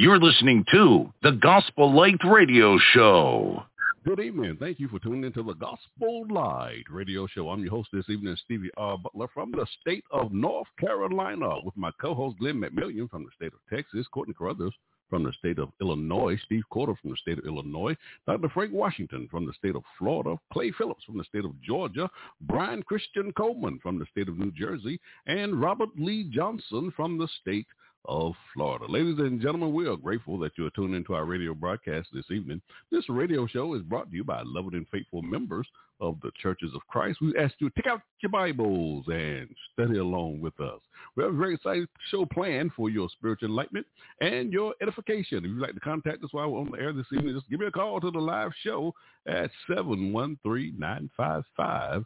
You're 0.00 0.20
listening 0.20 0.64
to 0.70 1.12
the 1.24 1.32
Gospel 1.32 1.92
Light 1.92 2.20
Radio 2.24 2.78
Show. 2.92 3.64
Good 4.06 4.20
evening. 4.20 4.56
Thank 4.60 4.78
you 4.78 4.86
for 4.86 5.00
tuning 5.00 5.24
into 5.24 5.42
the 5.42 5.54
Gospel 5.54 6.24
Light 6.30 6.84
radio 6.88 7.26
show. 7.26 7.50
I'm 7.50 7.62
your 7.62 7.72
host 7.72 7.88
this 7.92 8.08
evening, 8.08 8.36
Stevie 8.44 8.70
R. 8.76 8.96
Butler 8.96 9.26
from 9.34 9.50
the 9.50 9.66
state 9.80 10.04
of 10.12 10.30
North 10.30 10.68
Carolina 10.78 11.48
with 11.64 11.76
my 11.76 11.90
co-host 12.00 12.38
Glenn 12.38 12.60
McMillian 12.60 13.10
from 13.10 13.24
the 13.24 13.30
state 13.34 13.52
of 13.52 13.58
Texas, 13.68 14.06
Courtney 14.12 14.34
Carruthers 14.34 14.72
from 15.10 15.24
the 15.24 15.32
state 15.32 15.58
of 15.58 15.70
Illinois, 15.80 16.38
Steve 16.44 16.62
Cordle 16.72 16.96
from 17.00 17.10
the 17.10 17.16
state 17.16 17.38
of 17.38 17.44
Illinois, 17.44 17.96
Dr. 18.24 18.48
Frank 18.50 18.72
Washington 18.72 19.26
from 19.28 19.46
the 19.46 19.52
state 19.54 19.74
of 19.74 19.82
Florida, 19.98 20.36
Clay 20.52 20.70
Phillips 20.78 21.02
from 21.02 21.18
the 21.18 21.24
state 21.24 21.44
of 21.44 21.60
Georgia, 21.60 22.08
Brian 22.42 22.84
Christian 22.84 23.32
Coleman 23.32 23.80
from 23.82 23.98
the 23.98 24.06
state 24.12 24.28
of 24.28 24.38
New 24.38 24.52
Jersey, 24.52 25.00
and 25.26 25.60
Robert 25.60 25.90
Lee 25.98 26.22
Johnson 26.30 26.92
from 26.94 27.18
the 27.18 27.28
state 27.40 27.66
of 28.04 28.34
Florida. 28.54 28.86
Ladies 28.88 29.18
and 29.18 29.40
gentlemen, 29.40 29.72
we 29.72 29.86
are 29.86 29.96
grateful 29.96 30.38
that 30.38 30.52
you 30.56 30.66
are 30.66 30.70
tuning 30.70 30.96
into 30.96 31.14
our 31.14 31.24
radio 31.24 31.54
broadcast 31.54 32.08
this 32.12 32.30
evening. 32.30 32.60
This 32.90 33.08
radio 33.08 33.46
show 33.46 33.74
is 33.74 33.82
brought 33.82 34.10
to 34.10 34.16
you 34.16 34.24
by 34.24 34.42
loving 34.44 34.74
and 34.74 34.88
faithful 34.88 35.22
members 35.22 35.66
of 36.00 36.16
the 36.22 36.30
Churches 36.40 36.70
of 36.74 36.86
Christ. 36.86 37.20
We 37.20 37.36
ask 37.36 37.54
you 37.58 37.70
to 37.70 37.74
take 37.74 37.90
out 37.90 38.00
your 38.20 38.30
Bibles 38.30 39.04
and 39.08 39.48
study 39.72 39.98
along 39.98 40.40
with 40.40 40.58
us. 40.60 40.80
We 41.16 41.24
have 41.24 41.34
a 41.34 41.36
very 41.36 41.54
exciting 41.54 41.88
show 42.10 42.24
planned 42.24 42.70
for 42.76 42.88
your 42.88 43.08
spiritual 43.10 43.48
enlightenment 43.48 43.86
and 44.20 44.52
your 44.52 44.74
edification. 44.80 45.38
If 45.38 45.44
you'd 45.44 45.60
like 45.60 45.74
to 45.74 45.80
contact 45.80 46.22
us 46.22 46.32
while 46.32 46.50
we're 46.50 46.60
on 46.60 46.70
the 46.70 46.78
air 46.78 46.92
this 46.92 47.06
evening, 47.12 47.34
just 47.34 47.50
give 47.50 47.60
me 47.60 47.66
a 47.66 47.70
call 47.70 48.00
to 48.00 48.10
the 48.10 48.18
live 48.18 48.52
show 48.62 48.94
at 49.26 49.50
713-955-0508. 49.68 52.04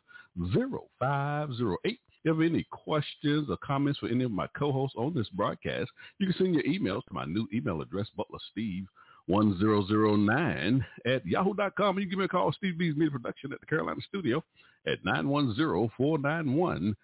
If 2.24 2.26
you 2.26 2.40
have 2.40 2.52
any 2.52 2.64
questions 2.70 3.50
or 3.50 3.56
comments 3.56 3.98
for 3.98 4.06
any 4.06 4.22
of 4.22 4.30
my 4.30 4.46
co-hosts 4.56 4.94
on 4.96 5.12
this 5.12 5.28
broadcast, 5.30 5.90
you 6.18 6.28
can 6.28 6.36
send 6.36 6.54
your 6.54 6.62
emails 6.62 7.04
to 7.06 7.12
my 7.12 7.24
new 7.24 7.48
email 7.52 7.82
address, 7.82 8.06
butlersteve1009 8.16 10.84
at 11.04 11.26
yahoo.com. 11.26 11.98
You 11.98 12.04
can 12.04 12.10
give 12.10 12.20
me 12.20 12.26
a 12.26 12.28
call, 12.28 12.52
Steve 12.52 12.78
B's 12.78 12.94
Media 12.94 13.10
Production 13.10 13.52
at 13.52 13.58
the 13.58 13.66
Carolina 13.66 14.00
Studio 14.06 14.44
at 14.86 15.02
910-491-6405. 15.02 16.94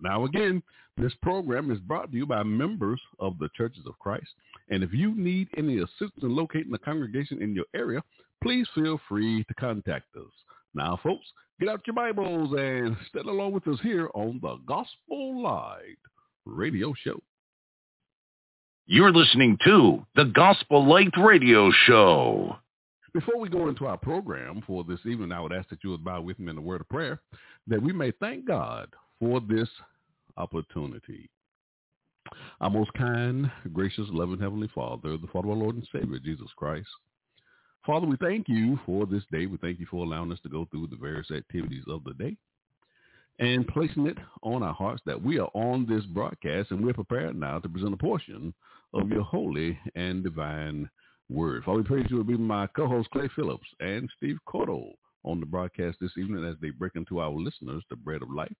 Now 0.00 0.26
again, 0.26 0.62
this 0.96 1.14
program 1.22 1.72
is 1.72 1.80
brought 1.80 2.12
to 2.12 2.16
you 2.16 2.26
by 2.26 2.44
members 2.44 3.00
of 3.18 3.36
the 3.40 3.48
Churches 3.56 3.84
of 3.84 3.98
Christ. 3.98 4.30
And 4.68 4.84
if 4.84 4.92
you 4.92 5.12
need 5.16 5.48
any 5.56 5.78
assistance 5.78 6.22
in 6.22 6.36
locating 6.36 6.72
a 6.72 6.78
congregation 6.78 7.42
in 7.42 7.52
your 7.52 7.66
area, 7.74 8.00
please 8.44 8.68
feel 8.76 9.00
free 9.08 9.42
to 9.42 9.54
contact 9.54 10.14
us. 10.16 10.30
Now, 10.72 11.00
folks, 11.02 11.26
get 11.60 11.68
out 11.68 11.86
your 11.86 11.92
Bibles 11.92 12.54
and 12.58 12.96
stand 13.10 13.26
along 13.26 13.52
with 13.52 13.68
us 13.68 13.78
here 13.82 14.08
on 14.14 14.40
the 14.40 14.56
Gospel 14.66 15.42
Light 15.42 15.98
Radio 16.46 16.94
Show. 17.04 17.20
You're 18.86 19.12
listening 19.12 19.58
to 19.66 20.06
the 20.16 20.24
Gospel 20.24 20.88
Light 20.88 21.12
Radio 21.18 21.70
Show. 21.84 22.56
Before 23.12 23.38
we 23.38 23.50
go 23.50 23.68
into 23.68 23.84
our 23.84 23.98
program 23.98 24.62
for 24.66 24.84
this 24.84 25.00
evening, 25.04 25.32
I 25.32 25.40
would 25.42 25.52
ask 25.52 25.68
that 25.68 25.84
you 25.84 25.90
would 25.90 26.02
bow 26.02 26.22
with 26.22 26.38
me 26.38 26.50
in 26.50 26.56
a 26.56 26.62
word 26.62 26.80
of 26.80 26.88
prayer 26.88 27.20
that 27.66 27.82
we 27.82 27.92
may 27.92 28.10
thank 28.12 28.46
God 28.46 28.88
for 29.18 29.38
this 29.40 29.68
opportunity. 30.38 31.28
Our 32.62 32.70
most 32.70 32.94
kind, 32.94 33.50
gracious, 33.74 34.06
loving 34.08 34.40
Heavenly 34.40 34.70
Father, 34.74 35.18
the 35.18 35.26
Father 35.30 35.48
of 35.48 35.58
our 35.58 35.62
Lord 35.62 35.74
and 35.74 35.88
Savior, 35.92 36.20
Jesus 36.20 36.48
Christ. 36.56 36.88
Father, 37.86 38.06
we 38.06 38.16
thank 38.16 38.48
you 38.48 38.78
for 38.84 39.06
this 39.06 39.22
day. 39.32 39.46
We 39.46 39.56
thank 39.56 39.80
you 39.80 39.86
for 39.90 40.04
allowing 40.04 40.32
us 40.32 40.38
to 40.42 40.48
go 40.48 40.66
through 40.70 40.88
the 40.88 40.96
various 40.96 41.30
activities 41.30 41.84
of 41.88 42.04
the 42.04 42.14
day 42.14 42.36
and 43.38 43.66
placing 43.66 44.06
it 44.06 44.18
on 44.42 44.62
our 44.62 44.74
hearts 44.74 45.02
that 45.06 45.20
we 45.20 45.38
are 45.38 45.50
on 45.54 45.86
this 45.86 46.04
broadcast 46.06 46.70
and 46.70 46.84
we're 46.84 46.92
prepared 46.92 47.34
now 47.34 47.58
to 47.58 47.68
present 47.68 47.94
a 47.94 47.96
portion 47.96 48.52
of 48.92 49.08
your 49.08 49.22
holy 49.22 49.78
and 49.94 50.22
divine 50.22 50.88
word. 51.30 51.64
Father, 51.64 51.78
we 51.78 51.84
pray 51.84 52.06
you 52.10 52.16
will 52.16 52.24
be 52.24 52.36
my 52.36 52.66
co-host 52.68 53.08
Clay 53.10 53.30
Phillips 53.34 53.66
and 53.80 54.10
Steve 54.18 54.38
Cordle 54.46 54.92
on 55.24 55.40
the 55.40 55.46
broadcast 55.46 55.98
this 56.00 56.16
evening 56.16 56.44
as 56.44 56.56
they 56.60 56.70
break 56.70 56.92
into 56.96 57.20
our 57.20 57.30
listeners 57.30 57.82
the 57.90 57.96
bread 57.96 58.22
of 58.22 58.30
life. 58.30 58.52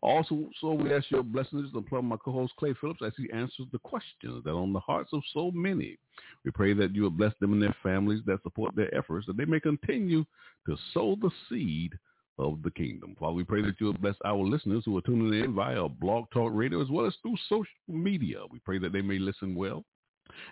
Also, 0.00 0.48
so 0.60 0.72
we 0.72 0.92
ask 0.92 1.10
your 1.10 1.22
blessings 1.22 1.70
upon 1.74 2.04
my 2.04 2.16
co-host 2.16 2.52
Clay 2.58 2.74
Phillips 2.80 3.00
as 3.04 3.12
he 3.16 3.30
answers 3.32 3.66
the 3.72 3.78
questions 3.80 4.44
that 4.44 4.50
are 4.50 4.60
on 4.60 4.72
the 4.72 4.80
hearts 4.80 5.10
of 5.12 5.22
so 5.32 5.50
many. 5.50 5.98
We 6.44 6.50
pray 6.50 6.72
that 6.74 6.94
you 6.94 7.02
will 7.02 7.10
bless 7.10 7.32
them 7.40 7.52
and 7.52 7.62
their 7.62 7.76
families 7.82 8.20
that 8.26 8.42
support 8.42 8.76
their 8.76 8.94
efforts, 8.94 9.26
that 9.26 9.36
they 9.36 9.44
may 9.44 9.60
continue 9.60 10.24
to 10.66 10.76
sow 10.92 11.16
the 11.20 11.30
seed 11.48 11.92
of 12.38 12.62
the 12.62 12.70
kingdom. 12.70 13.16
Father, 13.18 13.34
we 13.34 13.44
pray 13.44 13.62
that 13.62 13.80
you 13.80 13.86
will 13.86 13.94
bless 13.94 14.16
our 14.24 14.36
listeners 14.36 14.82
who 14.84 14.96
are 14.96 15.02
tuning 15.02 15.42
in 15.42 15.54
via 15.54 15.88
Blog 15.88 16.26
Talk 16.32 16.52
Radio 16.52 16.82
as 16.82 16.90
well 16.90 17.06
as 17.06 17.14
through 17.22 17.36
social 17.48 17.66
media. 17.88 18.38
We 18.50 18.58
pray 18.60 18.78
that 18.78 18.92
they 18.92 19.02
may 19.02 19.18
listen 19.18 19.54
well 19.54 19.84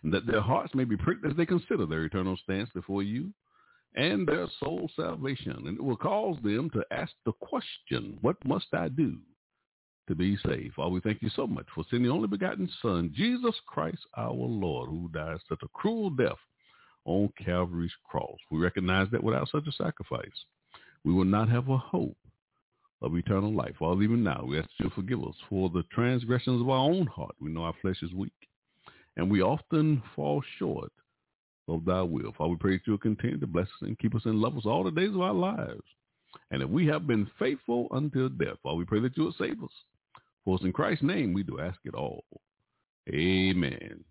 and 0.03 0.12
that 0.12 0.27
their 0.27 0.41
hearts 0.41 0.75
may 0.75 0.84
be 0.84 0.97
pricked 0.97 1.27
as 1.27 1.37
they 1.37 1.47
consider 1.47 1.87
their 1.87 2.05
eternal 2.05 2.37
stance 2.43 2.71
before 2.75 3.03
you 3.03 3.33
and 3.94 4.26
their 4.26 4.47
soul 4.58 4.91
salvation. 4.97 5.64
And 5.66 5.78
it 5.78 5.82
will 5.82 5.97
cause 5.97 6.36
them 6.42 6.70
to 6.70 6.84
ask 6.91 7.12
the 7.25 7.32
question, 7.32 8.19
what 8.22 8.36
must 8.44 8.66
I 8.72 8.88
do 8.88 9.16
to 10.08 10.14
be 10.14 10.36
saved? 10.47 10.75
Father, 10.75 10.91
we 10.91 11.00
thank 11.00 11.22
you 11.22 11.30
so 11.34 11.47
much 11.47 11.66
for 11.75 11.84
sending 11.91 12.08
the 12.08 12.14
only 12.14 12.28
begotten 12.28 12.69
Son, 12.81 13.12
Jesus 13.14 13.54
Christ 13.66 14.00
our 14.16 14.32
Lord, 14.32 14.88
who 14.88 15.10
died 15.12 15.38
such 15.48 15.60
a 15.62 15.69
cruel 15.69 16.10
death 16.10 16.38
on 17.05 17.32
Calvary's 17.44 17.93
cross. 18.08 18.37
We 18.50 18.58
recognize 18.58 19.08
that 19.12 19.22
without 19.22 19.49
such 19.50 19.67
a 19.67 19.72
sacrifice, 19.72 20.31
we 21.05 21.12
will 21.12 21.25
not 21.25 21.49
have 21.49 21.69
a 21.69 21.76
hope 21.76 22.17
of 23.02 23.17
eternal 23.17 23.52
life. 23.52 23.75
Father, 23.78 24.02
even 24.02 24.22
now, 24.22 24.44
we 24.46 24.58
ask 24.58 24.69
you 24.78 24.88
to 24.88 24.94
forgive 24.94 25.22
us 25.22 25.34
for 25.50 25.69
the 25.69 25.82
transgressions 25.93 26.61
of 26.61 26.69
our 26.69 26.88
own 26.88 27.06
heart. 27.08 27.34
We 27.40 27.50
know 27.50 27.64
our 27.64 27.75
flesh 27.82 28.02
is 28.02 28.14
weak, 28.14 28.32
and 29.17 29.28
we 29.31 29.43
often 29.43 30.02
fall 30.14 30.43
short 30.58 30.93
of 31.69 31.85
thy 31.85 32.03
will. 32.03 32.32
Father, 32.37 32.50
we 32.50 32.56
pray 32.56 32.76
that 32.76 32.87
you 32.87 32.93
will 32.93 32.99
continue 32.99 33.38
to 33.38 33.47
bless 33.47 33.67
us 33.67 33.82
and 33.82 33.99
keep 33.99 34.14
us 34.14 34.25
in 34.25 34.41
love 34.41 34.56
us 34.56 34.67
all 34.67 34.85
the 34.85 34.91
days 34.91 35.14
of 35.14 35.20
our 35.20 35.32
lives. 35.32 35.82
And 36.50 36.62
if 36.62 36.69
we 36.69 36.87
have 36.87 37.06
been 37.06 37.31
faithful 37.38 37.88
until 37.93 38.29
death, 38.29 38.56
Father, 38.62 38.76
we 38.76 38.85
pray 38.85 39.00
that 39.00 39.17
you 39.17 39.25
will 39.25 39.35
save 39.38 39.62
us. 39.62 39.70
For 40.44 40.56
us 40.56 40.64
in 40.64 40.73
Christ's 40.73 41.05
name, 41.05 41.32
we 41.32 41.43
do 41.43 41.61
ask 41.61 41.79
it 41.85 41.94
all. 41.94 42.25
Amen. 43.09 44.05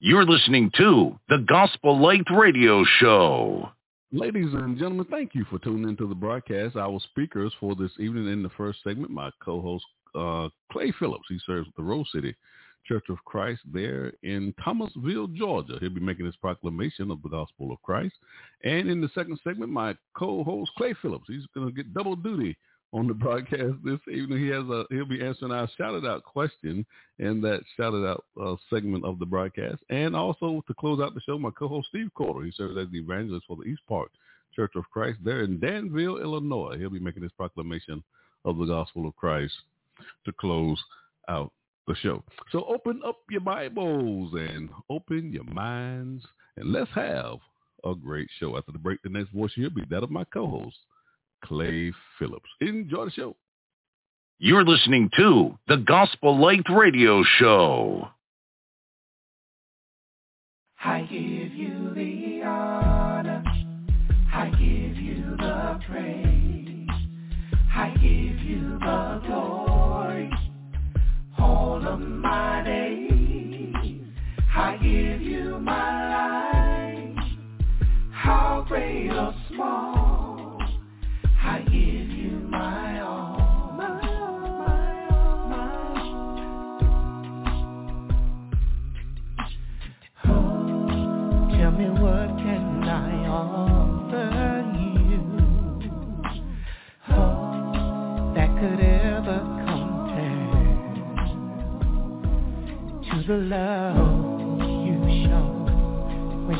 You're 0.00 0.24
listening 0.24 0.70
to 0.76 1.18
the 1.28 1.44
Gospel 1.48 2.00
Light 2.00 2.26
Radio 2.30 2.84
Show. 2.98 3.68
Ladies 4.12 4.54
and 4.54 4.78
gentlemen, 4.78 5.06
thank 5.10 5.34
you 5.34 5.44
for 5.50 5.58
tuning 5.58 5.88
into 5.88 6.08
the 6.08 6.14
broadcast. 6.14 6.76
Our 6.76 6.98
speakers 7.10 7.52
for 7.60 7.74
this 7.74 7.90
evening 7.98 8.32
in 8.32 8.42
the 8.42 8.48
first 8.50 8.78
segment, 8.82 9.10
my 9.10 9.30
co-host 9.44 9.84
uh, 10.14 10.48
Clay 10.72 10.92
Phillips. 10.98 11.26
He 11.28 11.38
serves 11.44 11.68
the 11.76 11.82
Rose 11.82 12.08
City 12.14 12.34
Church 12.88 13.04
of 13.10 13.22
Christ 13.24 13.60
there 13.72 14.12
in 14.22 14.54
Thomasville, 14.64 15.28
Georgia. 15.28 15.76
He'll 15.80 15.90
be 15.90 16.00
making 16.00 16.26
his 16.26 16.36
proclamation 16.36 17.10
of 17.10 17.22
the 17.22 17.28
gospel 17.28 17.70
of 17.70 17.82
Christ. 17.82 18.14
And 18.64 18.88
in 18.88 19.00
the 19.00 19.10
second 19.14 19.38
segment, 19.44 19.70
my 19.70 19.94
co-host 20.16 20.70
Clay 20.76 20.94
Phillips, 21.02 21.26
he's 21.28 21.46
going 21.54 21.68
to 21.68 21.72
get 21.72 21.92
double 21.92 22.16
duty 22.16 22.56
on 22.92 23.06
the 23.06 23.14
broadcast 23.14 23.74
this 23.84 24.00
evening. 24.10 24.38
He 24.38 24.48
has 24.48 24.64
a 24.64 24.84
he'll 24.90 25.04
be 25.04 25.24
answering 25.24 25.52
our 25.52 25.68
shouted 25.76 26.06
out 26.06 26.24
question 26.24 26.86
in 27.18 27.40
that 27.42 27.60
shouted 27.76 28.06
out 28.06 28.24
uh, 28.42 28.56
segment 28.70 29.04
of 29.04 29.18
the 29.18 29.26
broadcast, 29.26 29.82
and 29.90 30.16
also 30.16 30.62
to 30.66 30.74
close 30.74 31.00
out 31.00 31.14
the 31.14 31.20
show, 31.20 31.38
my 31.38 31.50
co-host 31.50 31.88
Steve 31.90 32.10
Cordle. 32.18 32.44
He 32.44 32.52
serves 32.52 32.78
as 32.78 32.88
the 32.90 32.98
evangelist 32.98 33.46
for 33.46 33.56
the 33.56 33.64
East 33.64 33.82
Park 33.88 34.10
Church 34.56 34.72
of 34.76 34.88
Christ 34.90 35.18
there 35.22 35.42
in 35.42 35.60
Danville, 35.60 36.18
Illinois. 36.18 36.76
He'll 36.78 36.90
be 36.90 36.98
making 36.98 37.22
his 37.22 37.32
proclamation 37.32 38.02
of 38.44 38.56
the 38.58 38.66
gospel 38.66 39.06
of 39.06 39.16
Christ 39.16 39.54
to 40.24 40.32
close 40.32 40.82
out 41.28 41.52
the 41.88 41.96
show. 41.96 42.22
So 42.52 42.64
open 42.64 43.00
up 43.04 43.16
your 43.30 43.40
Bibles 43.40 44.32
and 44.34 44.68
open 44.90 45.32
your 45.32 45.44
minds, 45.44 46.24
and 46.56 46.72
let's 46.72 46.90
have 46.94 47.38
a 47.84 47.94
great 47.94 48.28
show. 48.38 48.56
After 48.56 48.72
the 48.72 48.78
break, 48.78 49.02
the 49.02 49.08
next 49.08 49.30
voice 49.30 49.50
here 49.54 49.64
will 49.64 49.82
be 49.82 49.88
that 49.90 50.02
of 50.02 50.10
my 50.10 50.24
co-host. 50.24 50.76
Clay 51.44 51.92
Phillips. 52.18 52.48
Enjoy 52.60 53.06
the 53.06 53.10
show. 53.10 53.36
You're 54.38 54.64
listening 54.64 55.10
to 55.16 55.58
the 55.66 55.78
Gospel 55.78 56.38
Light 56.38 56.66
Radio 56.70 57.24
Show. 57.38 58.08
I 60.84 61.00
give 61.02 61.54
you 61.54 61.92
the 61.94 62.42
honor. 62.44 63.42
I 64.32 64.50
give 64.50 64.96
you 64.96 65.36
the 65.38 65.80
praise. 65.88 66.88
I 67.74 67.90
give 68.00 68.38
you 68.44 68.78
the 68.78 69.22
glory. 69.26 69.57
I 74.60 74.76
give 74.82 75.22
you 75.22 75.58
my 75.60 76.08
life. 76.10 77.24
How 78.10 78.64
great 78.66 79.08
or 79.10 79.32
small. 79.48 80.60
I 81.42 81.60
give 81.60 82.10
you 82.10 82.40
my 82.50 83.00
all. 83.00 83.28
Tell 90.24 91.72
me 91.72 91.88
what 92.00 92.28
can 92.38 92.82
I 92.88 93.26
offer 93.28 94.64
you 94.76 95.22
that 98.34 98.50
could 98.60 98.80
ever 98.80 99.38
compare 99.66 100.94
to 103.04 103.16
the 103.26 103.36
love 103.36 104.17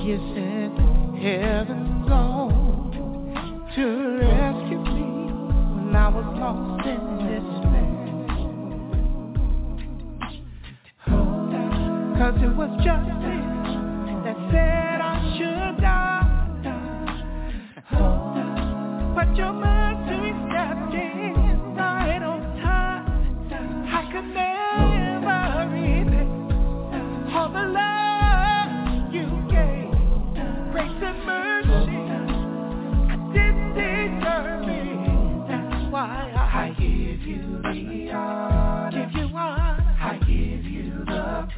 you 0.08 0.16
sent 0.32 0.72
heaven's 1.20 2.10
own 2.10 2.90
to 3.76 3.84
rescue 4.16 4.80
me 4.80 5.04
when 5.84 5.94
I 5.94 6.08
was 6.08 6.24
lost 6.40 6.86
in 6.88 7.00
despair. 7.28 7.92
Cause 12.16 12.40
it 12.42 12.54
was 12.56 12.70
justice 12.82 13.68
that 14.24 14.38
said 14.50 14.98
I 15.02 15.16
should 15.36 15.76
die. 15.82 16.24
But 19.14 19.36
your 19.36 19.52
mercy 19.52 20.17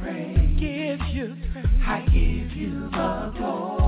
praise. 0.01 0.37
Give 0.59 0.99
you 1.13 1.35
praise. 1.51 1.65
I 1.85 2.01
give 2.05 2.57
you 2.57 2.89
the 2.91 3.33
glory. 3.37 3.80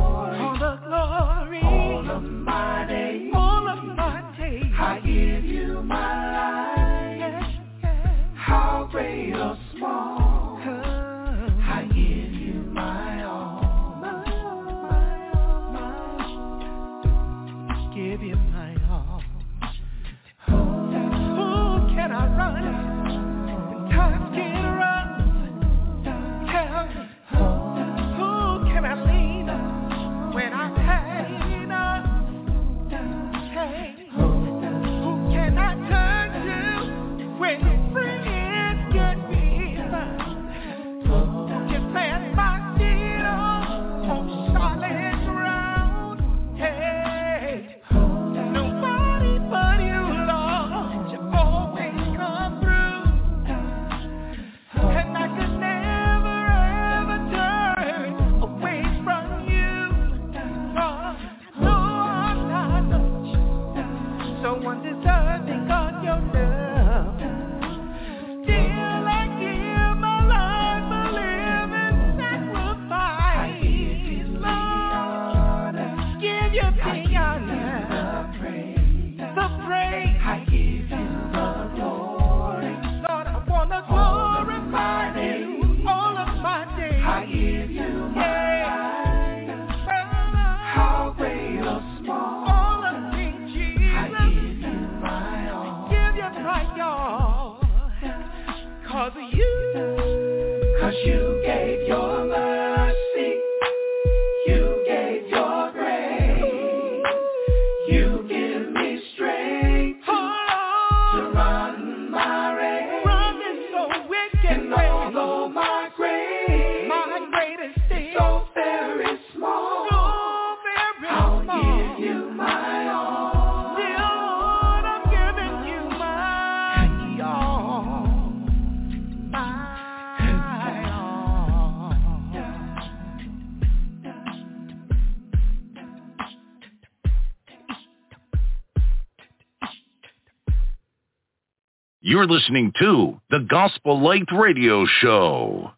You're 142.24 142.39
listening 142.39 142.72
to 142.80 143.20
the 143.32 143.46
Gospel 143.50 144.01
Light 144.01 144.30
Radio 144.32 144.86
Show. 145.01 145.72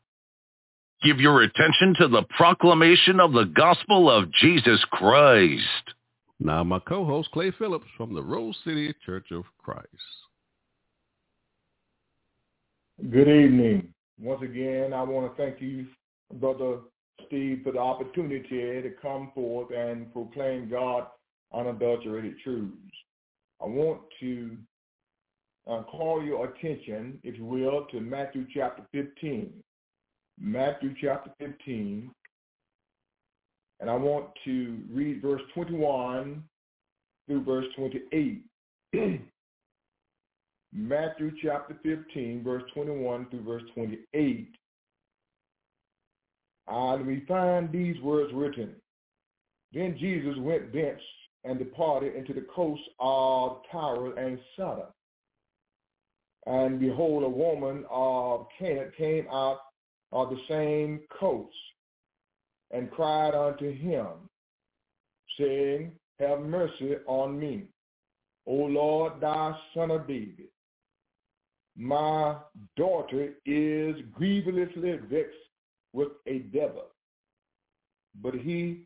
Give 1.03 1.19
your 1.19 1.41
attention 1.41 1.95
to 2.01 2.07
the 2.07 2.21
proclamation 2.37 3.19
of 3.19 3.33
the 3.33 3.45
gospel 3.45 4.11
of 4.11 4.31
Jesus 4.31 4.79
Christ. 4.91 5.63
Now, 6.39 6.63
my 6.63 6.77
co-host 6.77 7.31
Clay 7.31 7.49
Phillips 7.57 7.87
from 7.97 8.13
the 8.13 8.21
Rose 8.21 8.55
City 8.63 8.93
Church 9.03 9.31
of 9.31 9.45
Christ. 9.57 9.87
Good 13.09 13.27
evening. 13.27 13.91
Once 14.21 14.43
again, 14.43 14.93
I 14.93 15.01
want 15.01 15.35
to 15.35 15.43
thank 15.43 15.59
you, 15.59 15.87
Brother 16.35 16.77
Steve, 17.25 17.61
for 17.63 17.71
the 17.71 17.79
opportunity 17.79 18.83
to 18.83 18.91
come 19.01 19.31
forth 19.33 19.71
and 19.75 20.13
proclaim 20.13 20.69
God 20.69 21.07
unadulterated 21.51 22.35
truths. 22.43 22.75
I 23.59 23.65
want 23.65 24.01
to 24.19 24.55
uh, 25.67 25.83
call 25.83 26.23
your 26.23 26.45
attention, 26.45 27.19
if 27.23 27.37
you 27.37 27.45
will, 27.45 27.85
to 27.91 27.99
Matthew 27.99 28.45
chapter 28.53 28.83
15. 28.91 29.51
Matthew 30.39 30.93
chapter 31.01 31.31
15. 31.39 32.11
And 33.79 33.89
I 33.89 33.95
want 33.95 34.27
to 34.45 34.77
read 34.91 35.21
verse 35.21 35.41
21 35.53 36.43
through 37.27 37.43
verse 37.43 37.65
28. 37.75 38.43
Matthew 40.73 41.31
chapter 41.41 41.75
15, 41.83 42.43
verse 42.43 42.63
21 42.73 43.27
through 43.29 43.43
verse 43.43 43.63
28. 43.73 44.49
And 46.67 47.07
we 47.07 47.23
find 47.27 47.71
these 47.71 47.99
words 48.01 48.31
written. 48.33 48.75
Then 49.73 49.97
Jesus 49.99 50.35
went 50.37 50.73
thence 50.73 51.01
and 51.43 51.59
departed 51.59 52.15
into 52.15 52.33
the 52.33 52.45
coast 52.53 52.81
of 52.99 53.61
Tyre 53.71 54.17
and 54.17 54.39
Sidon. 54.57 54.85
And 56.45 56.79
behold, 56.79 57.23
a 57.23 57.29
woman 57.29 57.85
uh, 57.89 58.35
of 58.35 58.47
Canaan 58.59 58.91
came 58.97 59.27
out 59.31 59.59
of 60.11 60.29
the 60.29 60.39
same 60.47 61.01
coast 61.19 61.55
and 62.71 62.91
cried 62.91 63.33
unto 63.33 63.71
him, 63.71 64.07
saying, 65.39 65.91
Have 66.19 66.41
mercy 66.41 66.95
on 67.07 67.39
me, 67.39 67.63
O 68.45 68.53
Lord, 68.53 69.13
thou 69.21 69.57
son 69.73 69.91
of 69.91 70.07
David. 70.07 70.49
My 71.75 72.37
daughter 72.77 73.33
is 73.45 73.95
grievously 74.13 74.99
vexed 75.09 75.35
with 75.93 76.09
a 76.27 76.39
devil. 76.39 76.85
But 78.21 78.35
he 78.35 78.85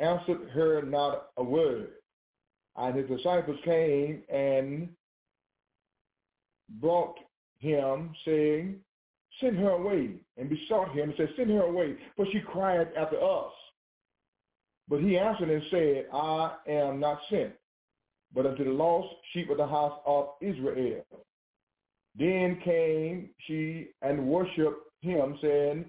answered 0.00 0.50
her 0.52 0.82
not 0.82 1.28
a 1.36 1.44
word. 1.44 1.92
And 2.76 2.96
his 2.96 3.08
disciples 3.08 3.58
came 3.64 4.22
and 4.28 4.88
brought 6.80 7.16
him, 7.58 8.14
saying, 8.24 8.76
Send 9.40 9.56
her 9.58 9.70
away, 9.70 10.14
and 10.36 10.48
besought 10.48 10.92
him 10.92 11.10
and 11.10 11.14
said, 11.16 11.28
Send 11.36 11.50
her 11.50 11.62
away, 11.62 11.96
for 12.16 12.26
she 12.32 12.40
cried 12.40 12.88
after 12.96 13.22
us. 13.22 13.52
But 14.88 15.00
he 15.00 15.18
answered 15.18 15.50
and 15.50 15.62
said, 15.70 16.06
I 16.12 16.54
am 16.66 16.98
not 16.98 17.20
sent, 17.30 17.52
but 18.34 18.46
unto 18.46 18.64
the 18.64 18.70
lost 18.70 19.14
sheep 19.32 19.50
of 19.50 19.58
the 19.58 19.66
house 19.66 20.00
of 20.06 20.30
Israel. 20.40 21.04
Then 22.18 22.60
came 22.64 23.30
she 23.46 23.90
and 24.02 24.26
worshipped 24.26 24.90
him, 25.02 25.38
saying, 25.40 25.84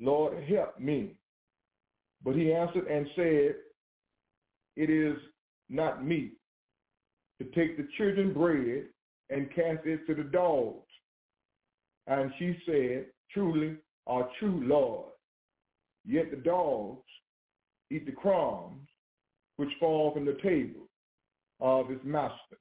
Lord, 0.00 0.44
help 0.44 0.78
me. 0.78 1.16
But 2.22 2.36
he 2.36 2.52
answered 2.52 2.86
and 2.86 3.06
said, 3.16 3.56
It 4.76 4.90
is 4.90 5.16
not 5.68 6.04
meet 6.04 6.34
to 7.40 7.44
take 7.46 7.76
the 7.76 7.88
children's 7.96 8.34
bread 8.34 8.84
and 9.30 9.48
cast 9.54 9.86
it 9.86 10.06
to 10.06 10.14
the 10.14 10.24
dogs. 10.24 10.86
And 12.06 12.32
she 12.38 12.56
said, 12.66 13.06
Truly, 13.32 13.76
our 14.06 14.28
true 14.38 14.62
Lord. 14.64 15.10
Yet 16.06 16.30
the 16.30 16.36
dogs 16.36 17.02
eat 17.90 18.06
the 18.06 18.12
crumbs 18.12 18.86
which 19.56 19.70
fall 19.80 20.12
from 20.12 20.26
the 20.26 20.38
table 20.42 20.88
of 21.60 21.88
his 21.88 22.00
master. 22.04 22.58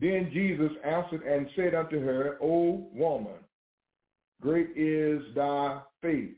Then 0.00 0.30
Jesus 0.32 0.70
answered 0.84 1.22
and 1.24 1.48
said 1.56 1.74
unto 1.74 2.00
her, 2.00 2.38
O 2.40 2.88
woman, 2.92 3.38
great 4.40 4.70
is 4.76 5.20
thy 5.34 5.80
faith. 6.00 6.36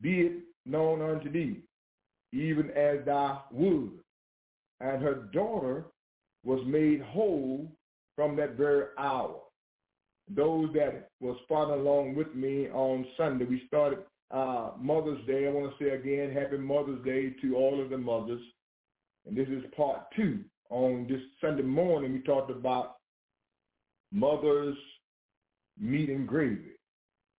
Be 0.00 0.20
it 0.20 0.32
known 0.66 1.00
unto 1.00 1.30
thee, 1.30 1.62
even 2.32 2.70
as 2.72 2.98
thou 3.06 3.44
would. 3.52 3.92
And 4.80 5.02
her 5.02 5.28
daughter 5.32 5.86
was 6.44 6.60
made 6.66 7.00
whole 7.00 7.70
from 8.18 8.34
that 8.34 8.56
very 8.56 8.86
hour. 8.98 9.36
Those 10.28 10.70
that 10.74 11.10
was 11.20 11.36
following 11.48 11.80
along 11.80 12.16
with 12.16 12.34
me 12.34 12.68
on 12.68 13.06
Sunday, 13.16 13.44
we 13.44 13.62
started 13.68 14.00
uh, 14.32 14.72
Mother's 14.76 15.24
Day. 15.24 15.46
I 15.46 15.52
want 15.52 15.72
to 15.78 15.84
say 15.84 15.90
again, 15.90 16.34
Happy 16.34 16.58
Mother's 16.58 17.02
Day 17.04 17.30
to 17.40 17.54
all 17.54 17.80
of 17.80 17.90
the 17.90 17.96
mothers. 17.96 18.40
And 19.24 19.36
this 19.36 19.46
is 19.46 19.62
part 19.76 20.00
two. 20.16 20.40
On 20.68 21.06
this 21.08 21.20
Sunday 21.40 21.62
morning, 21.62 22.12
we 22.12 22.18
talked 22.22 22.50
about 22.50 22.96
mother's 24.12 24.76
meat 25.78 26.10
and 26.10 26.26
gravy. 26.26 26.72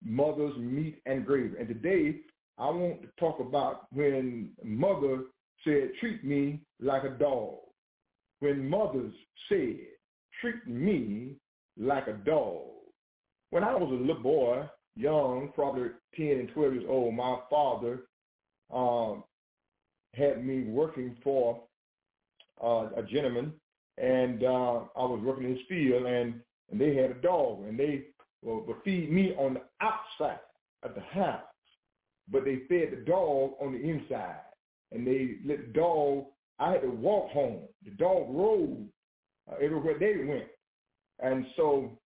Mother's 0.02 0.56
meat 0.56 1.02
and 1.04 1.26
gravy. 1.26 1.58
And 1.58 1.68
today, 1.68 2.20
I 2.56 2.70
want 2.70 3.02
to 3.02 3.08
talk 3.20 3.38
about 3.38 3.86
when 3.92 4.48
mother 4.64 5.24
said, 5.62 5.90
treat 6.00 6.24
me 6.24 6.62
like 6.80 7.04
a 7.04 7.10
dog. 7.10 7.56
When 8.38 8.66
mothers 8.66 9.12
said, 9.50 9.76
treat 10.40 10.66
me 10.66 11.36
like 11.78 12.08
a 12.08 12.12
dog. 12.12 12.62
When 13.50 13.64
I 13.64 13.74
was 13.74 13.90
a 13.90 13.94
little 13.94 14.22
boy, 14.22 14.68
young, 14.96 15.50
probably 15.54 15.88
10 16.16 16.26
and 16.26 16.48
12 16.52 16.74
years 16.74 16.84
old, 16.88 17.14
my 17.14 17.38
father 17.48 18.02
um, 18.72 19.24
had 20.14 20.44
me 20.44 20.64
working 20.64 21.16
for 21.22 21.62
uh, 22.62 22.88
a 22.96 23.02
gentleman, 23.02 23.52
and 23.98 24.44
uh, 24.44 24.80
I 24.96 25.04
was 25.04 25.20
working 25.24 25.44
in 25.44 25.56
his 25.56 25.66
field, 25.68 26.06
and, 26.06 26.34
and 26.70 26.80
they 26.80 26.94
had 26.94 27.10
a 27.10 27.14
dog, 27.14 27.64
and 27.66 27.78
they 27.78 28.04
would, 28.42 28.66
would 28.66 28.76
feed 28.84 29.10
me 29.10 29.34
on 29.38 29.54
the 29.54 29.62
outside 29.80 30.40
of 30.82 30.94
the 30.94 31.00
house, 31.00 31.42
but 32.30 32.44
they 32.44 32.62
fed 32.68 32.92
the 32.92 33.04
dog 33.06 33.52
on 33.60 33.72
the 33.72 33.80
inside, 33.80 34.40
and 34.92 35.06
they 35.06 35.36
let 35.44 35.58
the 35.66 35.72
dog. 35.72 36.26
I 36.58 36.72
had 36.72 36.82
to 36.82 36.90
walk 36.90 37.30
home. 37.30 37.62
The 37.84 37.92
dog 37.92 38.28
uh, 38.28 38.90
everywhere 39.60 39.98
they 39.98 40.24
went, 40.24 40.48
and 41.20 41.46
so 41.56 41.98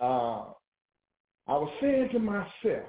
uh, 0.00 0.44
I 1.48 1.56
was 1.56 1.70
saying 1.80 2.10
to 2.12 2.18
myself, 2.18 2.88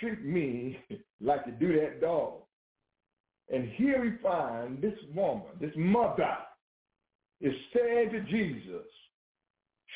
treat 0.00 0.24
me 0.24 0.78
like 1.20 1.40
you 1.46 1.52
do 1.52 1.80
that 1.80 2.00
dog. 2.00 2.42
And 3.50 3.68
here 3.76 4.02
we 4.02 4.12
find 4.22 4.80
this 4.82 4.98
woman, 5.14 5.46
this 5.60 5.72
mother, 5.76 6.36
is 7.40 7.54
saying 7.74 8.10
to 8.10 8.20
Jesus, 8.22 8.86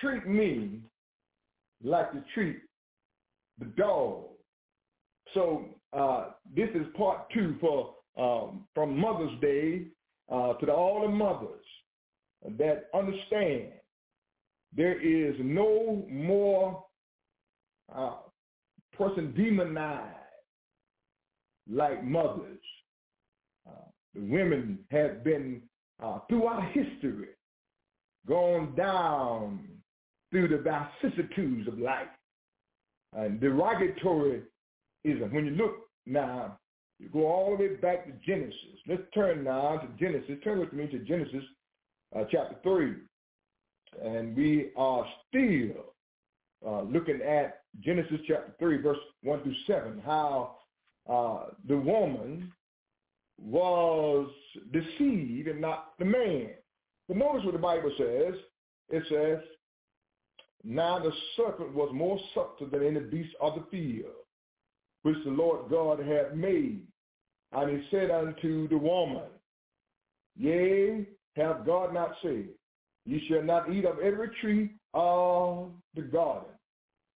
treat 0.00 0.26
me 0.26 0.80
like 1.84 2.06
you 2.14 2.22
treat 2.34 2.60
the 3.58 3.66
dog. 3.76 4.24
So 5.34 5.66
uh, 5.92 6.30
this 6.54 6.70
is 6.74 6.86
part 6.96 7.30
two 7.34 7.56
for 7.60 7.94
um, 8.16 8.64
from 8.74 8.98
Mother's 8.98 9.38
Day 9.40 9.86
uh, 10.30 10.54
to 10.54 10.66
the, 10.66 10.72
all 10.72 11.02
the 11.02 11.08
mothers 11.08 11.64
that 12.58 12.84
understand 12.94 13.68
there 14.74 15.00
is 15.00 15.34
no 15.40 16.04
more 16.10 16.84
uh, 17.94 18.14
person 18.96 19.32
demonized 19.36 20.16
like 21.70 22.02
mothers. 22.04 22.58
Uh, 23.68 23.84
the 24.14 24.20
women 24.20 24.78
have 24.90 25.22
been 25.22 25.62
uh, 26.02 26.18
throughout 26.28 26.64
history 26.72 27.28
gone 28.26 28.74
down 28.76 29.60
through 30.30 30.48
the 30.48 30.58
vicissitudes 31.02 31.68
of 31.68 31.78
life. 31.78 32.08
And 33.14 33.40
derogatory 33.40 34.42
is 35.04 35.18
when 35.30 35.46
you 35.46 35.52
look 35.52 35.74
now, 36.06 36.58
you 36.98 37.08
go 37.08 37.26
all 37.26 37.56
the 37.56 37.64
way 37.64 37.76
back 37.76 38.06
to 38.06 38.12
Genesis. 38.24 38.56
Let's 38.88 39.02
turn 39.14 39.44
now 39.44 39.78
to 39.78 39.88
Genesis. 39.98 40.36
Turn 40.42 40.60
with 40.60 40.72
me 40.72 40.86
to 40.86 40.98
Genesis 41.00 41.42
uh, 42.16 42.24
chapter 42.30 42.56
3. 42.62 42.94
And 44.02 44.36
we 44.36 44.70
are 44.76 45.06
still 45.28 45.94
uh, 46.66 46.82
looking 46.82 47.20
at 47.22 47.62
Genesis 47.80 48.20
chapter 48.26 48.54
3, 48.58 48.78
verse 48.78 48.98
1 49.22 49.42
through 49.42 49.54
7, 49.66 50.00
how 50.04 50.56
uh, 51.08 51.46
the 51.68 51.76
woman 51.76 52.52
was 53.40 54.30
deceived 54.72 55.48
and 55.48 55.60
not 55.60 55.92
the 55.98 56.04
man. 56.04 56.50
But 57.08 57.16
notice 57.16 57.44
what 57.44 57.52
the 57.52 57.58
Bible 57.58 57.92
says. 57.98 58.34
It 58.90 59.02
says, 59.08 59.42
Now 60.64 60.98
the 60.98 61.12
serpent 61.36 61.74
was 61.74 61.90
more 61.92 62.18
subtle 62.34 62.68
than 62.70 62.86
any 62.86 63.00
beast 63.00 63.34
of 63.40 63.54
the 63.54 63.64
field, 63.70 64.12
which 65.02 65.16
the 65.24 65.30
Lord 65.30 65.70
God 65.70 65.98
had 65.98 66.36
made. 66.36 66.86
And 67.52 67.70
he 67.70 67.86
said 67.90 68.10
unto 68.10 68.68
the 68.68 68.78
woman, 68.78 69.24
Yea, 70.36 71.06
hath 71.36 71.64
God 71.66 71.94
not 71.94 72.14
said, 72.22 72.46
Ye 73.04 73.26
shall 73.28 73.42
not 73.42 73.72
eat 73.72 73.84
of 73.84 73.98
every 73.98 74.28
tree 74.40 74.70
of 74.94 75.70
the 75.94 76.02
garden. 76.02 76.50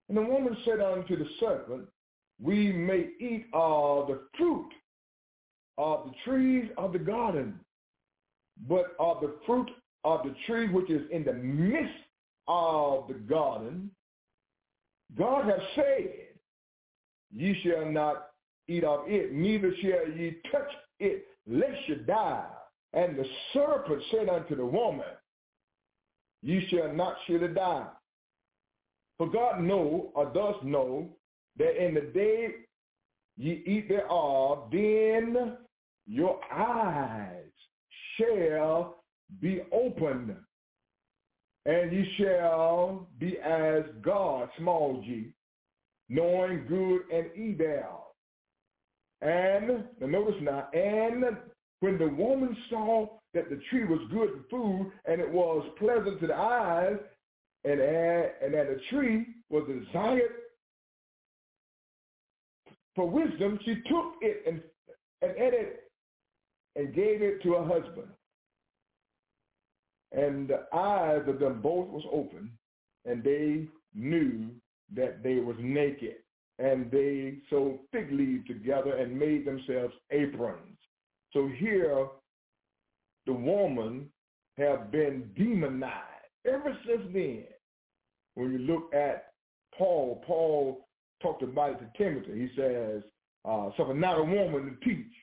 And 0.09 0.17
the 0.17 0.21
woman 0.21 0.55
said 0.65 0.79
unto 0.79 1.17
the 1.17 1.27
serpent, 1.39 1.87
We 2.41 2.71
may 2.71 3.09
eat 3.19 3.45
of 3.53 4.07
the 4.07 4.21
fruit 4.37 4.69
of 5.77 6.05
the 6.05 6.11
trees 6.25 6.69
of 6.77 6.93
the 6.93 6.99
garden, 6.99 7.59
but 8.67 8.95
of 8.99 9.21
the 9.21 9.35
fruit 9.45 9.69
of 10.03 10.23
the 10.23 10.33
tree 10.45 10.67
which 10.69 10.89
is 10.89 11.03
in 11.11 11.23
the 11.23 11.33
midst 11.33 11.93
of 12.47 13.07
the 13.07 13.13
garden, 13.13 13.91
God 15.17 15.45
has 15.45 15.59
said, 15.75 16.09
ye 17.33 17.59
shall 17.63 17.85
not 17.85 18.29
eat 18.67 18.83
of 18.83 19.01
it, 19.07 19.33
neither 19.33 19.71
shall 19.81 20.11
ye 20.15 20.37
touch 20.51 20.69
it, 20.99 21.25
lest 21.45 21.77
ye 21.87 21.95
die. 22.07 22.45
And 22.97 23.15
the 23.15 23.25
serpent 23.53 24.01
said 24.09 24.27
unto 24.27 24.55
the 24.55 24.65
woman, 24.65 25.05
Ye 26.41 26.67
shall 26.67 26.91
not 26.91 27.15
surely 27.27 27.53
die. 27.53 27.85
For 29.19 29.29
God 29.29 29.61
know, 29.61 30.11
or 30.15 30.25
does 30.33 30.55
know, 30.63 31.07
that 31.57 31.83
in 31.83 31.93
the 31.93 32.01
day 32.01 32.47
ye 33.37 33.61
eat 33.67 33.87
thereof, 33.87 34.69
then 34.71 35.57
your 36.07 36.39
eyes 36.51 37.51
shall 38.17 39.03
be 39.41 39.61
opened, 39.71 40.35
and 41.67 41.91
ye 41.91 42.15
shall 42.17 43.07
be 43.19 43.37
as 43.37 43.83
God, 44.01 44.49
small 44.57 45.03
g, 45.05 45.33
knowing 46.09 46.65
good 46.67 47.01
and 47.13 47.27
evil. 47.35 48.07
And, 49.21 49.85
notice 49.99 50.41
now, 50.41 50.69
and 50.73 51.37
when 51.79 51.97
the 51.97 52.07
woman 52.07 52.55
saw 52.69 53.07
that 53.33 53.49
the 53.49 53.59
tree 53.69 53.85
was 53.85 53.99
good 54.11 54.29
for 54.29 54.49
food, 54.49 54.91
and 55.05 55.21
it 55.21 55.31
was 55.31 55.67
pleasant 55.77 56.19
to 56.19 56.27
the 56.27 56.35
eyes, 56.35 56.97
and, 57.63 57.79
and 57.79 58.53
that 58.53 58.67
the 58.67 58.79
tree 58.89 59.27
was 59.49 59.63
desired 59.67 60.31
for 62.97 63.07
wisdom, 63.07 63.59
she 63.63 63.75
took 63.87 64.15
it 64.21 64.43
and, 64.47 64.61
and 65.21 65.31
ate 65.37 65.53
it 65.53 65.91
and 66.75 66.95
gave 66.95 67.21
it 67.21 67.41
to 67.43 67.53
her 67.53 67.63
husband. 67.63 68.07
And 70.11 70.47
the 70.47 70.65
eyes 70.73 71.21
of 71.27 71.39
them 71.39 71.61
both 71.61 71.87
was 71.89 72.03
open, 72.11 72.51
and 73.05 73.23
they 73.23 73.67
knew 73.93 74.49
that 74.95 75.21
they 75.21 75.35
was 75.35 75.55
naked. 75.59 76.15
And 76.59 76.89
they 76.89 77.35
sewed 77.51 77.79
fig 77.91 78.11
leaves 78.11 78.47
together 78.47 78.95
and 78.95 79.17
made 79.17 79.45
themselves 79.45 79.93
aprons. 80.11 80.76
So 81.37 81.47
here, 81.59 82.07
the 83.27 83.33
woman 83.33 84.09
have 84.57 84.91
been 84.91 85.29
demonized 85.37 85.93
ever 86.47 86.75
since 86.83 87.03
then. 87.13 87.43
When 88.33 88.51
you 88.51 88.57
look 88.57 88.91
at 88.91 89.33
Paul, 89.77 90.23
Paul 90.25 90.87
talked 91.21 91.43
about 91.43 91.73
it 91.73 91.79
to 91.79 92.03
Timothy. 92.03 92.39
He 92.39 92.49
says, 92.59 93.03
uh, 93.45 93.69
suffer 93.77 93.93
not 93.93 94.17
a 94.17 94.23
woman 94.23 94.79
to 94.81 94.89
teach, 94.89 95.13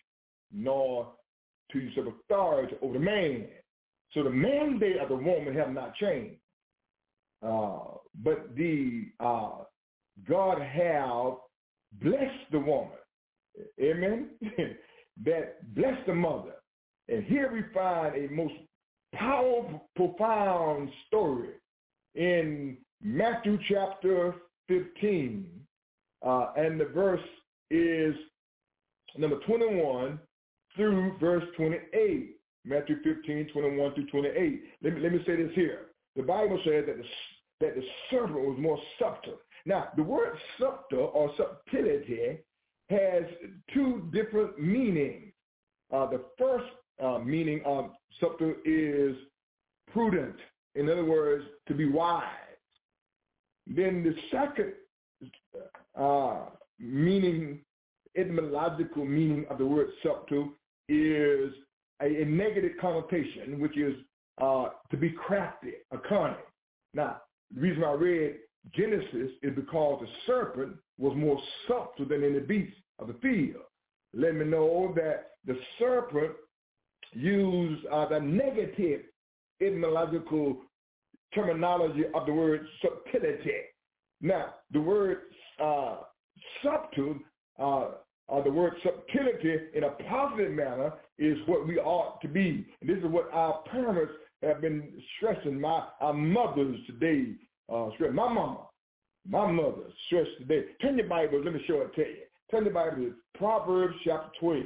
nor 0.52 1.10
to 1.72 1.80
usurp 1.80 2.14
authority 2.30 2.76
over 2.80 2.92
the 2.92 3.04
man. 3.04 3.46
So 4.12 4.22
the 4.22 4.30
mandate 4.30 4.98
of 4.98 5.08
the 5.08 5.16
woman 5.16 5.52
have 5.56 5.72
not 5.72 5.96
changed. 5.96 6.38
Uh, 7.44 7.96
but 8.22 8.54
the 8.54 9.06
uh, 9.18 9.64
God 10.28 10.62
have 10.62 11.38
blessed 12.00 12.52
the 12.52 12.60
woman. 12.60 12.98
Amen. 13.80 14.30
that 15.22 15.74
blessed 15.74 16.06
the 16.06 16.14
mother. 16.14 16.54
And 17.08 17.24
here 17.24 17.52
we 17.52 17.62
find 17.72 18.16
a 18.16 18.32
most 18.32 18.54
powerful, 19.14 19.88
profound 19.94 20.90
story 21.06 21.50
in 22.14 22.76
Matthew 23.02 23.58
chapter 23.68 24.34
15. 24.68 25.46
Uh, 26.24 26.46
and 26.56 26.80
the 26.80 26.86
verse 26.86 27.20
is 27.70 28.14
number 29.16 29.38
21 29.46 30.18
through 30.74 31.16
verse 31.18 31.44
28. 31.56 32.36
Matthew 32.64 32.96
15, 33.02 33.50
21 33.52 33.94
through 33.94 34.06
28. 34.06 34.62
Let 34.82 34.94
me, 34.94 35.00
let 35.00 35.12
me 35.12 35.22
say 35.26 35.36
this 35.36 35.52
here. 35.54 35.86
The 36.16 36.22
Bible 36.22 36.58
says 36.64 36.84
that 36.86 36.96
the, 36.96 37.04
that 37.60 37.74
the 37.74 37.82
serpent 38.10 38.40
was 38.40 38.56
more 38.58 38.78
subtle. 38.98 39.38
Now, 39.66 39.88
the 39.96 40.02
word 40.02 40.36
subtle 40.58 41.10
or 41.14 41.30
subtlety 41.36 42.38
has 42.90 43.24
two 43.72 44.08
different 44.12 44.58
meanings. 44.58 45.32
Uh, 45.92 46.06
the 46.06 46.22
first 46.38 46.66
uh, 47.02 47.18
meaning 47.18 47.60
of 47.64 47.90
subtle 48.20 48.54
is 48.64 49.16
prudent. 49.92 50.36
In 50.74 50.88
other 50.90 51.04
words, 51.04 51.44
to 51.68 51.74
be 51.74 51.88
wise. 51.88 52.24
Then 53.66 54.02
the 54.02 54.14
second 54.30 54.72
uh, 55.96 56.46
meaning, 56.78 57.60
etymological 58.16 59.04
meaning 59.04 59.46
of 59.48 59.58
the 59.58 59.66
word 59.66 59.88
subtle 60.02 60.50
is 60.88 61.52
a, 62.02 62.22
a 62.22 62.24
negative 62.24 62.72
connotation, 62.80 63.60
which 63.60 63.78
is 63.78 63.94
uh, 64.40 64.66
to 64.90 64.96
be 64.96 65.10
crafty, 65.10 65.74
a 65.92 65.98
cunning. 65.98 66.36
Now, 66.92 67.22
the 67.54 67.60
reason 67.60 67.84
I 67.84 67.92
read 67.92 68.36
Genesis 68.72 69.30
is 69.42 69.54
because 69.54 70.00
the 70.00 70.08
serpent 70.26 70.76
was 70.98 71.16
more 71.16 71.38
subtle 71.68 72.06
than 72.08 72.24
any 72.24 72.40
beast 72.40 72.76
of 72.98 73.08
the 73.08 73.14
field. 73.14 73.62
Let 74.14 74.34
me 74.34 74.44
know 74.44 74.92
that 74.96 75.32
the 75.44 75.58
serpent 75.78 76.32
used 77.12 77.84
uh, 77.86 78.08
the 78.08 78.20
negative 78.20 79.02
etymological 79.60 80.58
terminology 81.34 82.04
of 82.14 82.26
the 82.26 82.32
word 82.32 82.66
subtlety. 82.80 83.50
Now, 84.20 84.54
the 84.72 84.80
word 84.80 85.18
uh, 85.62 85.96
subtle, 86.62 87.16
uh, 87.58 87.88
uh, 88.28 88.42
the 88.42 88.50
word 88.50 88.74
subtlety 88.82 89.56
in 89.74 89.84
a 89.84 89.90
positive 90.08 90.52
manner 90.52 90.92
is 91.18 91.36
what 91.46 91.66
we 91.66 91.78
ought 91.78 92.20
to 92.22 92.28
be. 92.28 92.66
And 92.80 92.90
this 92.90 92.98
is 92.98 93.04
what 93.04 93.28
our 93.32 93.62
parents 93.70 94.12
have 94.42 94.60
been 94.60 94.92
stressing. 95.16 95.60
My 95.60 95.86
our 96.00 96.12
mothers 96.12 96.78
today, 96.86 97.32
uh, 97.72 97.88
my 98.12 98.32
mama, 98.32 98.66
my 99.28 99.50
mother 99.50 99.90
stressed 100.06 100.30
today. 100.38 100.64
Turn 100.80 100.98
your 100.98 101.08
Bible. 101.08 101.42
Let 101.42 101.54
me 101.54 101.64
show 101.66 101.80
it 101.82 101.94
to 101.94 102.02
you. 102.02 102.16
Turn 102.50 102.64
your 102.64 102.74
Bible 102.74 102.96
to 102.96 103.14
Proverbs 103.36 103.94
chapter 104.04 104.30
12. 104.40 104.64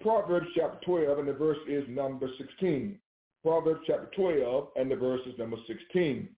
Proverbs 0.00 0.46
chapter 0.56 0.78
12 0.84 1.18
and 1.20 1.28
the 1.28 1.32
verse 1.32 1.58
is 1.68 1.84
number 1.88 2.28
16. 2.38 2.98
Proverbs 3.42 3.80
chapter 3.86 4.10
12 4.16 4.68
and 4.76 4.90
the 4.90 4.96
verse 4.96 5.20
is 5.26 5.38
number 5.38 5.56
16. 5.66 6.28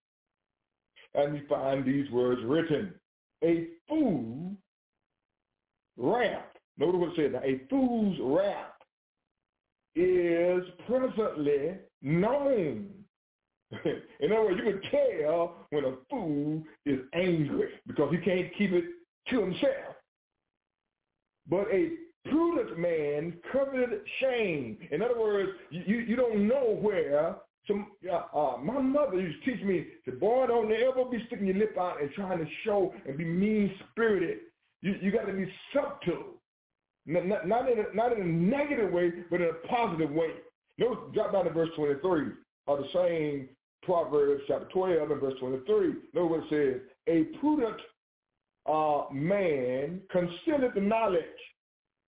And 1.14 1.32
we 1.32 1.42
find 1.48 1.84
these 1.84 2.10
words 2.10 2.40
written. 2.44 2.94
A 3.42 3.68
fool 3.88 4.52
wrath. 5.96 6.44
Notice 6.78 7.00
what 7.00 7.18
it 7.18 7.32
says. 7.32 7.42
A 7.42 7.68
fool's 7.68 8.16
wrath 8.22 8.72
is 9.94 10.62
presently 10.86 11.78
known. 12.02 12.88
In 14.20 14.32
other 14.32 14.42
words, 14.42 14.60
you 14.64 14.72
can 14.72 14.90
tell 14.90 15.66
when 15.70 15.84
a 15.84 15.94
fool 16.08 16.62
is 16.86 17.00
angry 17.14 17.68
because 17.86 18.12
he 18.12 18.18
can't 18.18 18.48
keep 18.58 18.72
it 18.72 18.84
to 19.28 19.40
himself. 19.40 19.96
But 21.48 21.66
a 21.72 21.90
prudent 22.28 22.78
man 22.78 23.34
covered 23.52 24.00
shame. 24.20 24.78
In 24.90 25.02
other 25.02 25.18
words, 25.18 25.50
you, 25.70 25.98
you 25.98 26.16
don't 26.16 26.46
know 26.46 26.78
where. 26.80 27.36
Some, 27.66 27.88
uh, 28.10 28.36
uh, 28.36 28.56
my 28.56 28.80
mother 28.80 29.20
used 29.20 29.44
to 29.44 29.52
teach 29.52 29.64
me, 29.64 29.86
the 30.06 30.12
boy, 30.12 30.46
don't 30.46 30.72
ever 30.72 31.04
be 31.04 31.22
sticking 31.26 31.46
your 31.46 31.56
lip 31.56 31.76
out 31.78 32.00
and 32.00 32.10
trying 32.12 32.38
to 32.38 32.46
show 32.64 32.92
and 33.06 33.18
be 33.18 33.24
mean-spirited. 33.24 34.38
You, 34.80 34.96
you 35.00 35.12
got 35.12 35.26
to 35.26 35.32
be 35.32 35.46
subtle. 35.72 36.40
Not, 37.06 37.46
not, 37.46 37.70
in 37.70 37.78
a, 37.78 37.94
not 37.94 38.12
in 38.12 38.22
a 38.22 38.24
negative 38.24 38.92
way, 38.92 39.12
but 39.30 39.40
in 39.40 39.48
a 39.48 39.66
positive 39.68 40.10
way. 40.10 40.30
Notice, 40.78 40.98
drop 41.12 41.32
down 41.32 41.44
to 41.44 41.50
verse 41.50 41.68
23 41.76 42.28
of 42.66 42.78
the 42.78 42.86
same 42.94 43.48
Proverbs 43.82 44.42
chapter 44.46 44.68
12 44.72 45.10
and 45.10 45.20
verse 45.20 45.34
23. 45.40 45.94
Notice 46.14 46.30
what 46.30 46.52
it 46.52 46.80
says. 46.80 46.80
A 47.08 47.38
prudent 47.38 47.76
uh, 48.66 49.04
man 49.12 50.00
considereth 50.10 50.74
the 50.74 50.80
knowledge. 50.80 51.24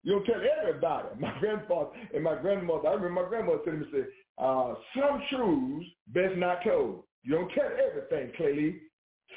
You 0.05 0.13
don't 0.13 0.25
tell 0.25 0.43
everybody. 0.61 1.09
My 1.21 1.39
grandfather 1.39 1.91
and 2.15 2.25
my 2.25 2.37
grandmother, 2.37 2.89
I 2.89 2.93
remember 2.95 3.23
my 3.23 3.29
grandmother 3.29 3.61
telling 3.65 3.81
me, 3.81 3.87
say, 3.93 4.05
uh, 4.39 4.75
some 4.97 5.23
truths 5.31 5.87
best 6.09 6.37
not 6.37 6.65
told. 6.65 7.05
You 7.23 7.37
don't 7.37 7.51
tell 7.51 7.71
everything, 7.89 8.33
clearly. 8.37 8.81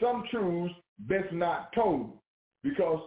Some 0.02 0.24
truths 0.32 0.74
best 1.00 1.32
not 1.32 1.72
told. 1.74 2.18
Because 2.64 3.02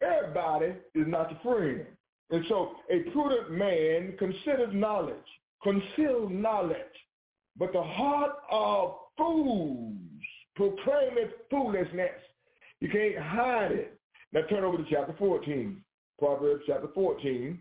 everybody 0.00 0.74
is 0.94 1.06
not 1.06 1.30
your 1.30 1.40
friend. 1.42 1.86
And 2.30 2.44
so 2.48 2.76
a 2.90 3.10
prudent 3.10 3.50
man 3.50 4.14
considers 4.18 4.72
knowledge, 4.72 5.16
conceals 5.62 6.30
knowledge. 6.30 6.76
But 7.60 7.74
the 7.74 7.82
heart 7.82 8.32
of 8.50 8.94
fools 9.18 9.94
proclaimeth 10.56 11.30
foolishness. 11.50 12.08
You 12.80 12.88
can't 12.88 13.18
hide 13.18 13.72
it. 13.72 14.00
Now 14.32 14.40
turn 14.48 14.64
over 14.64 14.78
to 14.78 14.84
chapter 14.90 15.14
14. 15.18 15.76
Proverbs 16.18 16.62
chapter 16.66 16.88
14. 16.94 17.58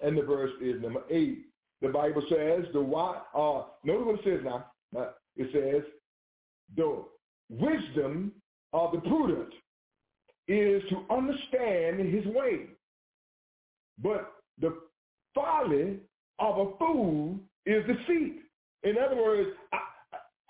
And 0.00 0.18
the 0.18 0.22
verse 0.22 0.50
is 0.62 0.82
number 0.82 1.00
8. 1.10 1.38
The 1.80 1.88
Bible 1.88 2.22
says, 2.28 2.66
the 2.74 2.80
why, 2.80 3.22
uh, 3.34 3.62
notice 3.84 4.06
what 4.06 4.20
it 4.20 4.24
says 4.24 4.40
now. 4.44 4.66
Uh, 4.96 5.12
it 5.36 5.48
says, 5.52 5.82
the 6.76 7.04
wisdom 7.48 8.32
of 8.74 8.92
the 8.92 9.00
prudent 9.00 9.48
is 10.46 10.82
to 10.90 11.04
understand 11.10 12.00
his 12.14 12.26
way. 12.26 12.66
But 14.02 14.30
the 14.60 14.76
folly 15.34 16.00
of 16.38 16.58
a 16.58 16.76
fool 16.76 17.38
is 17.64 17.82
deceit. 17.86 18.42
In 18.86 18.96
other 18.98 19.16
words, 19.16 19.50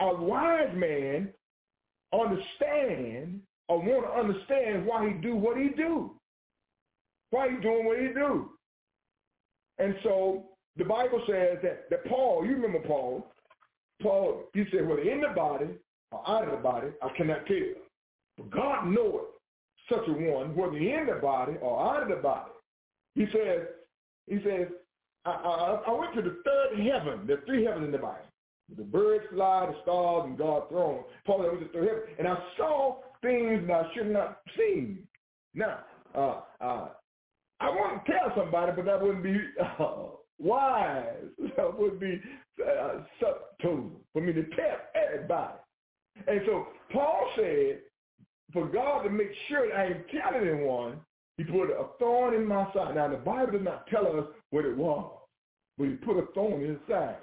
a, 0.00 0.14
wise 0.14 0.68
man 0.74 1.30
understand 2.12 3.40
or 3.68 3.78
want 3.80 4.04
to 4.04 4.12
understand 4.12 4.84
why 4.84 5.08
he 5.08 5.14
do 5.14 5.34
what 5.34 5.56
he 5.56 5.70
do. 5.70 6.12
Why 7.30 7.48
he 7.50 7.56
doing 7.62 7.86
what 7.86 7.98
he 7.98 8.08
do? 8.08 8.50
And 9.78 9.94
so 10.02 10.44
the 10.76 10.84
Bible 10.84 11.22
says 11.26 11.58
that, 11.62 11.88
that 11.88 12.04
Paul, 12.06 12.44
you 12.44 12.52
remember 12.52 12.86
Paul, 12.86 13.26
Paul, 14.02 14.44
he 14.52 14.64
said, 14.70 14.86
whether 14.86 15.00
in 15.00 15.22
the 15.22 15.32
body 15.34 15.70
or 16.12 16.28
out 16.28 16.44
of 16.44 16.50
the 16.50 16.62
body, 16.62 16.88
I 17.02 17.08
cannot 17.16 17.46
tell. 17.46 17.56
But 18.36 18.50
God 18.50 18.88
knoweth 18.88 19.30
such 19.90 20.06
a 20.08 20.12
one, 20.12 20.54
whether 20.54 20.76
in 20.76 21.06
the 21.06 21.20
body 21.22 21.54
or 21.62 21.96
out 21.96 22.02
of 22.02 22.10
the 22.10 22.16
body. 22.16 22.50
He 23.14 23.24
says, 23.32 23.66
he 24.26 24.36
says, 24.44 24.68
I, 25.24 25.30
I, 25.30 25.82
I 25.86 25.92
went 25.92 26.14
to 26.14 26.22
the 26.22 26.42
third 26.44 26.78
heaven. 26.78 27.26
There's 27.26 27.44
three 27.46 27.64
heavens 27.64 27.86
in 27.86 27.92
the 27.92 27.98
Bible. 27.98 28.25
The 28.74 28.82
birds 28.82 29.24
fly, 29.32 29.66
the 29.66 29.76
stars, 29.82 30.24
and 30.26 30.36
God's 30.36 30.66
throne. 30.70 31.04
Paul 31.24 31.38
went 31.38 31.60
to 31.60 31.66
the 31.66 31.72
third 31.72 31.88
heaven. 31.88 32.02
And 32.18 32.28
I 32.28 32.36
saw 32.56 32.96
things 33.22 33.66
that 33.68 33.72
I 33.74 33.94
should 33.94 34.10
not 34.10 34.26
have 34.26 34.54
seen. 34.56 35.06
Now, 35.54 35.78
uh, 36.14 36.40
uh, 36.60 36.88
I 37.60 37.70
want 37.70 38.04
to 38.04 38.12
tell 38.12 38.32
somebody, 38.36 38.72
but 38.74 38.84
that 38.84 39.00
wouldn't 39.00 39.22
be 39.22 39.38
uh, 39.78 40.06
wise. 40.38 41.04
That 41.56 41.78
would 41.78 41.98
be 41.98 42.20
uh, 42.62 43.00
subtle 43.18 43.90
for 44.12 44.20
me 44.20 44.32
to 44.34 44.42
tell 44.42 44.76
everybody. 44.94 45.54
And 46.26 46.40
so 46.44 46.66
Paul 46.92 47.30
said, 47.36 47.80
for 48.52 48.66
God 48.66 49.02
to 49.02 49.10
make 49.10 49.30
sure 49.48 49.68
that 49.68 49.76
I 49.76 49.84
ain't 49.86 50.04
telling 50.08 50.48
anyone, 50.48 51.00
he 51.36 51.44
put 51.44 51.70
a 51.70 51.86
thorn 51.98 52.34
in 52.34 52.46
my 52.46 52.66
side. 52.72 52.94
Now, 52.94 53.08
the 53.08 53.16
Bible 53.16 53.52
does 53.52 53.62
not 53.62 53.86
tell 53.88 54.06
us 54.06 54.26
what 54.50 54.64
it 54.64 54.76
was, 54.76 55.10
but 55.78 55.88
he 55.88 55.94
put 55.94 56.18
a 56.18 56.26
thorn 56.34 56.62
in 56.62 56.70
his 56.70 56.78
side. 56.88 57.16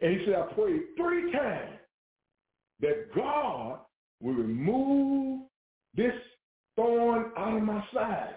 And 0.00 0.18
he 0.18 0.24
said, 0.24 0.34
I 0.34 0.52
prayed 0.54 0.82
three 0.96 1.32
times 1.32 1.78
that 2.80 3.14
God 3.14 3.80
will 4.20 4.34
remove 4.34 5.42
this 5.94 6.12
thorn 6.76 7.32
out 7.36 7.56
of 7.56 7.62
my 7.62 7.84
side. 7.92 8.34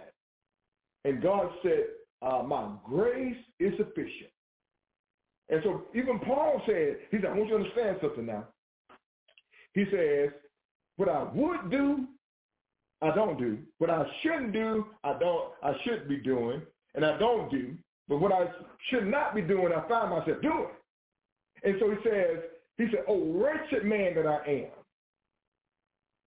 And 1.05 1.21
God 1.21 1.49
said, 1.63 1.85
uh, 2.21 2.43
my 2.43 2.69
grace 2.87 3.37
is 3.59 3.73
sufficient. 3.77 4.31
And 5.49 5.61
so 5.63 5.83
even 5.93 6.19
Paul 6.19 6.61
said, 6.65 6.97
he 7.09 7.17
said, 7.17 7.25
I 7.25 7.37
want 7.37 7.49
you 7.49 7.57
to 7.57 7.63
understand 7.63 7.97
something 8.01 8.25
now. 8.25 8.47
He 9.73 9.85
says, 9.91 10.29
what 10.97 11.09
I 11.09 11.23
would 11.33 11.71
do, 11.71 12.07
I 13.01 13.13
don't 13.13 13.37
do. 13.37 13.57
What 13.79 13.89
I 13.89 14.05
shouldn't 14.21 14.53
do, 14.53 14.85
I 15.03 15.17
don't, 15.17 15.51
I 15.63 15.73
should 15.83 16.07
be 16.07 16.17
doing, 16.17 16.61
and 16.95 17.05
I 17.05 17.17
don't 17.17 17.49
do. 17.49 17.73
But 18.07 18.19
what 18.19 18.31
I 18.31 18.47
should 18.89 19.07
not 19.07 19.33
be 19.33 19.41
doing, 19.41 19.71
I 19.73 19.87
find 19.87 20.11
myself 20.11 20.41
doing. 20.41 20.67
And 21.63 21.75
so 21.79 21.89
he 21.89 21.97
says, 22.03 22.39
he 22.77 22.85
said, 22.91 23.03
oh, 23.07 23.31
wretched 23.33 23.85
man 23.85 24.15
that 24.15 24.25
I 24.25 24.49
am. 24.49 24.71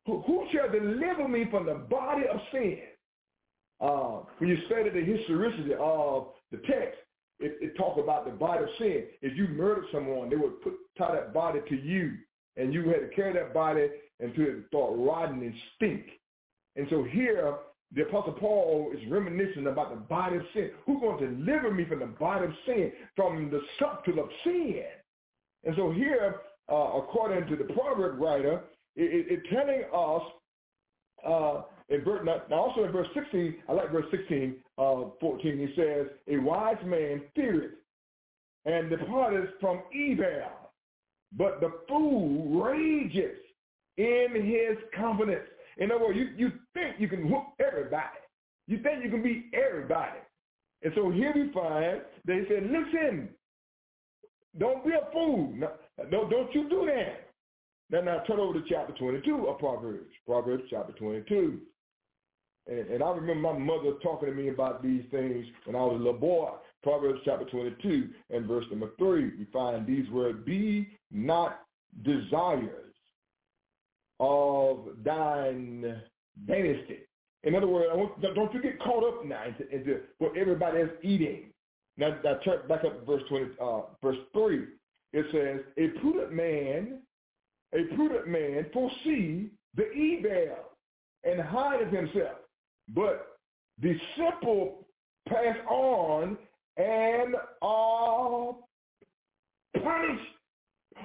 Who, 0.06 0.46
shall 0.52 0.70
deliver 0.70 1.26
me 1.26 1.46
from 1.50 1.66
the 1.66 1.74
body 1.74 2.24
of 2.30 2.38
sin? 2.52 2.78
Uh, 3.80 4.20
when 4.38 4.50
you 4.50 4.58
study 4.66 4.90
the 4.90 5.00
historicity 5.00 5.72
of 5.80 6.28
the 6.52 6.58
text, 6.58 6.98
it, 7.40 7.56
it 7.60 7.76
talks 7.76 8.00
about 8.00 8.26
the 8.26 8.30
body 8.30 8.64
of 8.64 8.68
sin. 8.78 9.04
If 9.22 9.36
you 9.36 9.48
murdered 9.48 9.86
someone, 9.92 10.30
they 10.30 10.36
would 10.36 10.60
put 10.62 10.74
tie 10.96 11.14
that 11.14 11.32
body 11.34 11.60
to 11.68 11.74
you, 11.74 12.12
and 12.56 12.72
you 12.72 12.88
had 12.88 13.00
to 13.00 13.08
carry 13.16 13.32
that 13.32 13.54
body 13.54 13.88
until 14.20 14.44
it 14.44 14.64
started 14.68 14.96
rotting 14.96 15.42
and 15.42 15.54
stink. 15.74 16.06
And 16.76 16.86
so 16.90 17.02
here, 17.02 17.54
the 17.94 18.02
Apostle 18.02 18.34
Paul 18.34 18.92
is 18.94 19.00
reminiscing 19.10 19.66
about 19.66 19.90
the 19.90 20.00
body 20.00 20.36
of 20.36 20.42
sin. 20.52 20.70
Who's 20.86 21.00
going 21.00 21.18
to 21.18 21.34
deliver 21.34 21.72
me 21.72 21.84
from 21.84 22.00
the 22.00 22.06
body 22.06 22.46
of 22.46 22.52
sin, 22.66 22.92
from 23.16 23.50
the 23.50 23.60
subtle 23.78 24.22
of 24.22 24.28
sin? 24.44 24.82
And 25.64 25.74
so 25.76 25.90
here, 25.90 26.36
uh, 26.70 26.98
according 26.98 27.48
to 27.48 27.56
the 27.56 27.72
proverb 27.72 28.20
writer, 28.20 28.62
it, 28.96 29.26
it, 29.26 29.32
it 29.32 29.42
telling 29.50 29.84
us 29.92 30.22
uh, 31.26 31.62
in 31.88 32.04
verse, 32.04 32.26
now 32.50 32.56
also 32.56 32.84
in 32.84 32.92
verse 32.92 33.08
16, 33.14 33.56
I 33.68 33.72
like 33.72 33.92
verse 33.92 34.06
16, 34.10 34.56
uh, 34.78 34.94
14, 35.20 35.58
he 35.58 35.74
says, 35.76 36.06
a 36.28 36.38
wise 36.38 36.76
man 36.84 37.22
feareth 37.34 37.72
and 38.64 38.88
departeth 38.88 39.50
from 39.60 39.82
evil, 39.92 40.42
but 41.36 41.60
the 41.60 41.70
fool 41.88 42.62
rages 42.62 43.36
in 43.96 44.28
his 44.34 44.78
confidence. 44.98 45.44
In 45.78 45.90
other 45.90 46.06
words, 46.06 46.18
you, 46.18 46.28
you 46.36 46.52
think 46.72 46.96
you 46.98 47.08
can 47.08 47.30
whoop 47.30 47.44
everybody. 47.60 48.18
You 48.66 48.78
think 48.82 49.04
you 49.04 49.10
can 49.10 49.22
beat 49.22 49.46
everybody. 49.52 50.20
And 50.82 50.92
so 50.94 51.10
here 51.10 51.32
we 51.34 51.52
find 51.52 52.00
they 52.24 52.46
said, 52.48 52.70
listen, 52.70 53.28
don't 54.58 54.84
be 54.84 54.92
a 54.92 55.12
fool. 55.12 55.52
No, 55.54 55.70
don't, 56.10 56.30
don't 56.30 56.54
you 56.54 56.68
do 56.68 56.86
that. 56.86 57.30
Now, 57.90 58.00
now 58.00 58.22
turn 58.26 58.40
over 58.40 58.58
to 58.58 58.64
chapter 58.68 58.94
22 58.94 59.48
of 59.48 59.58
Proverbs. 59.58 60.10
Proverbs 60.26 60.64
chapter 60.70 60.92
22. 60.92 61.60
And, 62.66 62.78
and 62.78 63.02
I 63.02 63.10
remember 63.10 63.52
my 63.52 63.58
mother 63.58 63.92
talking 64.02 64.28
to 64.28 64.34
me 64.34 64.48
about 64.48 64.82
these 64.82 65.04
things 65.10 65.46
when 65.64 65.76
I 65.76 65.80
was 65.80 65.94
a 65.94 66.04
little 66.04 66.18
boy. 66.18 66.50
Proverbs 66.82 67.20
chapter 67.24 67.44
22 67.46 68.08
and 68.30 68.46
verse 68.46 68.64
number 68.70 68.90
3, 68.98 69.24
we 69.38 69.46
find 69.52 69.86
these 69.86 70.08
words, 70.10 70.38
be 70.44 70.88
not 71.10 71.60
desires 72.02 72.92
of 74.20 74.88
thine 75.04 76.00
dynasty. 76.46 77.00
In 77.42 77.54
other 77.54 77.66
words, 77.66 77.88
don't 78.34 78.54
you 78.54 78.62
get 78.62 78.80
caught 78.80 79.04
up 79.04 79.24
now 79.24 79.44
into, 79.44 79.68
into 79.70 80.00
what 80.18 80.36
everybody 80.36 80.78
is 80.78 80.90
eating. 81.02 81.50
Now, 81.96 82.16
now 82.24 82.34
turn 82.44 82.66
back 82.68 82.84
up 82.84 83.06
verse 83.06 83.22
20, 83.28 83.46
uh, 83.60 83.80
verse 84.02 84.16
3. 84.32 84.64
It 85.12 85.26
says, 85.32 85.60
a 85.78 86.00
prudent 86.00 86.32
man, 86.32 87.00
a 87.72 87.94
prudent 87.94 88.26
man 88.26 88.66
foresee 88.72 89.50
the 89.76 89.90
evil 89.92 90.56
and 91.24 91.40
hideth 91.40 91.92
himself. 91.92 92.38
But 92.88 93.38
the 93.80 93.96
simple 94.16 94.86
pass 95.28 95.56
on 95.68 96.36
and 96.76 97.34
are 97.62 98.54
punished. 99.74 100.30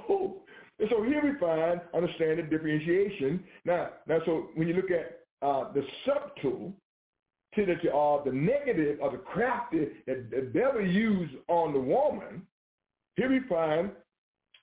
Oh. 0.10 0.42
And 0.80 0.90
so 0.90 1.04
here 1.04 1.22
we 1.24 1.38
find 1.40 1.82
understand 1.94 2.40
the 2.40 2.44
differentiation. 2.44 3.44
Now, 3.66 3.90
now, 4.08 4.20
so 4.26 4.48
when 4.56 4.68
you 4.68 4.76
look 4.76 4.92
at 4.92 5.20
uh, 5.42 5.72
the 5.74 5.84
subtle 6.06 6.74
to 7.56 7.64
uh, 7.64 8.24
the 8.24 8.32
negative 8.32 9.00
or 9.02 9.12
the 9.12 9.18
crafty 9.18 9.88
that 10.08 10.30
the 10.30 10.50
devil 10.54 10.86
used 10.86 11.34
on 11.48 11.74
the 11.74 11.80
woman, 11.80 12.44
here 13.16 13.30
we 13.30 13.40
find 13.48 13.92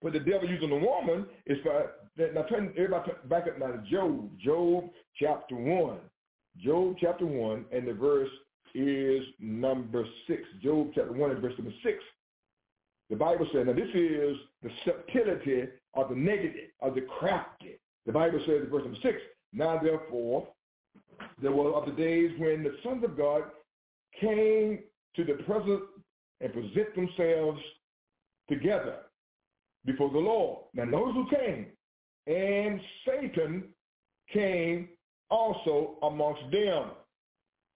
what 0.01 0.13
the 0.13 0.21
devil 0.21 0.49
used 0.49 0.63
on 0.63 0.71
the 0.71 0.77
woman 0.77 1.27
is 1.47 1.59
for, 1.63 1.93
now 2.17 2.43
turn 2.45 2.73
everybody 2.77 3.13
back 3.29 3.47
up 3.47 3.59
now 3.59 3.69
to 3.69 3.83
Job, 3.91 4.31
Job 4.39 4.85
chapter 5.19 5.57
1. 5.57 5.99
Job 6.63 6.97
chapter 7.01 7.27
1, 7.27 7.67
and 7.73 7.87
the 7.87 7.93
verse 7.93 8.31
is 8.75 9.23
number 9.41 10.05
6. 10.27 10.43
Job 10.63 10.91
chapter 10.95 11.13
1 11.13 11.31
and 11.31 11.41
verse 11.41 11.55
number 11.59 11.75
6. 11.83 11.99
The 13.11 13.17
Bible 13.17 13.47
says, 13.53 13.67
now 13.67 13.73
this 13.73 13.89
is 13.95 14.37
the 14.63 14.71
subtlety 14.85 15.65
of 15.95 16.09
the 16.09 16.17
negative, 16.17 16.71
of 16.81 16.95
the 16.95 17.03
crafty. 17.03 17.79
The 18.05 18.13
Bible 18.13 18.41
says 18.47 18.63
in 18.63 18.71
verse 18.71 18.83
number 18.85 18.99
6, 19.03 19.19
Now 19.53 19.79
therefore, 19.83 20.49
there 21.41 21.53
were 21.53 21.75
of 21.75 21.87
the 21.87 21.93
days 21.93 22.31
when 22.39 22.63
the 22.63 22.77
sons 22.83 23.05
of 23.05 23.17
God 23.17 23.43
came 24.21 24.81
to 25.17 25.25
the 25.25 25.35
presence 25.45 25.83
and 26.41 26.53
present 26.53 26.95
themselves 26.95 27.61
together 28.49 28.97
before 29.85 30.11
the 30.11 30.19
Lord. 30.19 30.65
Now 30.75 30.85
notice 30.85 31.15
who 31.15 31.37
came. 31.37 31.67
And 32.27 32.81
Satan 33.07 33.65
came 34.33 34.89
also 35.31 35.97
amongst 36.03 36.43
them. 36.51 36.91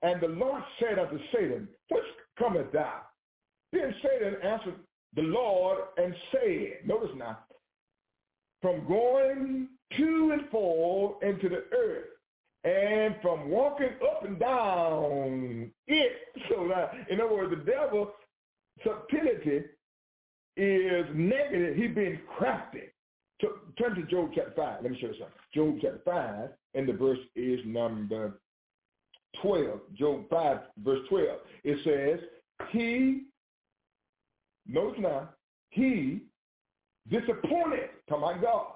And 0.02 0.20
the 0.20 0.28
Lord 0.28 0.62
said 0.78 0.98
unto 0.98 1.18
Satan, 1.32 1.68
Whence 1.88 2.06
cometh 2.38 2.72
thou? 2.72 3.02
Then 3.72 3.94
Satan 4.02 4.36
answered 4.42 4.74
the 5.14 5.22
Lord 5.22 5.78
and 5.96 6.14
said, 6.32 6.86
notice 6.86 7.10
now, 7.16 7.38
from 8.62 8.86
going 8.86 9.68
to 9.96 10.30
and 10.32 10.50
fro 10.50 11.18
into 11.22 11.48
the 11.48 11.64
earth, 11.76 12.06
and 12.64 13.16
from 13.22 13.48
walking 13.48 13.90
up 14.10 14.24
and 14.24 14.38
down 14.38 15.70
it. 15.86 16.12
So 16.48 16.68
that, 16.68 16.92
in 17.10 17.20
other 17.20 17.34
words, 17.34 17.50
the 17.50 17.70
devil 17.70 18.12
subtlety 18.84 19.62
is 20.56 21.06
negative. 21.14 21.76
He's 21.76 21.94
being 21.94 22.18
crafty. 22.38 22.84
Turn 23.78 23.94
to 23.94 24.02
Job 24.04 24.30
chapter 24.34 24.52
5. 24.56 24.82
Let 24.82 24.90
me 24.90 24.98
show 25.00 25.08
you 25.08 25.14
something. 25.14 25.34
Job 25.54 25.76
chapter 25.80 26.00
5, 26.04 26.48
and 26.74 26.88
the 26.88 26.92
verse 26.92 27.18
is 27.36 27.60
number 27.64 28.40
12. 29.42 29.80
Job 29.94 30.24
5, 30.30 30.58
verse 30.82 31.00
12. 31.08 31.38
It 31.64 31.78
says, 31.84 32.28
he, 32.70 33.24
notice 34.66 35.00
now, 35.00 35.30
he 35.70 36.22
disappointed, 37.08 37.90
come 38.08 38.24
on 38.24 38.40
God. 38.40 38.72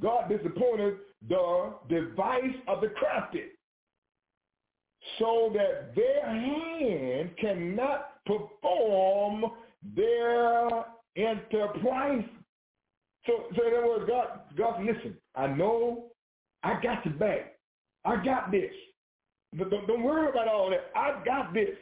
God 0.00 0.28
disappointed 0.28 0.96
the 1.26 1.74
device 1.88 2.54
of 2.66 2.80
the 2.80 2.88
crafty 2.88 3.44
so 5.18 5.52
that 5.54 5.94
their 5.94 6.26
hand 6.26 7.30
cannot 7.40 8.24
perform 8.26 9.44
their 9.96 10.68
enterprise. 11.16 12.24
So, 13.26 13.44
so 13.56 13.66
in 13.66 13.74
other 13.74 13.86
words, 13.86 14.04
God, 14.08 14.40
God, 14.56 14.84
listen, 14.84 15.16
I 15.34 15.46
know 15.48 16.06
I 16.62 16.80
got 16.80 17.04
your 17.04 17.14
back. 17.14 17.56
I 18.04 18.22
got 18.24 18.50
this. 18.50 18.72
Don't, 19.56 19.86
don't 19.86 20.02
worry 20.02 20.28
about 20.28 20.48
all 20.48 20.70
that. 20.70 20.90
I 20.94 21.22
got 21.24 21.54
this. 21.54 21.76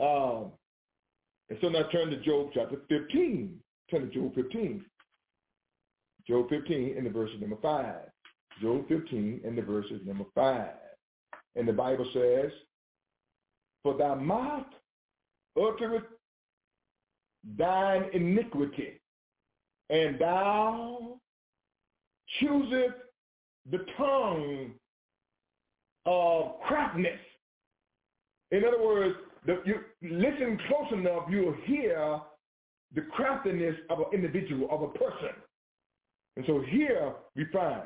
Um, 0.00 0.52
and 1.50 1.58
so 1.60 1.68
now 1.68 1.82
turn 1.90 2.10
to 2.10 2.16
Job 2.18 2.50
chapter 2.54 2.78
15. 2.88 3.58
Turn 3.90 4.00
to 4.02 4.14
Job 4.14 4.34
15. 4.34 4.84
Job 6.26 6.48
15 6.50 6.96
in 6.96 7.04
the 7.04 7.10
verse 7.10 7.30
number 7.40 7.56
5. 7.62 7.94
Job 8.60 8.88
15 8.88 9.40
and 9.44 9.56
the 9.56 9.62
verses 9.62 10.00
number 10.04 10.24
5. 10.34 10.68
And 11.56 11.66
the 11.66 11.72
Bible 11.72 12.08
says, 12.12 12.50
For 13.82 13.96
thy 13.96 14.14
mouth 14.14 14.66
uttereth 15.56 16.04
thine 17.56 18.06
iniquity, 18.12 19.00
and 19.90 20.18
thou 20.18 21.18
chooseth 22.40 22.94
the 23.70 23.84
tongue 23.96 24.72
of 26.06 26.60
craftiness. 26.66 27.20
In 28.50 28.64
other 28.64 28.82
words, 28.82 29.14
the, 29.46 29.60
you 29.64 29.80
listen 30.02 30.58
close 30.68 30.92
enough, 30.92 31.24
you'll 31.30 31.54
hear 31.64 32.20
the 32.94 33.02
craftiness 33.02 33.76
of 33.90 34.00
an 34.00 34.06
individual, 34.12 34.68
of 34.70 34.82
a 34.82 34.88
person. 34.88 35.34
And 36.36 36.44
so 36.46 36.62
here 36.68 37.12
we 37.36 37.44
find, 37.52 37.82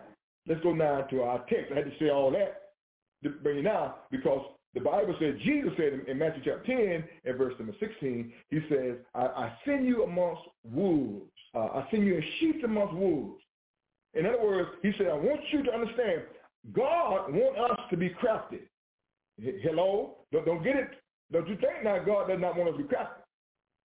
let's 0.49 0.61
go 0.63 0.73
now 0.73 1.03
to 1.03 1.23
our 1.23 1.45
text. 1.49 1.73
I 1.73 1.77
had 1.77 1.85
to 1.85 1.99
say 1.99 2.11
all 2.11 2.31
that 2.33 2.73
to 3.23 3.31
bring 3.31 3.59
it 3.59 3.63
now 3.63 3.97
because 4.11 4.45
the 4.75 4.81
Bible 4.81 5.15
says, 5.21 5.35
Jesus 5.45 5.73
said 5.77 6.01
in, 6.09 6.19
Matthew 6.19 6.43
chapter 6.45 6.65
10 6.67 7.05
and 7.25 7.39
verse 7.39 7.55
number 7.59 7.75
16, 7.79 8.33
he 8.51 8.61
says, 8.69 8.97
I, 9.15 9.21
I 9.21 9.53
send 9.67 9.87
you 9.87 10.05
amongst 10.05 10.43
wolves. 10.65 11.31
Uh, 11.55 11.59
I 11.59 11.87
send 11.91 12.07
you 12.07 12.17
as 12.17 12.25
sheep 12.41 12.65
amongst 12.65 12.95
wolves. 12.95 13.43
In 14.15 14.27
other 14.27 14.43
words, 14.43 14.71
he 14.83 14.93
said, 14.97 15.09
I 15.09 15.15
want 15.15 15.41
you 15.53 15.63
to 15.63 15.73
understand, 15.73 16.23
God 16.73 17.33
wants 17.33 17.73
us 17.73 17.79
to 17.91 17.97
be 17.97 18.11
crafty. 18.11 18.61
Hello? 19.39 20.17
Don't, 20.33 20.47
don't 20.47 20.65
get 20.65 20.77
it. 20.77 20.91
Don't 21.33 21.49
you 21.49 21.57
think 21.57 21.85
now 21.85 22.03
God 22.05 22.29
does 22.29 22.41
not 22.41 22.57
want 22.57 22.71
us 22.71 22.77
to 22.77 22.83
be 22.83 22.89
crafty? 22.89 23.23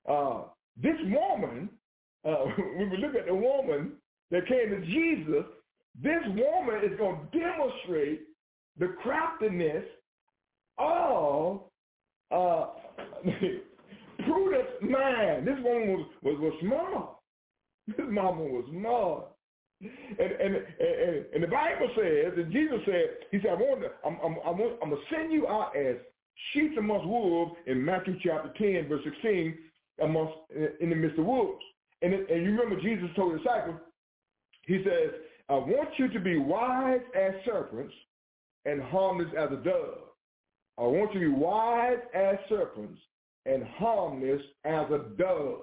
Uh, 0.08 0.44
this 0.82 0.98
woman, 1.06 1.70
uh, 2.26 2.36
when 2.78 2.90
we 2.90 2.98
look 2.98 3.16
at 3.16 3.26
the 3.26 3.36
woman 3.36 3.94
that 4.32 4.48
came 4.48 4.70
to 4.70 4.86
Jesus, 4.86 5.46
this 6.02 6.22
woman 6.28 6.82
is 6.84 6.98
going 6.98 7.20
to 7.20 7.40
demonstrate 7.40 8.22
the 8.78 8.96
craftiness 9.02 9.84
of 10.78 11.62
uh, 12.32 12.66
prudent 14.26 14.82
mind. 14.82 15.48
This 15.48 15.58
woman 15.64 15.90
was, 15.90 16.08
was, 16.22 16.38
was 16.40 16.54
smart. 16.62 17.10
This 17.88 18.06
mama 18.10 18.44
was 18.44 18.66
smart. 18.72 19.26
And, 19.80 20.32
and, 20.32 20.56
and, 20.56 21.26
and 21.34 21.44
the 21.44 21.48
Bible 21.48 21.90
says, 21.96 22.34
and 22.36 22.52
Jesus 22.52 22.80
said, 22.86 23.06
he 23.32 23.40
said, 23.40 23.52
I 23.52 23.54
want 23.54 23.82
to, 23.82 23.90
I'm, 24.06 24.18
I'm, 24.24 24.38
I'm, 24.46 24.62
I'm 24.82 24.90
going 24.90 25.02
to 25.02 25.16
send 25.16 25.32
you 25.32 25.48
out 25.48 25.76
as 25.78 25.96
sheep 26.54 26.78
amongst 26.78 27.08
wolves 27.08 27.54
in 27.68 27.84
Matthew 27.84 28.18
chapter 28.24 28.52
10, 28.58 28.90
verse 28.90 29.02
16, 29.04 29.58
amongst, 30.04 30.34
in 30.80 30.90
the 30.90 30.96
midst 30.96 31.20
of 31.20 31.26
wolves. 31.26 31.64
And, 32.02 32.14
and 32.14 32.44
you 32.44 32.52
remember 32.52 32.82
Jesus 32.82 33.10
told 33.16 33.34
the 33.34 33.38
disciples, 33.38 33.78
he 34.66 34.84
says, 34.84 35.14
I 35.50 35.54
want 35.54 35.90
you 35.98 36.10
to 36.10 36.20
be 36.20 36.38
wise 36.38 37.02
as 37.16 37.34
serpents 37.46 37.94
and 38.66 38.82
harmless 38.82 39.30
as 39.38 39.50
a 39.52 39.64
dove. 39.64 40.00
I 40.78 40.84
want 40.84 41.14
you 41.14 41.22
to 41.22 41.30
be 41.32 41.42
wise 41.42 42.00
as 42.14 42.36
serpents 42.50 43.00
and 43.46 43.64
harmless 43.64 44.42
as 44.66 44.86
a 44.92 45.06
dove. 45.18 45.62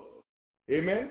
Amen? 0.70 1.10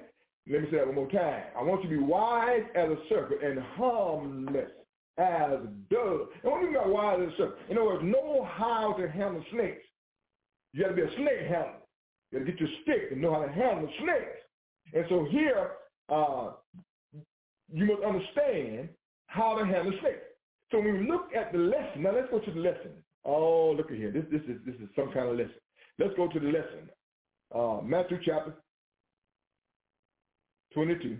Let 0.49 0.61
me 0.61 0.67
say 0.71 0.77
that 0.77 0.87
one 0.87 0.95
more 0.95 1.11
time. 1.11 1.43
I 1.57 1.61
want 1.61 1.83
you 1.83 1.89
to 1.89 1.97
be 1.97 2.03
wise 2.03 2.63
as 2.75 2.89
a 2.89 2.97
serpent 3.07 3.43
and 3.43 3.59
harmless 3.59 4.71
as 5.17 5.51
a 5.51 5.67
dove. 5.89 6.27
And 6.41 6.51
what 6.51 6.59
do 6.59 6.65
you 6.65 6.73
mean 6.73 6.81
by 6.81 6.87
wise 6.87 7.19
as 7.21 7.33
a 7.33 7.37
serpent? 7.37 7.69
In 7.69 7.77
other 7.77 7.85
words, 7.85 8.03
know 8.03 8.47
how 8.51 8.93
to 8.93 9.07
handle 9.07 9.43
snakes. 9.51 9.85
You 10.73 10.83
got 10.83 10.89
to 10.89 10.95
be 10.95 11.03
a 11.03 11.15
snake 11.15 11.47
handler. 11.47 11.79
You 12.31 12.39
got 12.39 12.45
to 12.45 12.51
get 12.51 12.59
your 12.59 12.69
stick 12.81 13.11
and 13.11 13.21
know 13.21 13.33
how 13.33 13.45
to 13.45 13.51
handle 13.51 13.89
snakes. 14.01 14.41
And 14.93 15.05
so 15.07 15.27
here, 15.29 15.71
uh, 16.09 16.51
you 17.73 17.85
must 17.85 18.03
understand 18.03 18.89
how 19.27 19.57
to 19.57 19.65
handle 19.65 19.93
snakes. 19.99 20.21
So 20.71 20.79
when 20.79 20.99
we 20.99 21.07
look 21.09 21.29
at 21.35 21.51
the 21.51 21.59
lesson, 21.59 22.03
now 22.03 22.13
let's 22.15 22.29
go 22.29 22.39
to 22.39 22.51
the 22.51 22.59
lesson. 22.59 22.91
Oh, 23.25 23.73
look 23.75 23.91
at 23.91 23.97
here. 23.97 24.11
This, 24.11 24.25
this, 24.31 24.41
is, 24.47 24.61
this 24.65 24.75
is 24.75 24.89
some 24.95 25.11
kind 25.11 25.29
of 25.29 25.37
lesson. 25.37 25.55
Let's 25.97 26.13
go 26.15 26.27
to 26.27 26.39
the 26.39 26.47
lesson. 26.47 26.89
Uh, 27.53 27.81
Matthew 27.83 28.19
chapter 28.23 28.53
22. 30.73 31.17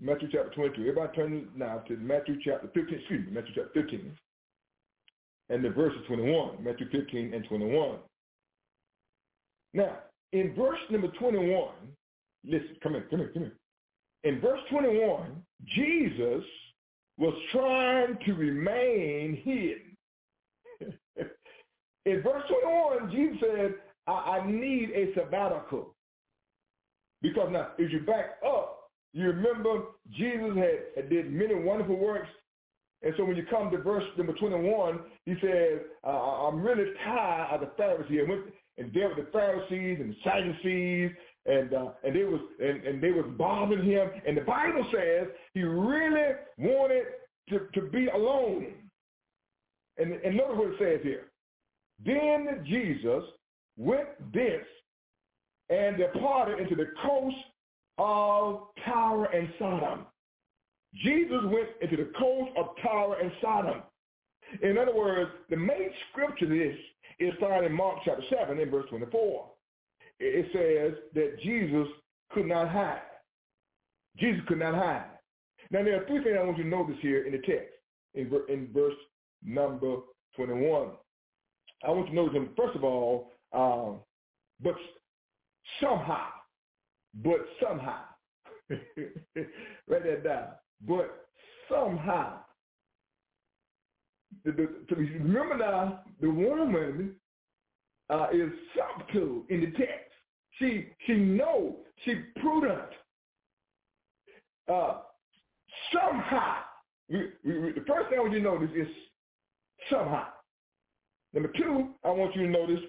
Matthew 0.00 0.28
chapter 0.32 0.50
22. 0.54 0.80
Everybody 0.80 1.12
turn 1.14 1.48
now 1.56 1.78
to 1.88 1.96
Matthew 1.96 2.36
chapter 2.44 2.68
15. 2.74 2.98
Excuse 2.98 3.26
me, 3.26 3.32
Matthew 3.32 3.52
chapter 3.54 3.82
15. 3.82 4.12
And 5.50 5.64
the 5.64 5.70
verse 5.70 5.92
is 6.00 6.06
21. 6.06 6.62
Matthew 6.62 6.86
15 6.90 7.34
and 7.34 7.44
21. 7.44 7.98
Now, 9.74 9.98
in 10.32 10.54
verse 10.54 10.78
number 10.90 11.08
21, 11.08 11.68
listen, 12.44 12.76
come 12.82 12.92
here, 12.92 13.06
come 13.10 13.18
here, 13.20 13.30
come 13.32 13.42
here. 13.42 13.56
In 14.24 14.40
verse 14.40 14.60
21, 14.70 15.42
Jesus 15.74 16.44
was 17.18 17.34
trying 17.52 18.18
to 18.24 18.34
remain 18.34 19.36
hidden. 19.44 20.96
In 22.06 22.22
verse 22.22 22.42
21, 22.48 23.10
Jesus 23.10 23.36
said, 23.40 23.74
I, 24.06 24.12
I 24.12 24.50
need 24.50 24.90
a 24.90 25.14
sabbatical. 25.14 25.94
Because 27.20 27.48
now, 27.52 27.68
if 27.78 27.92
you 27.92 28.00
back 28.00 28.38
up, 28.44 28.90
you 29.12 29.26
remember 29.28 29.82
Jesus 30.16 30.56
had, 30.56 31.08
did 31.08 31.32
many 31.32 31.54
wonderful 31.54 31.96
works. 31.96 32.28
And 33.02 33.14
so 33.16 33.24
when 33.24 33.36
you 33.36 33.44
come 33.50 33.70
to 33.70 33.78
verse 33.78 34.04
number 34.16 34.32
21, 34.34 35.00
he 35.26 35.34
says, 35.40 35.80
I'm 36.04 36.62
really 36.62 36.92
tired 37.04 37.54
of 37.54 37.60
the 37.60 37.72
Pharisees. 37.76 38.20
I 38.24 38.28
went 38.28 38.42
and 38.78 38.92
dealt 38.92 39.16
with 39.16 39.26
the 39.26 39.32
Pharisees 39.32 39.98
and 40.00 40.10
the 40.10 40.16
Sadducees 40.24 41.10
and 41.46 41.74
uh, 41.74 41.90
and 42.04 42.14
they 42.14 42.24
was 42.24 42.40
and, 42.60 42.84
and 42.84 43.02
they 43.02 43.10
was 43.10 43.26
bothering 43.36 43.84
him. 43.84 44.08
And 44.26 44.36
the 44.36 44.42
Bible 44.42 44.86
says 44.92 45.28
he 45.54 45.62
really 45.62 46.34
wanted 46.58 47.04
to, 47.48 47.60
to 47.74 47.88
be 47.88 48.06
alone. 48.08 48.66
And, 49.98 50.12
and 50.12 50.36
notice 50.36 50.56
what 50.56 50.68
it 50.68 50.78
says 50.78 51.00
here. 51.02 51.26
Then 52.04 52.64
Jesus 52.66 53.24
went 53.76 54.08
thence 54.32 54.64
and 55.68 55.96
departed 55.96 56.60
into 56.60 56.76
the 56.76 56.88
coast 57.02 57.36
of 57.98 58.68
Tyre 58.84 59.24
and 59.26 59.48
Sodom. 59.58 60.06
Jesus 61.04 61.38
went 61.44 61.68
into 61.80 61.96
the 61.96 62.10
coast 62.18 62.50
of 62.56 62.66
Tyre 62.82 63.20
and 63.20 63.32
Sodom. 63.40 63.82
In 64.62 64.76
other 64.78 64.94
words, 64.94 65.30
the 65.50 65.56
main 65.56 65.90
scripture 66.10 66.52
is, 66.52 66.76
is 67.18 67.32
found 67.40 67.64
in 67.64 67.72
Mark 67.72 67.98
chapter 68.04 68.22
7 68.30 68.58
in 68.58 68.70
verse 68.70 68.86
24 68.90 69.51
it 70.20 70.46
says 70.52 70.98
that 71.14 71.40
Jesus 71.42 71.88
could 72.32 72.46
not 72.46 72.68
hide. 72.68 73.02
Jesus 74.18 74.42
could 74.46 74.58
not 74.58 74.74
hide. 74.74 75.06
Now 75.70 75.82
there 75.82 76.02
are 76.02 76.06
three 76.06 76.22
things 76.22 76.36
I 76.38 76.44
want 76.44 76.58
you 76.58 76.64
to 76.64 76.68
notice 76.68 76.96
here 77.00 77.26
in 77.26 77.32
the 77.32 77.38
text, 77.38 77.72
in, 78.14 78.30
in 78.48 78.68
verse 78.72 78.94
number 79.44 79.96
21. 80.36 80.90
I 81.84 81.90
want 81.90 82.08
you 82.08 82.14
to 82.14 82.14
notice 82.14 82.34
them, 82.34 82.50
first 82.56 82.76
of 82.76 82.84
all, 82.84 83.32
um, 83.52 83.98
but 84.62 84.74
somehow, 85.80 86.26
but 87.22 87.38
somehow, 87.60 88.02
write 88.70 90.04
that 90.04 90.24
down, 90.24 90.48
but 90.86 91.26
somehow, 91.70 92.38
the, 94.44 94.52
the, 94.52 94.94
remember 94.94 95.58
now, 95.58 96.00
the 96.20 96.30
woman 96.30 97.16
uh, 98.12 98.26
is 98.32 98.50
subtle 98.76 99.44
in 99.48 99.60
the 99.60 99.70
text. 99.78 100.10
She 100.58 100.88
she 101.06 101.14
know 101.14 101.78
she 102.04 102.16
prudent. 102.40 102.90
Uh, 104.70 104.98
somehow, 105.92 106.58
we, 107.08 107.30
we, 107.44 107.72
the 107.72 107.84
first 107.86 108.08
thing 108.10 108.18
I 108.18 108.20
want 108.20 108.32
you 108.32 108.38
to 108.38 108.44
notice 108.44 108.70
is 108.76 108.86
somehow. 109.90 110.26
Number 111.34 111.50
two, 111.56 111.88
I 112.04 112.10
want 112.10 112.36
you 112.36 112.42
to 112.42 112.48
notice. 112.48 112.80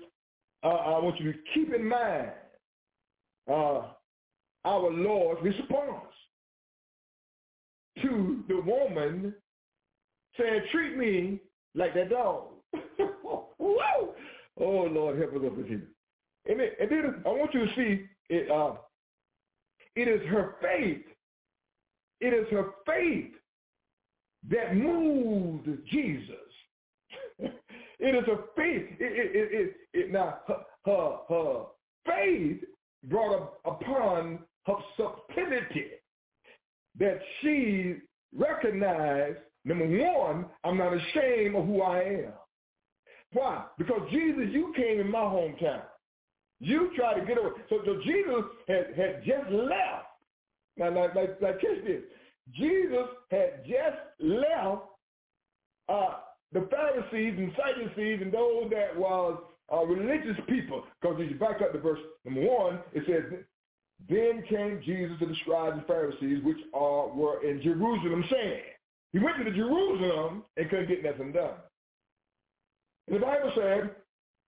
Uh, 0.64 0.68
I 0.68 1.00
want 1.00 1.20
you 1.20 1.32
to 1.32 1.40
keep 1.54 1.74
in 1.74 1.88
mind 1.88 2.32
uh, 3.50 3.82
our 4.66 4.92
Lord's 4.92 5.42
response 5.42 6.14
to 8.02 8.44
the 8.50 8.62
woman 8.62 9.34
saying, 10.38 10.62
"Treat 10.72 10.98
me 10.98 11.40
like 11.76 11.94
that 11.94 12.10
dog." 12.10 12.50
Whoa! 13.58 14.14
Oh 14.60 14.88
Lord, 14.92 15.18
help 15.18 15.34
us 15.34 15.42
up 15.46 15.68
here. 15.68 15.88
And, 16.46 16.60
it, 16.60 16.78
and 16.80 16.92
then 16.92 17.24
I 17.26 17.30
want 17.30 17.54
you 17.54 17.66
to 17.66 17.76
see 17.76 18.06
it. 18.30 18.52
Uh, 18.52 18.74
it 19.96 20.08
is 20.08 20.22
her 20.30 20.56
faith. 20.62 21.06
It 22.20 22.34
is 22.34 22.48
her 22.52 22.72
faith 22.86 23.34
that 24.50 24.76
moved 24.76 25.68
Jesus. 25.89 26.36
it 27.39 28.16
is 28.16 28.26
her 28.26 28.44
faith. 28.56 28.88
It, 29.00 29.36
it, 29.36 29.52
it, 29.52 29.76
it, 29.94 30.12
now, 30.12 30.39
her, 30.48 30.58
her, 30.86 31.18
her 31.30 31.66
faith 32.06 32.63
brought 33.06 33.58
upon 33.66 34.39
her 34.66 34.76
subtlety 34.98 35.92
that 37.00 37.20
she 37.42 37.96
recognized, 38.36 39.38
number 39.66 39.86
one, 39.86 40.46
I'm 40.63 40.78
not 40.78 40.94
ashamed 40.94 41.56
of 41.56 41.66
who 41.66 41.82
I 41.82 42.00
am. 42.00 42.34
Why? 43.34 43.65
Because 43.78 44.02
Jesus, 44.12 44.46
you 44.52 44.74
came 44.76 45.00
in 45.00 45.10
my 45.10 45.19
hometown. 45.19 45.82
You 46.60 46.91
tried 46.96 47.19
to 47.19 47.26
get 47.26 47.38
away. 47.38 47.50
So, 47.69 47.80
so 47.86 48.00
Jesus 48.06 48.43
had, 48.67 48.93
had 48.96 49.24
just 49.26 49.52
left. 49.52 50.06
Now, 50.78 50.96
like, 50.96 51.13
like, 51.15 51.41
like 51.41 51.60
catch 51.60 51.84
this. 51.86 52.02
Jesus 52.56 53.08
had 53.32 53.63
just 53.65 53.98
left 54.19 54.84
uh, 55.89 56.15
the 56.52 56.67
Pharisees 56.69 57.36
and 57.38 57.52
Sadducees 57.58 58.19
and 58.22 58.32
those 58.32 58.69
that 58.72 58.96
was 58.96 59.41
uh, 59.72 59.84
religious 59.86 60.38
people. 60.48 60.84
Because 61.02 61.17
if 61.19 61.32
you 61.32 61.38
back 61.38 61.62
up 61.62 61.74
to 61.74 61.80
verse 61.80 62.00
number 62.26 62.41
one, 62.41 62.80
it 62.93 63.04
says, 63.08 63.39
then 64.10 64.43
came 64.50 64.82
Jesus 64.86 65.17
to 65.19 65.26
the 65.26 65.36
scribes 65.41 65.78
and 65.78 65.88
Pharisees, 65.88 66.43
which 66.43 66.58
are, 66.74 67.08
were 67.10 67.43
in 67.43 67.62
Jerusalem, 67.62 68.24
saying, 68.30 68.62
he 69.12 69.19
went 69.19 69.38
to 69.38 69.43
the 69.43 69.52
Jerusalem 69.52 70.43
and 70.58 70.69
couldn't 70.69 70.88
get 70.88 71.04
nothing 71.04 71.32
done. 71.32 71.56
And 73.08 73.18
the 73.18 73.20
Bible 73.20 73.52
said, 73.56 73.92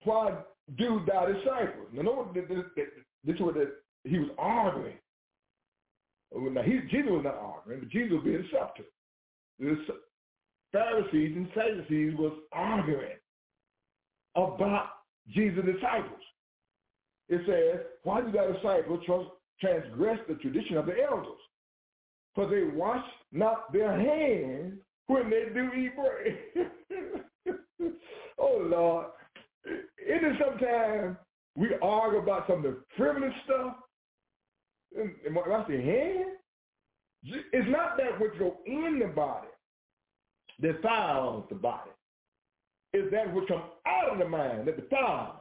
why 0.03 0.37
do 0.77 1.01
thy 1.07 1.31
disciples? 1.31 1.87
Now, 1.93 2.01
know 2.01 2.31
this, 2.33 2.45
this 3.23 3.35
is 3.35 3.41
what 3.41 3.55
the, 3.55 3.71
he 4.03 4.19
was 4.19 4.29
arguing. 4.37 4.97
Now, 6.33 6.61
he, 6.61 6.79
Jesus 6.89 7.11
was 7.11 7.23
not 7.23 7.35
arguing, 7.35 7.79
but 7.81 7.89
Jesus 7.89 8.13
was 8.13 8.23
being 8.23 8.47
subtle. 8.51 8.85
The 9.59 9.77
Pharisees 10.71 11.33
and 11.35 11.47
Sadducees 11.55 12.13
was 12.17 12.33
arguing 12.51 13.17
about 14.35 14.89
Jesus' 15.33 15.65
disciples. 15.65 16.21
It 17.29 17.41
says, 17.47 17.85
why 18.03 18.21
do 18.21 18.31
thy 18.31 18.51
disciples 18.51 19.03
transgress 19.59 20.19
the 20.27 20.35
tradition 20.35 20.77
of 20.77 20.85
the 20.85 20.95
elders? 21.09 21.39
For 22.35 22.47
they 22.47 22.63
wash 22.63 23.03
not 23.31 23.71
their 23.71 23.97
hands 23.97 24.79
when 25.07 25.29
they 25.29 25.45
do 25.53 25.71
eat 25.73 25.95
bread. 25.95 26.71
oh, 28.37 28.61
Lord. 28.61 29.07
It 29.65 30.23
is 30.23 30.37
sometimes 30.39 31.17
we 31.55 31.69
argue 31.81 32.19
about 32.19 32.45
some 32.47 32.57
of 32.57 32.63
the 32.63 32.77
frivolous 32.95 33.33
stuff. 33.45 33.75
And, 34.97 35.11
I 35.37 35.67
say 35.67 35.83
hand, 35.83 36.25
it's 37.23 37.69
not 37.69 37.97
that 37.97 38.19
which 38.19 38.37
go 38.37 38.57
in 38.65 38.99
the 38.99 39.07
body 39.07 39.47
defiles 40.61 41.45
the 41.49 41.55
body. 41.55 41.91
It's 42.93 43.11
that 43.11 43.33
which 43.33 43.47
comes 43.47 43.63
out 43.85 44.13
of 44.13 44.19
the 44.19 44.27
mind 44.27 44.67
that 44.67 44.77
defiles. 44.77 45.35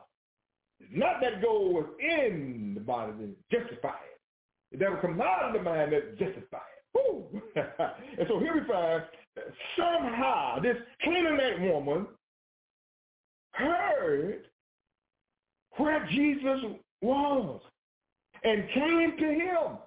It's 0.80 0.90
not 0.92 1.20
that 1.20 1.40
goes 1.40 1.74
within 1.74 2.72
the 2.74 2.80
body 2.80 3.12
that 3.12 3.50
justifies 3.50 3.94
it. 4.12 4.20
It's 4.72 4.80
that 4.80 4.90
which 4.90 5.02
comes 5.02 5.20
out 5.20 5.48
of 5.48 5.52
the 5.52 5.62
mind 5.62 5.92
that 5.92 6.18
justifies 6.18 6.62
it. 6.62 6.74
and 8.18 8.28
so 8.28 8.38
here 8.40 8.54
we 8.54 8.66
find 8.66 9.02
somehow 9.76 10.58
this 10.60 10.76
Canaanite 11.04 11.60
woman 11.60 12.06
heard 13.54 14.46
where 15.76 16.06
Jesus 16.10 16.60
was 17.00 17.60
and 18.44 18.68
came 18.72 19.16
to 19.18 19.26
him. 19.26 19.78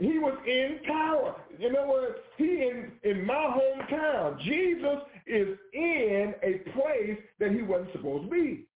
He 0.00 0.18
was 0.18 0.36
in 0.46 0.80
power. 0.86 1.36
You 1.58 1.72
know 1.72 1.86
what? 1.86 2.24
He 2.36 2.44
in, 2.44 2.92
in 3.04 3.24
my 3.24 3.58
hometown. 3.58 4.38
Jesus 4.42 4.98
is 5.26 5.56
in 5.72 6.34
a 6.42 6.58
place 6.72 7.18
that 7.40 7.52
he 7.52 7.62
wasn't 7.62 7.92
supposed 7.92 8.24
to 8.24 8.30
be. 8.30 8.66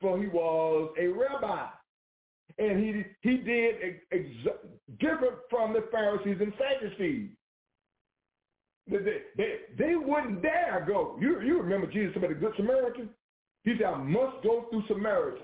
For 0.00 0.18
he 0.18 0.28
was 0.28 0.94
a 0.98 1.08
rabbi. 1.08 1.66
And 2.58 2.80
he 2.80 3.04
he 3.28 3.38
did 3.38 3.76
ex- 4.10 4.56
different 5.00 5.36
from 5.50 5.72
the 5.72 5.84
Pharisees 5.90 6.36
and 6.40 6.52
Sadducees. 6.58 7.30
They, 8.90 8.98
they, 9.36 9.54
they 9.78 9.94
wouldn't 9.96 10.42
dare 10.42 10.84
go. 10.86 11.16
You, 11.20 11.40
you 11.40 11.60
remember 11.60 11.86
Jesus 11.90 12.16
about 12.16 12.30
the 12.30 12.34
Good 12.34 12.52
Samaritan? 12.56 13.08
He 13.64 13.74
said, 13.78 13.86
I 13.86 13.96
must 13.96 14.42
go 14.42 14.66
through 14.70 14.82
Samaria. 14.88 15.42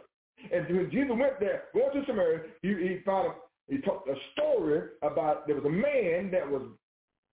And 0.52 0.66
when 0.76 0.90
Jesus 0.90 1.10
went 1.10 1.38
there, 1.40 1.64
going 1.72 1.92
to 1.92 2.06
Samaria, 2.06 2.40
he, 2.62 2.68
he 2.68 2.98
found 3.04 3.28
a, 3.28 3.32
he 3.72 3.80
told 3.82 4.02
a 4.08 4.14
story 4.32 4.88
about 5.02 5.46
there 5.46 5.56
was 5.56 5.64
a 5.64 5.68
man 5.68 6.30
that 6.32 6.48
was 6.48 6.62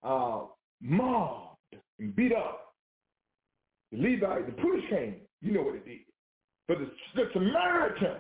uh, 0.04 0.48
mobbed 0.82 1.76
and 2.00 2.16
beat 2.16 2.34
up. 2.34 2.74
The 3.92 3.98
Levi, 3.98 4.42
the 4.42 4.52
police 4.54 4.84
came. 4.90 5.16
You 5.42 5.54
know 5.54 5.62
what 5.62 5.76
it 5.76 5.86
did. 5.86 6.00
But 6.68 6.80
the, 6.80 6.92
the 7.16 7.30
Samaritan, 7.34 8.18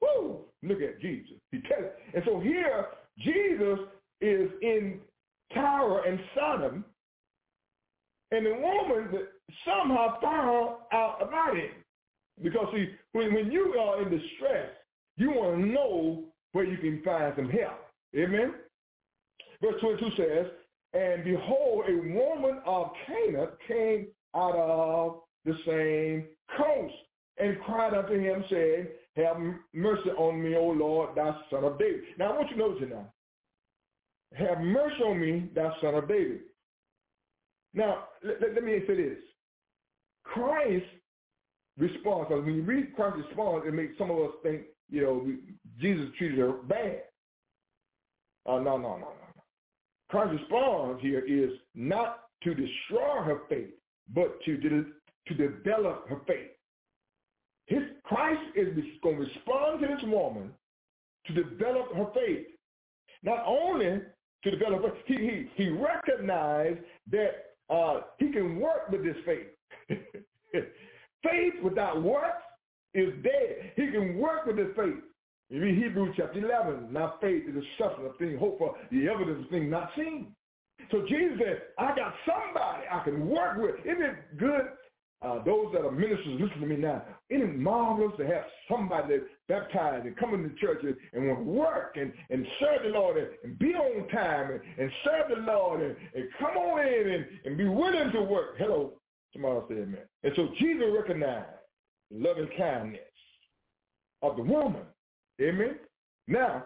whoo, 0.00 0.40
look 0.62 0.80
at 0.80 1.00
Jesus. 1.00 1.36
He 1.52 1.60
tells, 1.60 1.90
and 2.14 2.22
so 2.26 2.40
here, 2.40 2.86
Jesus 3.18 3.78
is 4.20 4.50
in 4.62 5.00
Tyre 5.52 6.04
and 6.06 6.18
Sodom, 6.34 6.84
and 8.34 8.46
the 8.46 8.54
woman 8.54 9.26
somehow 9.64 10.20
found 10.20 10.76
out 10.92 11.18
about 11.20 11.56
it. 11.56 11.70
Because 12.42 12.66
see, 12.74 12.88
when, 13.12 13.32
when 13.32 13.52
you 13.52 13.74
are 13.80 14.02
in 14.02 14.10
distress, 14.10 14.70
you 15.16 15.30
want 15.30 15.60
to 15.60 15.66
know 15.66 16.24
where 16.52 16.64
you 16.64 16.76
can 16.78 17.02
find 17.04 17.32
some 17.36 17.48
help. 17.48 17.78
Amen? 18.16 18.54
Verse 19.62 19.80
22 19.80 20.08
says, 20.16 20.46
And 20.94 21.24
behold, 21.24 21.84
a 21.88 21.94
woman 21.94 22.60
of 22.66 22.90
Canaan 23.06 23.48
came 23.68 24.08
out 24.34 24.54
of 24.56 25.20
the 25.44 25.54
same 25.66 26.24
coast 26.56 26.94
and 27.38 27.60
cried 27.60 27.94
unto 27.94 28.18
him, 28.18 28.44
saying, 28.50 28.86
Have 29.16 29.36
mercy 29.72 30.10
on 30.10 30.42
me, 30.42 30.56
O 30.56 30.66
Lord, 30.66 31.10
thou 31.16 31.40
son 31.50 31.64
of 31.64 31.78
David. 31.78 32.02
Now 32.18 32.32
I 32.32 32.36
want 32.36 32.50
you 32.50 32.56
to 32.56 32.62
notice 32.62 32.82
it 32.82 32.90
now. 32.90 33.12
Have 34.34 34.60
mercy 34.60 35.02
on 35.04 35.20
me, 35.20 35.50
thou 35.54 35.74
son 35.80 35.94
of 35.94 36.08
David. 36.08 36.40
Now, 37.74 38.04
let, 38.22 38.54
let, 38.54 38.64
me 38.64 38.78
say 38.86 38.96
this. 38.96 39.18
Christ 40.24 40.84
responds, 41.76 42.28
because 42.28 42.44
when 42.44 42.54
you 42.54 42.62
read 42.62 42.94
Christ's 42.94 43.26
response, 43.26 43.64
it 43.66 43.74
makes 43.74 43.98
some 43.98 44.10
of 44.10 44.18
us 44.18 44.30
think, 44.42 44.62
you 44.90 45.02
know, 45.02 45.26
Jesus 45.80 46.06
treated 46.16 46.38
her 46.38 46.52
bad. 46.52 47.02
Uh, 48.46 48.58
no, 48.58 48.76
no, 48.76 48.96
no, 48.96 48.98
no. 48.98 49.42
Christ's 50.08 50.40
response 50.40 51.00
here 51.02 51.24
is 51.26 51.50
not 51.74 52.20
to 52.42 52.54
destroy 52.54 53.22
her 53.24 53.40
faith, 53.48 53.70
but 54.14 54.38
to, 54.44 54.56
to, 54.58 54.86
to 55.28 55.34
develop 55.34 56.08
her 56.08 56.20
faith. 56.26 56.50
His 57.66 57.82
Christ 58.04 58.40
is 58.54 58.68
going 59.02 59.16
to 59.16 59.22
respond 59.22 59.80
to 59.80 59.86
this 59.86 60.04
woman 60.04 60.50
to 61.26 61.32
develop 61.32 61.94
her 61.96 62.06
faith. 62.14 62.46
Not 63.22 63.42
only 63.46 64.02
to 64.44 64.50
develop 64.50 64.82
her, 64.82 64.92
he, 65.06 65.14
he, 65.14 65.48
he 65.56 65.70
recognized 65.70 66.80
that 67.10 67.53
uh, 67.70 68.00
he 68.18 68.30
can 68.32 68.60
work 68.60 68.90
with 68.90 69.04
this 69.04 69.16
faith. 69.24 69.46
faith 71.22 71.54
without 71.62 72.02
works 72.02 72.42
is 72.94 73.12
dead. 73.22 73.72
He 73.76 73.90
can 73.90 74.18
work 74.18 74.46
with 74.46 74.56
this 74.56 74.68
faith. 74.76 75.02
You 75.50 75.60
read 75.60 75.82
Hebrews 75.82 76.14
chapter 76.16 76.38
11. 76.38 76.92
Now 76.92 77.14
faith 77.20 77.44
is 77.48 77.54
the 77.54 77.62
substance 77.78 78.08
of 78.10 78.18
things 78.18 78.38
hoped 78.38 78.58
for, 78.58 78.76
the 78.90 79.08
evidence 79.08 79.44
of 79.44 79.50
things 79.50 79.70
not 79.70 79.90
seen. 79.96 80.34
So 80.90 81.02
Jesus 81.08 81.38
said, 81.38 81.62
I 81.78 81.94
got 81.96 82.14
somebody 82.26 82.84
I 82.90 83.04
can 83.04 83.28
work 83.28 83.58
with. 83.58 83.74
Isn't 83.84 84.02
it 84.02 84.38
good 84.38 84.62
uh, 85.24 85.42
those 85.42 85.72
that 85.72 85.84
are 85.84 85.90
ministers 85.90 86.38
listen 86.38 86.60
to 86.60 86.66
me 86.66 86.76
now. 86.76 87.02
Isn't 87.30 87.48
it 87.48 87.58
marvelous 87.58 88.12
to 88.18 88.26
have 88.26 88.44
somebody 88.70 89.18
baptized 89.48 90.06
and 90.06 90.16
come 90.16 90.34
into 90.34 90.54
church 90.56 90.80
and, 90.82 90.94
and 91.14 91.28
want 91.28 91.38
to 91.40 91.44
work 91.44 91.96
and, 91.96 92.12
and 92.30 92.46
serve 92.60 92.82
the 92.82 92.90
Lord 92.90 93.16
and, 93.16 93.28
and 93.42 93.58
be 93.58 93.74
on 93.74 94.06
time 94.08 94.50
and, 94.50 94.60
and 94.78 94.90
serve 95.02 95.30
the 95.30 95.42
Lord 95.50 95.80
and, 95.80 95.96
and 96.14 96.28
come 96.38 96.56
on 96.56 96.86
in 96.86 97.10
and, 97.10 97.26
and 97.46 97.56
be 97.56 97.66
willing 97.66 98.12
to 98.12 98.22
work. 98.22 98.56
Hello, 98.58 98.92
somebody 99.32 99.60
say 99.68 99.80
amen. 99.82 100.02
And 100.24 100.32
so 100.36 100.48
Jesus 100.58 100.84
recognized 100.94 101.46
the 102.10 102.28
loving 102.28 102.48
kindness 102.58 103.00
of 104.22 104.36
the 104.36 104.42
woman. 104.42 104.82
Amen. 105.40 105.76
Now, 106.28 106.64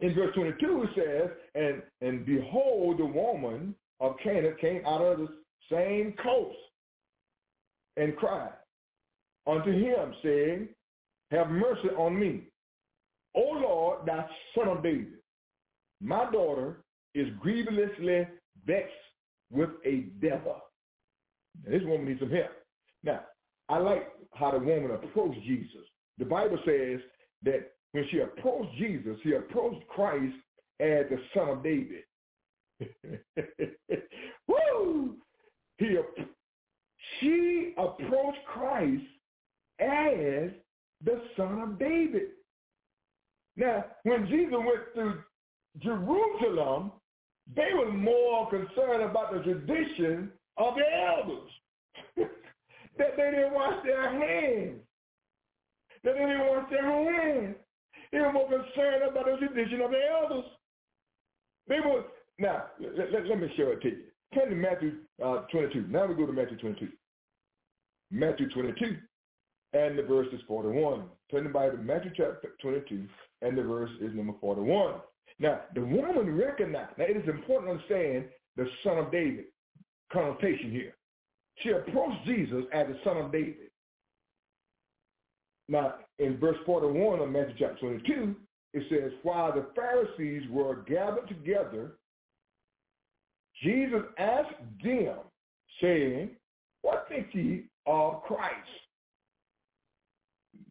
in 0.00 0.14
verse 0.14 0.34
22 0.34 0.82
it 0.82 0.90
says, 0.96 1.30
and, 1.54 1.82
and 2.00 2.24
behold, 2.24 2.98
the 2.98 3.06
woman 3.06 3.74
of 4.00 4.16
Canaan 4.22 4.56
came 4.60 4.82
out 4.86 5.02
of 5.02 5.18
the 5.18 5.28
same 5.70 6.14
coast 6.22 6.56
and 7.96 8.16
cried 8.16 8.52
unto 9.46 9.70
him, 9.70 10.14
saying, 10.22 10.68
Have 11.30 11.48
mercy 11.50 11.88
on 11.96 12.18
me. 12.18 12.42
O 13.34 13.40
Lord, 13.40 14.06
thou 14.06 14.26
son 14.54 14.68
of 14.68 14.82
David, 14.82 15.18
my 16.00 16.30
daughter 16.30 16.78
is 17.14 17.28
grievously 17.40 18.26
vexed 18.66 18.92
with 19.50 19.70
a 19.84 20.06
devil. 20.20 20.56
Now, 21.64 21.70
this 21.70 21.82
woman 21.84 22.06
needs 22.06 22.20
some 22.20 22.30
help. 22.30 22.50
Now, 23.02 23.20
I 23.68 23.78
like 23.78 24.08
how 24.34 24.52
the 24.52 24.58
woman 24.58 24.90
approached 24.90 25.42
Jesus. 25.44 25.84
The 26.18 26.24
Bible 26.24 26.58
says 26.64 27.00
that 27.44 27.72
when 27.92 28.04
she 28.10 28.20
approached 28.20 28.76
Jesus, 28.78 29.16
she 29.22 29.32
approached 29.32 29.86
Christ 29.88 30.34
as 30.80 31.06
the 31.10 31.18
son 31.34 31.48
of 31.48 31.62
David. 31.62 32.04
Woo! 34.48 35.14
He, 35.78 35.96
she 37.20 37.74
approached 37.76 38.44
Christ 38.46 39.04
as 39.80 40.50
the 41.04 41.20
son 41.36 41.60
of 41.60 41.78
David. 41.78 42.30
Now, 43.56 43.84
when 44.04 44.26
Jesus 44.26 44.52
went 44.52 44.94
through 44.94 45.22
Jerusalem, 45.82 46.92
they 47.54 47.68
were 47.74 47.92
more 47.92 48.50
concerned 48.50 49.02
about 49.02 49.32
the 49.32 49.40
tradition 49.40 50.30
of 50.56 50.74
the 50.74 50.84
elders, 51.08 51.50
that 52.98 53.16
they 53.16 53.30
didn't 53.30 53.54
wash 53.54 53.84
their 53.84 54.10
hands. 54.10 54.80
that 56.02 56.14
they 56.14 56.20
didn't 56.20 56.46
wash 56.48 56.70
their 56.70 56.84
hands. 56.84 57.56
They 58.12 58.18
were 58.18 58.32
more 58.32 58.48
concerned 58.48 59.02
about 59.08 59.26
the 59.26 59.46
tradition 59.46 59.80
of 59.80 59.90
the 59.90 60.00
elders. 60.10 60.44
They 61.68 61.80
were, 61.80 62.04
now, 62.38 62.64
let, 62.80 63.12
let, 63.12 63.26
let 63.26 63.40
me 63.40 63.52
show 63.56 63.68
it 63.68 63.82
to 63.82 63.88
you. 63.88 64.02
Turn 64.36 64.50
to 64.50 64.56
Matthew 64.56 64.92
uh, 65.24 65.42
22. 65.50 65.86
Now 65.88 66.06
we 66.06 66.14
go 66.14 66.26
to 66.26 66.32
Matthew 66.32 66.58
22. 66.58 66.88
Matthew 68.10 68.50
22, 68.50 68.96
and 69.72 69.98
the 69.98 70.02
verse 70.02 70.28
is 70.32 70.40
41. 70.46 71.04
Turn 71.30 71.44
the 71.44 71.50
Bible 71.50 71.78
to 71.78 71.82
Matthew 71.82 72.10
chapter 72.14 72.54
22, 72.60 73.06
and 73.42 73.56
the 73.56 73.62
verse 73.62 73.90
is 74.00 74.14
number 74.14 74.34
41. 74.40 74.96
Now, 75.38 75.60
the 75.74 75.80
woman 75.80 76.36
recognized, 76.36 76.98
now 76.98 77.04
it 77.04 77.16
is 77.16 77.28
important 77.28 77.70
to 77.88 77.94
understand 77.94 78.26
the 78.56 78.66
son 78.84 78.98
of 78.98 79.10
David 79.10 79.46
connotation 80.12 80.70
here. 80.70 80.94
She 81.62 81.70
approached 81.70 82.26
Jesus 82.26 82.64
as 82.72 82.86
the 82.88 82.98
son 83.04 83.16
of 83.16 83.32
David. 83.32 83.70
Now, 85.68 85.94
in 86.18 86.38
verse 86.38 86.58
41 86.66 87.20
of 87.20 87.30
Matthew 87.30 87.54
chapter 87.58 87.80
22, 87.80 88.36
it 88.74 88.82
says, 88.90 89.12
while 89.22 89.52
the 89.52 89.66
Pharisees 89.74 90.42
were 90.50 90.84
gathered 90.86 91.26
together, 91.26 91.94
Jesus 93.62 94.02
asked 94.18 94.54
them, 94.82 95.16
saying, 95.80 96.30
what 96.82 97.06
think 97.08 97.28
ye 97.32 97.64
of 97.86 98.22
Christ? 98.22 98.54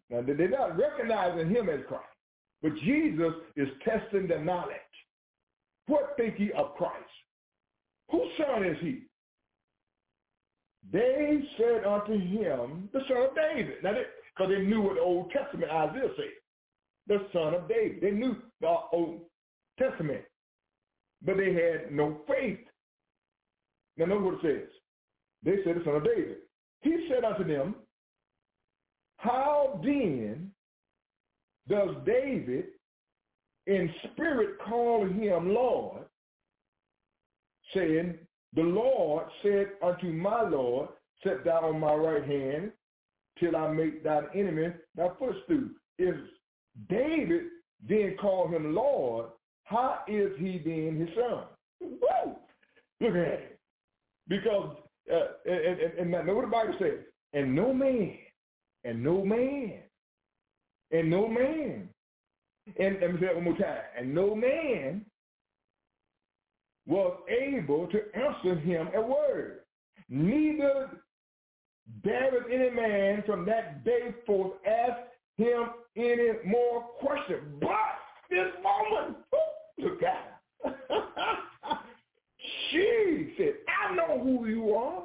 Now, 0.09 0.21
they're 0.25 0.49
not 0.49 0.77
recognizing 0.77 1.49
him 1.49 1.69
as 1.69 1.81
Christ, 1.87 2.03
but 2.61 2.75
Jesus 2.83 3.33
is 3.55 3.67
testing 3.83 4.27
the 4.27 4.39
knowledge. 4.39 4.75
What 5.87 6.13
think 6.17 6.39
ye 6.39 6.51
of 6.53 6.75
Christ? 6.75 6.93
Whose 8.11 8.29
son 8.37 8.63
is 8.63 8.77
he? 8.81 9.03
They 10.91 11.41
said 11.57 11.85
unto 11.85 12.13
him, 12.13 12.89
the 12.93 13.01
son 13.07 13.17
of 13.17 13.35
David. 13.35 13.83
Now, 13.83 13.93
because 13.93 14.49
they, 14.51 14.61
they, 14.61 14.67
knew 14.67 14.81
what 14.81 14.95
the 14.95 15.01
Old 15.01 15.31
Testament 15.31 15.71
Isaiah 15.71 16.09
said. 16.15 16.25
The 17.07 17.25
son 17.33 17.55
of 17.55 17.67
David. 17.67 18.01
They 18.01 18.11
knew 18.11 18.35
the 18.61 18.75
Old 18.91 19.21
Testament. 19.79 20.21
But 21.23 21.37
they 21.37 21.53
had 21.53 21.91
no 21.91 22.21
faith. 22.27 22.59
Now, 23.97 24.05
notice 24.05 24.25
what 24.25 24.45
it 24.45 24.59
says. 24.61 24.69
They 25.43 25.63
said 25.63 25.79
the 25.79 25.85
son 25.85 25.95
of 25.95 26.03
David. 26.03 26.37
He 26.81 27.07
said 27.09 27.23
unto 27.23 27.43
them, 27.43 27.75
How 29.17 29.79
then 29.83 30.51
does 31.67 31.95
David 32.05 32.65
in 33.67 33.89
spirit 34.11 34.57
call 34.67 35.05
him 35.05 35.53
Lord, 35.53 36.03
saying, 37.73 38.15
the 38.53 38.61
Lord 38.61 39.25
said 39.41 39.71
unto 39.83 40.07
my 40.07 40.41
Lord, 40.47 40.89
Sit 41.23 41.43
thou 41.43 41.69
on 41.69 41.79
my 41.79 41.93
right 41.93 42.23
hand 42.23 42.71
till 43.39 43.55
I 43.55 43.71
make 43.71 44.03
thine 44.03 44.27
enemy 44.35 44.73
thy 44.95 45.07
footstool. 45.19 45.69
If 45.97 46.15
David 46.89 47.43
then 47.87 48.15
called 48.21 48.51
him 48.53 48.75
Lord, 48.75 49.27
how 49.63 49.99
is 50.07 50.31
he 50.37 50.61
then 50.63 50.97
his 50.99 51.09
son? 51.15 51.43
Woo! 51.81 52.35
Look 53.01 53.11
at 53.11 53.15
it. 53.15 53.54
Because, 54.27 54.77
uh, 55.11 55.27
and, 55.45 55.79
and, 55.79 56.13
and 56.13 56.27
know 56.27 56.35
what 56.35 56.45
the 56.45 56.51
Bible 56.51 56.75
says, 56.79 56.99
and 57.33 57.55
no 57.55 57.73
man, 57.73 58.17
and 58.83 59.03
no 59.03 59.23
man, 59.23 59.73
and 60.91 61.09
no 61.09 61.27
man, 61.27 61.89
and 62.79 62.97
let 63.01 63.13
me 63.13 63.19
say 63.19 63.27
it 63.27 63.35
one 63.35 63.43
more 63.43 63.57
time, 63.57 63.81
and 63.97 64.13
no 64.13 64.35
man 64.35 65.05
was 66.87 67.17
able 67.29 67.87
to 67.87 67.99
answer 68.15 68.59
him 68.59 68.89
a 68.95 69.01
word. 69.01 69.61
Neither 70.09 70.89
dared 72.03 72.45
any 72.51 72.69
man 72.69 73.23
from 73.25 73.45
that 73.45 73.83
day 73.83 74.13
forth 74.25 74.53
ask 74.65 74.97
him 75.37 75.69
any 75.95 76.29
more 76.45 76.81
questions. 76.99 77.41
But 77.59 77.69
this 78.29 78.47
woman, 78.63 79.15
look 79.79 80.03
at 80.03 80.39
her. 80.63 80.75
she 82.71 83.33
said, 83.37 83.53
I 83.85 83.95
know 83.95 84.19
who 84.21 84.47
you 84.47 84.73
are. 84.73 85.03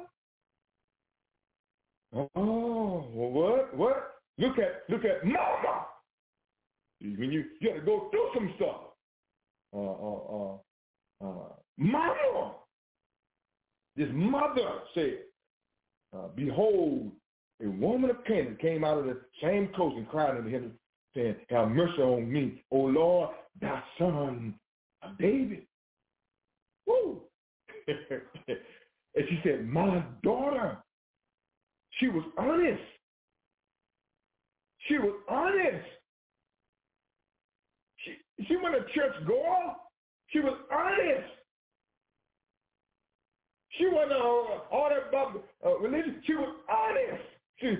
Oh, 2.35 3.05
what? 3.13 3.77
What? 3.77 4.15
Look 4.37 4.57
at 4.57 4.83
look 4.89 5.05
at 5.05 5.23
mama. 5.25 5.85
When 6.99 7.31
you 7.31 7.45
you 7.59 7.69
got 7.69 7.75
to 7.75 7.81
go 7.81 8.09
through 8.09 8.29
some 8.33 8.53
stuff. 8.57 8.77
Uh, 9.73 9.77
uh, 9.79 10.57
uh, 11.23 11.29
uh, 11.29 11.53
mama. 11.77 12.55
This 13.95 14.09
mother 14.13 14.69
said, 14.93 15.19
uh, 16.15 16.27
behold, 16.35 17.11
a 17.63 17.67
woman 17.67 18.09
of 18.09 18.23
Canaan 18.25 18.57
came 18.61 18.83
out 18.83 18.97
of 18.97 19.05
the 19.05 19.19
same 19.41 19.69
coast 19.75 19.97
and 19.97 20.07
cried 20.07 20.37
unto 20.37 20.49
him, 20.49 20.73
saying, 21.15 21.35
have 21.49 21.69
mercy 21.69 22.01
on 22.01 22.31
me, 22.31 22.63
O 22.71 22.77
Lord, 22.77 23.31
thy 23.61 23.83
son 23.99 24.55
of 25.03 25.17
David. 25.17 25.63
Woo! 26.87 27.21
and 28.47 29.25
she 29.29 29.39
said, 29.43 29.67
my 29.67 30.03
daughter. 30.23 30.77
She 31.99 32.07
was 32.07 32.23
honest. 32.37 32.81
She 34.87 34.97
was 34.97 35.15
honest. 35.29 35.85
She, 37.97 38.45
she 38.45 38.55
went 38.55 38.75
to 38.75 38.93
church 38.93 39.13
goer. 39.27 39.75
She 40.29 40.39
was 40.39 40.57
honest. 40.71 41.29
She 43.77 43.87
wasn't 43.87 44.13
uh, 44.13 44.75
all 44.75 44.89
that 44.89 45.09
about 45.09 45.43
uh, 45.65 45.77
religion. 45.79 46.21
She 46.25 46.33
was 46.33 46.55
honest. 46.69 47.23
See, 47.61 47.77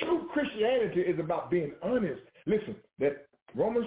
true 0.00 0.28
Christianity 0.32 1.00
is 1.00 1.18
about 1.18 1.50
being 1.50 1.72
honest. 1.82 2.20
Listen, 2.46 2.76
that 2.98 3.26
Romans 3.54 3.86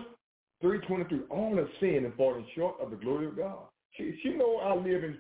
3.23, 0.64 1.22
all 1.30 1.58
have 1.58 1.68
sinned 1.80 2.06
and 2.06 2.14
fallen 2.16 2.46
short 2.56 2.76
of 2.82 2.90
the 2.90 2.96
glory 2.96 3.28
of 3.28 3.38
God. 3.38 3.66
She, 3.98 4.18
she 4.24 4.30
know 4.30 4.58
I 4.58 4.76
live 4.76 5.04
in 5.04 5.18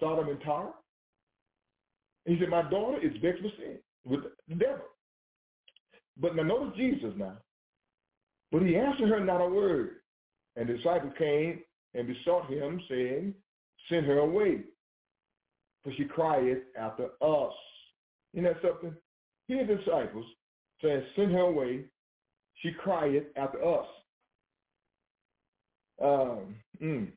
Sodom 0.00 0.28
and 0.28 0.40
Tyre. 0.42 0.72
he 2.26 2.38
said, 2.38 2.48
my 2.48 2.68
daughter 2.70 2.98
is 3.04 3.12
vexed 3.22 3.42
with 3.42 3.52
sin, 3.56 3.78
with 4.04 4.20
the 4.48 4.54
devil. 4.54 4.84
But 6.20 6.36
now 6.36 6.42
notice 6.42 6.76
Jesus 6.76 7.12
now. 7.16 7.36
But 8.50 8.62
he 8.62 8.76
answered 8.76 9.08
her 9.08 9.24
not 9.24 9.40
a 9.40 9.48
word. 9.48 9.96
And 10.56 10.68
the 10.68 10.74
disciples 10.74 11.12
came 11.18 11.60
and 11.94 12.06
besought 12.06 12.50
him, 12.50 12.80
saying, 12.88 13.34
Send 13.88 14.06
her 14.06 14.18
away, 14.18 14.62
for 15.82 15.92
she 15.96 16.04
crieth 16.04 16.58
after 16.78 17.06
us. 17.22 17.52
You 18.34 18.42
know 18.42 18.54
something? 18.62 18.94
Here 19.46 19.66
disciples 19.66 20.26
saying, 20.82 21.02
Send 21.16 21.32
her 21.32 21.40
away, 21.40 21.84
she 22.56 22.72
crieth 22.72 23.24
after 23.36 23.64
us. 23.64 23.86
Um, 26.02 26.54
mm, 26.82 27.08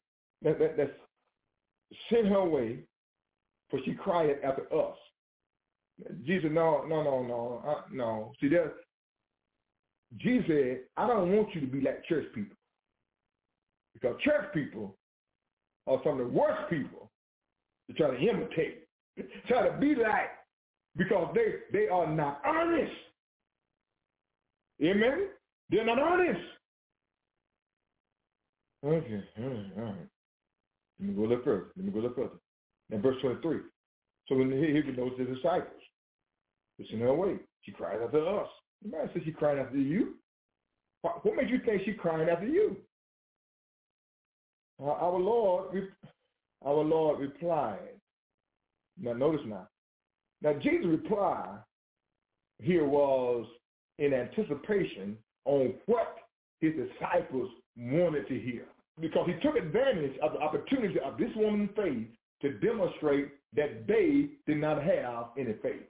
that, 0.43 0.59
that, 0.59 0.77
that's 0.77 0.91
send 2.09 2.27
her 2.27 2.37
away, 2.37 2.79
for 3.69 3.79
she 3.85 3.93
cried 3.93 4.35
after 4.43 4.63
us. 4.73 4.97
Jesus, 6.25 6.49
no, 6.51 6.83
no, 6.87 7.03
no, 7.03 7.23
no, 7.23 7.77
no. 7.91 8.31
See, 8.39 8.47
there, 8.49 8.73
Jesus 10.17 10.45
said, 10.47 10.79
I 10.97 11.07
don't 11.07 11.31
want 11.31 11.53
you 11.53 11.61
to 11.61 11.67
be 11.67 11.81
like 11.81 12.03
church 12.05 12.25
people. 12.33 12.55
Because 13.93 14.15
church 14.21 14.53
people 14.53 14.95
are 15.87 15.99
some 16.03 16.19
of 16.19 16.27
the 16.27 16.33
worst 16.33 16.69
people 16.69 17.11
to 17.87 17.93
try 17.93 18.11
to 18.11 18.17
imitate, 18.17 18.87
try 19.47 19.67
to 19.67 19.77
be 19.77 19.95
like, 19.95 20.29
because 20.97 21.33
they, 21.35 21.77
they 21.77 21.87
are 21.87 22.07
not 22.07 22.41
honest. 22.45 22.91
Amen? 24.83 25.27
They're 25.69 25.85
not 25.85 25.99
honest. 25.99 26.39
Okay, 28.83 29.23
all 29.37 29.83
right. 29.83 30.10
Let 31.01 31.09
me 31.09 31.15
go 31.15 31.21
a 31.21 31.29
little 31.29 31.43
further. 31.43 31.65
Let 31.75 31.85
me 31.85 31.91
go 31.91 31.99
a 31.99 32.01
little 32.01 32.15
further. 32.15 32.39
In 32.91 33.01
verse 33.01 33.15
23. 33.21 33.59
So 34.27 34.35
when 34.35 34.51
he, 34.51 34.81
he 34.81 34.91
knows 34.95 35.13
the 35.17 35.25
disciples. 35.25 35.81
Listen 36.77 36.99
her 36.99 37.13
way. 37.13 37.37
She 37.63 37.71
cried 37.71 38.01
after 38.03 38.27
us. 38.39 38.47
The 38.83 38.89
man 38.89 39.09
said 39.11 39.23
she 39.25 39.31
cried 39.31 39.57
after 39.57 39.77
you. 39.77 40.15
What, 41.01 41.25
made 41.25 41.49
you 41.49 41.59
think 41.65 41.81
she 41.85 41.93
crying 41.93 42.29
after 42.29 42.47
you? 42.47 42.77
Uh, 44.81 44.91
our 44.91 45.19
Lord, 45.19 45.87
our 46.65 46.83
Lord 46.83 47.19
replied. 47.19 47.99
Now 48.99 49.13
notice 49.13 49.41
now. 49.45 49.67
Now 50.41 50.53
Jesus' 50.53 50.85
reply 50.85 51.57
here 52.61 52.85
was 52.85 53.45
in 53.97 54.13
anticipation 54.13 55.17
on 55.45 55.73
what 55.87 56.17
his 56.59 56.73
disciples 56.73 57.49
wanted 57.75 58.27
to 58.27 58.39
hear. 58.39 58.65
Because 58.99 59.27
he 59.27 59.33
took 59.41 59.55
advantage 59.55 60.17
of 60.21 60.33
the 60.33 60.39
opportunity 60.39 60.99
of 60.99 61.17
this 61.17 61.29
woman's 61.35 61.69
faith 61.75 62.07
to 62.41 62.53
demonstrate 62.59 63.29
that 63.55 63.87
they 63.87 64.29
did 64.47 64.57
not 64.57 64.83
have 64.83 65.27
any 65.37 65.53
faith. 65.61 65.87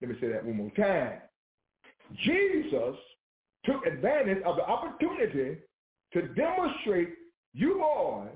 Let 0.00 0.10
me 0.10 0.16
say 0.20 0.28
that 0.28 0.44
one 0.44 0.56
more 0.56 0.70
time. 0.76 1.20
Jesus 2.24 2.96
took 3.64 3.84
advantage 3.86 4.42
of 4.44 4.56
the 4.56 4.64
opportunity 4.64 5.58
to 6.12 6.22
demonstrate 6.28 7.10
you 7.52 7.74
boys 7.74 8.28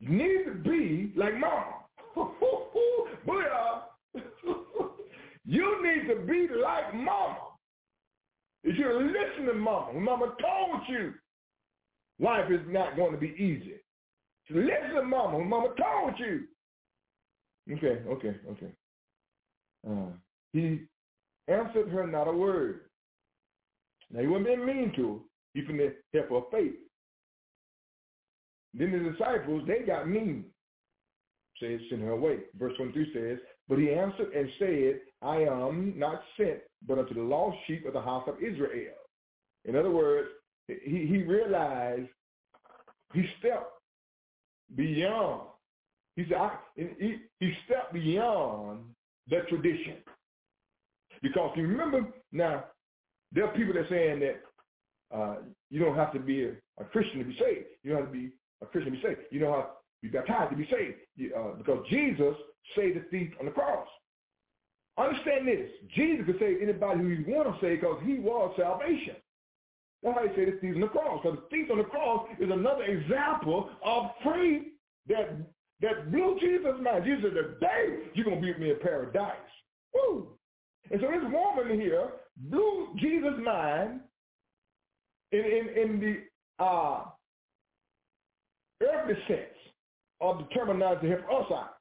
need 0.00 0.44
to 0.44 0.54
be 0.54 1.12
like 1.16 1.36
mom. 1.38 1.64
Booyah. 3.26 3.82
Uh, 4.16 4.20
you 5.44 5.82
need 5.82 6.08
to 6.08 6.20
be 6.26 6.48
like 6.62 6.94
mama. 6.94 7.38
You 8.62 8.74
should 8.74 8.86
have 8.86 9.02
listened 9.02 9.46
to 9.46 9.54
mama. 9.54 9.98
Mama 9.98 10.34
told 10.40 10.80
you 10.88 11.14
life 12.20 12.50
is 12.50 12.60
not 12.68 12.96
going 12.96 13.12
to 13.12 13.18
be 13.18 13.34
easy. 13.38 13.74
So 14.48 14.54
listen 14.54 15.08
mama. 15.08 15.38
Mama 15.44 15.68
told 15.76 16.18
you. 16.18 16.44
Okay, 17.70 18.00
okay, 18.08 18.36
okay. 18.50 18.72
Uh, 19.88 20.12
he 20.52 20.80
answered 21.48 21.88
her 21.90 22.06
not 22.06 22.28
a 22.28 22.32
word. 22.32 22.80
Now 24.10 24.20
he 24.20 24.26
wasn't 24.26 24.46
being 24.46 24.66
mean 24.66 24.92
to 24.96 25.08
her. 25.08 25.18
He 25.54 25.64
from 25.64 25.76
the 25.78 25.94
help 26.14 26.32
of 26.32 26.50
faith. 26.50 26.74
Then 28.74 28.92
the 28.92 29.10
disciples, 29.10 29.62
they 29.66 29.80
got 29.86 30.08
mean. 30.08 30.44
Says, 31.60 31.80
send 31.90 32.02
her 32.02 32.12
away. 32.12 32.38
Verse 32.58 32.72
23 32.76 33.12
says, 33.12 33.38
But 33.68 33.78
he 33.78 33.90
answered 33.90 34.32
and 34.32 34.48
said, 34.58 35.00
I 35.22 35.38
am 35.38 35.94
not 35.96 36.22
sent, 36.36 36.60
but 36.86 36.98
unto 36.98 37.14
the 37.14 37.22
lost 37.22 37.56
sheep 37.66 37.84
of 37.86 37.94
the 37.94 38.00
house 38.00 38.28
of 38.28 38.36
Israel. 38.36 38.94
In 39.64 39.74
other 39.74 39.90
words, 39.90 40.28
he, 40.68 41.06
he 41.06 41.22
realized 41.22 42.08
he 43.14 43.24
stepped 43.38 43.72
beyond. 44.76 45.48
He 46.16 46.24
said, 46.28 46.38
I, 46.38 46.56
he, 46.76 47.16
he 47.40 47.52
stepped 47.66 47.92
beyond 47.92 48.80
the 49.28 49.40
tradition. 49.48 49.96
Because 51.22 51.52
you 51.56 51.66
remember, 51.66 52.06
now, 52.32 52.64
there 53.32 53.44
are 53.44 53.54
people 53.54 53.74
that 53.74 53.80
are 53.80 53.88
saying 53.88 54.20
that 54.20 55.16
uh, 55.16 55.36
you 55.70 55.80
don't 55.80 55.96
have 55.96 56.12
to 56.12 56.20
be 56.20 56.44
a, 56.44 56.50
a, 56.80 56.84
Christian 56.84 57.18
to 57.18 57.24
be 57.24 57.36
saved. 57.38 57.66
You 57.82 57.92
don't 57.92 58.02
have 58.02 58.12
to 58.12 58.18
be 58.18 58.30
a 58.62 58.66
Christian 58.66 58.92
to 58.92 58.98
be 58.98 59.04
saved. 59.04 59.20
You 59.30 59.40
don't 59.40 59.54
have 59.54 59.64
to 59.64 59.70
be 60.02 60.08
baptized 60.08 60.50
to 60.50 60.56
be 60.56 60.68
saved. 60.70 61.34
Uh, 61.36 61.56
because 61.56 61.84
Jesus 61.88 62.34
saved 62.76 62.98
the 62.98 63.04
thief 63.10 63.30
on 63.40 63.46
the 63.46 63.52
cross. 63.52 63.86
Understand 64.98 65.46
this. 65.46 65.70
Jesus 65.94 66.26
could 66.26 66.38
save 66.40 66.58
anybody 66.60 67.00
who 67.00 67.08
he 67.08 67.32
want 67.32 67.48
to 67.48 67.60
save 67.60 67.80
because 67.80 68.00
he 68.04 68.18
was 68.18 68.52
salvation. 68.58 69.16
That's 70.02 70.16
how 70.16 70.26
he 70.26 70.34
said 70.34 70.54
the 70.54 70.58
thief 70.60 70.74
on 70.74 70.80
the 70.80 70.88
cross. 70.88 71.22
The 71.24 71.42
thief 71.50 71.70
on 71.70 71.78
the 71.78 71.84
cross 71.84 72.28
is 72.38 72.50
another 72.50 72.84
example 72.84 73.70
of 73.84 74.10
faith 74.24 74.62
that 75.08 75.36
that 75.80 76.10
blew 76.10 76.36
Jesus' 76.40 76.80
mind. 76.82 77.04
Jesus 77.04 77.22
said, 77.24 77.34
the 77.34 77.56
day 77.60 78.10
you're 78.14 78.24
going 78.24 78.40
to 78.40 78.42
be 78.42 78.52
with 78.52 78.60
me 78.60 78.70
in 78.70 78.78
paradise. 78.80 79.36
Woo! 79.94 80.28
And 80.90 81.00
so 81.00 81.06
this 81.08 81.30
woman 81.30 81.80
here 81.80 82.10
blew 82.36 82.88
Jesus' 82.98 83.38
mind 83.44 84.00
in, 85.32 85.40
in, 85.40 85.68
in 85.76 86.00
the 86.00 86.64
uh, 86.64 87.04
earthly 88.82 89.14
sense 89.28 89.40
of 90.20 90.38
the 90.38 90.44
terminology 90.54 91.08
help 91.08 91.46
us 91.46 91.52
out. 91.52 91.74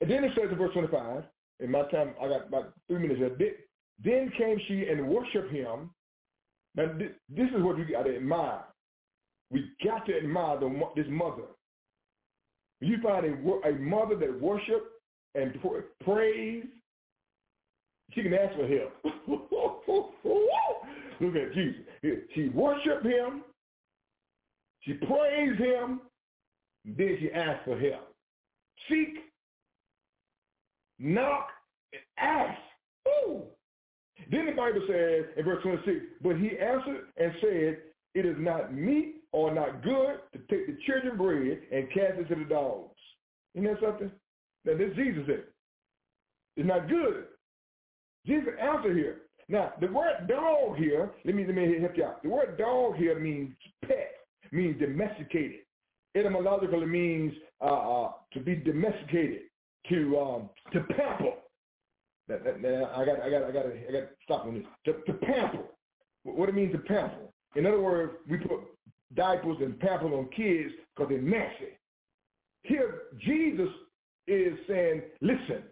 And 0.00 0.10
then 0.10 0.24
it 0.24 0.32
says 0.34 0.50
in 0.50 0.56
verse 0.56 0.72
25, 0.72 1.24
in 1.60 1.70
my 1.70 1.82
time, 1.90 2.14
I 2.22 2.28
got 2.28 2.48
about 2.48 2.72
three 2.88 3.00
minutes 3.00 3.18
here. 3.18 3.54
Then 4.02 4.32
came 4.38 4.58
she 4.66 4.86
and 4.88 5.08
worshiped 5.08 5.52
him. 5.52 5.90
Now, 6.76 6.92
this 6.96 7.48
is 7.48 7.62
what 7.62 7.76
we 7.76 7.84
got 7.84 8.04
to 8.04 8.16
admire. 8.16 8.62
We 9.50 9.70
got 9.84 10.06
to 10.06 10.16
admire 10.16 10.60
the, 10.60 10.80
this 10.94 11.06
mother. 11.08 11.42
You 12.80 12.98
find 13.02 13.26
a, 13.26 13.68
a 13.68 13.72
mother 13.72 14.14
that 14.16 14.40
worship 14.40 14.92
and 15.34 15.58
praise, 16.04 16.64
she 18.12 18.22
can 18.22 18.34
ask 18.34 18.56
for 18.56 18.66
help. 18.66 18.92
Look 21.20 21.36
at 21.36 21.54
Jesus. 21.54 21.82
She 22.34 22.48
worshiped 22.48 23.04
him. 23.04 23.44
She 24.80 24.94
praised 24.94 25.60
him. 25.60 26.00
Then 26.84 27.16
she 27.20 27.30
asked 27.30 27.64
for 27.64 27.78
help. 27.78 28.12
Seek, 28.88 29.18
knock, 30.98 31.48
and 31.92 32.02
ask. 32.18 32.58
Ooh. 33.08 33.44
Then 34.30 34.46
the 34.46 34.52
Bible 34.52 34.82
says 34.88 35.24
in 35.36 35.44
verse 35.44 35.62
26, 35.62 35.96
but 36.22 36.36
he 36.36 36.50
answered 36.58 37.06
and 37.16 37.32
said, 37.40 37.78
it 38.14 38.26
is 38.26 38.36
not 38.38 38.74
meat 38.74 39.22
or 39.32 39.54
not 39.54 39.82
good 39.82 40.18
to 40.32 40.38
take 40.50 40.66
the 40.66 40.76
children's 40.86 41.18
bread 41.18 41.60
and 41.72 41.88
cast 41.88 42.18
it 42.18 42.28
to 42.28 42.34
the 42.34 42.44
dogs. 42.44 42.96
Isn't 43.54 43.64
that 43.64 43.80
something? 43.80 44.10
Now 44.64 44.76
this 44.76 44.94
Jesus 44.96 45.22
said. 45.26 45.44
It's 46.56 46.68
not 46.68 46.88
good. 46.88 47.24
Jesus 48.26 48.50
answered 48.60 48.96
here. 48.96 49.22
Now, 49.48 49.72
the 49.80 49.88
word 49.88 50.28
dog 50.28 50.76
here, 50.76 51.10
let 51.24 51.34
me 51.34 51.44
let 51.44 51.56
me 51.56 51.80
help 51.80 51.96
you 51.96 52.04
out. 52.04 52.22
The 52.22 52.28
word 52.28 52.56
dog 52.56 52.96
here 52.96 53.18
means 53.18 53.50
pet, 53.84 54.12
means 54.52 54.78
domesticated. 54.78 55.60
Etymologically 56.16 56.86
means 56.86 57.32
uh, 57.60 57.64
uh, 57.64 58.12
to 58.32 58.40
be 58.40 58.54
domesticated, 58.56 59.42
to 59.88 60.18
um, 60.18 60.50
to 60.72 60.80
pamper. 60.94 61.32
That, 62.30 62.44
that, 62.44 62.62
that, 62.62 62.92
I 62.96 63.04
got 63.04 63.20
I 63.20 63.30
got 63.30 63.42
I 63.42 63.50
got 63.50 63.66
I 63.66 63.92
got 63.92 63.98
to 64.00 64.08
stop 64.22 64.46
on 64.46 64.54
this. 64.54 64.64
To, 64.86 65.12
to 65.12 65.18
pamper. 65.18 65.64
What 66.22 66.48
it 66.48 66.54
means 66.54 66.72
to 66.72 66.78
pamper. 66.78 67.26
In 67.56 67.66
other 67.66 67.80
words, 67.80 68.12
we 68.28 68.36
put 68.36 68.60
diapers 69.16 69.56
and 69.60 69.78
pampers 69.80 70.12
on 70.12 70.28
kids 70.36 70.70
because 70.94 71.10
they're 71.10 71.20
messy. 71.20 71.76
Here, 72.62 73.02
Jesus 73.18 73.68
is 74.28 74.54
saying, 74.68 75.02
listen, 75.20 75.62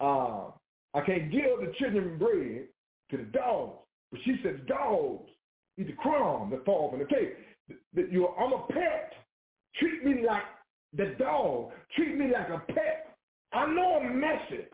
uh, 0.00 0.46
I 0.94 1.00
can't 1.04 1.30
give 1.30 1.60
the 1.60 1.72
children 1.78 2.16
bread 2.16 2.68
to 3.10 3.16
the 3.16 3.24
dogs. 3.24 3.78
But 4.10 4.20
she 4.24 4.36
said, 4.42 4.66
dogs 4.66 5.28
eat 5.76 5.88
the 5.88 5.92
crumb 5.94 6.50
that 6.50 6.64
fall 6.64 6.90
from 6.90 7.00
the 7.00 7.04
table. 7.04 7.32
That 7.94 8.10
you, 8.10 8.28
I'm 8.28 8.52
a 8.54 8.66
pet. 8.68 9.12
Treat 9.78 10.04
me 10.04 10.24
like 10.26 10.44
the 10.96 11.14
dog. 11.18 11.72
Treat 11.94 12.16
me 12.16 12.32
like 12.32 12.48
a 12.48 12.72
pet. 12.72 13.16
I 13.52 13.66
know 13.66 14.00
I'm 14.00 14.18
messy. 14.18 14.64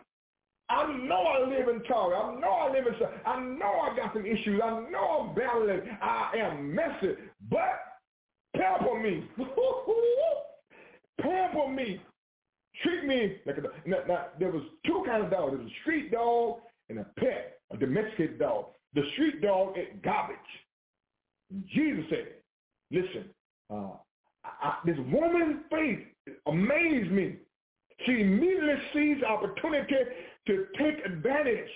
I 0.71 0.97
know 0.97 1.23
I 1.23 1.49
live 1.49 1.69
in 1.69 1.83
talk. 1.85 2.13
I 2.13 2.41
know 2.41 2.51
I 2.51 2.73
live 2.73 2.87
in. 2.87 2.95
I 3.27 3.41
know 3.41 3.73
I 3.83 3.97
got 3.97 4.15
some 4.15 4.25
issues. 4.25 4.61
I 4.63 4.71
know 4.91 5.29
I'm 5.29 5.35
battling. 5.35 5.81
I 6.01 6.33
am 6.39 6.75
messy. 6.75 7.15
But 7.51 7.81
pamper 8.57 8.99
me. 9.01 9.29
pamper 11.21 11.69
me. 11.69 12.01
Treat 12.83 13.05
me 13.05 13.37
like 13.47 13.59
a 13.59 13.61
dog. 13.61 13.73
Now, 13.87 13.99
now, 14.09 14.27
there 14.41 14.51
was 14.51 14.63
two 14.87 15.03
kinds 15.07 15.25
of 15.25 15.31
dogs. 15.31 15.53
There 15.53 15.61
was 15.63 15.71
a 15.71 15.81
street 15.83 16.11
dog 16.11 16.61
and 16.89 16.99
a 16.99 17.07
pet 17.19 17.55
a 17.75 17.77
domesticated 17.77 18.39
dog. 18.39 18.67
The 18.95 19.03
street 19.13 19.43
dog 19.43 19.77
ate 19.77 20.03
garbage. 20.03 20.37
Jesus 21.73 22.05
said, 22.11 22.27
listen, 22.91 23.31
uh, 23.71 23.91
I, 24.45 24.77
this 24.85 24.97
woman's 25.11 25.63
faith 25.71 26.01
amazed 26.47 27.11
me. 27.11 27.37
She 28.07 28.21
immediately 28.21 28.75
sees 28.93 29.23
opportunity 29.23 29.95
to 30.47 30.67
take 30.79 31.05
advantage 31.05 31.71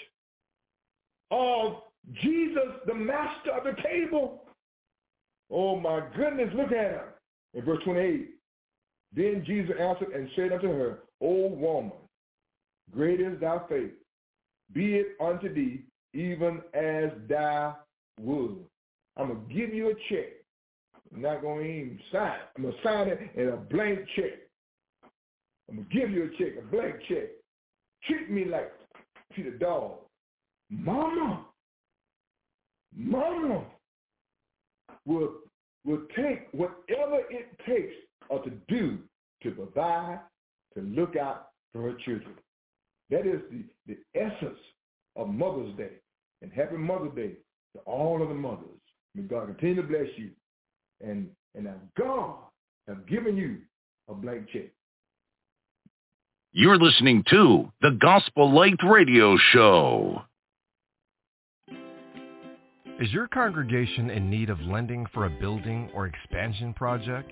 of 1.30 1.82
Jesus, 2.22 2.80
the 2.86 2.94
master 2.94 3.52
of 3.52 3.64
the 3.64 3.80
table. 3.82 4.44
Oh 5.50 5.78
my 5.78 6.02
goodness, 6.16 6.50
look 6.54 6.68
at 6.68 6.72
her. 6.72 7.14
In 7.54 7.64
verse 7.64 7.82
28, 7.84 8.30
then 9.14 9.44
Jesus 9.46 9.74
answered 9.80 10.12
and 10.14 10.28
said 10.36 10.52
unto 10.52 10.68
her, 10.68 11.00
O 11.20 11.48
woman, 11.48 11.92
great 12.92 13.20
is 13.20 13.40
thy 13.40 13.58
faith 13.68 13.92
be 14.72 14.96
it 14.96 15.16
unto 15.20 15.52
thee 15.52 15.82
even 16.14 16.60
as 16.74 17.10
thou 17.28 17.76
would. 18.20 18.56
I'm 19.16 19.28
going 19.28 19.48
to 19.48 19.54
give 19.54 19.74
you 19.74 19.90
a 19.90 19.94
check. 20.08 20.32
I'm 21.14 21.22
not 21.22 21.42
going 21.42 21.64
to 21.64 21.70
even 21.70 22.00
sign. 22.12 22.38
I'm 22.56 22.62
going 22.62 22.74
to 22.74 22.82
sign 22.82 23.08
it 23.08 23.18
in 23.34 23.48
a 23.48 23.56
blank 23.56 24.00
check. 24.16 24.47
I'm 25.68 25.76
going 25.76 25.88
to 25.88 25.94
give 25.94 26.10
you 26.10 26.24
a 26.24 26.28
check, 26.38 26.58
a 26.58 26.66
blank 26.66 26.96
check. 27.08 27.28
Treat 28.04 28.30
me 28.30 28.44
like 28.44 28.72
a 29.36 29.50
dog. 29.58 29.98
Mama, 30.70 31.44
mama 32.96 33.64
will, 35.06 35.34
will 35.84 36.02
take 36.16 36.48
whatever 36.52 37.20
it 37.30 37.48
takes 37.66 37.94
or 38.28 38.42
to 38.42 38.50
do 38.68 38.98
to 39.42 39.50
provide, 39.52 40.20
to 40.74 40.82
look 40.82 41.16
out 41.16 41.48
for 41.72 41.82
her 41.82 41.94
children. 42.04 42.34
That 43.10 43.26
is 43.26 43.40
the, 43.50 43.64
the 43.86 44.20
essence 44.20 44.58
of 45.16 45.28
Mother's 45.28 45.74
Day. 45.76 45.92
And 46.42 46.52
happy 46.52 46.76
Mother's 46.76 47.14
Day 47.14 47.32
to 47.74 47.82
all 47.86 48.22
of 48.22 48.28
the 48.28 48.34
mothers. 48.34 48.66
May 49.14 49.22
God 49.22 49.46
continue 49.46 49.82
to 49.82 49.88
bless 49.88 50.08
you. 50.16 50.30
And, 51.00 51.28
and 51.54 51.64
now 51.64 51.76
God 51.96 52.34
has 52.86 52.96
given 53.08 53.36
you 53.36 53.58
a 54.08 54.14
blank 54.14 54.48
check. 54.52 54.70
You're 56.52 56.78
listening 56.78 57.24
to 57.28 57.70
the 57.82 57.90
Gospel 58.00 58.50
Light 58.50 58.78
Radio 58.82 59.36
Show. 59.52 60.22
Is 62.98 63.12
your 63.12 63.28
congregation 63.28 64.08
in 64.08 64.30
need 64.30 64.48
of 64.48 64.58
lending 64.62 65.04
for 65.12 65.26
a 65.26 65.30
building 65.30 65.90
or 65.92 66.06
expansion 66.06 66.72
project? 66.72 67.30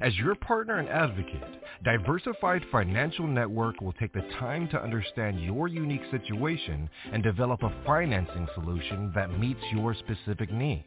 As 0.00 0.16
your 0.16 0.34
partner 0.34 0.78
and 0.80 0.88
advocate, 0.88 1.62
Diversified 1.84 2.62
Financial 2.72 3.28
Network 3.28 3.80
will 3.80 3.92
take 3.92 4.12
the 4.12 4.28
time 4.40 4.66
to 4.70 4.82
understand 4.82 5.40
your 5.40 5.68
unique 5.68 6.04
situation 6.10 6.90
and 7.12 7.22
develop 7.22 7.62
a 7.62 7.72
financing 7.86 8.48
solution 8.56 9.12
that 9.14 9.38
meets 9.38 9.62
your 9.72 9.94
specific 9.94 10.52
needs. 10.52 10.82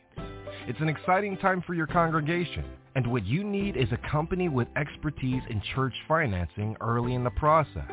It's 0.68 0.82
an 0.82 0.90
exciting 0.90 1.38
time 1.38 1.64
for 1.66 1.74
your 1.74 1.88
congregation, 1.88 2.66
and 2.96 3.10
what 3.12 3.26
you 3.26 3.44
need 3.44 3.76
is 3.78 3.92
a 3.92 3.98
company 4.10 4.50
with 4.50 4.68
expertise 4.76 5.42
in 5.50 5.62
church 5.74 5.94
financing 6.08 6.78
early 6.82 7.16
in 7.16 7.24
the 7.24 7.32
process. 7.32 7.90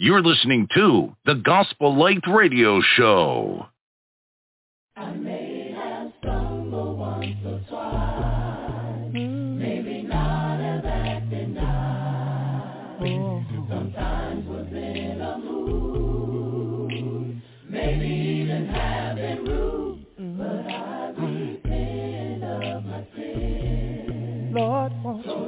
You're 0.00 0.22
listening 0.22 0.68
to 0.74 1.16
the 1.26 1.34
Gospel 1.34 1.98
Light 1.98 2.22
Radio 2.28 2.80
Show. 2.96 3.66
I 4.96 5.12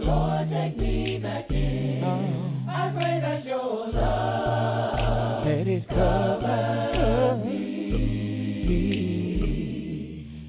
Lord, 0.02 0.48
take 0.50 0.76
me 0.76 1.18
back 1.22 1.50
in. 1.50 2.04
I 2.68 2.90
pray 2.94 3.20
that 3.20 3.44
your 3.44 3.88
love 3.88 5.46
let 5.46 5.66
it 5.66 5.88
cover 5.88 7.40
me. 7.44 8.70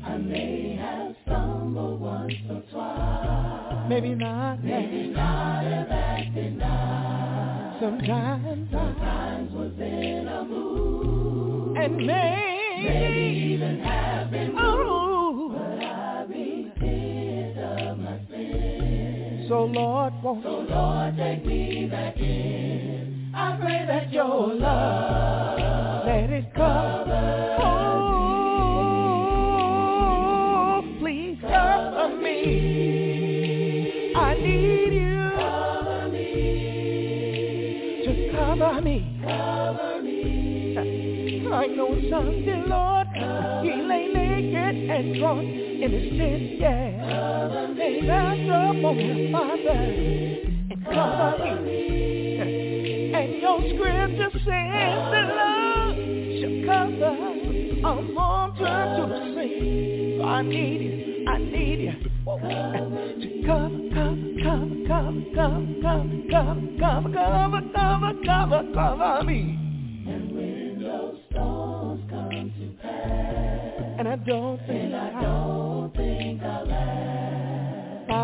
I 0.06 0.18
may 0.18 0.76
have 0.76 1.16
stumbled 1.26 2.02
once 2.02 2.34
or 2.50 2.62
twice. 2.72 3.90
Maybe 3.90 4.16
not. 4.16 4.64
Maybe 4.64 5.08
not 5.10 5.64
have 5.64 5.90
acted 5.90 6.58
nice. 6.58 7.80
Sometimes. 7.82 8.70
Sometimes 8.72 9.52
was 9.54 9.74
in 9.80 10.28
a 10.28 10.44
mood. 10.46 11.78
And 11.78 11.98
maybe. 11.98 13.54
Even 13.56 13.80
have 13.80 14.30
been 14.32 14.56
Oh. 14.58 14.91
So 19.52 19.66
Lord, 19.66 20.14
won't 20.24 20.44
So 20.44 20.66
Lord, 20.70 21.18
take 21.18 21.46
me 21.46 21.86
back 21.92 22.16
in. 22.16 23.32
I 23.36 23.58
pray 23.60 23.86
that 23.86 24.10
your 24.14 24.54
love 24.54 25.60
let 26.06 26.30
it 26.30 26.54
cover. 26.56 27.58
Oh, 27.60 27.92
please 31.02 31.38
cover 31.42 32.16
me. 32.16 34.14
I 34.16 34.36
need 34.36 34.94
you 34.94 35.32
cover 35.36 36.08
me, 36.14 38.04
to 38.06 38.32
cover 38.34 38.82
me. 38.82 39.20
cover 39.22 40.02
me. 40.02 40.78
I 41.52 41.68
know 41.68 41.94
someday, 42.10 42.64
Lord, 42.68 43.08
he 43.66 43.82
lay 43.82 44.08
naked 44.14 44.90
and 44.90 45.16
drunk 45.20 45.71
in 45.82 45.92
his 45.92 46.18
tent, 46.18 46.60
yeah. 46.60 47.50
And 47.58 48.08
that's 48.08 48.50
up 48.52 48.86
on 48.86 48.98
the 48.98 49.32
Father 49.32 49.82
and 50.70 50.86
cover 50.86 51.62
me. 51.62 51.82
And 53.14 53.42
your 53.42 53.60
scripture 53.60 54.32
says 54.32 55.02
that 55.12 55.28
love 55.36 55.96
shall 56.38 56.58
cover 56.70 57.14
a 57.82 58.02
mountain 58.14 58.86
to 58.96 59.04
the 59.10 59.20
sea. 59.36 60.18
So 60.20 60.24
I 60.24 60.42
need 60.44 60.82
you, 60.82 61.26
I 61.28 61.38
need 61.40 61.80
you 61.82 61.94
to 61.94 62.10
cover, 62.26 62.50
cover, 63.46 64.70
cover, 64.88 65.26
cover, 65.36 65.66
cover, 65.84 66.14
cover, 66.30 66.62
cover, 66.80 67.10
cover, 67.12 67.62
cover, 67.74 68.14
cover, 68.24 68.62
cover 68.74 69.24
me. 69.24 69.42
And 70.08 70.32
when 70.32 70.80
those 70.84 71.18
storms 71.32 72.02
come 72.10 72.30
to 72.30 72.84
pass, 72.84 73.98
And 73.98 74.08
I 74.08 74.16
don't 74.16 74.60
think 74.68 74.94
I 74.94 75.22
don't. 75.22 75.71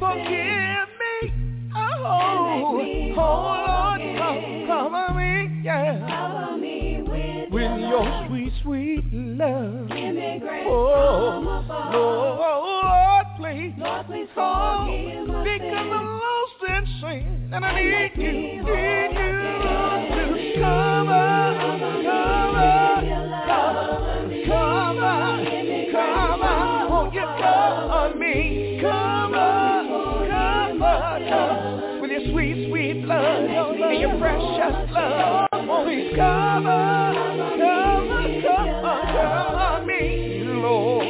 my 0.00 0.14
and 0.14 0.88
sins. 0.98 1.20
forgive 1.20 1.32
me. 1.32 1.72
Oh, 1.76 2.78
me 2.82 3.14
oh 3.16 3.20
Lord, 3.20 4.00
come, 4.18 4.66
cover 4.66 5.14
me, 5.18 5.60
yeah, 5.62 6.06
Cover 6.08 6.56
me 6.58 7.02
with, 7.06 7.52
with 7.52 7.80
your 7.80 8.02
love. 8.04 8.26
sweet, 8.28 8.52
sweet 8.62 9.04
love. 9.12 9.88
Give 9.88 10.14
me 10.14 10.38
grace 10.40 10.66
Oh, 10.68 11.42
from 11.42 11.46
above. 11.46 11.94
Lord, 11.94 13.26
please, 13.38 13.74
Lord, 13.78 14.06
please 14.06 14.28
oh, 14.36 14.86
because 15.44 15.88
I'm 15.92 16.06
lost 16.06 16.62
in 16.68 16.86
sin, 17.00 17.50
and 17.54 17.64
I 17.64 17.80
need 17.80 18.10
you, 18.16 18.32
need 18.32 18.62
your 34.00 34.18
precious 34.18 34.90
love, 34.92 35.48
please 35.84 36.16
cover, 36.16 37.12
cover, 37.60 38.24
cover, 38.42 38.98
cover 39.12 39.84
me, 39.84 40.42
Lord, 40.46 41.04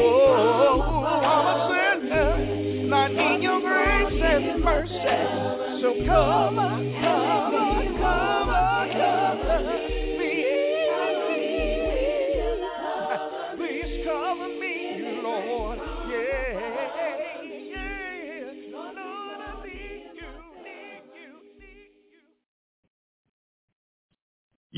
oh, 0.00 0.82
I'm 1.24 1.46
a 1.48 1.56
sinner, 2.04 2.94
I 2.94 2.96
need 3.08 3.42
your 3.42 3.60
grace 3.60 4.22
and 4.22 4.62
mercy, 4.62 5.16
so 5.80 5.88
cover, 6.06 6.67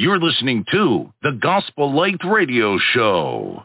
You're 0.01 0.18
listening 0.18 0.64
to 0.72 1.12
the 1.20 1.32
Gospel 1.42 1.94
Light 1.94 2.24
Radio 2.24 2.78
Show. 2.94 3.64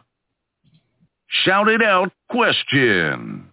Shout 1.46 1.70
it 1.70 1.82
out 1.82 2.12
question. 2.30 3.46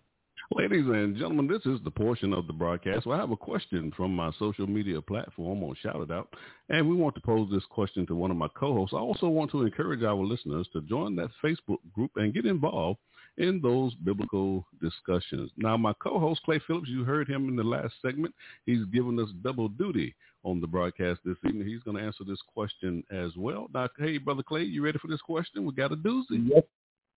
Ladies 0.50 0.86
and 0.86 1.16
gentlemen, 1.16 1.46
this 1.46 1.64
is 1.64 1.78
the 1.84 1.92
portion 1.92 2.32
of 2.32 2.48
the 2.48 2.52
broadcast 2.52 3.06
where 3.06 3.16
I 3.16 3.20
have 3.20 3.30
a 3.30 3.36
question 3.36 3.92
from 3.96 4.16
my 4.16 4.32
social 4.36 4.66
media 4.66 5.00
platform 5.00 5.62
on 5.62 5.76
Shout 5.80 6.00
It 6.00 6.10
Out. 6.10 6.34
And 6.70 6.88
we 6.88 6.96
want 6.96 7.14
to 7.14 7.20
pose 7.20 7.48
this 7.52 7.62
question 7.70 8.04
to 8.08 8.16
one 8.16 8.32
of 8.32 8.36
my 8.36 8.48
co-hosts. 8.56 8.94
I 8.94 8.98
also 8.98 9.28
want 9.28 9.52
to 9.52 9.62
encourage 9.62 10.02
our 10.02 10.16
listeners 10.16 10.66
to 10.72 10.80
join 10.80 11.14
that 11.14 11.30
Facebook 11.40 11.78
group 11.94 12.10
and 12.16 12.34
get 12.34 12.46
involved 12.46 12.98
in 13.38 13.60
those 13.62 13.94
biblical 13.94 14.66
discussions. 14.80 15.52
Now, 15.56 15.76
my 15.76 15.92
co-host 16.02 16.42
Clay 16.44 16.60
Phillips, 16.66 16.88
you 16.88 17.04
heard 17.04 17.28
him 17.28 17.48
in 17.48 17.54
the 17.54 17.62
last 17.62 17.94
segment. 18.02 18.34
He's 18.66 18.84
given 18.86 19.20
us 19.20 19.28
double 19.44 19.68
duty 19.68 20.16
on 20.44 20.60
the 20.60 20.66
broadcast 20.66 21.20
this 21.24 21.36
evening. 21.46 21.66
He's 21.66 21.82
going 21.82 21.96
to 21.96 22.02
answer 22.02 22.24
this 22.24 22.40
question 22.52 23.04
as 23.10 23.30
well. 23.36 23.68
Now, 23.72 23.88
hey, 23.98 24.18
brother 24.18 24.42
Clay, 24.42 24.62
you 24.62 24.84
ready 24.84 24.98
for 24.98 25.08
this 25.08 25.20
question? 25.20 25.64
We 25.64 25.72
got 25.72 25.92
a 25.92 25.96
doozy. 25.96 26.48
Yes, 26.48 26.62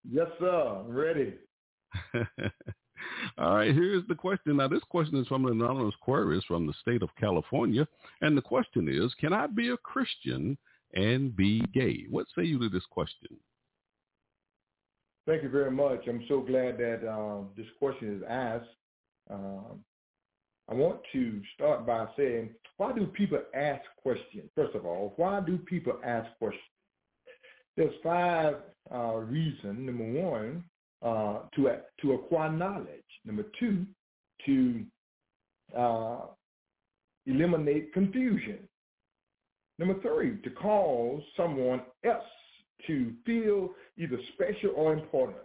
yes, 0.10 0.28
sir. 0.40 0.84
I'm 0.86 0.92
ready. 0.92 1.34
All 3.38 3.56
right, 3.56 3.74
here's 3.74 4.08
the 4.08 4.16
question. 4.16 4.58
Now, 4.58 4.68
this 4.68 4.84
question 4.90 5.18
is 5.18 5.28
from 5.28 5.46
an 5.46 5.54
anonymous 5.54 5.96
query 6.02 6.44
from 6.48 6.66
the 6.66 6.74
state 6.82 7.04
of 7.04 7.10
California, 7.20 7.88
and 8.22 8.38
the 8.38 8.42
question 8.42 8.88
is: 8.90 9.14
Can 9.20 9.34
I 9.34 9.48
be 9.48 9.70
a 9.70 9.78
Christian 9.78 10.58
and 10.94 11.36
be 11.36 11.62
gay? 11.74 12.06
What 12.10 12.28
say 12.36 12.44
you 12.44 12.60
to 12.60 12.70
this 12.70 12.86
question? 12.90 13.38
Thank 15.28 15.44
you 15.44 15.50
very 15.50 15.72
much. 15.72 16.08
I'm 16.08 16.24
so 16.28 16.42
glad 16.42 16.78
that 16.78 17.08
um, 17.10 17.48
this 17.58 17.66
question 17.80 18.16
is 18.18 18.24
asked. 18.30 18.70
Um, 19.30 19.84
I 20.70 20.74
want 20.74 21.00
to 21.14 21.42
start 21.54 21.86
by 21.86 22.08
saying, 22.18 22.50
why 22.78 22.92
do 22.94 23.06
people 23.06 23.40
ask 23.54 23.82
questions? 24.02 24.50
First 24.56 24.76
of 24.76 24.86
all, 24.86 25.14
why 25.18 25.40
do 25.42 25.58
people 25.58 26.00
ask 26.04 26.28
questions? 26.40 26.64
There's 27.78 27.94
five 28.04 28.56
uh, 28.94 29.16
reasons. 29.18 29.80
Number 29.80 30.22
one, 30.22 30.64
uh, 31.02 31.40
to 31.56 31.70
to 32.02 32.14
acquire 32.14 32.52
knowledge. 32.52 32.88
Number 33.26 33.46
two, 33.60 33.86
to 34.46 34.84
uh, 35.78 36.22
eliminate 37.26 37.94
confusion. 37.94 38.60
Number 39.78 39.96
three, 40.02 40.38
to 40.42 40.50
cause 40.52 41.22
someone 41.36 41.82
else 42.06 42.24
to 42.88 43.12
feel 43.26 43.72
either 43.98 44.18
special 44.34 44.72
or 44.76 44.94
important. 44.94 45.38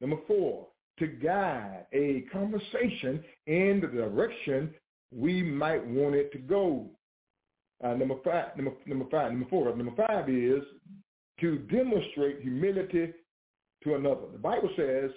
Number 0.00 0.16
four, 0.26 0.66
to 1.00 1.06
guide 1.08 1.86
a 1.92 2.20
conversation 2.32 3.24
in 3.46 3.80
the 3.80 3.88
direction 3.88 4.72
we 5.12 5.42
might 5.42 5.84
want 5.84 6.14
it 6.14 6.30
to 6.30 6.38
go. 6.38 6.86
Uh, 7.82 7.94
number 7.94 8.14
five, 8.22 8.56
number, 8.56 8.72
number 8.86 9.06
five, 9.10 9.32
number 9.32 9.48
four, 9.48 9.74
number 9.74 10.06
five 10.06 10.28
is 10.28 10.62
to 11.40 11.58
demonstrate 11.58 12.42
humility 12.42 13.12
to 13.82 13.94
another. 13.94 14.26
The 14.32 14.38
Bible 14.38 14.70
says 14.76 15.10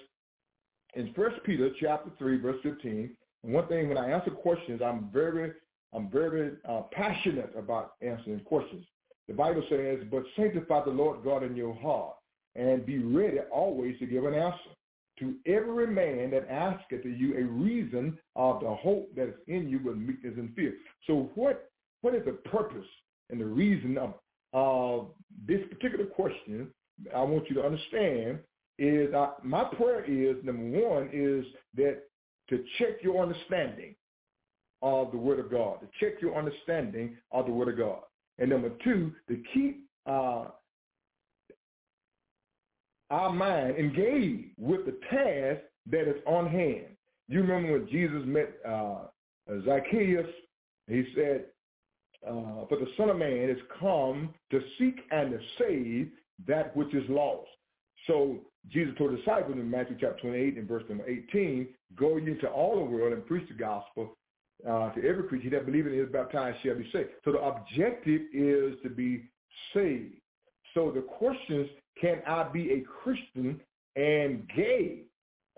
in 0.94 1.12
First 1.14 1.36
Peter 1.44 1.70
chapter 1.78 2.10
three, 2.18 2.40
verse 2.40 2.56
fifteen. 2.62 3.10
one 3.42 3.68
thing 3.68 3.88
when 3.88 3.98
I 3.98 4.10
answer 4.10 4.30
questions, 4.30 4.80
I'm 4.82 5.10
very, 5.12 5.52
I'm 5.92 6.10
very 6.10 6.52
uh, 6.66 6.82
passionate 6.92 7.52
about 7.56 7.92
answering 8.00 8.40
questions. 8.40 8.86
The 9.28 9.34
Bible 9.34 9.62
says, 9.68 9.98
"But 10.10 10.24
sanctify 10.34 10.84
the 10.84 10.90
Lord 10.90 11.22
God 11.22 11.42
in 11.42 11.54
your 11.54 11.74
heart, 11.74 12.14
and 12.56 12.86
be 12.86 12.98
ready 12.98 13.40
always 13.52 13.98
to 13.98 14.06
give 14.06 14.24
an 14.24 14.34
answer 14.34 14.70
to 15.18 15.34
every 15.46 15.86
man 15.86 16.30
that 16.30 16.48
asketh 16.48 17.04
of 17.04 17.18
you 17.18 17.36
a 17.36 17.44
reason 17.44 18.18
of 18.36 18.60
the 18.60 18.74
hope 18.74 19.14
that 19.14 19.28
is 19.28 19.34
in 19.46 19.68
you 19.68 19.80
with 19.84 19.96
meekness 19.96 20.34
and 20.36 20.54
fear." 20.54 20.74
So, 21.06 21.30
what 21.34 21.70
what 22.02 22.14
is 22.14 22.24
the 22.24 22.32
purpose 22.32 22.86
and 23.30 23.40
the 23.40 23.46
reason 23.46 23.98
of 23.98 24.14
of 24.52 25.08
this 25.46 25.60
particular 25.70 26.06
question? 26.06 26.68
I 27.14 27.22
want 27.22 27.48
you 27.48 27.56
to 27.56 27.64
understand 27.64 28.38
is 28.78 29.12
uh, 29.14 29.32
my 29.42 29.64
prayer 29.64 30.04
is 30.04 30.36
number 30.44 30.86
one 30.86 31.10
is 31.12 31.44
that 31.76 32.02
to 32.50 32.64
check 32.78 33.02
your 33.02 33.22
understanding 33.22 33.94
of 34.82 35.10
the 35.12 35.16
Word 35.16 35.38
of 35.38 35.50
God, 35.50 35.80
to 35.80 35.88
check 35.98 36.20
your 36.20 36.36
understanding 36.36 37.16
of 37.32 37.46
the 37.46 37.52
Word 37.52 37.68
of 37.68 37.78
God, 37.78 38.00
and 38.38 38.50
number 38.50 38.70
two, 38.82 39.12
to 39.28 39.42
keep 39.52 39.86
uh, 40.06 40.46
our 43.14 43.32
mind 43.32 43.76
engaged 43.76 44.48
with 44.58 44.84
the 44.86 44.98
task 45.08 45.60
that 45.90 46.08
is 46.08 46.20
on 46.26 46.48
hand. 46.48 46.96
You 47.28 47.42
remember 47.42 47.78
when 47.78 47.88
Jesus 47.88 48.22
met 48.24 48.54
uh, 48.68 49.06
Zacchaeus? 49.64 50.26
He 50.88 51.04
said, 51.14 51.44
uh, 52.26 52.66
"For 52.68 52.76
the 52.76 52.88
Son 52.96 53.10
of 53.10 53.16
Man 53.16 53.48
is 53.48 53.58
come 53.78 54.34
to 54.50 54.60
seek 54.78 54.96
and 55.12 55.30
to 55.30 55.38
save 55.58 56.10
that 56.48 56.76
which 56.76 56.92
is 56.92 57.08
lost." 57.08 57.48
So 58.08 58.40
Jesus 58.68 58.94
told 58.98 59.12
the 59.12 59.18
disciples 59.18 59.54
in 59.54 59.70
Matthew 59.70 59.96
chapter 60.00 60.20
28 60.20 60.58
and 60.58 60.68
verse 60.68 60.82
number 60.88 61.08
18, 61.08 61.68
go 61.96 62.16
into 62.16 62.48
all 62.48 62.76
the 62.76 62.90
world 62.90 63.12
and 63.12 63.24
preach 63.26 63.48
the 63.48 63.54
gospel 63.54 64.16
uh, 64.68 64.90
to 64.90 65.08
every 65.08 65.24
creature 65.28 65.50
that 65.50 65.66
believeth 65.66 65.92
and 65.92 66.00
is 66.00 66.12
baptized 66.12 66.58
shall 66.62 66.74
be 66.74 66.90
saved. 66.92 67.10
So 67.24 67.32
the 67.32 67.38
objective 67.38 68.22
is 68.32 68.74
to 68.82 68.90
be 68.90 69.30
saved. 69.72 70.16
So 70.74 70.90
the 70.90 71.02
questions, 71.02 71.68
can 72.00 72.22
I 72.26 72.44
be 72.44 72.72
a 72.72 72.80
Christian 72.82 73.60
and 73.96 74.48
gay? 74.56 75.02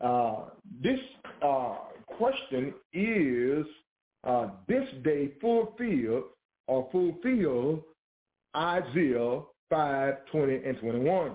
Uh, 0.02 0.46
this 0.82 1.00
uh, 1.42 1.76
question 2.06 2.74
is 2.92 3.66
uh, 4.24 4.48
this 4.68 4.84
day 5.04 5.32
fulfilled 5.40 6.24
or 6.66 6.88
fulfill 6.92 7.84
Isaiah 8.56 9.40
5, 9.70 10.14
20, 10.32 10.54
and 10.54 10.78
21. 10.78 11.32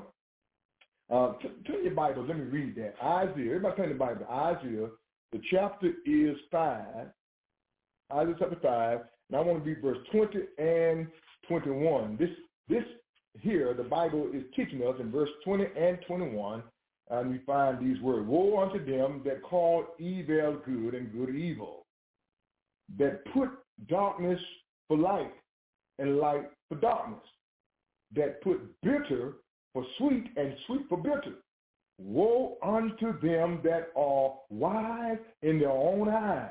Uh, 1.12 1.34
turn 1.68 1.84
your 1.84 1.94
Bible. 1.94 2.26
Let 2.26 2.38
me 2.38 2.46
read 2.46 2.76
that. 2.76 2.96
Isaiah. 3.04 3.56
Everybody 3.56 3.76
turn 3.76 3.90
the 3.90 3.96
Bible. 3.96 4.26
Isaiah. 4.30 4.88
The 5.32 5.42
chapter 5.50 5.92
is 6.06 6.38
5. 6.52 7.08
Isaiah 8.14 8.36
chapter 8.40 8.58
5. 8.62 9.00
And 9.30 9.38
I 9.38 9.42
want 9.42 9.64
to 9.64 9.70
read 9.70 9.82
verse 9.82 9.98
20 10.12 10.40
and 10.58 11.08
21. 11.48 12.18
This, 12.18 12.30
this 12.70 12.84
here, 13.40 13.74
the 13.74 13.84
Bible 13.84 14.30
is 14.34 14.44
teaching 14.56 14.82
us 14.84 14.96
in 15.00 15.12
verse 15.12 15.30
20 15.46 15.66
and 15.78 15.98
21. 16.08 16.64
And 17.10 17.32
we 17.32 17.40
find 17.46 17.80
these 17.80 18.02
words. 18.02 18.28
Woe 18.28 18.62
unto 18.62 18.84
them 18.86 19.22
that 19.26 19.42
call 19.44 19.86
evil 20.00 20.60
good 20.66 20.94
and 20.94 21.12
good 21.12 21.36
evil. 21.36 21.86
That 22.98 23.24
put 23.34 23.50
darkness 23.90 24.40
for 24.88 24.98
light 24.98 25.34
and 26.00 26.18
light 26.18 26.50
for 26.70 26.76
darkness. 26.76 27.20
That 28.16 28.42
put 28.42 28.60
bitter 28.82 29.34
for 29.74 29.86
sweet 29.98 30.28
and 30.38 30.56
sweet 30.68 30.82
for 30.88 30.98
bitter. 30.98 31.36
Woe 31.98 32.58
unto 32.64 33.20
them 33.20 33.60
that 33.64 33.90
are 33.96 34.34
wise 34.50 35.20
in 35.42 35.60
their 35.60 35.72
own 35.72 36.10
eyes 36.10 36.50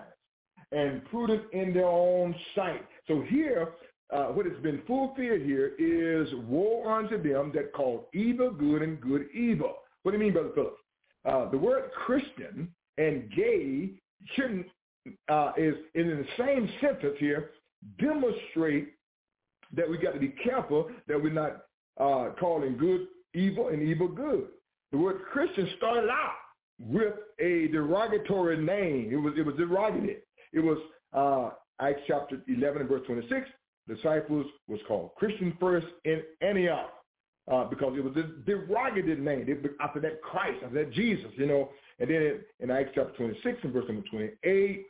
and 0.73 1.05
prudent 1.07 1.43
in 1.53 1.73
their 1.75 1.89
own 1.89 2.35
sight. 2.55 2.87
So 3.09 3.23
here, 3.29 3.73
uh, 4.13 4.27
what 4.27 4.47
has 4.47 4.57
been 4.63 4.83
fulfilled 4.87 5.41
here 5.43 5.73
is 5.79 6.29
woe 6.49 6.93
unto 6.93 7.23
them 7.23 7.53
that 7.55 7.73
call 7.73 8.09
evil 8.13 8.51
good 8.51 8.83
and 8.83 9.01
good 9.01 9.27
evil. 9.33 9.77
What 10.03 10.13
do 10.13 10.19
you 10.19 10.25
mean, 10.25 10.33
Brother 10.33 10.51
Phillips? 10.55 10.81
Uh, 11.25 11.51
the 11.51 11.59
word 11.59 11.91
Christian 12.07 12.69
and 12.99 13.31
gay 13.35 13.91
shouldn't 14.35 14.67
uh, 15.29 15.53
is, 15.57 15.75
is 15.95 16.07
in 16.07 16.09
the 16.09 16.27
same 16.39 16.71
sentence 16.81 17.17
here 17.19 17.51
demonstrate 17.99 18.95
that 19.75 19.89
we 19.89 19.97
got 19.97 20.13
to 20.13 20.21
be 20.21 20.35
careful 20.45 20.91
that 21.09 21.21
we're 21.21 21.33
not 21.33 21.63
uh, 22.01 22.33
calling 22.39 22.77
good 22.77 23.07
evil 23.35 23.69
and 23.69 23.83
evil 23.83 24.09
good. 24.09 24.49
The 24.93 24.99
word 24.99 25.23
Christian 25.33 25.69
started 25.77 26.11
out 26.11 26.35
with 26.81 27.15
a 27.39 27.69
derogatory 27.69 28.59
name. 28.59 29.11
It 29.13 29.17
was 29.17 29.35
it 29.37 29.47
was 29.47 29.55
derogative. 29.55 30.19
It 30.53 30.61
was 30.61 30.79
uh, 31.13 31.51
Acts 31.85 32.01
chapter 32.07 32.43
11 32.49 32.83
and 32.83 32.91
verse 32.91 33.03
26. 33.07 33.49
Disciples 33.95 34.47
was 34.69 34.81
called 34.87 35.11
Christian 35.17 35.57
first 35.61 35.87
in 36.05 36.23
Antioch 36.41 36.91
uh, 37.51 37.65
because 37.65 37.97
it 37.97 38.05
was 38.05 38.17
a 38.17 38.49
derogative 38.49 39.19
name. 39.19 39.47
After 39.81 40.01
that, 40.01 40.23
Christ, 40.23 40.59
after 40.65 40.85
that, 40.85 40.93
Jesus, 40.93 41.31
you 41.37 41.47
know. 41.47 41.71
And 41.99 42.09
then 42.09 42.41
in 42.61 42.71
Acts 42.71 42.91
chapter 42.95 43.13
26 43.17 43.59
and 43.65 43.73
verse 43.73 43.85
number 43.89 44.07
28, 44.09 44.87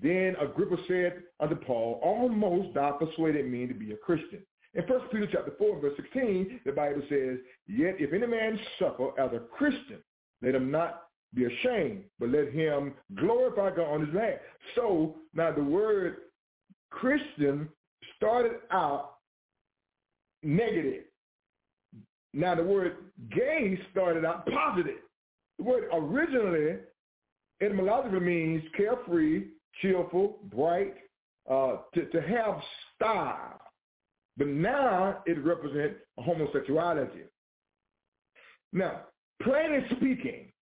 then 0.00 0.36
Agrippa 0.40 0.76
said 0.88 1.22
unto 1.40 1.56
Paul, 1.56 2.00
almost 2.02 2.74
thou 2.74 2.92
persuaded 2.92 3.50
me 3.50 3.66
to 3.66 3.74
be 3.74 3.92
a 3.92 3.96
Christian. 3.96 4.40
In 4.74 4.84
1 4.84 5.00
Peter 5.10 5.28
chapter 5.30 5.52
4, 5.58 5.80
verse 5.80 5.94
16, 5.96 6.60
the 6.64 6.72
Bible 6.72 7.02
says, 7.08 7.38
Yet 7.66 7.96
if 7.98 8.12
any 8.12 8.26
man 8.26 8.58
suffer 8.78 9.18
as 9.18 9.32
a 9.32 9.40
Christian, 9.40 9.98
let 10.42 10.54
him 10.54 10.70
not 10.70 11.02
be 11.34 11.44
ashamed, 11.44 12.04
but 12.18 12.30
let 12.30 12.52
him 12.52 12.94
glorify 13.16 13.70
God 13.70 13.92
on 13.92 14.00
his 14.06 14.14
behalf. 14.14 14.38
So 14.76 15.16
now 15.34 15.52
the 15.52 15.62
word 15.62 16.16
Christian 16.90 17.68
started 18.16 18.56
out 18.70 19.16
negative. 20.42 21.04
Now 22.32 22.54
the 22.54 22.62
word 22.62 22.96
gay 23.34 23.78
started 23.90 24.24
out 24.24 24.46
positive. 24.46 24.98
The 25.58 25.64
word 25.64 25.84
originally 25.92 26.78
etymologically 27.60 28.20
means 28.20 28.62
carefree, 28.76 29.46
cheerful, 29.82 30.38
bright, 30.54 30.94
uh, 31.50 31.78
to, 31.94 32.06
to 32.06 32.22
have 32.22 32.60
style. 32.96 33.60
But 34.36 34.48
now 34.48 35.22
it 35.26 35.44
represents 35.44 35.96
homosexuality. 36.18 37.24
Now, 38.72 39.02
plainly 39.42 39.84
speaking, 39.96 40.52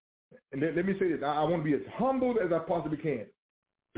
and 0.52 0.62
let, 0.62 0.74
let 0.74 0.86
me 0.86 0.94
say 0.98 1.12
this, 1.12 1.20
I, 1.22 1.34
I 1.34 1.44
want 1.44 1.62
to 1.62 1.70
be 1.70 1.74
as 1.74 1.92
humble 1.94 2.36
as 2.44 2.50
I 2.52 2.58
possibly 2.60 2.96
can. 2.96 3.26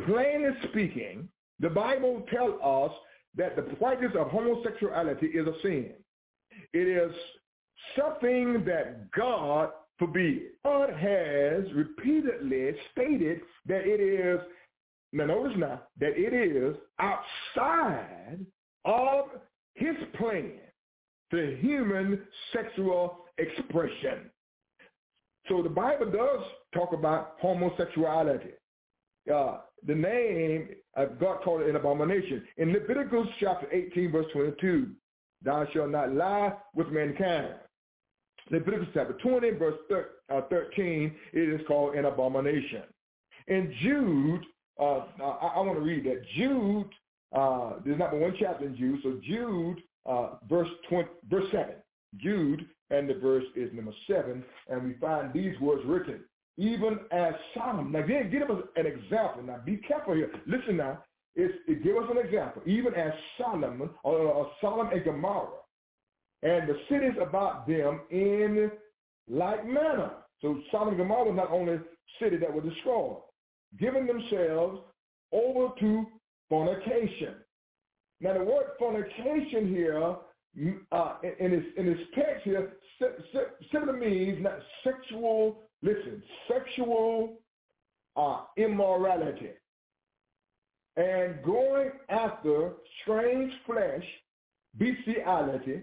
Plainly 0.07 0.51
speaking, 0.69 1.29
the 1.61 1.71
Bible 1.71 2.27
tells 2.33 2.61
us 2.63 2.97
that 3.37 3.57
the 3.57 3.63
practice 3.63 4.13
of 4.19 4.29
homosexuality 4.29 5.27
is 5.27 5.47
a 5.47 5.55
sin. 5.63 5.93
It 6.73 6.89
is 6.89 7.13
something 7.97 8.65
that 8.67 9.11
God 9.13 9.71
forbids. 9.99 10.57
God 10.65 10.91
has 10.91 11.65
repeatedly 11.75 12.73
stated 12.93 13.41
that 13.67 13.83
it 13.85 14.01
is, 14.01 14.41
now 15.13 15.27
notice 15.27 15.57
now, 15.59 15.83
that 15.99 16.13
it 16.17 16.35
is 16.35 16.77
outside 16.99 18.45
of 18.85 19.27
his 19.75 19.95
plan 20.17 20.53
to 21.31 21.57
human 21.61 22.23
sexual 22.53 23.27
expression. 23.39 24.31
So 25.49 25.63
the 25.63 25.69
Bible 25.69 26.11
does 26.11 26.45
talk 26.75 26.93
about 26.93 27.37
homosexuality. 27.41 28.51
Uh, 29.33 29.59
the 29.87 29.95
name, 29.95 30.69
uh, 30.97 31.07
God 31.21 31.43
called 31.43 31.63
it 31.63 31.69
an 31.69 31.77
abomination. 31.77 32.43
In 32.57 32.73
Leviticus 32.73 33.27
chapter 33.39 33.67
18, 33.73 34.13
verse 34.13 34.27
22, 34.33 34.91
thou 35.43 35.67
shalt 35.73 35.91
not 35.91 36.13
lie 36.13 36.53
with 36.75 36.89
mankind. 36.89 37.55
Leviticus 38.51 38.89
chapter 38.95 39.15
20, 39.15 39.51
verse 39.53 39.79
uh, 40.33 40.41
13, 40.51 41.15
it 41.33 41.61
is 41.61 41.61
called 41.67 41.95
an 41.95 42.07
abomination. 42.07 42.83
In 43.49 43.73
Jude, 43.83 44.45
uh, 44.81 45.05
I, 45.23 45.53
I 45.57 45.61
want 45.61 45.79
to 45.79 45.85
read 45.85 46.05
that. 46.05 46.23
Jude, 46.37 46.89
uh, 47.33 47.75
there's 47.85 47.99
not 47.99 48.11
but 48.11 48.21
one 48.21 48.35
chapter 48.39 48.67
in 48.67 48.77
Jude, 48.77 49.01
so 49.03 49.21
Jude, 49.25 49.83
uh, 50.07 50.37
verse 50.49 50.69
20, 50.89 51.09
verse 51.29 51.47
7. 51.53 51.75
Jude, 52.17 52.67
and 52.91 53.09
the 53.09 53.15
verse 53.15 53.45
is 53.55 53.71
number 53.73 53.93
7, 54.09 54.43
and 54.69 54.85
we 54.85 54.95
find 54.95 55.33
these 55.33 55.59
words 55.61 55.83
written, 55.87 56.21
even 56.61 56.99
as 57.11 57.33
Sodom. 57.55 57.91
Now, 57.91 58.01
again, 58.01 58.31
give 58.31 58.51
us 58.51 58.63
an 58.77 58.85
example. 58.87 59.43
Now, 59.43 59.61
be 59.65 59.79
careful 59.79 60.15
here. 60.15 60.31
Listen 60.47 60.77
now. 60.77 61.03
It's, 61.35 61.55
it 61.67 61.83
give 61.83 61.97
us 61.97 62.05
an 62.11 62.19
example. 62.19 62.61
Even 62.67 62.95
as 62.95 63.13
Solomon, 63.39 63.89
or, 64.05 64.19
or 64.19 64.51
Sodom 64.61 64.91
and 64.93 65.03
Gomorrah, 65.03 65.49
and 66.43 66.69
the 66.69 66.77
cities 66.91 67.15
about 67.21 67.67
them 67.67 68.01
in 68.11 68.71
like 69.27 69.65
manner. 69.67 70.11
So 70.43 70.61
Sodom 70.71 70.89
and 70.89 70.99
Gomorrah 70.99 71.31
was 71.31 71.37
not 71.37 71.51
only 71.51 71.79
city 72.21 72.37
that 72.37 72.53
were 72.53 72.61
destroyed, 72.61 73.23
giving 73.79 74.07
themselves 74.07 74.81
over 75.33 75.73
to 75.81 76.07
fornication. 76.51 77.37
Now 78.21 78.35
the 78.35 78.45
word 78.45 78.65
fornication 78.79 79.69
here, 79.69 80.17
uh, 80.93 81.15
in, 81.23 81.55
its, 81.55 81.67
in 81.79 81.89
its 81.89 82.01
text 82.15 82.43
here, 82.45 82.73
simply 83.73 83.95
means 83.95 84.43
not 84.43 84.59
sexual, 84.85 85.70
listen, 85.83 86.23
sexual 86.49 87.39
uh, 88.17 88.43
immorality. 88.57 89.51
And 90.97 91.43
going 91.45 91.91
after 92.09 92.73
strange 93.03 93.53
flesh, 93.65 94.05
bestiality, 94.77 95.83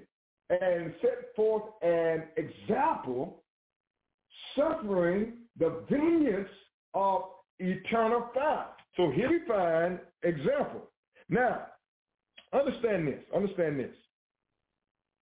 and 0.49 0.93
set 1.01 1.35
forth 1.35 1.63
an 1.81 2.23
example, 2.37 3.43
suffering 4.55 5.33
the 5.57 5.83
vengeance 5.89 6.49
of 6.93 7.23
eternal 7.59 8.29
fire. 8.33 8.67
So 8.95 9.11
here 9.11 9.29
we 9.29 9.39
find 9.47 9.99
example. 10.23 10.89
Now, 11.29 11.67
understand 12.53 13.07
this. 13.07 13.19
Understand 13.35 13.79
this. 13.79 13.95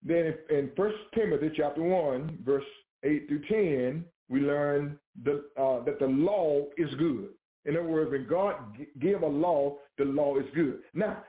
Then 0.02 0.34
in 0.50 0.70
First 0.76 0.96
Timothy 1.14 1.50
chapter 1.56 1.82
1, 1.82 2.38
verse 2.44 2.64
8 3.02 3.28
through 3.28 3.42
10, 3.48 4.04
we 4.28 4.40
learn 4.40 4.98
the, 5.24 5.44
uh, 5.56 5.84
that 5.84 5.98
the 5.98 6.06
law 6.06 6.64
is 6.76 6.92
good. 6.98 7.28
In 7.64 7.76
other 7.76 7.88
words, 7.88 8.10
when 8.10 8.26
God 8.28 8.56
g- 8.76 8.86
give 9.00 9.22
a 9.22 9.26
law, 9.26 9.76
the 9.98 10.04
law 10.04 10.36
is 10.38 10.46
good. 10.54 10.80
Now, 10.94 11.22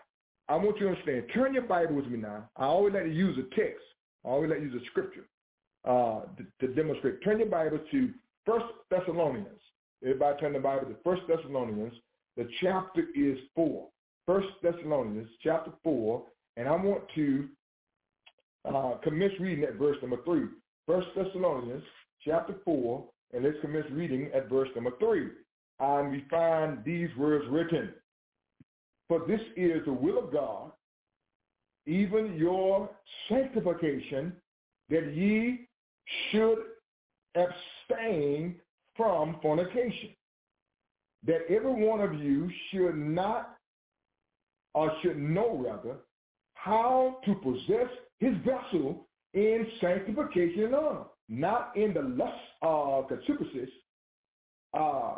I 0.50 0.56
want 0.56 0.78
you 0.78 0.86
to 0.86 0.92
understand. 0.92 1.26
Turn 1.34 1.54
your 1.54 1.64
Bible 1.64 1.96
with 1.96 2.08
me 2.08 2.18
now. 2.18 2.50
I 2.56 2.66
always 2.66 2.94
like 2.94 3.04
to 3.04 3.14
use 3.14 3.38
a 3.38 3.56
text. 3.56 3.84
I 4.26 4.30
always 4.30 4.50
like 4.50 4.60
to 4.60 4.66
use 4.66 4.82
a 4.82 4.86
scripture 4.88 5.26
uh, 5.86 6.22
to, 6.38 6.68
to, 6.68 6.74
demonstrate. 6.74 7.24
Turn 7.24 7.40
your 7.40 7.50
Bible 7.50 7.80
to 7.92 8.14
First 8.46 8.66
Thessalonians. 8.90 9.60
Everybody 10.04 10.40
turn 10.40 10.54
the 10.54 10.60
Bible 10.60 10.88
to 10.88 10.96
First 11.04 11.24
Thessalonians. 11.28 11.94
The 12.38 12.48
chapter 12.62 13.06
is 13.16 13.38
4. 13.56 13.88
First 14.26 14.48
Thessalonians 14.62 15.30
chapter 15.44 15.72
4. 15.84 16.24
And 16.56 16.68
I 16.68 16.76
want 16.76 17.04
to 17.16 17.48
uh, 18.66 18.94
commence 19.04 19.34
reading 19.40 19.64
at 19.64 19.76
verse 19.76 19.98
number 20.02 20.18
3. 20.24 20.44
First 20.86 21.08
Thessalonians 21.16 21.84
chapter 22.28 22.56
4. 22.64 23.04
And 23.34 23.44
let's 23.44 23.58
commence 23.62 23.88
reading 23.92 24.30
at 24.36 24.50
verse 24.50 24.70
number 24.76 24.92
3. 25.00 25.28
And 25.80 26.12
we 26.12 26.26
find 26.30 26.84
these 26.86 27.10
words 27.18 27.46
written. 27.50 27.94
For 29.08 29.26
this 29.28 29.42
is 29.56 29.84
the 29.86 29.94
will 29.94 30.20
of 30.20 30.34
God, 30.34 30.72
even 31.86 32.36
your 32.36 32.90
sanctification, 33.30 34.34
that 34.90 35.14
ye 35.16 35.68
should 36.32 36.58
abstain 37.36 38.56
from 38.96 39.38
fornication, 39.42 40.10
that 41.26 41.42
every 41.50 41.72
one 41.72 42.02
of 42.02 42.16
you 42.16 42.50
should 42.70 42.98
not, 42.98 43.56
or 44.74 44.92
should 45.02 45.18
know 45.18 45.64
rather, 45.66 45.98
how 46.56 47.18
to 47.24 47.36
possess 47.36 47.90
his 48.20 48.34
vessel 48.46 49.08
in 49.34 49.68
sanctification 49.80 50.66
and 50.66 50.76
honor, 50.76 51.06
not 51.30 51.76
in 51.76 51.94
the 51.94 52.02
lust 52.02 52.34
of 52.62 53.08
concupiscence, 53.08 53.72
uh, 54.74 55.16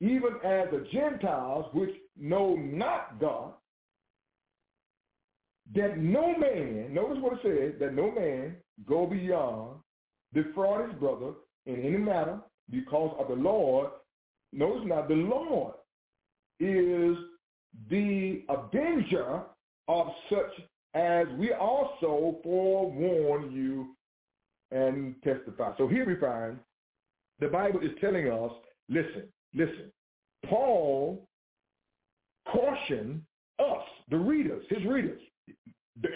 even 0.00 0.34
as 0.44 0.68
the 0.70 0.86
Gentiles 0.92 1.66
which 1.74 1.90
know 2.18 2.56
not 2.56 3.20
God, 3.20 3.52
that 5.74 5.98
no 5.98 6.36
man, 6.36 6.92
notice 6.92 7.18
what 7.20 7.34
it 7.34 7.40
says, 7.42 7.80
that 7.80 7.94
no 7.94 8.10
man 8.10 8.56
go 8.88 9.06
beyond, 9.06 9.78
defraud 10.34 10.88
his 10.88 10.98
brother 10.98 11.32
in 11.66 11.80
any 11.80 11.98
matter 11.98 12.38
because 12.70 13.14
of 13.18 13.28
the 13.28 13.34
Lord. 13.34 13.90
Notice 14.52 14.82
now, 14.86 15.06
the 15.06 15.14
Lord 15.14 15.74
is 16.58 17.16
the 17.88 18.42
avenger 18.48 19.42
of 19.86 20.06
such 20.28 20.64
as 20.94 21.26
we 21.38 21.52
also 21.52 22.38
forewarn 22.42 23.52
you 23.52 23.94
and 24.70 25.14
testify. 25.22 25.72
So 25.78 25.88
here 25.88 26.06
we 26.06 26.16
find 26.16 26.58
the 27.40 27.48
Bible 27.48 27.80
is 27.80 27.90
telling 28.00 28.28
us, 28.30 28.52
listen, 28.88 29.24
listen, 29.54 29.90
Paul 30.46 31.26
cautioned 32.50 33.22
us, 33.58 33.84
the 34.10 34.16
readers, 34.16 34.64
his 34.68 34.84
readers, 34.84 35.20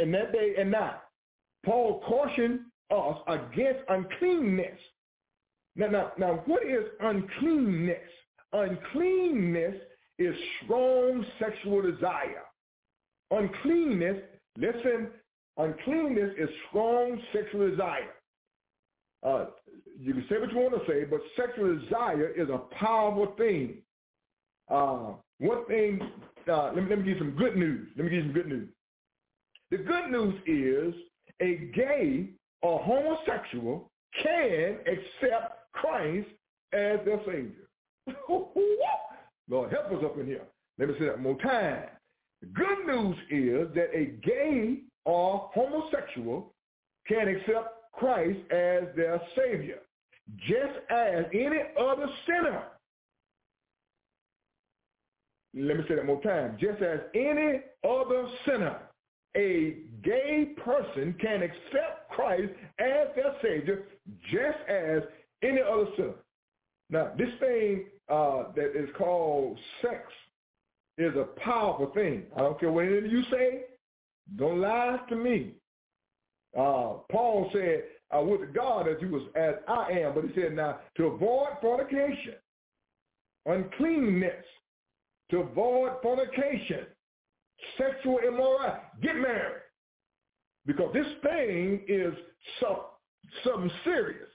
in 0.00 0.12
that 0.12 0.32
day 0.32 0.54
and 0.58 0.70
now. 0.70 1.00
Paul 1.64 2.02
cautioned 2.06 2.60
us 2.90 3.16
against 3.26 3.80
uncleanness. 3.88 4.78
Now, 5.76 5.88
now, 5.88 6.12
now, 6.18 6.42
what 6.46 6.62
is 6.64 6.84
uncleanness? 7.00 7.98
Uncleanness 8.52 9.74
is 10.18 10.34
strong 10.62 11.24
sexual 11.40 11.82
desire. 11.82 12.44
Uncleanness, 13.30 14.22
listen, 14.56 15.08
uncleanness 15.56 16.30
is 16.38 16.48
strong 16.68 17.20
sexual 17.32 17.70
desire. 17.70 18.14
Uh, 19.24 19.46
you 19.98 20.12
can 20.12 20.24
say 20.28 20.38
what 20.38 20.52
you 20.52 20.58
want 20.58 20.74
to 20.74 20.90
say, 20.90 21.04
but 21.04 21.20
sexual 21.36 21.78
desire 21.78 22.28
is 22.28 22.48
a 22.48 22.58
powerful 22.74 23.34
thing. 23.38 23.78
Uh, 24.68 25.12
one 25.38 25.66
thing, 25.66 26.00
uh, 26.50 26.72
let, 26.74 26.76
me, 26.76 26.82
let 26.90 26.98
me 26.98 27.04
give 27.04 27.06
you 27.06 27.18
some 27.18 27.30
good 27.32 27.56
news. 27.56 27.88
Let 27.96 28.04
me 28.04 28.10
give 28.10 28.24
you 28.24 28.32
some 28.32 28.32
good 28.32 28.48
news. 28.48 28.68
The 29.70 29.78
good 29.78 30.10
news 30.10 30.34
is 30.46 30.94
a 31.40 31.70
gay 31.74 32.28
or 32.62 32.80
homosexual 32.80 33.90
can 34.22 34.78
accept 34.86 35.72
Christ 35.72 36.28
as 36.72 36.98
their 37.04 37.20
Savior. 37.26 37.68
Lord, 39.48 39.72
help 39.72 39.92
us 39.92 40.04
up 40.04 40.18
in 40.18 40.26
here. 40.26 40.44
Let 40.78 40.88
me 40.88 40.94
say 40.98 41.06
that 41.06 41.20
more 41.20 41.38
time. 41.40 41.84
The 42.40 42.46
good 42.48 42.86
news 42.86 43.16
is 43.30 43.74
that 43.74 43.90
a 43.94 44.06
gay 44.24 44.80
or 45.04 45.50
homosexual 45.54 46.52
can 47.06 47.28
accept 47.28 47.73
Christ 47.98 48.40
as 48.50 48.84
their 48.96 49.20
Savior, 49.36 49.78
just 50.46 50.78
as 50.90 51.24
any 51.32 51.60
other 51.78 52.06
sinner. 52.26 52.62
Let 55.56 55.76
me 55.76 55.84
say 55.88 55.94
that 55.94 56.06
more 56.06 56.20
time. 56.22 56.56
Just 56.60 56.82
as 56.82 57.00
any 57.14 57.60
other 57.88 58.28
sinner, 58.44 58.78
a 59.36 59.76
gay 60.02 60.54
person 60.64 61.14
can 61.20 61.42
accept 61.42 62.10
Christ 62.10 62.52
as 62.78 63.08
their 63.14 63.34
Savior, 63.42 63.84
just 64.30 64.58
as 64.68 65.02
any 65.42 65.60
other 65.60 65.86
sinner. 65.96 66.14
Now, 66.90 67.12
this 67.16 67.30
thing 67.40 67.86
uh, 68.08 68.52
that 68.54 68.72
is 68.76 68.88
called 68.96 69.58
sex 69.80 70.02
is 70.98 71.14
a 71.16 71.24
powerful 71.40 71.90
thing. 71.94 72.24
I 72.36 72.40
don't 72.40 72.58
care 72.58 72.70
what 72.70 72.84
any 72.84 72.98
of 72.98 73.06
you 73.06 73.22
say. 73.30 73.62
Don't 74.36 74.60
lie 74.60 74.98
to 75.08 75.16
me. 75.16 75.52
Uh, 76.56 76.98
Paul 77.10 77.50
said, 77.52 77.84
uh, 78.16 78.20
with 78.22 78.54
God 78.54 78.88
as 78.88 78.96
he 79.00 79.06
was 79.06 79.22
as 79.34 79.54
I 79.66 79.90
am, 79.90 80.14
but 80.14 80.24
he 80.24 80.40
said 80.40 80.54
now 80.54 80.78
to 80.96 81.06
avoid 81.06 81.48
fornication, 81.60 82.34
uncleanness, 83.46 84.44
to 85.30 85.38
avoid 85.38 85.94
fornication, 86.02 86.86
sexual 87.76 88.18
immorality, 88.18 88.80
get 89.02 89.16
married. 89.16 89.62
Because 90.66 90.92
this 90.94 91.06
thing 91.22 91.80
is 91.88 92.14
some, 92.60 92.76
something 93.44 93.70
serious. 93.82 94.28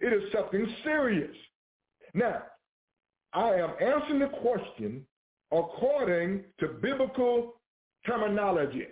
It 0.00 0.12
is 0.12 0.32
something 0.32 0.66
serious. 0.82 1.36
Now, 2.14 2.42
I 3.34 3.54
am 3.54 3.70
answering 3.80 4.20
the 4.20 4.28
question 4.28 5.06
according 5.50 6.44
to 6.60 6.68
biblical 6.68 7.60
terminology. 8.06 8.86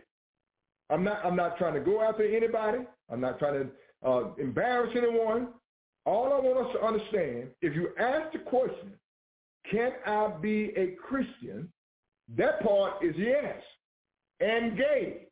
I'm 0.91 1.05
not, 1.05 1.24
I'm 1.24 1.36
not 1.36 1.57
trying 1.57 1.74
to 1.74 1.80
go 1.80 2.03
after 2.03 2.24
anybody. 2.24 2.78
I'm 3.11 3.20
not 3.20 3.38
trying 3.38 3.64
to 3.64 4.09
uh, 4.09 4.34
embarrass 4.38 4.91
anyone. 4.97 5.49
All 6.05 6.32
I 6.32 6.41
want 6.41 6.66
us 6.66 6.72
to 6.74 6.84
understand, 6.84 7.49
if 7.62 7.74
you 7.74 7.91
ask 7.99 8.32
the 8.32 8.38
question, 8.41 8.93
can 9.70 9.93
I 10.07 10.28
be 10.41 10.72
a 10.76 10.97
Christian? 11.07 11.70
That 12.36 12.62
part 12.62 13.05
is 13.05 13.14
yes. 13.16 13.57
And 14.41 14.76
gay. 14.76 15.26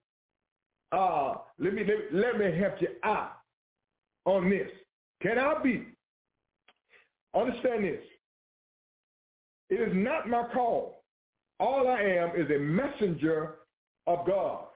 Uh, 0.93 1.35
let 1.59 1.75
me 1.75 1.85
let, 1.85 2.15
let 2.15 2.39
me 2.39 2.59
help 2.59 2.81
you 2.81 2.89
out 3.03 3.33
on 4.25 4.49
this. 4.49 4.69
Can 5.23 5.39
I 5.39 5.61
be? 5.63 5.87
Understand 7.35 7.85
this. 7.85 8.03
It 9.71 9.81
is 9.81 9.93
not 9.95 10.29
my 10.29 10.45
call. 10.53 11.03
All 11.61 11.89
I 11.89 12.01
am 12.01 12.31
is 12.37 12.51
a 12.51 12.59
messenger 12.59 13.57
of 14.07 14.27
God. 14.27 14.68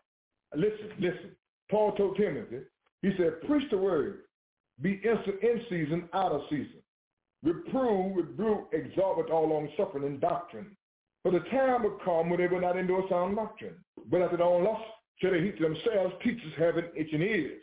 Listen, 0.54 0.90
listen. 0.98 1.36
Paul 1.70 1.92
told 1.92 2.16
Timothy, 2.16 2.60
he 3.02 3.12
said, 3.16 3.40
preach 3.46 3.68
the 3.70 3.78
word. 3.78 4.22
Be 4.80 5.00
instant 5.04 5.42
in 5.42 5.62
season, 5.68 6.08
out 6.12 6.32
of 6.32 6.42
season. 6.50 6.82
Reprove, 7.42 8.16
rebuke, 8.16 8.68
exhort 8.72 9.18
with 9.18 9.30
all 9.30 9.48
long 9.48 9.68
suffering 9.76 10.04
and 10.04 10.20
doctrine. 10.20 10.76
For 11.22 11.30
the 11.30 11.40
time 11.50 11.82
will 11.82 11.98
come 12.04 12.30
when 12.30 12.40
they 12.40 12.46
will 12.46 12.60
not 12.60 12.76
endure 12.76 13.04
sound 13.08 13.36
doctrine, 13.36 13.76
but 14.10 14.22
after 14.22 14.36
their 14.36 14.46
own 14.46 14.64
lust 14.64 14.82
shall 15.18 15.30
they 15.30 15.40
heap 15.40 15.56
to 15.58 15.62
themselves 15.64 16.14
teachers 16.22 16.52
having 16.58 16.84
itching 16.96 17.22
ears. 17.22 17.62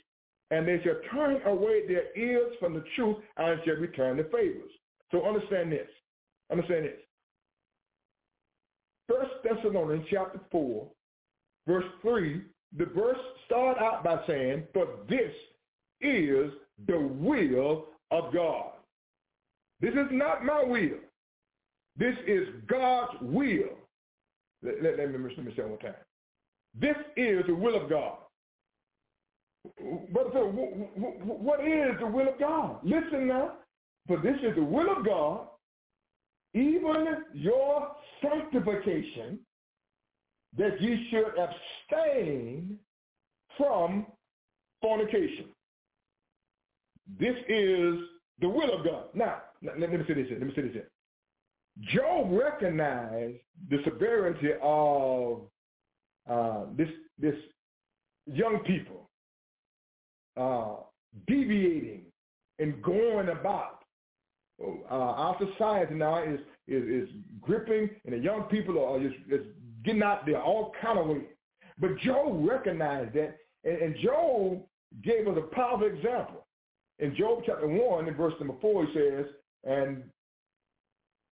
And 0.52 0.68
they 0.68 0.82
shall 0.84 0.96
turn 1.14 1.42
away 1.46 1.88
their 1.88 2.16
ears 2.18 2.54
from 2.60 2.74
the 2.74 2.84
truth 2.96 3.18
and 3.38 3.60
shall 3.66 3.76
return 3.76 4.18
to 4.18 4.24
favors. 4.26 4.72
So 5.12 5.26
understand 5.26 5.72
this. 5.72 5.88
Understand 6.52 6.86
this. 6.86 7.00
First 9.08 9.32
Thessalonians 9.44 10.06
chapter 10.10 10.40
4, 10.52 10.88
verse 11.68 11.86
3, 12.02 12.42
the 12.78 12.86
verse 12.86 13.18
start 13.46 13.78
out 13.80 14.04
by 14.04 14.20
saying, 14.28 14.64
For 14.74 14.88
this 15.10 15.34
is 16.02 16.52
the 16.88 17.00
will 17.00 17.86
of 18.12 18.34
God. 18.34 18.72
This 19.82 19.94
is 19.94 20.08
not 20.12 20.46
my 20.46 20.64
will. 20.64 21.00
This 21.98 22.16
is 22.28 22.48
God's 22.68 23.14
will. 23.22 23.78
Let, 24.62 24.84
let, 24.84 24.98
let, 24.98 25.12
me, 25.12 25.30
let 25.36 25.46
me 25.46 25.54
say 25.56 25.64
it 25.64 25.70
one 25.70 25.80
time. 25.80 25.94
This 26.80 26.96
is 27.18 27.44
the 27.48 27.56
will 27.56 27.82
of 27.82 27.90
God. 27.90 28.18
But 30.14 30.32
so, 30.34 30.46
what 30.46 31.60
is 31.66 31.92
the 32.00 32.08
will 32.08 32.30
of 32.30 32.40
God? 32.40 32.80
Listen 32.84 33.28
now. 33.28 33.54
For 34.08 34.18
this 34.18 34.36
is 34.42 34.56
the 34.56 34.64
will 34.64 34.90
of 34.96 35.06
God, 35.06 35.48
even 36.54 37.06
your 37.34 37.92
sanctification, 38.22 39.40
that 40.58 40.82
ye 40.82 41.08
should 41.10 41.34
abstain 41.38 42.80
from 43.58 44.06
fornication. 44.82 45.46
This 47.20 47.36
is 47.48 47.96
the 48.40 48.50
will 48.50 48.74
of 48.78 48.86
God. 48.86 49.06
Now, 49.14 49.42
let, 49.62 49.80
me 49.80 49.98
say 50.08 50.14
this 50.14 50.28
here. 50.28 50.40
Let 50.40 50.48
me 50.48 50.54
say 50.56 50.62
this 50.64 50.74
here. 50.74 50.90
Job 51.82 52.32
recognized 52.32 53.38
the 53.70 53.78
severity 53.84 54.52
of 54.62 55.42
uh, 56.30 56.66
this 56.78 56.90
this 57.18 57.36
young 58.26 58.60
people 58.60 59.10
uh, 60.38 60.84
deviating 61.28 62.04
and 62.60 62.82
going 62.82 63.30
about. 63.30 63.80
Uh, 64.62 64.94
our 64.94 65.38
society 65.40 65.96
now 65.96 66.22
is, 66.22 66.40
is 66.68 66.84
is 66.84 67.10
gripping, 67.40 67.90
and 68.06 68.14
the 68.14 68.18
young 68.18 68.44
people 68.44 68.84
are 68.84 69.00
just, 69.00 69.16
just 69.30 69.46
getting 69.84 70.04
out 70.04 70.26
there 70.26 70.42
all 70.42 70.74
kind 70.82 71.00
of 71.00 71.08
ways. 71.08 71.28
But 71.80 71.98
Job 72.00 72.48
recognized 72.48 73.14
that, 73.16 73.38
and, 73.64 73.78
and 73.78 73.96
Job 74.04 74.64
gave 75.04 75.28
us 75.28 75.38
a 75.38 75.56
powerful 75.56 75.88
example. 75.88 76.46
In 77.00 77.16
Job 77.16 77.44
chapter 77.46 77.68
1, 77.68 78.08
in 78.08 78.14
verse 78.16 78.34
number 78.40 78.56
4, 78.62 78.86
he 78.86 78.94
says, 78.94 79.26
and 79.64 80.04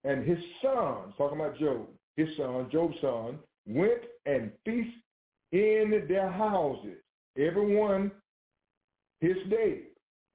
and 0.03 0.25
his 0.25 0.37
sons, 0.61 1.13
talking 1.17 1.39
about 1.39 1.57
Job, 1.57 1.87
his 2.15 2.29
son, 2.37 2.69
Job's 2.71 2.95
son, 3.01 3.39
went 3.65 4.01
and 4.25 4.51
feast 4.63 4.95
in 5.51 6.05
their 6.07 6.31
houses, 6.31 6.97
everyone 7.37 8.11
his 9.19 9.35
day, 9.49 9.81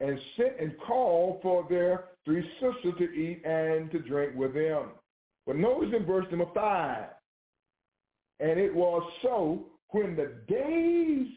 and 0.01 0.19
sent 0.37 0.61
and 0.61 0.75
called 0.87 1.41
for 1.43 1.67
their 1.71 2.05
three 2.25 2.43
sisters 2.55 2.95
to 2.99 3.05
eat 3.05 3.43
and 3.45 3.91
to 3.93 3.99
drink 4.01 4.35
with 4.35 4.55
them. 4.55 4.91
But 5.47 5.57
notice 5.57 5.95
in 5.97 6.05
verse 6.05 6.27
number 6.31 6.47
5, 6.55 7.05
and 8.41 8.59
it 8.59 8.75
was 8.75 9.03
so 9.23 9.67
when 9.89 10.17
the 10.17 10.33
days 10.49 11.29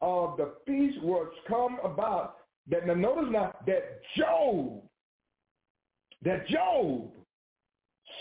of 0.00 0.36
the 0.36 0.54
feast 0.66 1.02
was 1.02 1.28
come 1.48 1.78
about 1.84 2.36
that 2.70 2.86
now 2.86 2.94
notice 2.94 3.30
now 3.30 3.54
that 3.66 4.00
Job, 4.16 4.82
that 6.22 6.46
Job 6.48 7.10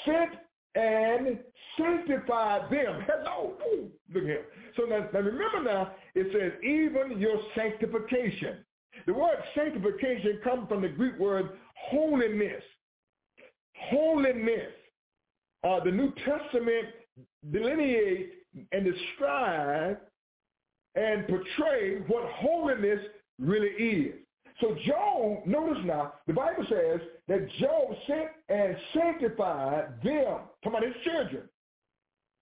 sent 0.06 0.32
and 0.76 1.40
sanctified 1.78 2.64
them. 2.72 3.06
Hello. 3.08 3.54
Ooh, 3.68 3.90
look 4.14 4.24
here. 4.24 4.46
So 4.76 4.84
now, 4.84 5.08
now 5.14 5.20
remember 5.20 5.64
now, 5.64 5.92
it 6.16 6.28
says 6.34 6.52
even 6.64 7.20
your 7.20 7.38
sanctification. 7.56 8.58
The 9.06 9.14
word 9.14 9.38
sanctification 9.56 10.40
comes 10.44 10.68
from 10.68 10.82
the 10.82 10.90
Greek 10.90 11.18
word 11.20 11.50
holiness. 11.76 12.64
Holiness. 13.90 14.72
Uh, 15.64 15.84
the 15.84 15.92
New 15.92 16.12
Testament 16.26 16.88
delineate 17.52 18.34
and 18.72 18.86
describe 18.86 19.98
and 20.96 21.28
portray 21.28 22.00
what 22.08 22.30
holiness 22.32 23.00
really 23.40 23.68
is. 23.68 24.16
So 24.62 24.76
Job, 24.86 25.46
notice 25.46 25.84
now, 25.84 26.14
the 26.28 26.34
Bible 26.34 26.66
says 26.70 27.02
that 27.28 27.50
Job 27.60 27.96
sent 28.08 28.28
and 28.50 28.78
sanctified 28.94 30.02
them, 30.04 30.40
talking 30.64 30.78
about 30.78 30.84
his 30.84 30.94
children. 31.04 31.50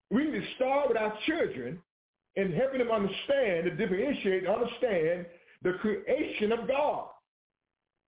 We 0.09 0.25
need 0.25 0.41
to 0.41 0.55
start 0.55 0.89
with 0.89 0.97
our 0.97 1.17
children 1.25 1.81
and 2.35 2.53
helping 2.53 2.79
them 2.79 2.91
understand, 2.91 3.65
to 3.65 3.75
differentiate, 3.75 4.47
understand 4.47 5.25
the 5.63 5.73
creation 5.73 6.51
of 6.51 6.67
God. 6.67 7.07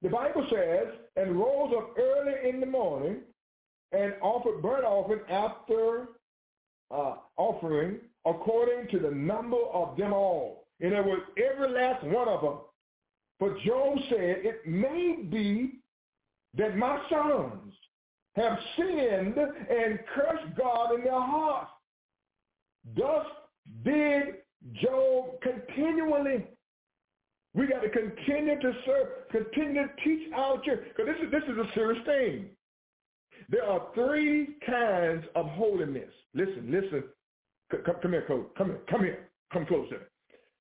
The 0.02 0.08
Bible 0.08 0.46
says, 0.50 0.94
and 1.16 1.38
rose 1.38 1.72
up 1.76 1.96
early 1.96 2.48
in 2.48 2.60
the 2.60 2.66
morning 2.66 3.18
and 3.92 4.14
offered 4.20 4.62
burnt 4.62 4.84
offering 4.84 5.20
after 5.28 6.08
uh, 6.92 7.14
offering 7.36 7.98
according 8.26 8.88
to 8.90 8.98
the 8.98 9.10
number 9.14 9.56
of 9.72 9.96
them 9.96 10.12
all. 10.12 10.66
And 10.80 10.94
other 10.94 11.02
was 11.02 11.22
every 11.36 11.72
last 11.72 12.04
one 12.04 12.28
of 12.28 12.40
them. 12.40 12.58
But 13.40 13.58
Job 13.60 13.98
said, 14.08 14.42
it 14.44 14.66
may 14.66 15.16
be 15.28 15.80
that 16.56 16.76
my 16.76 17.00
sons 17.10 17.74
have 18.36 18.58
sinned 18.76 19.36
and 19.36 19.98
cursed 20.14 20.56
God 20.56 20.94
in 20.94 21.04
their 21.04 21.20
hearts. 21.20 21.70
Thus 22.96 23.26
did 23.84 24.36
Job 24.80 25.40
continually. 25.42 26.46
We 27.54 27.66
got 27.66 27.80
to 27.80 27.90
continue 27.90 28.58
to 28.60 28.72
serve, 28.86 29.08
continue 29.30 29.82
to 29.82 29.90
teach 30.04 30.32
our 30.34 30.60
church, 30.62 30.80
because 30.88 31.12
this 31.12 31.26
is, 31.26 31.30
this 31.30 31.42
is 31.44 31.58
a 31.58 31.74
serious 31.74 32.02
thing. 32.06 32.50
There 33.48 33.64
are 33.64 33.86
three 33.94 34.56
kinds 34.66 35.24
of 35.34 35.46
holiness. 35.46 36.10
Listen, 36.34 36.68
listen. 36.70 37.04
Come, 37.84 37.96
come 38.02 38.12
here, 38.12 38.24
Cole. 38.26 38.46
Come 38.56 38.68
here. 38.68 38.80
Come 38.90 39.00
here. 39.02 39.28
Come 39.52 39.66
closer. 39.66 40.08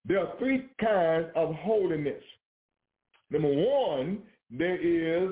There 0.05 0.19
are 0.19 0.37
three 0.39 0.69
kinds 0.79 1.27
of 1.35 1.53
holiness. 1.55 2.23
Number 3.29 3.49
one, 3.49 4.19
there 4.49 4.75
is 4.75 5.31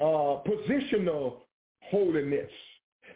uh, 0.00 0.42
positional 0.46 1.38
holiness. 1.80 2.50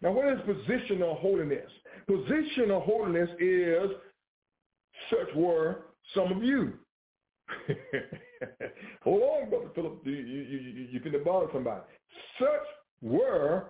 Now, 0.02 0.12
what 0.12 0.26
is 0.26 0.40
positional 0.40 1.18
holiness? 1.18 1.70
Positional 2.08 2.82
holiness 2.82 3.30
is 3.38 3.90
such 5.10 5.34
were 5.36 5.82
some 6.14 6.32
of 6.32 6.42
you. 6.42 6.74
Hold 9.02 9.22
on, 9.22 9.50
Brother 9.50 9.68
Philip. 9.74 10.00
You, 10.04 10.12
you, 10.12 10.42
you, 10.42 10.58
you 10.58 10.88
you 10.92 11.00
can 11.00 11.12
bother 11.24 11.46
somebody. 11.52 11.82
Such 12.38 12.48
were 13.05 13.66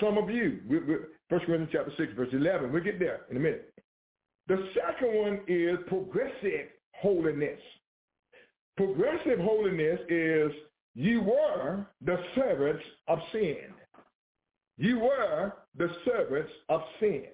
some 0.00 0.18
of 0.18 0.30
you. 0.30 0.60
We, 0.68 0.78
we, 0.78 0.94
1 1.28 1.40
Corinthians 1.46 1.70
chapter 1.72 1.92
6, 1.96 2.12
verse 2.14 2.28
11. 2.32 2.72
We'll 2.72 2.84
get 2.84 2.98
there 2.98 3.22
in 3.30 3.36
a 3.36 3.40
minute. 3.40 3.72
The 4.46 4.68
second 4.74 5.14
one 5.14 5.40
is 5.48 5.78
progressive 5.88 6.68
holiness. 6.92 7.60
Progressive 8.76 9.38
holiness 9.40 10.00
is 10.08 10.52
you 10.94 11.22
were 11.22 11.86
the 12.04 12.18
servants 12.34 12.84
of 13.08 13.18
sin. 13.32 13.56
You 14.76 15.00
were 15.00 15.52
the 15.76 15.88
servants 16.04 16.50
of 16.68 16.82
sin. 17.00 17.24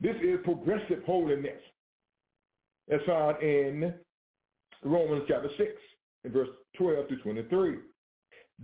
This 0.00 0.16
is 0.22 0.38
progressive 0.44 1.02
holiness. 1.04 1.60
It's 2.88 3.04
found 3.06 3.42
in 3.42 3.94
Romans 4.82 5.24
chapter 5.26 5.48
6, 5.56 5.70
in 6.24 6.32
verse 6.32 6.48
12 6.76 7.08
to 7.08 7.16
23. 7.16 7.76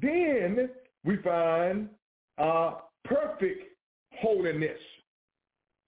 Then 0.01 0.69
we 1.05 1.17
find 1.19 1.89
uh, 2.39 2.75
perfect 3.05 3.65
holiness. 4.21 4.79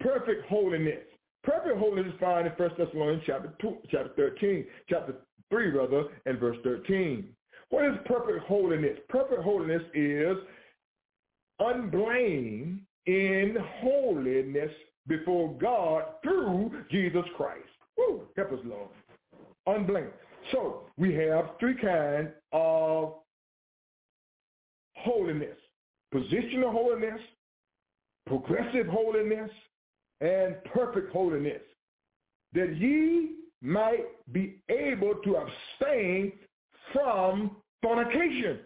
Perfect 0.01 0.47
holiness. 0.49 1.05
Perfect 1.45 1.78
holiness 1.78 2.12
is 2.12 2.20
found 2.20 2.47
in 2.47 2.53
1 2.53 2.70
Thessalonians 2.78 3.22
chapter, 3.26 3.53
two, 3.61 3.78
chapter 3.90 4.12
13, 4.16 4.64
chapter 4.88 5.14
3, 5.51 5.70
rather, 5.70 6.05
and 6.26 6.38
verse 6.38 6.57
13. 6.62 7.28
What 7.70 7.84
is 7.84 7.95
perfect 8.05 8.47
holiness? 8.47 8.99
Perfect 9.09 9.43
holiness 9.43 9.82
is 9.95 10.36
unblamed 11.59 12.80
in 13.07 13.57
holiness 13.80 14.70
before 15.09 15.57
God 15.61 16.05
through 16.22 16.84
Jesus 16.90 17.24
Christ. 17.36 17.64
Woo, 17.97 18.22
help 18.36 18.53
us, 18.53 18.59
Lord. 18.64 18.88
Unblamed. 19.66 20.12
So 20.51 20.82
we 20.97 21.14
have 21.14 21.51
three 21.59 21.74
kinds 21.74 22.30
of 22.53 23.14
holiness. 24.97 25.57
Positional 26.14 26.72
holiness, 26.72 27.20
progressive 28.26 28.86
holiness, 28.86 29.50
and 30.20 30.56
perfect 30.74 31.12
holiness. 31.12 31.62
That 32.52 32.76
ye 32.76 33.36
might 33.62 34.04
be 34.32 34.58
able 34.68 35.14
to 35.24 35.36
abstain 35.36 36.32
from 36.92 37.56
fornication. 37.80 38.60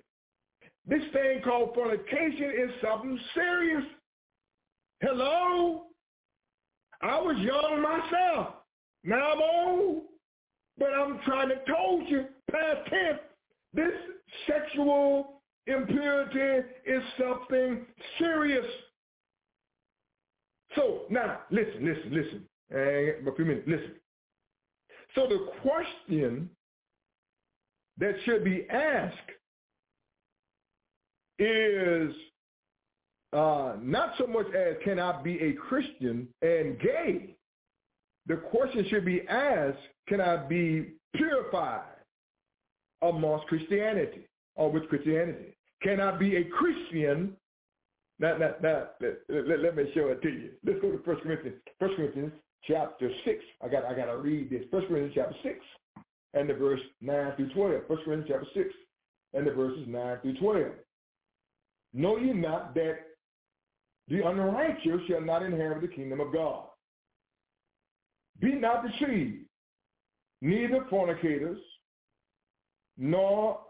This 0.86 1.02
thing 1.12 1.42
called 1.42 1.74
fornication 1.74 2.50
is 2.50 2.70
something 2.82 3.18
serious. 3.34 3.84
Hello? 5.00 5.84
I 7.02 7.20
was 7.20 7.36
young 7.38 7.82
myself. 7.82 8.54
Now 9.04 9.32
I'm 9.32 9.40
old. 9.42 10.02
But 10.78 10.88
I'm 10.92 11.20
trying 11.24 11.48
to 11.48 11.56
told 11.66 12.08
you, 12.08 12.26
past 12.50 12.90
tense, 12.90 13.18
this 13.72 13.92
sexual 14.46 15.35
impurity 15.66 16.68
is 16.84 17.02
something 17.18 17.86
serious. 18.18 18.66
So 20.74 21.02
now, 21.10 21.40
listen, 21.50 21.84
listen, 21.84 22.12
listen. 22.12 22.44
Uh, 22.72 23.30
a 23.30 23.34
few 23.36 23.44
minutes, 23.44 23.66
listen. 23.66 23.94
So 25.14 25.26
the 25.28 25.48
question 25.62 26.50
that 27.98 28.14
should 28.24 28.44
be 28.44 28.66
asked 28.68 29.30
is 31.38 32.12
uh, 33.32 33.74
not 33.80 34.14
so 34.18 34.26
much 34.26 34.46
as 34.54 34.76
can 34.84 34.98
I 34.98 35.22
be 35.22 35.38
a 35.40 35.52
Christian 35.54 36.28
and 36.42 36.78
gay. 36.80 37.36
The 38.26 38.36
question 38.36 38.86
should 38.90 39.04
be 39.04 39.26
asked, 39.28 39.78
can 40.08 40.20
I 40.20 40.36
be 40.36 40.92
purified 41.14 41.84
amongst 43.02 43.46
Christianity 43.46 44.26
or 44.56 44.70
with 44.70 44.88
Christianity? 44.88 45.55
Can 45.82 46.00
I 46.00 46.16
be 46.16 46.36
a 46.36 46.44
Christian? 46.44 47.36
Now, 48.18 48.38
now, 48.38 48.54
now 48.62 48.88
let, 49.00 49.48
let, 49.48 49.60
let, 49.60 49.76
me 49.76 49.90
show 49.94 50.08
it 50.08 50.22
to 50.22 50.28
you. 50.28 50.50
Let's 50.64 50.80
go 50.80 50.90
to 50.90 50.96
1 50.96 51.16
Corinthians, 51.20 51.56
1 51.78 51.96
Corinthians 51.96 52.32
chapter 52.64 53.10
6. 53.24 53.38
I 53.62 53.68
got 53.68 53.84
I 53.84 53.94
got 53.94 54.06
to 54.06 54.16
read 54.16 54.50
this. 54.50 54.64
1 54.70 54.86
Corinthians 54.86 55.12
chapter 55.14 55.36
6 55.42 55.54
and 56.34 56.48
the 56.48 56.54
verse 56.54 56.80
9 57.00 57.32
through 57.36 57.52
12. 57.52 57.82
1 57.86 57.98
Corinthians 58.04 58.26
chapter 58.28 58.46
6 58.54 58.74
and 59.34 59.46
the 59.46 59.52
verses 59.52 59.84
9 59.86 60.18
through 60.22 60.38
12. 60.38 60.66
Know 61.94 62.16
ye 62.16 62.32
not 62.32 62.74
that 62.74 62.98
the 64.08 64.26
unrighteous 64.26 65.00
shall 65.08 65.20
not 65.20 65.42
inherit 65.42 65.82
the 65.82 65.88
kingdom 65.88 66.20
of 66.20 66.32
God? 66.32 66.64
Be 68.40 68.54
not 68.54 68.84
deceived, 68.86 69.44
neither 70.42 70.86
fornicators, 70.90 71.58
nor 72.98 73.60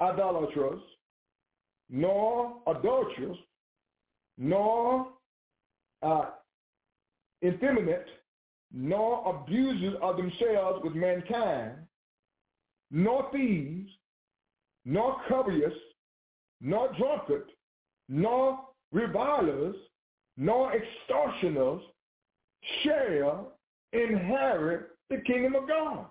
idolaters, 0.00 0.80
nor 1.90 2.56
adulterers, 2.66 3.36
nor 4.36 5.08
uh, 6.02 6.26
effeminate, 7.44 8.06
nor 8.72 9.42
abusers 9.42 9.94
of 10.02 10.16
themselves 10.16 10.80
with 10.84 10.94
mankind, 10.94 11.72
nor 12.90 13.30
thieves, 13.32 13.90
nor 14.84 15.16
covetous, 15.28 15.72
nor 16.60 16.92
drunkard, 16.98 17.44
nor 18.08 18.60
revilers, 18.92 19.76
nor 20.36 20.72
extortioners 20.74 21.82
shall 22.82 23.52
inherit 23.92 24.88
the 25.10 25.18
kingdom 25.26 25.54
of 25.54 25.68
God. 25.68 26.06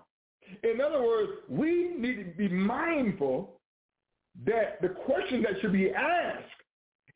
In 0.62 0.80
other 0.80 1.02
words, 1.02 1.32
we 1.48 1.94
need 1.96 2.16
to 2.16 2.32
be 2.36 2.48
mindful 2.48 3.57
that 4.46 4.80
the 4.80 4.88
question 4.88 5.42
that 5.42 5.60
should 5.60 5.72
be 5.72 5.90
asked 5.90 6.44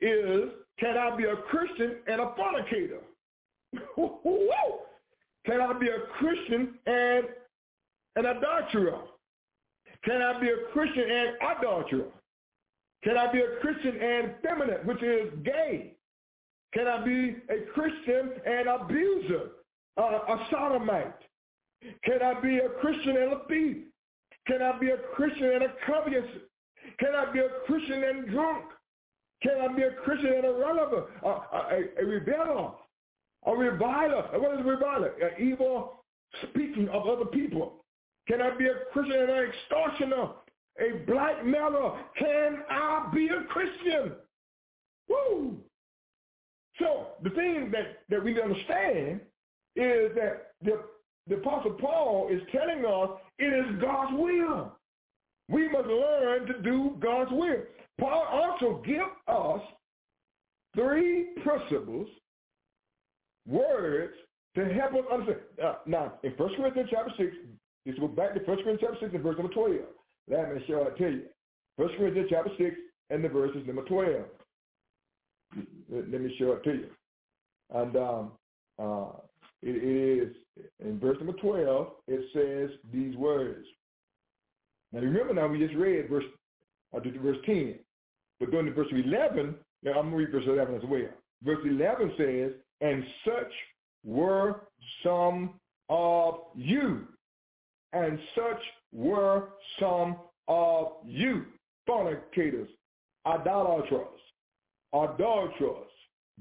is, 0.01 0.51
can 0.79 0.99
I 0.99 1.17
be 1.17 1.25
a 1.25 1.37
Christian 1.37 1.97
and 2.07 2.21
a 2.21 2.35
fornicator? 2.37 3.01
can 5.47 5.61
I 5.61 5.73
be 5.79 5.89
a 5.89 6.01
Christian 6.19 6.75
and 6.87 7.27
an 8.17 8.27
adulterer? 8.27 9.01
Can 10.05 10.21
I 10.21 10.41
be 10.41 10.49
a 10.49 10.73
Christian 10.73 11.05
and 11.09 11.37
adulterer? 11.57 12.09
Can 13.05 13.17
I 13.17 13.33
be 13.33 13.41
a 13.41 13.61
Christian 13.61 14.01
and 14.01 14.35
feminine, 14.43 14.87
which 14.87 15.03
is 15.03 15.33
gay? 15.45 15.95
Can 16.73 16.87
I 16.87 17.05
be 17.05 17.37
a 17.51 17.67
Christian 17.75 18.33
and 18.47 18.69
abuser, 18.69 19.51
uh, 19.99 20.03
a 20.03 20.47
sodomite? 20.51 21.19
Can 22.05 22.23
I 22.23 22.41
be 22.41 22.59
a 22.59 22.69
Christian 22.81 23.17
and 23.17 23.33
a 23.35 23.41
thief? 23.49 23.77
Can 24.47 24.63
I 24.63 24.79
be 24.79 24.91
a 24.91 24.97
Christian 25.15 25.51
and 25.51 25.65
a 25.65 25.75
covetous? 25.87 26.25
Can 26.99 27.15
I 27.15 27.33
be 27.33 27.41
a 27.41 27.49
Christian 27.67 28.03
and 28.05 28.29
drunk? 28.29 28.65
Can 29.43 29.53
I 29.61 29.75
be 29.75 29.83
a 29.83 29.93
Christian 30.05 30.33
and 30.33 30.45
a 30.45 30.53
reveler, 30.53 31.05
a, 31.23 31.29
a, 31.29 31.81
a 31.99 32.05
rebeller, 32.05 32.75
a 33.47 33.53
reviler? 33.53 34.23
What 34.39 34.55
is 34.55 34.61
a 34.61 34.69
reviler? 34.69 35.13
An 35.21 35.45
evil 35.45 36.05
speaking 36.51 36.89
of 36.89 37.07
other 37.07 37.27
people. 37.27 37.85
Can 38.29 38.41
I 38.41 38.57
be 38.57 38.67
a 38.67 38.75
Christian 38.93 39.21
and 39.21 39.31
an 39.31 39.49
extortioner? 39.49 40.31
A 40.81 41.05
blackmailer? 41.07 41.99
Can 42.19 42.59
I 42.71 43.11
be 43.13 43.29
a 43.29 43.43
Christian? 43.49 44.13
Woo! 45.09 45.57
So 46.79 47.09
the 47.23 47.31
thing 47.31 47.71
that, 47.73 47.99
that 48.09 48.23
we 48.23 48.41
understand 48.41 49.21
is 49.77 50.13
that 50.15 50.53
the, 50.63 50.81
the 51.29 51.37
Apostle 51.37 51.73
Paul 51.73 52.29
is 52.31 52.41
telling 52.53 52.85
us 52.85 53.11
it 53.39 53.53
is 53.53 53.81
God's 53.81 54.13
will. 54.15 54.79
We 55.53 55.69
must 55.69 55.87
learn 55.87 56.47
to 56.47 56.63
do 56.63 56.97
God's 56.99 57.31
will. 57.31 57.63
Paul 58.01 58.27
also 58.33 58.83
gives 58.87 59.03
us 59.29 59.61
three 60.75 61.27
principles, 61.45 62.09
words, 63.47 64.15
to 64.57 64.65
help 64.73 64.95
us 64.95 65.05
understand. 65.13 65.41
Uh, 65.63 65.75
now, 65.87 66.15
in 66.23 66.33
1 66.33 66.55
Corinthians 66.57 66.89
chapter 66.91 67.13
6, 67.19 67.37
let's 67.85 67.99
go 67.99 68.09
back 68.09 68.33
to 68.33 68.41
1 68.41 68.47
Corinthians 68.47 68.81
chapter 68.81 68.97
6 69.01 69.15
and 69.15 69.23
verse 69.23 69.37
number 69.37 69.53
12. 69.53 69.73
Let 70.31 70.55
me 70.55 70.65
show 70.67 70.85
it 70.85 70.97
to 70.97 71.11
you. 71.11 71.23
1 71.77 71.89
Corinthians 71.99 72.29
chapter 72.31 72.51
6 72.57 72.77
and 73.11 73.23
the 73.23 73.29
verses 73.29 73.67
number 73.67 73.83
12. 73.83 74.25
Let 75.91 76.21
me 76.21 76.35
show 76.39 76.53
it 76.53 76.65
to 76.65 76.71
you. 76.73 76.87
And 77.75 77.97
um, 77.97 78.33
uh, 78.79 79.09
it 79.63 79.77
is 79.77 80.35
in 80.81 80.99
verse 80.99 81.19
number 81.19 81.35
12, 81.35 81.89
it 82.09 82.25
says 82.33 82.79
these 82.91 83.15
words. 83.17 83.67
Now 84.93 85.01
remember 85.01 85.35
now 85.35 85.49
we 85.49 85.59
just 85.59 85.75
read 85.75 86.09
verse 86.09 86.25
verse 86.93 87.39
10. 87.47 87.79
But 88.41 88.51
going 88.51 88.67
to 88.67 88.73
verse 88.73 88.89
11, 88.91 89.55
now 89.83 89.93
I'm 89.93 90.11
going 90.11 90.11
to 90.11 90.17
read 90.17 90.33
verse 90.33 90.45
11 90.47 90.75
as 90.75 90.83
well. 90.85 91.09
Verse 91.45 91.65
11 91.65 92.13
says, 92.17 92.53
and 92.81 93.05
such 93.25 93.53
were 94.05 94.63
some 95.03 95.61
of 95.89 96.41
you. 96.57 97.07
And 97.93 98.19
such 98.35 98.61
were 98.93 99.51
some 99.79 100.17
of 100.49 100.89
you, 101.05 101.45
fornicators, 101.87 102.69
idolaters, 103.27 104.19
adulterers, 104.93 105.91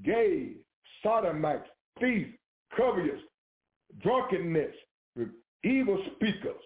gays, 0.03 0.55
sodomites, 1.03 1.67
thieves, 1.99 2.31
covetous, 2.75 3.21
drunkenness, 4.01 4.73
evil 5.63 6.03
speakers, 6.15 6.61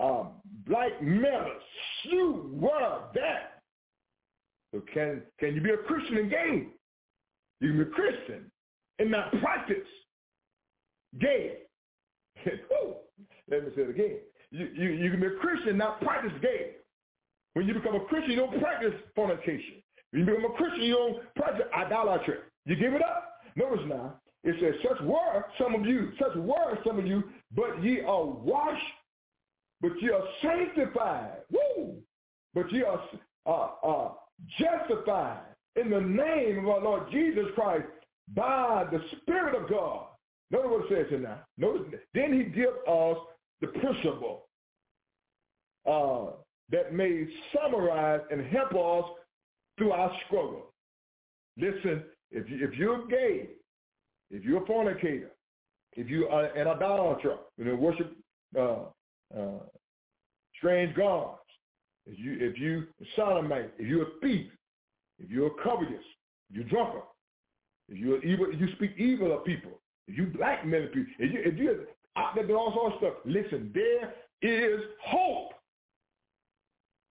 um, 0.00 0.28
black 0.66 1.00
mailers. 1.00 1.60
You 2.04 2.50
were 2.52 3.00
that. 3.14 3.62
So 4.72 4.82
can 4.92 5.22
can 5.38 5.54
you 5.54 5.60
be 5.60 5.70
a 5.70 5.76
Christian 5.76 6.18
and 6.18 6.30
gay? 6.30 6.66
You 7.60 7.68
can 7.68 7.78
be 7.78 7.82
a 7.84 7.94
Christian 7.94 8.50
and 8.98 9.10
not 9.10 9.30
practice 9.40 9.86
gay. 11.20 11.58
Let 13.50 13.64
me 13.64 13.70
say 13.76 13.82
it 13.82 13.90
again. 13.90 14.18
You, 14.50 14.68
you, 14.74 14.90
you 14.90 15.10
can 15.10 15.20
be 15.20 15.26
a 15.26 15.38
Christian, 15.40 15.76
not 15.76 16.00
practice 16.00 16.32
gay. 16.40 16.72
When 17.54 17.66
you 17.66 17.74
become 17.74 17.94
a 17.94 18.04
Christian, 18.06 18.32
you 18.32 18.36
don't 18.36 18.60
practice 18.60 18.94
fornication. 19.14 19.82
When 20.10 20.20
you 20.20 20.26
become 20.26 20.50
a 20.52 20.56
Christian, 20.56 20.82
you 20.82 20.94
don't 20.94 21.34
practice 21.34 21.66
idolatry. 21.76 22.36
You 22.66 22.76
give 22.76 22.94
it 22.94 23.02
up. 23.02 23.40
Notice 23.56 23.84
now, 23.86 24.14
it 24.42 24.56
says, 24.60 24.74
such 24.82 25.00
were 25.02 25.44
some 25.58 25.74
of 25.74 25.86
you, 25.86 26.12
such 26.18 26.34
were 26.36 26.78
some 26.86 26.98
of 26.98 27.06
you, 27.06 27.24
but 27.54 27.82
ye 27.82 28.00
are 28.00 28.24
washed, 28.24 28.82
but 29.84 30.00
ye 30.00 30.08
are 30.08 30.24
sanctified. 30.40 31.42
Woo! 31.52 31.96
But 32.54 32.72
ye 32.72 32.84
are 32.84 33.02
uh, 33.44 33.86
uh, 33.86 34.12
justified 34.58 35.42
in 35.76 35.90
the 35.90 36.00
name 36.00 36.60
of 36.60 36.68
our 36.68 36.80
Lord 36.80 37.10
Jesus 37.12 37.44
Christ 37.54 37.84
by 38.34 38.86
the 38.90 38.98
Spirit 39.18 39.54
of 39.54 39.68
God. 39.68 40.06
Notice 40.50 40.70
what 40.70 40.84
it 40.84 40.88
says 40.88 41.06
here 41.10 41.18
now. 41.18 41.40
Notice, 41.58 42.00
then 42.14 42.32
he 42.32 42.44
gives 42.44 42.72
us 42.88 43.18
the 43.60 43.66
principle 43.66 44.46
uh, 45.86 46.36
that 46.70 46.94
may 46.94 47.26
summarize 47.52 48.20
and 48.30 48.46
help 48.46 48.70
us 48.72 49.10
through 49.76 49.92
our 49.92 50.10
struggle. 50.26 50.72
Listen, 51.58 52.04
if, 52.30 52.48
you, 52.48 52.66
if 52.66 52.74
you're 52.78 53.06
gay, 53.06 53.50
if 54.30 54.44
you're 54.44 54.62
a 54.62 54.66
fornicator, 54.66 55.32
if 55.92 56.08
you 56.08 56.26
are 56.28 56.46
an 56.46 56.68
idolater, 56.68 57.36
you 57.58 57.66
know, 57.66 57.74
worship 57.74 58.16
uh, 58.58 58.76
uh, 59.36 59.64
strange 60.56 60.94
gods, 60.96 61.38
if 62.06 62.18
you 62.18 62.36
if 62.40 62.58
you 62.58 62.84
sodomite, 63.16 63.72
if 63.78 63.86
you're 63.86 64.02
a 64.02 64.20
thief, 64.20 64.50
if 65.18 65.30
you're 65.30 65.48
a 65.48 65.62
covetous, 65.62 66.04
if 66.50 66.56
you're 66.56 66.64
drunker, 66.64 67.02
if 67.88 67.98
you're 67.98 68.22
evil, 68.22 68.52
you 68.52 68.68
speak 68.76 68.92
evil 68.96 69.36
of 69.36 69.44
people, 69.44 69.80
if 70.06 70.16
you 70.16 70.26
blackmail 70.26 70.86
people, 70.88 71.12
if 71.18 71.32
you 71.32 71.40
if 71.44 71.58
you 71.58 71.86
out 72.16 72.34
there 72.34 72.46
doing 72.46 72.56
all 72.56 72.72
sorts 72.72 72.96
of 72.96 73.00
stuff, 73.00 73.14
listen, 73.24 73.70
there 73.74 74.14
is 74.42 74.80
hope. 75.04 75.52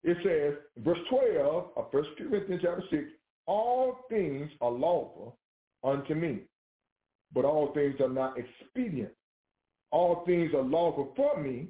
It 0.03 0.17
says, 0.23 0.83
verse 0.83 0.99
12 1.09 1.69
of 1.77 1.85
1 1.91 2.03
Corinthians 2.17 2.61
chapter 2.63 2.83
6, 2.89 3.03
all 3.45 3.99
things 4.09 4.49
are 4.61 4.71
lawful 4.71 5.37
unto 5.83 6.13
me, 6.13 6.41
but 7.33 7.45
all 7.45 7.73
things 7.73 7.95
are 8.01 8.09
not 8.09 8.35
expedient. 8.37 9.11
All 9.91 10.23
things 10.25 10.53
are 10.53 10.61
lawful 10.61 11.13
for 11.15 11.41
me, 11.41 11.67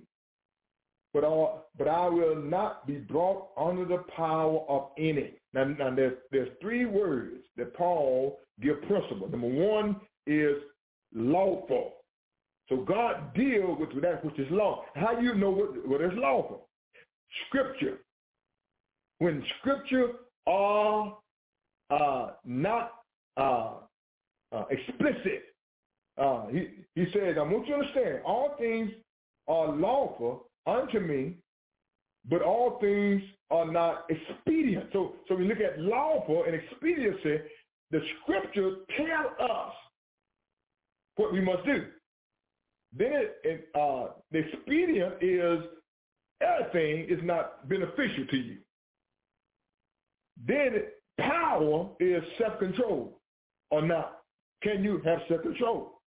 but 1.13 1.23
all, 1.23 1.67
but 1.77 1.87
I 1.87 2.07
will 2.07 2.35
not 2.35 2.87
be 2.87 2.95
brought 2.95 3.49
under 3.57 3.85
the 3.85 4.03
power 4.15 4.65
of 4.67 4.89
any. 4.97 5.33
Now, 5.53 5.65
now 5.65 5.93
there's, 5.95 6.17
there's 6.31 6.49
three 6.59 6.85
words 6.85 7.37
that 7.55 7.75
Paul 7.75 8.39
give 8.61 8.81
principle. 8.83 9.29
Number 9.29 9.47
one 9.47 9.97
is 10.25 10.55
lawful. 11.13 11.93
So 12.69 12.77
God 12.77 13.33
deals 13.35 13.77
with 13.79 14.01
that 14.01 14.25
which 14.25 14.39
is 14.39 14.47
law. 14.49 14.85
How 14.95 15.15
do 15.15 15.23
you 15.23 15.35
know 15.35 15.51
what, 15.51 15.87
what 15.87 16.01
is 16.01 16.11
lawful? 16.15 16.67
Scripture. 17.47 17.99
When 19.19 19.43
scripture 19.59 20.13
are 20.47 21.17
uh, 21.89 22.31
not 22.43 22.93
uh, 23.37 23.73
uh, 24.51 24.63
explicit, 24.71 25.43
uh, 26.17 26.47
he, 26.47 26.69
he 26.95 27.05
says, 27.13 27.35
I 27.37 27.43
want 27.43 27.67
you 27.67 27.75
to 27.75 27.81
understand, 27.81 28.21
all 28.25 28.55
things 28.57 28.91
are 29.47 29.67
lawful 29.67 30.47
unto 30.65 30.99
me, 30.99 31.35
but 32.29 32.41
all 32.41 32.79
things 32.79 33.21
are 33.51 33.69
not 33.71 34.05
expedient. 34.09 34.89
So, 34.93 35.15
so 35.27 35.35
we 35.35 35.45
look 35.45 35.59
at 35.59 35.79
lawful 35.79 36.45
and 36.45 36.55
expediency. 36.55 37.41
The 37.91 38.01
scripture 38.21 38.77
tell 38.97 39.49
us 39.49 39.73
what 41.15 41.33
we 41.33 41.41
must 41.41 41.65
do. 41.65 41.85
Then 42.95 43.25
it, 43.43 43.69
uh, 43.75 44.07
the 44.31 44.39
expedient 44.39 45.15
is 45.21 45.59
everything 46.41 47.07
is 47.09 47.19
not 47.23 47.67
beneficial 47.67 48.25
to 48.29 48.37
you. 48.37 48.57
Then 50.47 50.83
power 51.19 51.89
is 51.99 52.23
self-control 52.39 53.19
or 53.71 53.81
not. 53.81 54.19
Can 54.61 54.83
you 54.83 55.01
have 55.05 55.19
self-control? 55.27 55.99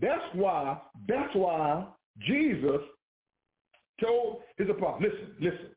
That's 0.00 0.22
why, 0.34 0.78
that's 1.08 1.34
why 1.34 1.86
Jesus 2.20 2.80
told 4.00 4.40
his 4.56 4.68
apostles, 4.68 5.02
listen, 5.02 5.34
listen. 5.40 5.70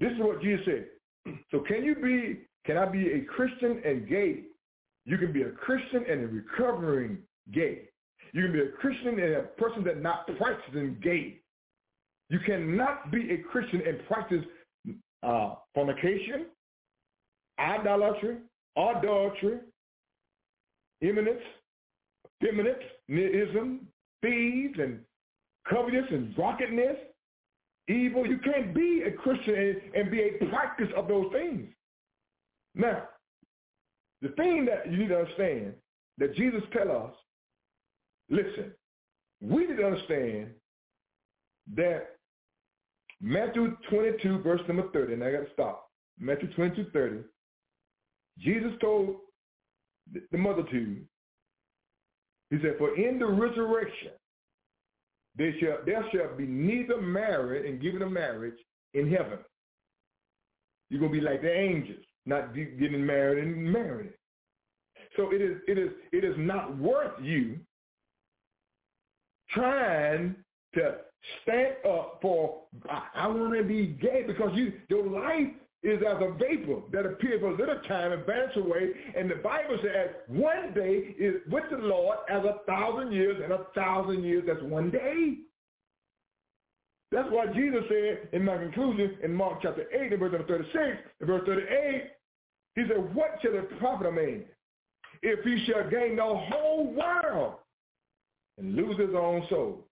This 0.00 0.12
is 0.12 0.18
what 0.18 0.42
Jesus 0.42 0.64
said. 0.64 0.86
So 1.50 1.60
can 1.60 1.82
you 1.84 1.96
be, 1.96 2.42
can 2.66 2.76
I 2.76 2.86
be 2.86 3.12
a 3.12 3.20
Christian 3.22 3.82
and 3.84 4.08
gay? 4.08 4.42
You 5.04 5.18
can 5.18 5.32
be 5.32 5.42
a 5.42 5.50
Christian 5.50 6.04
and 6.08 6.22
a 6.22 6.26
recovering 6.26 7.18
gay. 7.52 7.88
You 8.32 8.42
can 8.42 8.52
be 8.52 8.60
a 8.60 8.68
Christian 8.80 9.18
and 9.18 9.34
a 9.34 9.42
person 9.58 9.82
that 9.84 10.02
not 10.02 10.26
practicing 10.36 10.98
gay. 11.02 11.40
You 12.28 12.38
cannot 12.44 13.10
be 13.10 13.30
a 13.32 13.38
Christian 13.38 13.82
and 13.86 14.06
practice 14.06 14.44
uh, 15.22 15.54
fornication, 15.74 16.46
idolatry, 17.58 18.38
adultery, 18.76 19.58
eminence, 21.02 21.40
feminism, 22.40 23.86
thieves, 24.22 24.78
and 24.78 25.00
covetous 25.68 26.04
and 26.10 26.34
drunkenness, 26.34 26.96
evil. 27.88 28.26
You 28.26 28.38
can't 28.38 28.74
be 28.74 29.04
a 29.06 29.12
Christian 29.12 29.80
and, 29.94 30.10
be 30.10 30.20
a 30.20 30.44
practice 30.46 30.88
of 30.96 31.08
those 31.08 31.26
things. 31.32 31.68
Now, 32.74 33.04
the 34.22 34.28
thing 34.30 34.64
that 34.66 34.90
you 34.90 34.98
need 34.98 35.08
to 35.08 35.18
understand 35.18 35.74
that 36.18 36.34
Jesus 36.34 36.62
tell 36.72 36.90
us, 36.90 37.12
listen, 38.30 38.72
we 39.40 39.66
need 39.66 39.76
to 39.76 39.86
understand 39.86 40.48
that 41.74 42.16
Matthew 43.20 43.76
22, 43.90 44.38
verse 44.42 44.60
number 44.68 44.88
30, 44.92 45.14
and 45.14 45.24
I 45.24 45.32
got 45.32 45.46
to 45.46 45.52
stop. 45.52 45.90
Matthew 46.18 46.52
22, 46.54 46.90
30, 46.92 47.18
Jesus 48.38 48.72
told 48.80 49.16
the 50.30 50.38
multitude, 50.38 51.06
he 52.50 52.58
said, 52.62 52.76
for 52.78 52.96
in 52.96 53.18
the 53.18 53.26
resurrection, 53.26 54.12
there 55.36 55.54
shall, 55.60 55.78
there 55.84 56.04
shall 56.12 56.36
be 56.36 56.46
neither 56.46 57.00
married 57.00 57.66
and 57.66 57.80
giving 57.80 58.02
a 58.02 58.10
marriage 58.10 58.58
in 58.94 59.10
heaven. 59.10 59.38
You're 60.88 61.00
going 61.00 61.12
to 61.12 61.20
be 61.20 61.24
like 61.24 61.42
the 61.42 61.52
angels, 61.52 62.04
not 62.24 62.54
getting 62.54 63.04
married 63.04 63.44
and 63.44 63.72
marrying. 63.72 64.12
So 65.16 65.32
it 65.32 65.40
is, 65.40 65.58
it 65.66 65.78
is, 65.78 65.90
it 66.12 66.24
is 66.24 66.34
not 66.38 66.76
worth 66.78 67.12
you 67.20 67.58
trying 69.50 70.36
to 70.74 70.96
stand 71.42 71.76
up 71.88 72.18
for, 72.20 72.62
I, 72.88 73.02
I 73.14 73.26
want 73.26 73.54
to 73.54 73.64
be 73.64 73.86
gay 73.86 74.24
because 74.26 74.50
you, 74.54 74.72
your 74.88 75.06
life 75.06 75.48
is 75.86 76.02
as 76.02 76.16
a 76.20 76.32
vapor 76.32 76.80
that 76.92 77.06
appears 77.06 77.40
for 77.40 77.52
a 77.52 77.56
little 77.56 77.78
time 77.86 78.10
and 78.10 78.26
vanishes 78.26 78.56
away. 78.56 78.90
And 79.16 79.30
the 79.30 79.36
Bible 79.36 79.78
says 79.80 80.10
one 80.26 80.74
day 80.74 81.14
is 81.16 81.36
with 81.48 81.62
the 81.70 81.76
Lord 81.76 82.18
as 82.28 82.44
a 82.44 82.56
thousand 82.66 83.12
years, 83.12 83.40
and 83.42 83.52
a 83.52 83.66
thousand 83.72 84.24
years 84.24 84.48
as 84.50 84.62
one 84.68 84.90
day. 84.90 85.36
That's 87.12 87.28
why 87.30 87.46
Jesus 87.54 87.84
said 87.88 88.30
in 88.32 88.44
my 88.44 88.58
conclusion 88.58 89.16
in 89.22 89.32
Mark 89.32 89.60
chapter 89.62 89.86
8 89.92 90.12
and 90.12 90.18
verse 90.18 90.44
36 90.48 90.74
and 91.20 91.26
verse 91.28 91.42
38, 91.46 92.10
he 92.74 92.82
said, 92.88 93.14
what 93.14 93.38
shall 93.40 93.52
a 93.54 94.12
man 94.12 94.44
if 95.22 95.44
he 95.44 95.64
shall 95.66 95.88
gain 95.88 96.16
the 96.16 96.22
whole 96.24 96.92
world 96.92 97.54
and 98.58 98.74
lose 98.74 98.98
his 98.98 99.14
own 99.16 99.46
soul? 99.48 99.86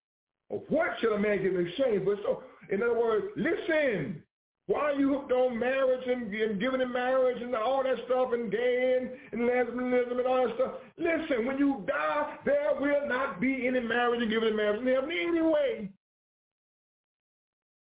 Or 0.49 0.61
what 0.69 0.89
shall 1.01 1.13
a 1.13 1.19
man 1.21 1.41
give 1.41 1.55
in 1.55 1.69
exchange 1.69 2.05
for 2.05 2.17
his 2.17 2.25
soul? 2.25 2.43
In 2.71 2.83
other 2.83 2.99
words, 2.99 3.27
listen, 3.37 4.24
why 4.67 4.81
are 4.81 4.95
you 4.95 5.11
hooked 5.11 5.33
on 5.33 5.59
marriage 5.59 6.07
and, 6.07 6.33
and 6.33 6.59
giving 6.59 6.81
in 6.81 6.91
marriage 6.91 7.43
and 7.43 7.55
all 7.55 7.83
that 7.83 7.97
stuff 8.07 8.33
and 8.33 8.51
gay 8.51 8.99
and, 8.99 9.11
and 9.33 9.51
lesbianism 9.51 10.19
and 10.19 10.27
all 10.27 10.47
that 10.47 10.55
stuff? 10.57 10.73
Listen, 10.97 11.45
when 11.45 11.59
you 11.59 11.85
die, 11.87 12.37
there 12.47 12.75
will 12.81 13.07
not 13.07 13.41
be 13.41 13.67
any 13.67 13.81
marriage 13.81 14.23
and 14.23 14.31
giving 14.31 14.49
in 14.49 14.57
marriage 14.57 14.81
in 14.81 14.87
heaven 14.87 15.11
anyway. 15.11 15.91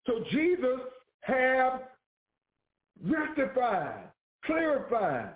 So 0.08 0.24
Jesus 0.32 0.80
have 1.22 1.82
rectified, 3.04 4.10
clarified, 4.44 5.34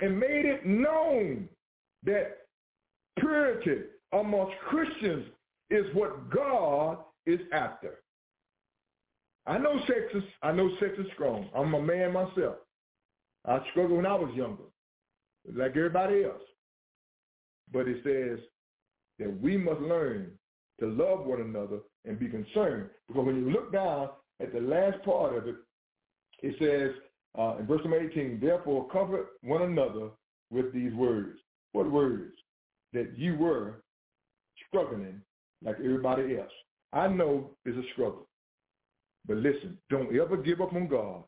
and 0.00 0.18
made 0.18 0.46
it 0.46 0.66
known 0.66 1.48
that 2.04 2.38
purity 3.18 3.82
amongst 4.12 4.56
Christians 4.68 5.26
is 5.70 5.86
what 5.94 6.30
God 6.30 6.98
is 7.26 7.40
after. 7.52 7.98
I 9.46 9.58
know 9.58 9.78
sex 9.86 10.00
is 10.14 10.22
I 10.42 10.52
know 10.52 10.70
sex 10.80 10.92
is 10.98 11.06
strong. 11.14 11.48
I'm 11.54 11.74
a 11.74 11.82
man 11.82 12.12
myself. 12.12 12.56
I 13.46 13.58
struggled 13.70 13.96
when 13.96 14.06
I 14.06 14.14
was 14.14 14.34
younger, 14.34 14.64
like 15.54 15.76
everybody 15.76 16.24
else. 16.24 16.42
But 17.72 17.88
it 17.88 18.02
says 18.04 18.44
that 19.18 19.40
we 19.40 19.56
must 19.56 19.80
learn 19.80 20.32
to 20.80 20.86
love 20.86 21.24
one 21.26 21.40
another 21.40 21.78
and 22.04 22.18
be 22.18 22.28
concerned. 22.28 22.90
Because 23.08 23.26
when 23.26 23.36
you 23.36 23.50
look 23.50 23.72
down 23.72 24.10
at 24.40 24.52
the 24.52 24.60
last 24.60 25.02
part 25.04 25.36
of 25.36 25.46
it, 25.46 25.56
it 26.42 26.54
says 26.58 26.94
uh, 27.38 27.56
in 27.58 27.66
verse 27.66 27.80
number 27.82 28.00
18, 28.00 28.40
therefore 28.40 28.88
comfort 28.88 29.28
one 29.42 29.62
another 29.62 30.10
with 30.50 30.72
these 30.72 30.92
words. 30.94 31.38
What 31.72 31.90
words? 31.90 32.32
That 32.92 33.16
you 33.16 33.36
were 33.36 33.82
struggling 34.68 35.22
like 35.62 35.76
everybody 35.76 36.38
else. 36.38 36.50
I 36.92 37.06
know 37.08 37.50
it's 37.64 37.76
a 37.76 37.92
struggle. 37.92 38.26
But 39.26 39.38
listen, 39.38 39.78
don't 39.90 40.14
ever 40.18 40.36
give 40.36 40.60
up 40.60 40.72
on 40.72 40.88
God. 40.88 41.24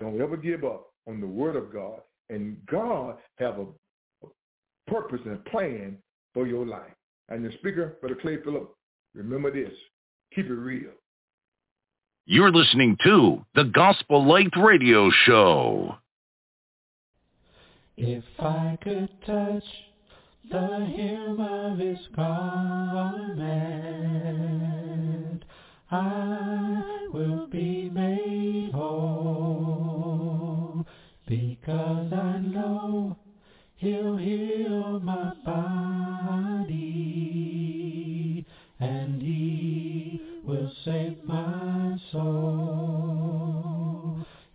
Don't 0.00 0.20
ever 0.20 0.36
give 0.36 0.64
up 0.64 0.88
on 1.06 1.20
the 1.20 1.26
word 1.26 1.56
of 1.56 1.72
God. 1.72 2.00
And 2.28 2.56
God 2.66 3.16
have 3.38 3.58
a, 3.58 3.66
a 4.24 4.28
purpose 4.86 5.20
and 5.24 5.34
a 5.34 5.50
plan 5.50 5.98
for 6.34 6.46
your 6.46 6.66
life. 6.66 6.92
And 7.28 7.44
the 7.44 7.52
speaker 7.58 7.96
for 8.00 8.08
the 8.08 8.14
Clay 8.16 8.38
Phillip, 8.42 8.74
remember 9.14 9.50
this. 9.50 9.72
Keep 10.34 10.46
it 10.46 10.52
real. 10.52 10.90
You're 12.26 12.52
listening 12.52 12.96
to 13.04 13.44
the 13.54 13.64
Gospel 13.64 14.26
Light 14.26 14.50
Radio 14.56 15.10
Show. 15.24 15.94
If 17.96 18.24
I 18.40 18.76
could 18.82 19.08
touch 19.24 19.62
the 20.50 20.58
hem 20.58 21.40
of 21.40 21.78
his 21.78 21.98
garment, 22.14 23.46
I 25.88 27.08
will 27.12 27.46
be 27.46 27.88
made 27.88 28.72
whole, 28.72 30.04
because 31.28 32.12
I 32.12 32.38
know 32.40 33.16
he'll 33.76 34.16
heal 34.16 34.98
my 34.98 35.32
body, 35.44 36.74
and 38.80 39.22
he 39.22 40.20
will 40.42 40.72
save 40.84 41.22
my 41.22 41.96
soul. 42.10 43.46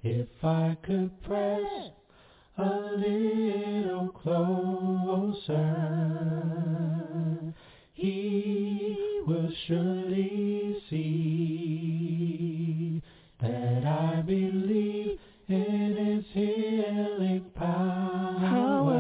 If 0.03 0.43
I 0.43 0.75
could 0.83 1.21
press 1.23 1.91
a 2.57 2.91
little 2.97 4.09
closer, 4.09 5.53
he 7.93 8.80
will 9.27 9.49
surely 9.67 10.75
see 12.11 13.01
that 13.41 13.85
I 13.85 14.21
believe 14.21 15.17
in 15.47 15.95
his 15.97 16.25
healing 16.33 17.45
power. 17.55 18.97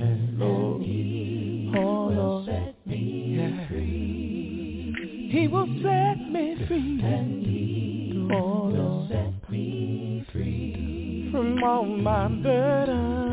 And 0.00 0.82
he 0.82 1.72
oh, 1.76 2.06
will 2.08 2.44
set 2.46 2.74
me 2.86 3.66
free. 3.68 5.28
He 5.30 5.48
will 5.48 5.66
set 5.82 6.18
me 6.30 6.56
free. 6.68 7.00
And 7.02 7.46
he 7.46 8.28
Oh, 8.32 8.66
will 8.66 8.72
Lord. 8.72 9.08
set 9.10 9.50
me 9.50 10.24
free. 10.32 11.28
from 11.32 11.62
all 11.64 11.84
my 11.84 12.28
burdens, 12.28 13.23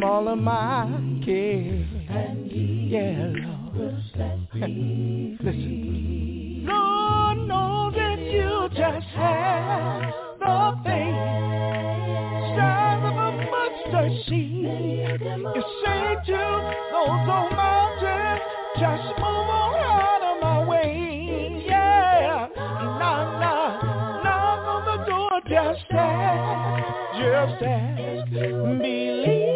from 0.00 0.08
all 0.08 0.28
of 0.28 0.38
my 0.38 0.86
cares. 1.24 1.86
Yeah, 2.46 3.32
Lord. 3.34 3.76
will 3.76 4.02
set 4.16 4.54
me 4.54 5.36
free. 5.42 6.62
Lord, 6.64 7.38
know 7.46 7.90
that 7.94 8.18
you 8.18 8.68
just 8.70 9.06
have 9.14 10.02
the 10.38 10.80
faith, 10.84 11.14
size 12.56 13.02
of 13.04 13.16
a 13.16 13.30
mustard 13.50 14.12
seed. 14.26 15.20
You 15.54 15.64
say 15.84 16.16
to 16.26 16.40
those 16.92 17.28
old 17.28 17.52
mountains, 17.52 18.40
just 18.78 19.18
move 19.18 19.48
on 19.50 19.79
that 27.46 28.30
garment. 28.32 29.50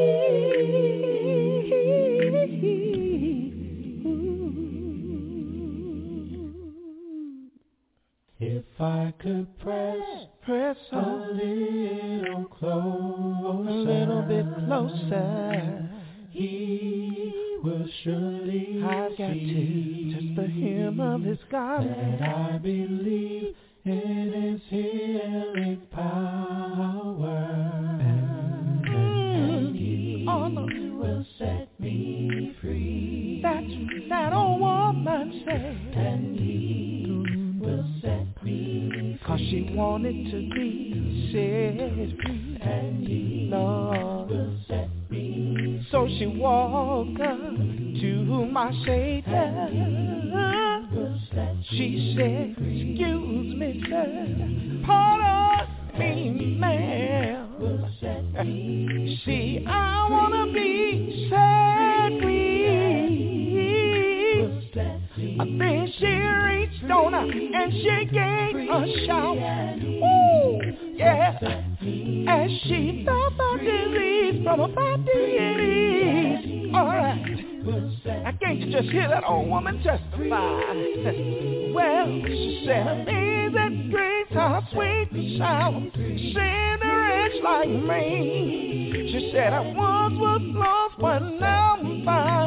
I 8.84 9.14
could 9.18 9.58
press 9.60 9.96
press 10.42 10.76
a 10.92 11.30
little 11.32 12.44
closer, 12.46 13.68
a 13.68 13.72
little 13.72 14.22
bit 14.22 14.44
closer, 14.66 15.90
he 16.30 17.32
will 17.62 17.86
surely 18.02 18.82
speak 19.14 19.16
to 19.16 20.34
the 20.36 20.46
hymn 20.48 21.00
of 21.00 21.22
his 21.22 21.38
God. 21.50 21.86
And 21.86 22.22
I 22.22 22.58
believe 22.58 23.54
in 23.84 24.32
his 24.32 24.60
healing 24.68 25.82
power. 25.90 27.63
Free. 32.64 33.40
That's 33.42 34.08
that 34.08 34.32
old 34.32 34.60
woman 34.60 35.42
said. 35.44 35.96
And 35.96 36.38
he 36.38 37.06
will 37.60 37.86
set 38.00 38.42
me 38.42 38.88
free. 38.90 39.20
Cause 39.26 39.38
she 39.38 39.70
wanted 39.74 40.30
to 40.30 40.54
be 40.54 41.30
set 41.30 42.24
free. 42.24 42.58
And 42.62 43.06
he 43.06 43.48
Lord. 43.50 44.30
will 44.30 44.56
set 44.66 44.88
me 45.10 45.86
So 45.90 46.08
she 46.18 46.26
walked 46.26 47.20
up 47.20 47.56
to 48.00 48.48
my 48.50 48.72
Savior. 48.84 49.84
She 51.70 52.14
said, 52.16 52.50
excuse 52.50 53.56
me, 53.56 53.84
sir. 53.88 54.82
Pardon 54.86 55.98
me, 55.98 56.56
ma'am. 56.58 57.56
will 57.58 57.88
set 58.00 58.46
me 58.46 59.20
See, 59.24 59.64
I 59.66 60.08
wanna 60.10 60.52
be 60.52 61.28
set 61.30 62.22
free. 62.22 62.53
I 64.76 64.98
think 65.58 65.94
she 65.98 66.06
reached 66.06 66.90
on 66.90 67.12
her 67.12 67.20
and 67.20 67.72
she 67.72 68.04
gave 68.12 68.56
a 68.68 68.86
shout. 69.06 69.38
Ooh, 69.78 70.60
yeah. 70.96 71.38
As 72.28 72.50
she 72.64 73.04
felt 73.06 73.36
the 73.36 73.58
disease 73.60 74.42
from 74.44 74.58
her 74.60 74.68
body. 74.68 76.70
Alright. 76.74 77.20
I 78.26 78.32
can't 78.32 78.58
you 78.58 78.72
just 78.72 78.90
hear 78.90 79.08
that 79.08 79.24
old 79.28 79.48
woman 79.48 79.80
testify? 79.82 80.60
Well, 81.72 82.06
she 82.26 82.64
said, 82.66 82.86
amazing 82.86 83.90
grace, 83.90 84.26
how 84.30 84.60
sweet 84.72 85.08
sound, 85.38 85.92
sinner 85.94 87.04
like 87.44 87.68
me. 87.68 89.10
She 89.12 89.30
said, 89.32 89.52
I 89.52 89.60
once 89.60 90.18
was 90.18 90.40
lost, 90.42 90.94
but 90.98 91.20
now 91.38 91.76
I'm 91.78 92.04
found. 92.04 92.43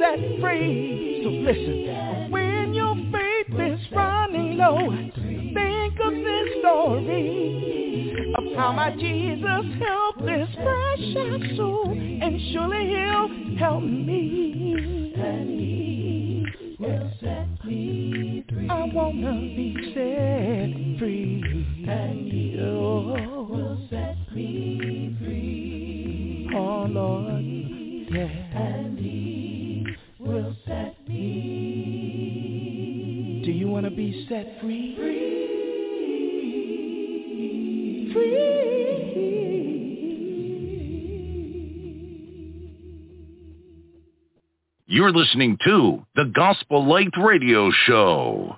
Set 0.00 0.40
free. 0.40 1.20
So 1.22 1.28
listen, 1.28 2.30
when 2.30 2.72
your 2.72 2.94
faith 3.12 3.54
is 3.60 3.80
running 3.92 4.56
low, 4.56 4.88
think 5.52 6.00
of 6.00 6.14
this 6.14 6.48
story 6.60 8.32
of 8.34 8.56
how 8.56 8.72
my 8.72 8.92
Jesus 8.96 9.66
helped 9.78 10.24
this 10.24 10.48
precious 10.56 11.56
soul, 11.58 11.90
and 11.90 12.40
surely 12.50 12.86
he'll 12.88 13.58
help 13.58 13.82
me. 13.82 15.12
I 18.70 18.90
wanna 18.94 19.32
be 19.54 19.74
set 19.92 20.98
free. 20.98 21.42
And 21.86 22.30
Oh, 22.62 23.46
will 23.50 23.78
free. 34.70 34.96
Free. 38.12 38.40
You're 44.86 45.12
listening 45.12 45.56
to 45.64 46.04
the 46.16 46.32
Gospel 46.34 46.84
Light 46.86 47.12
Radio 47.20 47.70
Show. 47.86 48.56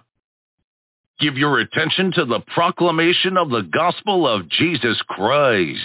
Give 1.20 1.36
your 1.36 1.60
attention 1.60 2.10
to 2.16 2.24
the 2.24 2.40
proclamation 2.55 3.36
of 3.36 3.51
the 3.51 3.62
gospel 3.72 4.26
of 4.26 4.48
Jesus 4.48 5.01
Christ. 5.09 5.78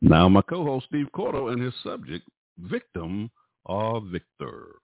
Now 0.00 0.28
my 0.28 0.42
co-host 0.42 0.86
Steve 0.88 1.08
Cordle 1.14 1.52
and 1.52 1.62
his 1.62 1.74
subject, 1.82 2.26
victim 2.58 3.30
or 3.64 4.00
victor. 4.00 4.76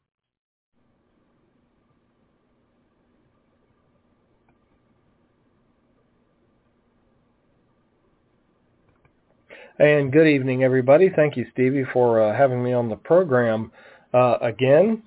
And 9.83 10.13
good 10.13 10.29
evening, 10.29 10.63
everybody. 10.63 11.11
Thank 11.11 11.37
you, 11.37 11.45
Stevie, 11.53 11.83
for 11.93 12.23
uh, 12.23 12.37
having 12.39 12.63
me 12.63 12.73
on 12.73 12.89
the 12.89 12.95
program 12.95 13.73
uh, 14.15 14.39
again. 14.41 15.03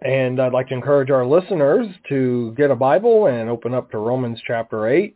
And 0.00 0.40
I'd 0.40 0.54
like 0.54 0.68
to 0.68 0.74
encourage 0.74 1.10
our 1.10 1.26
listeners 1.26 1.86
to 2.08 2.54
get 2.56 2.70
a 2.70 2.74
Bible 2.74 3.26
and 3.26 3.50
open 3.50 3.74
up 3.74 3.90
to 3.90 3.98
Romans 3.98 4.40
chapter 4.46 4.88
8. 4.88 5.14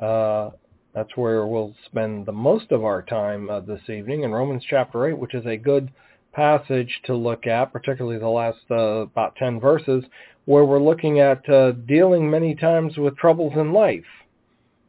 Uh, 0.00 0.50
that's 0.94 1.16
where 1.16 1.48
we'll 1.48 1.74
spend 1.86 2.26
the 2.26 2.32
most 2.32 2.70
of 2.70 2.84
our 2.84 3.02
time 3.02 3.50
uh, 3.50 3.58
this 3.58 3.82
evening 3.88 4.22
in 4.22 4.30
Romans 4.30 4.62
chapter 4.70 5.08
8, 5.08 5.18
which 5.18 5.34
is 5.34 5.44
a 5.46 5.56
good 5.56 5.90
passage 6.32 7.00
to 7.06 7.16
look 7.16 7.48
at, 7.48 7.72
particularly 7.72 8.20
the 8.20 8.28
last 8.28 8.60
uh, 8.70 9.00
about 9.00 9.34
10 9.34 9.58
verses, 9.58 10.04
where 10.44 10.64
we're 10.64 10.78
looking 10.78 11.18
at 11.18 11.42
uh, 11.48 11.72
dealing 11.72 12.30
many 12.30 12.54
times 12.54 12.96
with 12.98 13.16
troubles 13.16 13.54
in 13.56 13.72
life. 13.72 14.04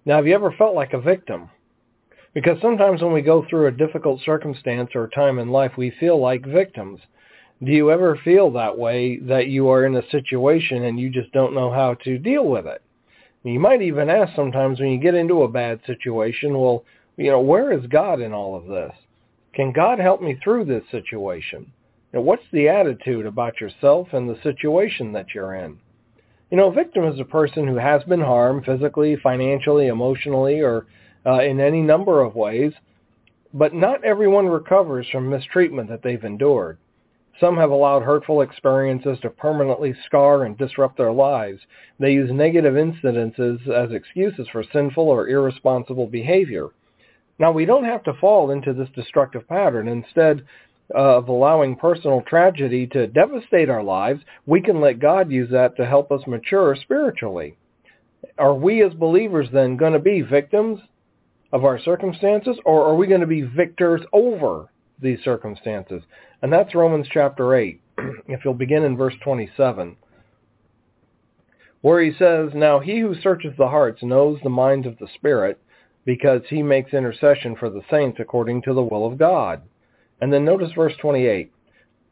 Now, 0.06 0.18
have 0.18 0.28
you 0.28 0.36
ever 0.36 0.54
felt 0.56 0.76
like 0.76 0.94
a 0.94 1.02
victim? 1.02 1.50
Because 2.34 2.58
sometimes 2.62 3.02
when 3.02 3.12
we 3.12 3.22
go 3.22 3.46
through 3.50 3.68
a 3.68 3.72
difficult 3.72 4.22
circumstance 4.24 4.92
or 4.96 5.08
time 5.08 5.40
in 5.40 5.50
life, 5.50 5.74
we 5.78 5.92
feel 6.00 6.20
like 6.20 6.46
victims. 6.46 7.00
Do 7.64 7.72
you 7.72 7.92
ever 7.92 8.20
feel 8.24 8.52
that 8.52 8.78
way, 8.78 9.18
that 9.20 9.48
you 9.48 9.70
are 9.70 9.86
in 9.86 9.96
a 9.96 10.10
situation 10.10 10.86
and 10.86 11.00
you 11.00 11.10
just 11.10 11.32
don't 11.32 11.54
know 11.54 11.72
how 11.72 11.96
to 12.04 12.18
deal 12.18 12.46
with 12.46 12.66
it? 12.66 12.82
You 13.44 13.60
might 13.60 13.82
even 13.82 14.10
ask 14.10 14.36
sometimes 14.36 14.80
when 14.80 14.90
you 14.90 15.00
get 15.00 15.16
into 15.16 15.44
a 15.44 15.48
bad 15.48 15.82
situation, 15.86 16.58
well, 16.58 16.86
you 17.18 17.30
know, 17.32 17.42
where 17.42 17.72
is 17.72 17.86
God 17.88 18.22
in 18.22 18.34
all 18.34 18.56
of 18.56 18.66
this? 18.66 18.94
Can 19.54 19.74
God 19.74 20.00
help 20.00 20.22
me 20.22 20.40
through 20.44 20.66
this 20.66 20.84
situation? 20.90 21.72
Know, 22.14 22.22
what's 22.22 22.44
the 22.52 22.68
attitude 22.68 23.26
about 23.26 23.62
yourself 23.62 24.10
and 24.12 24.30
the 24.30 24.42
situation 24.44 25.14
that 25.14 25.28
you're 25.34 25.56
in? 25.56 25.78
You 26.50 26.58
know, 26.58 26.68
a 26.68 26.74
victim 26.74 27.06
is 27.06 27.20
a 27.20 27.26
person 27.26 27.68
who 27.68 27.78
has 27.78 28.04
been 28.04 28.22
harmed 28.22 28.66
physically, 28.66 29.16
financially, 29.16 29.88
emotionally, 29.88 30.60
or 30.60 30.86
uh, 31.26 31.42
in 31.42 31.60
any 31.60 31.82
number 31.82 32.22
of 32.22 32.36
ways, 32.36 32.74
but 33.54 33.74
not 33.74 34.04
everyone 34.04 34.48
recovers 34.48 35.08
from 35.12 35.30
mistreatment 35.30 35.90
that 35.90 36.02
they've 36.04 36.24
endured. 36.24 36.78
Some 37.40 37.58
have 37.58 37.72
allowed 37.72 38.04
hurtful 38.04 38.42
experiences 38.42 39.18
to 39.22 39.30
permanently 39.30 39.96
scar 40.06 40.44
and 40.44 40.58
disrupt 40.58 40.98
their 40.98 41.12
lives. 41.12 41.60
They 42.00 42.14
use 42.14 42.32
negative 42.32 42.76
incidences 42.76 43.68
as 43.68 43.92
excuses 43.92 44.48
for 44.52 44.64
sinful 44.72 45.08
or 45.08 45.28
irresponsible 45.28 46.08
behavior. 46.08 46.68
Now, 47.40 47.52
we 47.52 47.66
don't 47.66 47.86
have 47.86 48.04
to 48.04 48.14
fall 48.14 48.52
into 48.52 48.74
this 48.74 48.90
destructive 48.96 49.48
pattern. 49.48 49.88
Instead 49.88 50.46
of 50.94 51.30
allowing 51.30 51.76
personal 51.76 52.22
tragedy 52.22 52.86
to 52.88 53.08
devastate 53.08 53.70
our 53.70 53.84
lives, 53.84 54.22
we 54.46 54.62
can 54.62 54.80
let 54.80 55.00
God 55.00 55.32
use 55.32 55.50
that 55.50 55.76
to 55.78 55.86
help 55.86 56.12
us 56.12 56.22
mature 56.28 56.76
spiritually. 56.76 57.58
Are 58.38 58.54
we 58.54 58.84
as 58.84 58.94
believers 58.94 59.48
then 59.52 59.78
going 59.78 59.94
to 59.94 60.00
be 60.00 60.22
victims 60.22 60.80
of 61.52 61.66
our 61.66 61.80
circumstances, 61.80 62.58
or 62.66 62.86
are 62.86 62.96
we 62.96 63.08
going 63.08 63.22
to 63.22 63.28
be 63.28 63.42
victors 63.42 64.02
over 64.14 64.70
these 65.02 65.20
circumstances? 65.24 66.02
And 66.42 66.52
that's 66.52 66.76
Romans 66.76 67.08
chapter 67.12 67.56
8, 67.56 67.82
if 68.28 68.46
you'll 68.46 68.54
begin 68.54 68.84
in 68.84 68.98
verse 68.98 69.16
27, 69.24 69.96
where 71.82 72.02
he 72.02 72.12
says, 72.18 72.52
Now 72.54 72.80
he 72.80 73.00
who 73.00 73.16
searches 73.22 73.54
the 73.58 73.68
hearts 73.68 74.02
knows 74.02 74.40
the 74.44 74.50
minds 74.50 74.88
of 74.88 74.98
the 74.98 75.08
Spirit, 75.16 75.60
because 76.06 76.42
he 76.50 76.64
makes 76.64 76.94
intercession 76.94 77.56
for 77.56 77.70
the 77.70 77.82
saints 77.90 78.18
according 78.20 78.62
to 78.64 78.74
the 78.74 78.82
will 78.82 79.06
of 79.06 79.18
God. 79.18 79.62
And 80.20 80.32
then 80.32 80.46
notice 80.46 80.72
verse 80.76 80.94
28. 81.00 81.52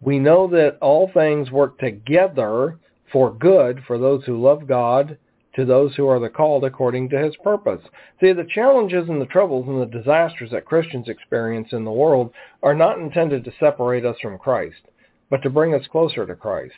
We 0.02 0.20
know 0.20 0.48
that 0.48 0.78
all 0.82 1.10
things 1.14 1.52
work 1.52 1.80
together 1.80 2.78
for 3.12 3.34
good 3.34 3.84
for 3.88 3.98
those 3.98 4.24
who 4.26 4.42
love 4.42 4.68
God, 4.68 5.18
to 5.56 5.66
those 5.66 5.96
who 5.96 6.08
are 6.08 6.20
the 6.20 6.30
called 6.30 6.64
according 6.64 7.10
to 7.10 7.20
his 7.20 7.36
purpose. 7.38 7.82
See, 8.22 8.34
the 8.34 8.48
challenges 8.54 9.10
and 9.10 9.22
the 9.22 9.26
troubles 9.26 9.68
and 9.68 9.82
the 9.82 9.98
disasters 9.98 10.52
that 10.52 10.66
Christians 10.66 11.10
experience 11.10 11.70
in 11.72 11.86
the 11.86 11.92
world 11.92 12.32
are 12.62 12.76
not 12.76 13.00
intended 13.00 13.44
to 13.44 13.54
separate 13.60 14.06
us 14.06 14.18
from 14.22 14.38
Christ, 14.38 14.82
but 15.30 15.42
to 15.44 15.50
bring 15.50 15.74
us 15.74 15.88
closer 15.92 16.26
to 16.26 16.36
Christ. 16.36 16.76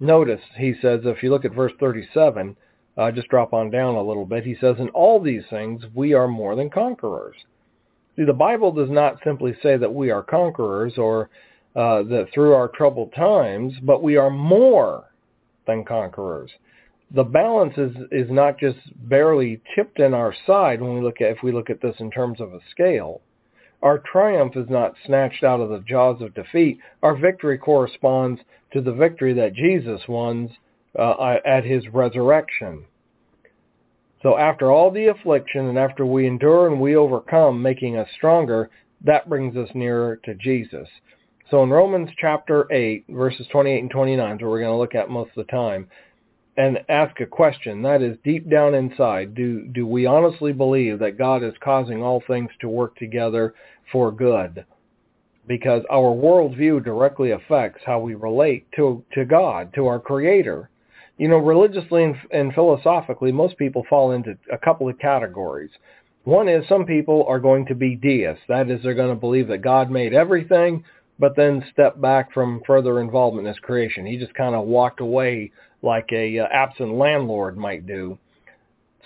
Notice, 0.00 0.40
he 0.56 0.74
says, 0.80 1.00
if 1.04 1.22
you 1.22 1.30
look 1.30 1.44
at 1.44 1.54
verse 1.54 1.72
37, 1.80 2.56
uh, 2.96 3.10
just 3.10 3.28
drop 3.28 3.52
on 3.52 3.70
down 3.70 3.94
a 3.94 4.02
little 4.02 4.26
bit, 4.26 4.44
he 4.44 4.56
says, 4.60 4.76
in 4.78 4.88
all 4.90 5.20
these 5.20 5.44
things 5.50 5.82
we 5.94 6.14
are 6.14 6.28
more 6.28 6.54
than 6.54 6.70
conquerors. 6.70 7.36
See, 8.16 8.24
the 8.24 8.32
Bible 8.32 8.70
does 8.70 8.90
not 8.90 9.18
simply 9.24 9.54
say 9.62 9.76
that 9.76 9.92
we 9.92 10.10
are 10.10 10.22
conquerors 10.22 10.98
or 10.98 11.30
uh, 11.74 12.04
that 12.04 12.28
through 12.32 12.52
our 12.54 12.68
troubled 12.68 13.12
times, 13.14 13.74
but 13.82 14.02
we 14.02 14.16
are 14.16 14.30
more 14.30 15.10
than 15.66 15.84
conquerors. 15.84 16.50
The 17.10 17.24
balance 17.24 17.74
is, 17.76 17.94
is 18.10 18.30
not 18.30 18.58
just 18.58 18.78
barely 19.08 19.60
tipped 19.74 20.00
in 20.00 20.14
our 20.14 20.34
side 20.46 20.80
when 20.80 20.94
we 20.94 21.00
look 21.00 21.20
at 21.20 21.30
if 21.30 21.42
we 21.42 21.52
look 21.52 21.70
at 21.70 21.80
this 21.80 21.96
in 21.98 22.10
terms 22.10 22.40
of 22.40 22.52
a 22.52 22.60
scale. 22.70 23.20
Our 23.82 23.98
triumph 23.98 24.56
is 24.56 24.68
not 24.70 24.94
snatched 25.04 25.44
out 25.44 25.60
of 25.60 25.68
the 25.68 25.80
jaws 25.80 26.22
of 26.22 26.34
defeat. 26.34 26.78
Our 27.02 27.14
victory 27.14 27.58
corresponds 27.58 28.40
to 28.72 28.80
the 28.80 28.92
victory 28.92 29.34
that 29.34 29.54
Jesus 29.54 30.00
won 30.08 30.50
uh, 30.98 31.36
at 31.44 31.64
his 31.64 31.86
resurrection. 31.92 32.86
So 34.22 34.38
after 34.38 34.72
all 34.72 34.90
the 34.90 35.08
affliction 35.08 35.66
and 35.66 35.78
after 35.78 36.06
we 36.06 36.26
endure 36.26 36.66
and 36.66 36.80
we 36.80 36.96
overcome, 36.96 37.60
making 37.60 37.98
us 37.98 38.08
stronger, 38.16 38.70
that 39.02 39.28
brings 39.28 39.54
us 39.54 39.68
nearer 39.74 40.16
to 40.24 40.34
Jesus. 40.34 40.88
So 41.50 41.62
in 41.62 41.68
Romans 41.68 42.08
chapter 42.18 42.66
8, 42.72 43.04
verses 43.10 43.46
28 43.52 43.80
and 43.80 43.90
29 43.90 44.36
is 44.36 44.40
what 44.40 44.50
we're 44.50 44.60
going 44.60 44.72
to 44.72 44.78
look 44.78 44.94
at 44.94 45.10
most 45.10 45.32
of 45.36 45.46
the 45.46 45.52
time, 45.52 45.88
and 46.56 46.78
ask 46.88 47.20
a 47.20 47.26
question. 47.26 47.82
That 47.82 48.02
is, 48.02 48.16
deep 48.24 48.48
down 48.48 48.74
inside, 48.74 49.34
do, 49.34 49.66
do 49.66 49.86
we 49.86 50.06
honestly 50.06 50.52
believe 50.52 50.98
that 51.00 51.18
God 51.18 51.42
is 51.42 51.54
causing 51.62 52.02
all 52.02 52.22
things 52.26 52.50
to 52.60 52.68
work 52.68 52.96
together 52.96 53.54
for 53.90 54.12
good? 54.12 54.64
Because 55.46 55.82
our 55.90 56.14
worldview 56.14 56.84
directly 56.84 57.32
affects 57.32 57.82
how 57.84 57.98
we 58.00 58.14
relate 58.14 58.66
to, 58.76 59.04
to 59.12 59.24
God, 59.24 59.74
to 59.74 59.86
our 59.86 59.98
Creator 59.98 60.70
you 61.18 61.28
know, 61.28 61.38
religiously 61.38 62.04
and, 62.04 62.16
and 62.32 62.52
philosophically, 62.54 63.30
most 63.30 63.56
people 63.56 63.84
fall 63.88 64.12
into 64.12 64.36
a 64.52 64.58
couple 64.58 64.88
of 64.88 64.98
categories. 64.98 65.70
One 66.24 66.48
is 66.48 66.66
some 66.68 66.86
people 66.86 67.24
are 67.28 67.38
going 67.38 67.66
to 67.66 67.74
be 67.74 67.96
deists. 67.96 68.42
That 68.48 68.70
is, 68.70 68.82
they're 68.82 68.94
going 68.94 69.14
to 69.14 69.20
believe 69.20 69.48
that 69.48 69.58
God 69.58 69.90
made 69.90 70.14
everything, 70.14 70.84
but 71.18 71.36
then 71.36 71.64
step 71.72 72.00
back 72.00 72.32
from 72.32 72.62
further 72.66 73.00
involvement 73.00 73.46
in 73.46 73.52
his 73.52 73.60
creation. 73.60 74.06
He 74.06 74.16
just 74.16 74.34
kind 74.34 74.54
of 74.54 74.66
walked 74.66 75.00
away 75.00 75.52
like 75.84 76.08
a 76.12 76.38
uh, 76.38 76.46
absent 76.50 76.94
landlord 76.94 77.56
might 77.56 77.86
do. 77.86 78.18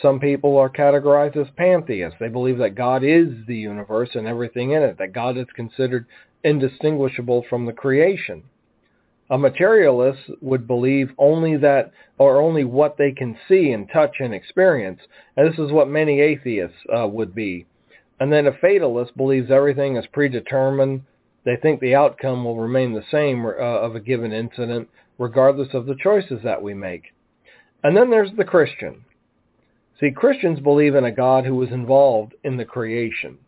Some 0.00 0.20
people 0.20 0.56
are 0.56 0.70
categorized 0.70 1.36
as 1.36 1.48
pantheists. 1.56 2.18
They 2.20 2.28
believe 2.28 2.58
that 2.58 2.76
God 2.76 3.02
is 3.02 3.28
the 3.46 3.56
universe 3.56 4.10
and 4.14 4.26
everything 4.26 4.70
in 4.70 4.82
it, 4.82 4.96
that 4.98 5.12
God 5.12 5.36
is 5.36 5.46
considered 5.54 6.06
indistinguishable 6.44 7.44
from 7.50 7.66
the 7.66 7.72
creation. 7.72 8.44
A 9.30 9.36
materialist 9.36 10.20
would 10.40 10.66
believe 10.66 11.10
only 11.18 11.56
that 11.56 11.90
or 12.16 12.40
only 12.40 12.64
what 12.64 12.96
they 12.96 13.12
can 13.12 13.36
see 13.48 13.72
and 13.72 13.90
touch 13.92 14.16
and 14.20 14.32
experience. 14.32 15.00
And 15.36 15.50
this 15.50 15.58
is 15.58 15.72
what 15.72 15.88
many 15.88 16.20
atheists 16.20 16.78
uh, 16.96 17.06
would 17.08 17.34
be. 17.34 17.66
And 18.20 18.32
then 18.32 18.46
a 18.46 18.52
fatalist 18.52 19.16
believes 19.16 19.50
everything 19.50 19.96
is 19.96 20.06
predetermined. 20.12 21.02
They 21.44 21.56
think 21.56 21.80
the 21.80 21.94
outcome 21.94 22.44
will 22.44 22.58
remain 22.58 22.92
the 22.92 23.04
same 23.10 23.44
uh, 23.44 23.50
of 23.50 23.96
a 23.96 24.00
given 24.00 24.32
incident 24.32 24.88
regardless 25.18 25.74
of 25.74 25.86
the 25.86 25.96
choices 26.00 26.40
that 26.44 26.62
we 26.62 26.74
make. 26.74 27.12
And 27.82 27.96
then 27.96 28.10
there's 28.10 28.32
the 28.36 28.44
Christian. 28.44 29.04
See, 30.00 30.10
Christians 30.12 30.60
believe 30.60 30.94
in 30.94 31.04
a 31.04 31.12
God 31.12 31.44
who 31.44 31.56
was 31.56 31.70
involved 31.70 32.34
in 32.44 32.56
the 32.56 32.64
creation. 32.64 33.38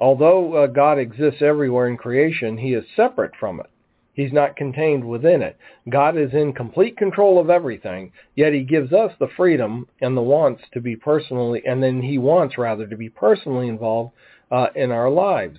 Although 0.00 0.54
uh, 0.54 0.66
God 0.66 0.98
exists 0.98 1.42
everywhere 1.42 1.88
in 1.88 1.96
creation, 1.96 2.58
he 2.58 2.74
is 2.74 2.84
separate 2.94 3.32
from 3.40 3.60
it. 3.60 3.66
He's 4.12 4.32
not 4.32 4.56
contained 4.56 5.08
within 5.08 5.42
it. 5.42 5.56
God 5.88 6.16
is 6.18 6.32
in 6.32 6.52
complete 6.52 6.96
control 6.96 7.38
of 7.40 7.50
everything, 7.50 8.12
yet 8.34 8.52
he 8.52 8.64
gives 8.64 8.92
us 8.92 9.12
the 9.18 9.28
freedom 9.36 9.86
and 10.00 10.16
the 10.16 10.22
wants 10.22 10.62
to 10.72 10.80
be 10.80 10.96
personally, 10.96 11.62
and 11.64 11.82
then 11.82 12.02
he 12.02 12.18
wants 12.18 12.58
rather 12.58 12.86
to 12.86 12.96
be 12.96 13.08
personally 13.08 13.68
involved 13.68 14.12
uh, 14.50 14.66
in 14.74 14.90
our 14.90 15.08
lives. 15.08 15.58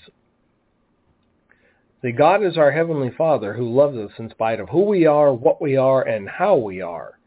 See, 2.02 2.12
God 2.14 2.44
is 2.44 2.58
our 2.58 2.72
Heavenly 2.72 3.12
Father 3.18 3.54
who 3.54 3.70
loves 3.70 3.98
us 3.98 4.12
in 4.18 4.30
spite 4.30 4.62
of 4.62 4.70
who 4.70 4.86
we 4.86 5.06
are, 5.06 5.34
what 5.34 5.62
we 5.62 5.76
are, 5.76 6.02
and 6.02 6.30
how 6.30 6.56
we 6.56 6.82
are. 6.82 7.20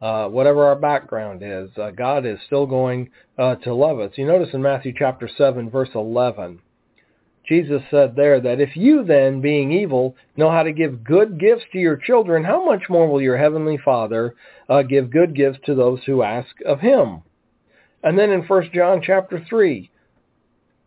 Uh, 0.00 0.28
whatever 0.28 0.64
our 0.64 0.76
background 0.76 1.42
is, 1.44 1.70
uh, 1.76 1.90
God 1.90 2.26
is 2.26 2.38
still 2.46 2.66
going 2.66 3.10
uh, 3.36 3.56
to 3.56 3.74
love 3.74 4.00
us. 4.00 4.12
You 4.16 4.26
notice 4.26 4.52
in 4.52 4.62
Matthew 4.62 4.92
chapter 4.96 5.28
7, 5.36 5.70
verse 5.70 5.90
11, 5.94 6.60
Jesus 7.48 7.82
said 7.90 8.14
there 8.14 8.40
that 8.40 8.60
if 8.60 8.76
you 8.76 9.04
then, 9.04 9.40
being 9.40 9.72
evil, 9.72 10.14
know 10.36 10.50
how 10.50 10.62
to 10.62 10.72
give 10.72 11.02
good 11.02 11.40
gifts 11.40 11.64
to 11.72 11.78
your 11.78 11.96
children, 11.96 12.44
how 12.44 12.64
much 12.64 12.82
more 12.88 13.08
will 13.08 13.22
your 13.22 13.38
heavenly 13.38 13.78
Father 13.82 14.34
uh, 14.68 14.82
give 14.82 15.10
good 15.10 15.34
gifts 15.34 15.58
to 15.64 15.74
those 15.74 16.00
who 16.04 16.22
ask 16.22 16.54
of 16.66 16.80
him? 16.80 17.22
And 18.02 18.18
then 18.18 18.30
in 18.30 18.42
1 18.42 18.70
John 18.74 19.00
chapter 19.02 19.44
3, 19.48 19.90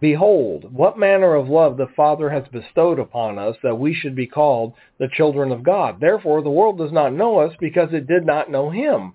Behold, 0.01 0.73
what 0.73 0.97
manner 0.97 1.35
of 1.35 1.47
love 1.47 1.77
the 1.77 1.87
Father 1.95 2.31
has 2.31 2.43
bestowed 2.51 2.97
upon 2.97 3.37
us 3.37 3.55
that 3.61 3.77
we 3.77 3.93
should 3.93 4.15
be 4.15 4.25
called 4.25 4.73
the 4.97 5.07
children 5.07 5.51
of 5.51 5.61
God. 5.61 5.99
Therefore, 6.01 6.41
the 6.41 6.49
world 6.49 6.79
does 6.79 6.91
not 6.91 7.13
know 7.13 7.37
us 7.37 7.53
because 7.59 7.93
it 7.93 8.07
did 8.07 8.25
not 8.25 8.49
know 8.49 8.71
him. 8.71 9.13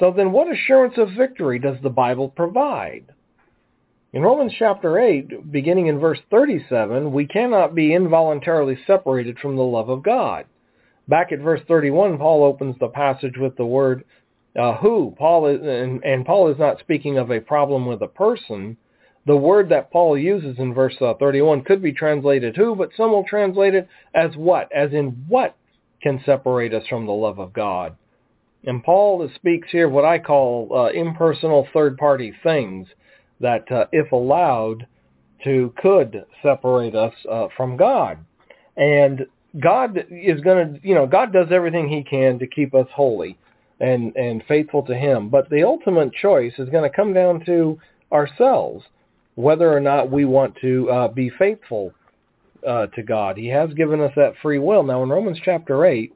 So 0.00 0.12
then 0.14 0.32
what 0.32 0.52
assurance 0.52 0.94
of 0.96 1.10
victory 1.16 1.60
does 1.60 1.76
the 1.82 1.90
Bible 1.90 2.28
provide? 2.28 3.04
In 4.12 4.22
Romans 4.22 4.54
chapter 4.58 4.98
8, 4.98 5.52
beginning 5.52 5.86
in 5.86 6.00
verse 6.00 6.18
37, 6.28 7.12
we 7.12 7.26
cannot 7.26 7.76
be 7.76 7.94
involuntarily 7.94 8.76
separated 8.88 9.38
from 9.38 9.54
the 9.54 9.62
love 9.62 9.88
of 9.88 10.02
God. 10.02 10.46
Back 11.06 11.30
at 11.30 11.38
verse 11.38 11.60
31, 11.68 12.18
Paul 12.18 12.42
opens 12.42 12.74
the 12.80 12.88
passage 12.88 13.36
with 13.38 13.56
the 13.56 13.66
word 13.66 14.04
uh, 14.58 14.76
who. 14.76 15.14
Paul 15.18 15.46
is, 15.46 15.60
and, 15.62 16.02
and, 16.04 16.24
Paul 16.24 16.50
is 16.50 16.58
not 16.58 16.80
speaking 16.80 17.18
of 17.18 17.30
a 17.30 17.40
problem 17.40 17.86
with 17.86 18.02
a 18.02 18.08
person. 18.08 18.76
The 19.26 19.36
word 19.36 19.68
that 19.68 19.92
Paul 19.92 20.18
uses 20.18 20.58
in 20.58 20.74
verse 20.74 20.96
uh, 21.00 21.14
31 21.14 21.62
could 21.62 21.82
be 21.82 21.92
translated 21.92 22.56
who, 22.56 22.74
but 22.74 22.90
some 22.96 23.12
will 23.12 23.24
translate 23.24 23.74
it 23.74 23.88
as 24.14 24.34
what, 24.36 24.70
as 24.72 24.92
in 24.92 25.24
what 25.28 25.56
can 26.02 26.22
separate 26.24 26.74
us 26.74 26.86
from 26.88 27.06
the 27.06 27.12
love 27.12 27.38
of 27.38 27.52
God. 27.52 27.96
And 28.64 28.82
Paul 28.82 29.28
speaks 29.36 29.68
here 29.70 29.88
what 29.88 30.04
I 30.04 30.18
call 30.18 30.68
uh, 30.74 30.92
impersonal 30.92 31.66
third-party 31.72 32.34
things 32.42 32.88
that, 33.40 33.70
uh, 33.70 33.86
if 33.92 34.12
allowed, 34.12 34.86
to 35.44 35.72
could 35.78 36.24
separate 36.42 36.94
us 36.94 37.14
uh, 37.30 37.48
from 37.56 37.76
God. 37.76 38.18
And 38.76 39.26
God 39.58 40.04
is 40.10 40.40
going 40.42 40.74
to, 40.74 40.86
you 40.86 40.94
know, 40.94 41.06
God 41.06 41.32
does 41.32 41.48
everything 41.50 41.88
he 41.88 42.02
can 42.02 42.38
to 42.38 42.46
keep 42.46 42.74
us 42.74 42.86
holy. 42.94 43.38
And, 43.80 44.14
and 44.16 44.42
faithful 44.46 44.82
to 44.84 44.94
him. 44.94 45.28
But 45.28 45.48
the 45.50 45.64
ultimate 45.64 46.12
choice 46.12 46.52
is 46.58 46.68
going 46.68 46.88
to 46.88 46.94
come 46.94 47.12
down 47.12 47.44
to 47.46 47.78
ourselves, 48.12 48.84
whether 49.34 49.74
or 49.74 49.80
not 49.80 50.10
we 50.10 50.24
want 50.24 50.56
to 50.60 50.90
uh, 50.90 51.08
be 51.08 51.30
faithful 51.30 51.92
uh, 52.66 52.86
to 52.88 53.02
God. 53.02 53.36
He 53.36 53.48
has 53.48 53.72
given 53.74 54.00
us 54.00 54.12
that 54.16 54.34
free 54.42 54.58
will. 54.58 54.82
Now 54.82 55.02
in 55.02 55.08
Romans 55.08 55.38
chapter 55.42 55.84
8, 55.84 56.14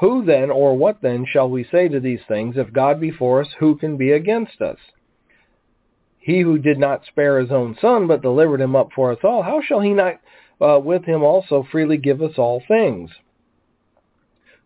who 0.00 0.24
then 0.24 0.50
or 0.50 0.76
what 0.76 1.02
then 1.02 1.26
shall 1.30 1.48
we 1.48 1.64
say 1.64 1.88
to 1.88 2.00
these 2.00 2.20
things? 2.28 2.56
If 2.56 2.72
God 2.72 3.00
be 3.00 3.10
for 3.10 3.40
us, 3.40 3.48
who 3.58 3.76
can 3.76 3.96
be 3.96 4.12
against 4.12 4.60
us? 4.60 4.78
He 6.18 6.40
who 6.40 6.58
did 6.58 6.78
not 6.78 7.06
spare 7.06 7.40
his 7.40 7.50
own 7.50 7.76
son, 7.80 8.06
but 8.06 8.22
delivered 8.22 8.60
him 8.60 8.76
up 8.76 8.90
for 8.94 9.12
us 9.12 9.18
all, 9.24 9.42
how 9.42 9.62
shall 9.62 9.80
he 9.80 9.94
not 9.94 10.20
uh, 10.60 10.78
with 10.78 11.04
him 11.04 11.22
also 11.22 11.66
freely 11.70 11.96
give 11.96 12.20
us 12.20 12.32
all 12.36 12.62
things? 12.68 13.10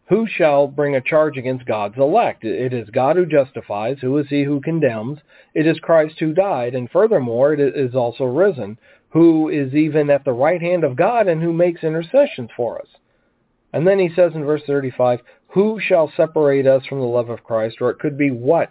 Who 0.08 0.26
shall 0.26 0.66
bring 0.66 0.96
a 0.96 1.00
charge 1.00 1.38
against 1.38 1.64
God's 1.64 1.96
elect? 1.96 2.44
It 2.44 2.72
is 2.72 2.90
God 2.90 3.16
who 3.16 3.24
justifies. 3.24 3.98
Who 4.00 4.18
is 4.18 4.28
he 4.28 4.42
who 4.42 4.60
condemns? 4.60 5.18
It 5.54 5.66
is 5.66 5.78
Christ 5.78 6.18
who 6.18 6.34
died, 6.34 6.74
and 6.74 6.90
furthermore 6.90 7.54
it 7.54 7.60
is 7.60 7.94
also 7.94 8.24
risen, 8.24 8.78
who 9.10 9.48
is 9.48 9.74
even 9.74 10.10
at 10.10 10.24
the 10.24 10.32
right 10.32 10.60
hand 10.60 10.84
of 10.84 10.96
God 10.96 11.28
and 11.28 11.42
who 11.42 11.52
makes 11.52 11.84
intercessions 11.84 12.50
for 12.56 12.80
us. 12.80 12.88
And 13.72 13.86
then 13.86 13.98
he 13.98 14.10
says 14.14 14.32
in 14.34 14.44
verse 14.44 14.62
35, 14.66 15.20
Who 15.48 15.78
shall 15.80 16.12
separate 16.16 16.66
us 16.66 16.84
from 16.86 16.98
the 16.98 17.06
love 17.06 17.30
of 17.30 17.44
Christ? 17.44 17.76
Or 17.80 17.90
it 17.90 17.98
could 17.98 18.18
be 18.18 18.30
what 18.30 18.70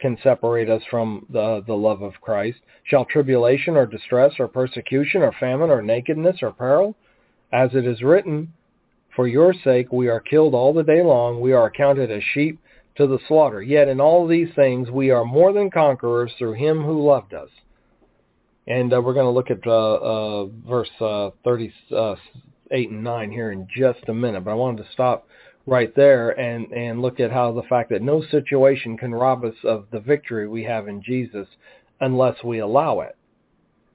can 0.00 0.18
separate 0.22 0.68
us 0.68 0.82
from 0.90 1.26
the, 1.30 1.62
the 1.66 1.74
love 1.74 2.02
of 2.02 2.20
Christ? 2.20 2.58
Shall 2.84 3.04
tribulation 3.04 3.76
or 3.76 3.86
distress 3.86 4.32
or 4.38 4.48
persecution 4.48 5.22
or 5.22 5.32
famine 5.32 5.70
or 5.70 5.82
nakedness 5.82 6.42
or 6.42 6.52
peril? 6.52 6.94
As 7.52 7.70
it 7.74 7.86
is 7.86 8.02
written, 8.02 8.52
For 9.16 9.28
your 9.28 9.54
sake 9.64 9.92
we 9.92 10.08
are 10.08 10.20
killed 10.20 10.54
all 10.54 10.72
the 10.72 10.82
day 10.82 11.02
long. 11.02 11.40
We 11.40 11.52
are 11.52 11.66
accounted 11.66 12.10
as 12.10 12.22
sheep 12.32 12.58
to 12.96 13.06
the 13.06 13.18
slaughter. 13.28 13.62
Yet 13.62 13.88
in 13.88 14.00
all 14.00 14.26
these 14.26 14.48
things 14.54 14.90
we 14.90 15.10
are 15.10 15.24
more 15.24 15.52
than 15.52 15.70
conquerors 15.70 16.32
through 16.38 16.54
him 16.54 16.82
who 16.82 17.06
loved 17.06 17.34
us. 17.34 17.50
And 18.66 18.92
uh, 18.92 19.00
we're 19.00 19.14
going 19.14 19.26
to 19.26 19.30
look 19.30 19.50
at 19.50 19.66
uh, 19.66 19.94
uh, 19.94 20.46
verse 20.66 20.90
uh, 21.00 21.30
38 21.44 22.90
and 22.90 23.04
9 23.04 23.30
here 23.30 23.52
in 23.52 23.68
just 23.76 24.08
a 24.08 24.14
minute. 24.14 24.44
But 24.44 24.52
I 24.52 24.54
wanted 24.54 24.84
to 24.84 24.92
stop 24.92 25.28
right 25.66 25.94
there 25.94 26.30
and, 26.30 26.72
and 26.72 27.00
look 27.02 27.20
at 27.20 27.30
how 27.30 27.52
the 27.52 27.62
fact 27.62 27.90
that 27.90 28.02
no 28.02 28.22
situation 28.30 28.96
can 28.96 29.14
rob 29.14 29.44
us 29.44 29.54
of 29.64 29.86
the 29.92 30.00
victory 30.00 30.48
we 30.48 30.64
have 30.64 30.88
in 30.88 31.02
Jesus 31.02 31.46
unless 32.00 32.42
we 32.42 32.58
allow 32.58 33.00
it. 33.00 33.16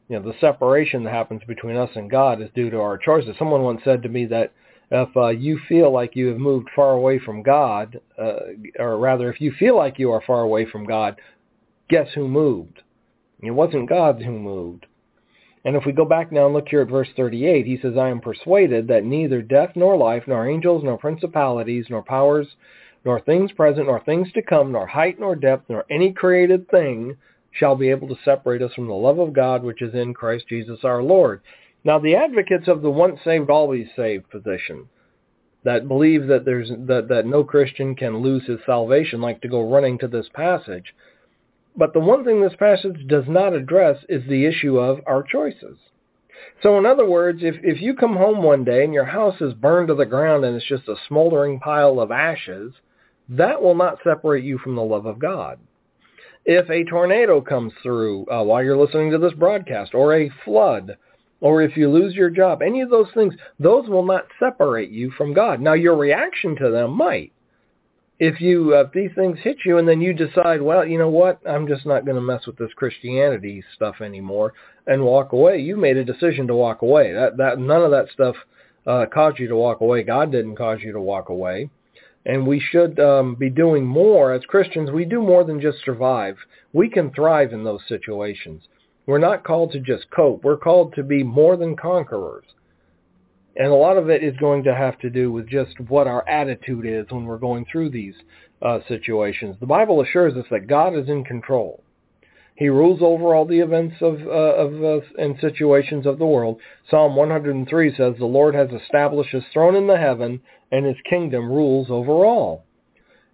You 0.08 0.20
know, 0.20 0.32
the 0.32 0.40
separation 0.40 1.04
that 1.04 1.14
happens 1.14 1.42
between 1.48 1.76
us 1.76 1.92
and 1.96 2.10
God 2.10 2.42
is 2.42 2.50
due 2.56 2.70
to 2.72 2.80
our 2.80 2.98
choices. 2.98 3.36
Someone 3.38 3.62
once 3.62 3.82
said 3.84 4.02
to 4.04 4.10
me 4.10 4.26
that 4.26 4.54
if 4.92 5.16
uh, 5.16 5.28
you 5.28 5.60
feel 5.68 5.92
like 5.92 6.16
you 6.16 6.28
have 6.28 6.38
moved 6.38 6.70
far 6.76 6.92
away 6.92 7.20
from 7.20 7.44
God, 7.44 8.00
uh, 8.18 8.40
or 8.80 8.98
rather, 8.98 9.32
if 9.32 9.40
you 9.40 9.52
feel 9.52 9.78
like 9.78 10.00
you 10.00 10.12
are 10.12 10.24
far 10.26 10.42
away 10.42 10.66
from 10.66 10.86
God, 10.86 11.20
guess 11.90 12.08
who 12.16 12.28
moved? 12.28 12.82
It 13.42 13.52
wasn't 13.52 13.90
God 13.90 14.22
who 14.22 14.38
moved. 14.38 14.86
And 15.66 15.76
if 15.76 15.86
we 15.86 15.92
go 15.92 16.06
back 16.06 16.32
now 16.32 16.46
and 16.46 16.54
look 16.54 16.70
here 16.70 16.82
at 16.82 16.90
verse 16.90 17.10
38, 17.16 17.66
he 17.66 17.78
says, 17.82 17.98
I 17.98 18.10
am 18.10 18.22
persuaded 18.22 18.88
that 18.88 19.04
neither 19.04 19.42
death 19.42 19.72
nor 19.76 19.98
life, 19.98 20.24
nor 20.26 20.48
angels, 20.48 20.84
nor 20.84 20.98
principalities, 20.98 21.88
nor 21.90 22.02
powers, 22.02 22.48
nor 23.06 23.20
things 23.20 23.52
present, 23.52 23.88
nor 23.88 24.00
things 24.00 24.32
to 24.34 24.42
come, 24.42 24.72
nor 24.72 24.88
height, 24.88 25.20
nor 25.20 25.36
depth, 25.36 25.70
nor 25.70 25.86
any 25.90 26.12
created 26.12 26.70
thing 26.70 27.18
shall 27.52 27.76
be 27.76 27.90
able 27.90 28.08
to 28.08 28.22
separate 28.24 28.62
us 28.62 28.74
from 28.74 28.88
the 28.88 28.94
love 28.94 29.20
of 29.20 29.34
God 29.34 29.64
which 29.64 29.82
is 29.82 29.94
in 29.94 30.14
Christ 30.14 30.46
Jesus 30.48 30.80
our 30.84 31.02
Lord. 31.04 31.42
Now 31.84 32.00
the 32.00 32.16
advocates 32.16 32.68
of 32.68 32.82
the 32.82 32.92
once 32.92 33.20
saved, 33.24 33.50
always 33.50 33.88
saved 33.96 34.30
position 34.30 34.90
that 35.64 35.88
believe 35.88 36.28
that 36.28 36.46
there's 36.46 36.70
that, 36.70 37.08
that 37.10 37.26
no 37.26 37.44
Christian 37.44 37.96
can 37.96 38.18
lose 38.20 38.46
his 38.46 38.60
salvation 38.66 39.22
like 39.22 39.42
to 39.42 39.48
go 39.48 39.70
running 39.70 39.98
to 40.00 40.08
this 40.08 40.28
passage 40.34 40.94
but 41.80 41.94
the 41.94 42.00
one 42.00 42.26
thing 42.26 42.42
this 42.42 42.56
passage 42.60 43.08
does 43.08 43.24
not 43.28 43.54
address 43.54 44.04
is 44.10 44.28
the 44.28 44.46
issue 44.46 44.78
of 44.78 45.00
our 45.08 45.24
choices. 45.24 45.78
So 46.62 46.78
in 46.78 46.86
other 46.86 47.06
words, 47.06 47.40
if, 47.42 47.56
if 47.64 47.82
you 47.82 47.96
come 47.96 48.18
home 48.18 48.44
one 48.44 48.66
day 48.66 48.84
and 48.84 48.94
your 48.94 49.06
house 49.06 49.40
is 49.40 49.54
burned 49.54 49.88
to 49.88 49.96
the 49.96 50.06
ground 50.06 50.44
and 50.44 50.58
it's 50.58 50.68
just 50.68 50.90
a 50.90 50.96
smoldering 51.08 51.60
pile 51.60 52.02
of 52.02 52.12
ashes, 52.12 52.74
that 53.30 53.62
will 53.62 53.76
not 53.76 54.00
separate 54.04 54.44
you 54.44 54.58
from 54.58 54.76
the 54.76 54.84
love 54.84 55.06
of 55.06 55.20
God. 55.20 55.60
If 56.44 56.70
a 56.70 56.84
tornado 56.84 57.40
comes 57.40 57.72
through 57.82 58.26
uh, 58.30 58.44
while 58.44 58.62
you're 58.62 58.78
listening 58.78 59.12
to 59.12 59.18
this 59.18 59.34
broadcast, 59.34 59.94
or 59.94 60.14
a 60.14 60.32
flood, 60.44 60.98
or 61.42 61.62
if 61.62 61.78
you 61.78 61.90
lose 61.90 62.16
your 62.16 62.30
job, 62.30 62.62
any 62.62 62.82
of 62.82 62.90
those 62.90 63.10
things, 63.14 63.34
those 63.60 63.88
will 63.88 64.06
not 64.06 64.28
separate 64.40 64.90
you 64.90 65.12
from 65.12 65.34
God. 65.34 65.62
Now 65.62 65.74
your 65.74 65.96
reaction 65.96 66.56
to 66.58 66.70
them 66.70 66.92
might 66.92 67.32
if 68.20 68.42
you 68.42 68.76
uh, 68.76 68.82
if 68.82 68.92
these 68.92 69.12
things 69.16 69.40
hit 69.42 69.58
you 69.66 69.78
and 69.78 69.88
then 69.88 70.02
you 70.02 70.14
decide, 70.14 70.62
well, 70.62 70.86
you 70.86 70.98
know 70.98 71.10
what, 71.10 71.40
I'm 71.48 71.68
just 71.68 71.86
not 71.86 72.06
going 72.06 72.16
to 72.16 72.22
mess 72.22 72.46
with 72.46 72.58
this 72.58 72.74
Christianity 72.76 73.64
stuff 73.76 74.02
anymore 74.02 74.54
and 74.88 75.04
walk 75.04 75.32
away. 75.32 75.60
You 75.60 75.78
made 75.78 75.98
a 75.98 76.04
decision 76.04 76.46
to 76.48 76.56
walk 76.56 76.82
away. 76.82 77.14
That 77.14 77.38
that 77.38 77.60
none 77.60 77.82
of 77.82 77.92
that 77.92 78.10
stuff 78.14 78.36
uh, 78.86 79.06
caused 79.12 79.40
you 79.40 79.48
to 79.48 79.56
walk 79.56 79.80
away. 79.80 80.04
God 80.04 80.32
didn't 80.32 80.58
cause 80.58 80.80
you 80.82 80.92
to 80.92 81.02
walk 81.02 81.30
away. 81.30 81.70
And 82.26 82.46
we 82.46 82.60
should 82.60 83.00
um, 83.00 83.36
be 83.36 83.50
doing 83.50 83.86
more 83.86 84.34
as 84.34 84.44
Christians. 84.44 84.92
We 84.92 85.06
do 85.06 85.22
more 85.22 85.46
than 85.46 85.62
just 85.62 85.80
survive. 85.86 86.36
We 86.74 86.90
can 86.90 87.12
thrive 87.12 87.54
in 87.54 87.64
those 87.64 87.80
situations. 87.88 88.64
We're 89.10 89.18
not 89.18 89.44
called 89.44 89.72
to 89.72 89.80
just 89.80 90.06
cope. 90.12 90.44
We're 90.44 90.56
called 90.56 90.94
to 90.94 91.02
be 91.02 91.24
more 91.24 91.58
than 91.58 91.76
conquerors. 91.76 92.46
And 93.56 93.70
a 93.70 93.74
lot 93.74 93.98
of 93.98 94.08
it 94.12 94.24
is 94.24 94.38
going 94.38 94.66
to 94.66 94.76
have 94.76 95.00
to 95.00 95.10
do 95.10 95.32
with 95.32 95.50
just 95.50 95.80
what 95.88 96.06
our 96.06 96.30
attitude 96.30 96.86
is 96.86 97.08
when 97.10 97.26
we're 97.26 97.40
going 97.40 97.66
through 97.72 97.90
these 97.90 98.14
uh, 98.62 98.82
situations. 98.88 99.56
The 99.60 99.66
Bible 99.66 100.02
assures 100.02 100.36
us 100.36 100.46
that 100.52 100.68
God 100.68 100.96
is 100.96 101.10
in 101.10 101.24
control. 101.24 101.82
He 102.54 102.70
rules 102.70 103.00
over 103.02 103.34
all 103.34 103.46
the 103.46 103.62
events 103.62 103.96
of, 104.00 104.20
uh, 104.28 104.30
of 104.30 104.84
uh, 104.84 105.06
and 105.18 105.36
situations 105.42 106.06
of 106.06 106.20
the 106.20 106.28
world. 106.28 106.60
Psalm 106.92 107.16
103 107.16 107.96
says, 107.96 108.14
The 108.20 108.26
Lord 108.26 108.54
has 108.54 108.70
established 108.70 109.32
his 109.32 109.44
throne 109.52 109.76
in 109.76 109.88
the 109.88 109.98
heaven, 109.98 110.40
and 110.72 110.86
his 110.86 110.98
kingdom 111.10 111.52
rules 111.52 111.88
over 111.90 112.26
all. 112.26 112.64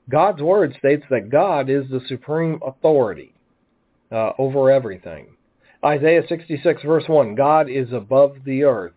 God's 0.10 0.42
word 0.42 0.74
states 0.80 1.04
that 1.10 1.30
God 1.30 1.70
is 1.70 1.84
the 1.90 2.00
supreme 2.08 2.62
authority 2.66 3.34
uh, 4.10 4.32
over 4.40 4.72
everything. 4.72 5.35
Isaiah 5.86 6.24
66 6.28 6.82
verse 6.84 7.04
1, 7.08 7.36
God 7.36 7.70
is 7.70 7.94
above 7.94 8.38
the 8.44 8.64
earth. 8.64 8.94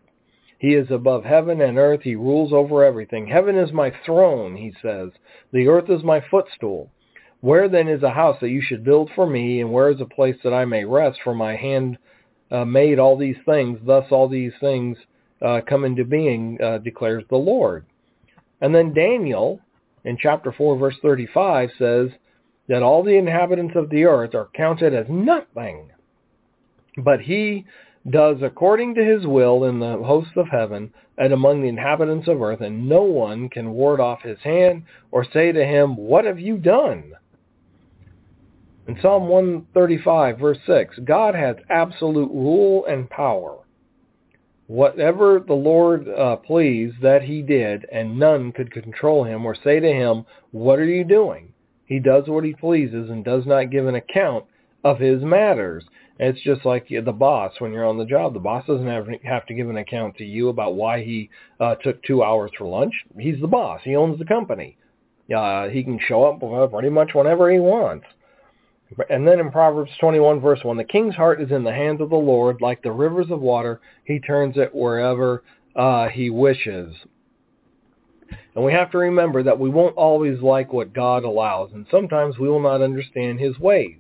He 0.59 0.74
is 0.74 0.90
above 0.90 1.24
heaven 1.24 1.60
and 1.60 1.77
earth. 1.77 2.01
He 2.02 2.16
rules 2.16 2.52
over 2.52 2.82
everything. 2.82 3.27
Heaven 3.27 3.59
is 3.59 3.73
my 3.73 3.93
throne, 4.06 4.56
he 4.56 4.73
says. 4.81 5.10
The 5.52 5.69
earth 5.69 5.90
is 5.90 6.02
my 6.02 6.24
footstool. 6.31 6.90
Where 7.40 7.69
then 7.69 7.89
is 7.89 8.02
a 8.02 8.10
house 8.10 8.39
that 8.40 8.48
you 8.48 8.62
should 8.62 8.85
build 8.85 9.10
for 9.15 9.27
me, 9.27 9.60
and 9.60 9.70
where 9.70 9.90
is 9.90 10.01
a 10.01 10.06
place 10.06 10.36
that 10.43 10.55
I 10.55 10.65
may 10.65 10.85
rest? 10.85 11.19
For 11.23 11.35
my 11.35 11.55
hand 11.55 11.98
uh, 12.51 12.65
made 12.65 12.98
all 12.98 13.16
these 13.16 13.36
things. 13.44 13.78
Thus 13.85 14.06
all 14.10 14.28
these 14.28 14.55
things 14.59 14.97
uh, 15.40 15.60
come 15.69 15.85
into 15.85 16.05
being, 16.05 16.59
uh, 16.60 16.78
declares 16.78 17.24
the 17.28 17.36
Lord. 17.36 17.85
And 18.60 18.74
then 18.74 18.94
Daniel, 18.94 19.60
in 20.05 20.16
chapter 20.20 20.52
4, 20.52 20.78
verse 20.78 20.97
35, 21.02 21.70
says 21.78 22.09
that 22.66 22.82
all 22.82 23.05
the 23.05 23.16
inhabitants 23.16 23.77
of 23.77 23.90
the 23.90 24.05
earth 24.05 24.35
are 24.35 24.48
counted 24.56 24.94
as 24.94 25.06
nothing. 25.09 25.90
But 26.99 27.23
he 27.23 27.65
does 28.09 28.39
according 28.43 28.95
to 28.95 29.05
his 29.05 29.27
will 29.27 29.65
in 29.65 29.81
the 29.81 29.99
hosts 29.99 30.37
of 30.37 30.49
heaven 30.49 30.93
and 31.16 31.33
among 31.33 31.62
the 31.62 31.69
inhabitants 31.69 32.29
of 32.29 32.41
earth, 32.41 32.61
and 32.61 32.89
no 32.89 33.03
one 33.03 33.49
can 33.49 33.70
ward 33.70 34.01
off 34.01 34.23
his 34.23 34.39
hand 34.41 34.85
or 35.11 35.25
say 35.25 35.53
to 35.53 35.65
him, 35.65 35.97
What 35.97 36.25
have 36.25 36.39
you 36.39 36.57
done? 36.57 37.12
In 38.87 38.99
Psalm 39.03 39.29
135, 39.29 40.39
verse 40.39 40.59
6, 40.66 41.01
God 41.05 41.35
has 41.35 41.57
absolute 41.69 42.31
rule 42.31 42.87
and 42.87 43.11
power. 43.11 43.59
Whatever 44.66 45.43
the 45.47 45.55
Lord 45.55 46.09
uh, 46.09 46.37
pleased, 46.37 47.03
that 47.03 47.23
he 47.23 47.43
did, 47.43 47.87
and 47.93 48.19
none 48.19 48.53
could 48.53 48.73
control 48.73 49.25
him 49.25 49.45
or 49.45 49.55
say 49.55 49.81
to 49.81 49.93
him, 49.93 50.25
What 50.53 50.79
are 50.79 50.85
you 50.85 51.05
doing? 51.05 51.53
He 51.85 51.99
does 51.99 52.29
what 52.29 52.45
he 52.45 52.55
pleases 52.55 53.11
and 53.11 53.25
does 53.25 53.45
not 53.47 53.70
give 53.70 53.87
an 53.87 53.95
account 53.95 54.45
of 54.85 54.99
his 54.99 55.23
matters. 55.23 55.85
It's 56.19 56.40
just 56.43 56.65
like 56.65 56.89
the 56.89 57.12
boss 57.12 57.53
when 57.59 57.73
you're 57.73 57.86
on 57.86 57.99
the 57.99 58.05
job. 58.05 58.35
The 58.35 58.40
boss 58.40 58.66
doesn't 58.66 58.86
have, 58.86 59.07
have 59.23 59.47
to 59.47 59.55
give 59.55 59.70
an 59.70 59.77
account 59.77 60.16
to 60.16 60.24
you 60.24 60.49
about 60.49 60.74
why 60.74 61.03
he 61.03 61.31
uh, 61.61 61.77
took 61.77 62.03
two 62.03 62.24
hours 62.24 62.51
for 62.59 62.66
lunch. 62.66 62.93
He's 63.19 63.40
the 63.40 63.47
boss. 63.47 63.81
He 63.85 63.95
owns 63.95 64.19
the 64.19 64.24
company. 64.24 64.77
Uh, 65.35 65.69
he 65.69 65.85
can 65.85 66.01
show 66.09 66.24
up 66.24 66.40
pretty 66.73 66.89
much 66.89 67.11
whenever 67.15 67.51
he 67.53 67.61
wants. 67.61 68.07
And 69.11 69.28
then 69.28 69.39
in 69.39 69.51
Proverbs 69.51 69.90
21 70.01 70.40
verse 70.40 70.61
1, 70.65 70.77
the 70.77 70.85
king's 70.85 71.15
heart 71.15 71.40
is 71.40 71.51
in 71.51 71.62
the 71.62 71.73
hands 71.73 72.01
of 72.01 72.11
the 72.11 72.16
Lord. 72.16 72.61
Like 72.61 72.82
the 72.82 72.90
rivers 72.90 73.31
of 73.31 73.40
water, 73.40 73.81
he 74.05 74.19
turns 74.19 74.57
it 74.57 74.74
wherever 74.74 75.45
uh, 75.77 76.09
he 76.09 76.31
wishes. 76.31 76.95
And 78.55 78.65
we 78.65 78.73
have 78.73 78.90
to 78.90 78.99
remember 78.99 79.43
that 79.43 79.59
we 79.59 79.69
won't 79.69 79.97
always 79.97 80.40
like 80.40 80.73
what 80.73 80.93
God 80.93 81.23
allows, 81.23 81.70
and 81.73 81.86
sometimes 81.90 82.39
we 82.39 82.49
will 82.49 82.62
not 82.62 82.82
understand 82.82 83.39
his 83.39 83.59
ways. 83.59 83.99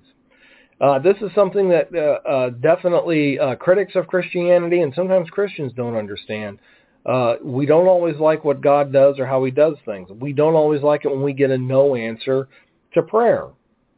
Uh, 0.80 0.98
this 0.98 1.16
is 1.20 1.30
something 1.34 1.68
that 1.68 1.88
uh, 1.94 2.28
uh, 2.28 2.50
definitely 2.50 3.38
uh, 3.38 3.56
critics 3.56 3.96
of 3.96 4.06
Christianity 4.06 4.80
and 4.82 4.94
sometimes 4.94 5.28
Christians 5.30 5.72
don't 5.74 5.96
understand. 5.96 6.58
Uh, 7.04 7.36
we 7.42 7.66
don't 7.66 7.88
always 7.88 8.16
like 8.16 8.44
what 8.44 8.60
God 8.60 8.92
does 8.92 9.18
or 9.18 9.26
how 9.26 9.42
he 9.44 9.50
does 9.50 9.74
things. 9.84 10.08
We 10.10 10.32
don't 10.32 10.54
always 10.54 10.82
like 10.82 11.04
it 11.04 11.10
when 11.10 11.22
we 11.22 11.32
get 11.32 11.50
a 11.50 11.58
no 11.58 11.96
answer 11.96 12.48
to 12.94 13.02
prayer. 13.02 13.48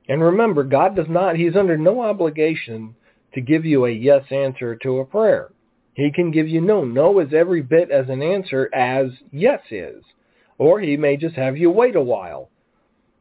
And 0.09 0.23
remember, 0.23 0.65
God 0.65 0.97
does 0.97 1.09
not, 1.09 1.37
he's 1.37 1.57
under 1.57 1.77
no 1.77 2.03
obligation 2.03 2.95
to 3.35 3.41
give 3.41 3.65
you 3.65 3.87
a 3.87 3.91
yes 3.91 4.25
answer 4.31 4.75
to 4.77 4.99
a 4.99 5.05
prayer. 5.05 5.51
He 5.95 6.11
can 6.11 6.31
give 6.31 6.49
you 6.49 6.61
no. 6.61 6.85
No 6.85 7.21
is 7.21 7.33
every 7.35 7.63
bit 7.63 7.91
as 7.91 8.09
an 8.09 8.23
answer 8.23 8.71
as 8.75 9.11
yes 9.33 9.61
is. 9.71 10.03
Or 10.57 10.81
he 10.81 10.97
may 10.97 11.17
just 11.17 11.35
have 11.37 11.57
you 11.57 11.71
wait 11.71 11.97
a 11.97 12.01
while. 12.01 12.49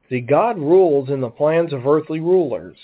See, 0.09 0.21
God 0.21 0.57
rules 0.57 1.09
in 1.09 1.21
the 1.21 1.29
plans 1.29 1.73
of 1.73 1.85
earthly 1.85 2.19
rulers. 2.19 2.77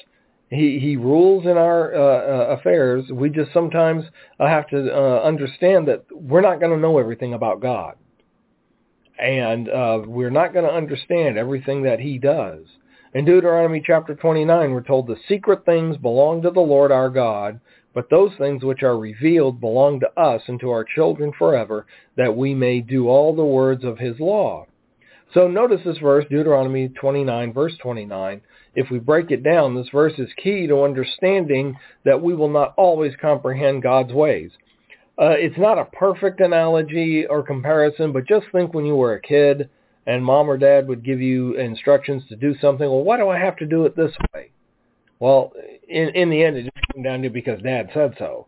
He 0.50 0.80
he 0.80 0.96
rules 0.96 1.46
in 1.46 1.58
our 1.58 1.96
uh, 1.96 2.00
uh, 2.00 2.58
affairs. 2.58 3.06
We 3.12 3.30
just 3.30 3.52
sometimes 3.52 4.06
uh, 4.40 4.48
have 4.48 4.68
to 4.70 4.94
uh, 4.94 5.22
understand 5.24 5.88
that 5.88 6.06
we're 6.12 6.42
not 6.42 6.60
going 6.60 6.72
to 6.72 6.80
know 6.80 7.00
everything 7.00 7.34
about 7.34 7.62
God, 7.62 7.96
and 9.18 9.68
uh, 9.68 10.02
we're 10.06 10.30
not 10.30 10.54
going 10.54 10.66
to 10.66 10.72
understand 10.72 11.38
everything 11.38 11.84
that 11.84 12.00
He 12.00 12.20
does. 12.20 12.62
In 13.16 13.26
Deuteronomy 13.26 13.82
chapter 13.84 14.14
29, 14.14 14.72
we're 14.72 14.82
told 14.82 15.08
the 15.08 15.16
secret 15.28 15.66
things 15.66 15.98
belong 15.98 16.42
to 16.44 16.52
the 16.52 16.60
Lord 16.60 16.92
our 16.92 17.10
God, 17.10 17.60
but 17.94 18.10
those 18.10 18.34
things 18.38 18.64
which 18.64 18.84
are 18.84 19.00
revealed 19.00 19.62
belong 19.62 20.02
to 20.02 20.20
us 20.20 20.44
and 20.48 20.60
to 20.60 20.70
our 20.70 20.84
children 20.84 21.32
forever, 21.32 21.88
that 22.18 22.36
we 22.36 22.54
may 22.54 22.82
do 22.82 23.08
all 23.08 23.34
the 23.36 23.44
words 23.44 23.84
of 23.84 23.98
His 23.98 24.20
law. 24.20 24.68
So 25.34 25.48
notice 25.48 25.82
this 25.86 25.98
verse, 25.98 26.26
Deuteronomy 26.30 26.90
29, 26.90 27.52
verse 27.52 27.74
29 27.82 28.42
if 28.76 28.90
we 28.92 29.00
break 29.00 29.32
it 29.32 29.44
down, 29.44 29.76
this 29.76 29.90
verse 29.90 30.14
is 30.18 30.30
key 30.42 30.68
to 30.68 30.84
understanding 30.84 31.78
that 32.04 32.22
we 32.22 32.36
will 32.36 32.50
not 32.50 32.74
always 32.78 33.14
comprehend 33.20 33.84
God's 33.84 34.14
ways. 34.14 34.52
Uh, 35.18 35.36
it's 35.38 35.58
not 35.58 35.78
a 35.78 35.86
perfect 35.86 36.42
analogy 36.42 37.26
or 37.26 37.42
comparison, 37.42 38.12
but 38.12 38.28
just 38.28 38.46
think 38.52 38.74
when 38.74 38.86
you 38.86 38.96
were 38.96 39.14
a 39.14 39.22
kid 39.22 39.70
and 40.06 40.24
mom 40.24 40.50
or 40.50 40.58
dad 40.58 40.88
would 40.88 41.04
give 41.04 41.22
you 41.22 41.54
instructions 41.56 42.24
to 42.28 42.36
do 42.36 42.54
something. 42.60 42.88
Well, 42.88 43.04
why 43.04 43.18
do 43.18 43.30
I 43.30 43.40
have 43.40 43.56
to 43.58 43.66
do 43.66 43.86
it 43.86 43.96
this 43.96 44.12
way? 44.34 44.52
Well, 45.20 45.54
in, 45.88 46.10
in 46.10 46.30
the 46.30 46.44
end, 46.44 46.58
it 46.58 46.64
just 46.64 46.94
came 46.94 47.04
down 47.04 47.22
to 47.22 47.30
because 47.30 47.62
dad 47.62 47.90
said 47.94 48.16
so. 48.20 48.48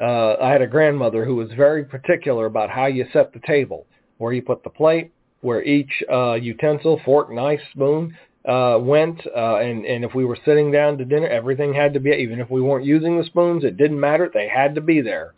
Uh, 0.00 0.34
I 0.42 0.50
had 0.50 0.62
a 0.62 0.66
grandmother 0.66 1.24
who 1.24 1.36
was 1.36 1.50
very 1.56 1.84
particular 1.84 2.46
about 2.46 2.70
how 2.70 2.86
you 2.86 3.06
set 3.12 3.32
the 3.32 3.40
table, 3.46 3.86
where 4.18 4.32
you 4.32 4.42
put 4.42 4.64
the 4.64 4.70
plate, 4.70 5.12
where 5.40 5.62
each 5.62 6.02
uh, 6.10 6.34
utensil, 6.34 7.00
fork, 7.04 7.30
knife, 7.30 7.60
spoon 7.72 8.16
uh, 8.46 8.78
went, 8.80 9.20
uh, 9.26 9.56
and 9.56 9.84
and 9.84 10.04
if 10.04 10.14
we 10.14 10.24
were 10.24 10.38
sitting 10.44 10.70
down 10.70 10.98
to 10.98 11.04
dinner, 11.04 11.26
everything 11.26 11.74
had 11.74 11.94
to 11.94 12.00
be. 12.00 12.10
Even 12.10 12.40
if 12.40 12.50
we 12.50 12.60
weren't 12.60 12.84
using 12.84 13.18
the 13.18 13.24
spoons, 13.24 13.64
it 13.64 13.76
didn't 13.76 13.98
matter; 13.98 14.30
they 14.32 14.48
had 14.48 14.74
to 14.76 14.80
be 14.80 15.00
there. 15.00 15.34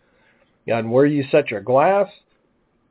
And 0.67 0.93
where 0.93 1.07
you 1.07 1.25
set 1.31 1.51
your 1.51 1.63
glass, 1.63 2.09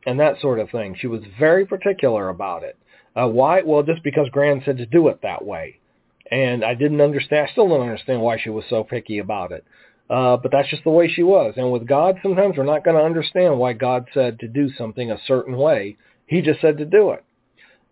and 0.07 0.19
that 0.19 0.41
sort 0.41 0.59
of 0.59 0.71
thing. 0.71 0.95
She 0.99 1.07
was 1.07 1.21
very 1.39 1.65
particular 1.65 2.29
about 2.29 2.63
it. 2.63 2.77
Uh, 3.15 3.27
why? 3.27 3.61
Well, 3.61 3.83
just 3.83 4.03
because 4.03 4.29
Gran 4.31 4.63
said 4.65 4.77
to 4.77 4.85
do 4.87 5.07
it 5.09 5.21
that 5.21 5.45
way, 5.45 5.79
and 6.31 6.65
I 6.65 6.73
didn't 6.73 7.01
understand. 7.01 7.47
I 7.47 7.51
still 7.51 7.69
don't 7.69 7.81
understand 7.81 8.21
why 8.21 8.39
she 8.39 8.49
was 8.49 8.65
so 8.69 8.83
picky 8.83 9.19
about 9.19 9.51
it. 9.51 9.65
Uh, 10.09 10.37
but 10.37 10.51
that's 10.51 10.69
just 10.69 10.83
the 10.83 10.89
way 10.89 11.07
she 11.07 11.21
was. 11.21 11.55
And 11.57 11.71
with 11.71 11.85
God, 11.85 12.17
sometimes 12.23 12.55
we're 12.57 12.63
not 12.63 12.85
going 12.85 12.95
to 12.95 13.03
understand 13.03 13.59
why 13.59 13.73
God 13.73 14.07
said 14.13 14.39
to 14.39 14.47
do 14.47 14.69
something 14.77 15.11
a 15.11 15.19
certain 15.27 15.57
way. 15.57 15.97
He 16.25 16.41
just 16.41 16.61
said 16.61 16.77
to 16.77 16.85
do 16.85 17.11
it. 17.11 17.25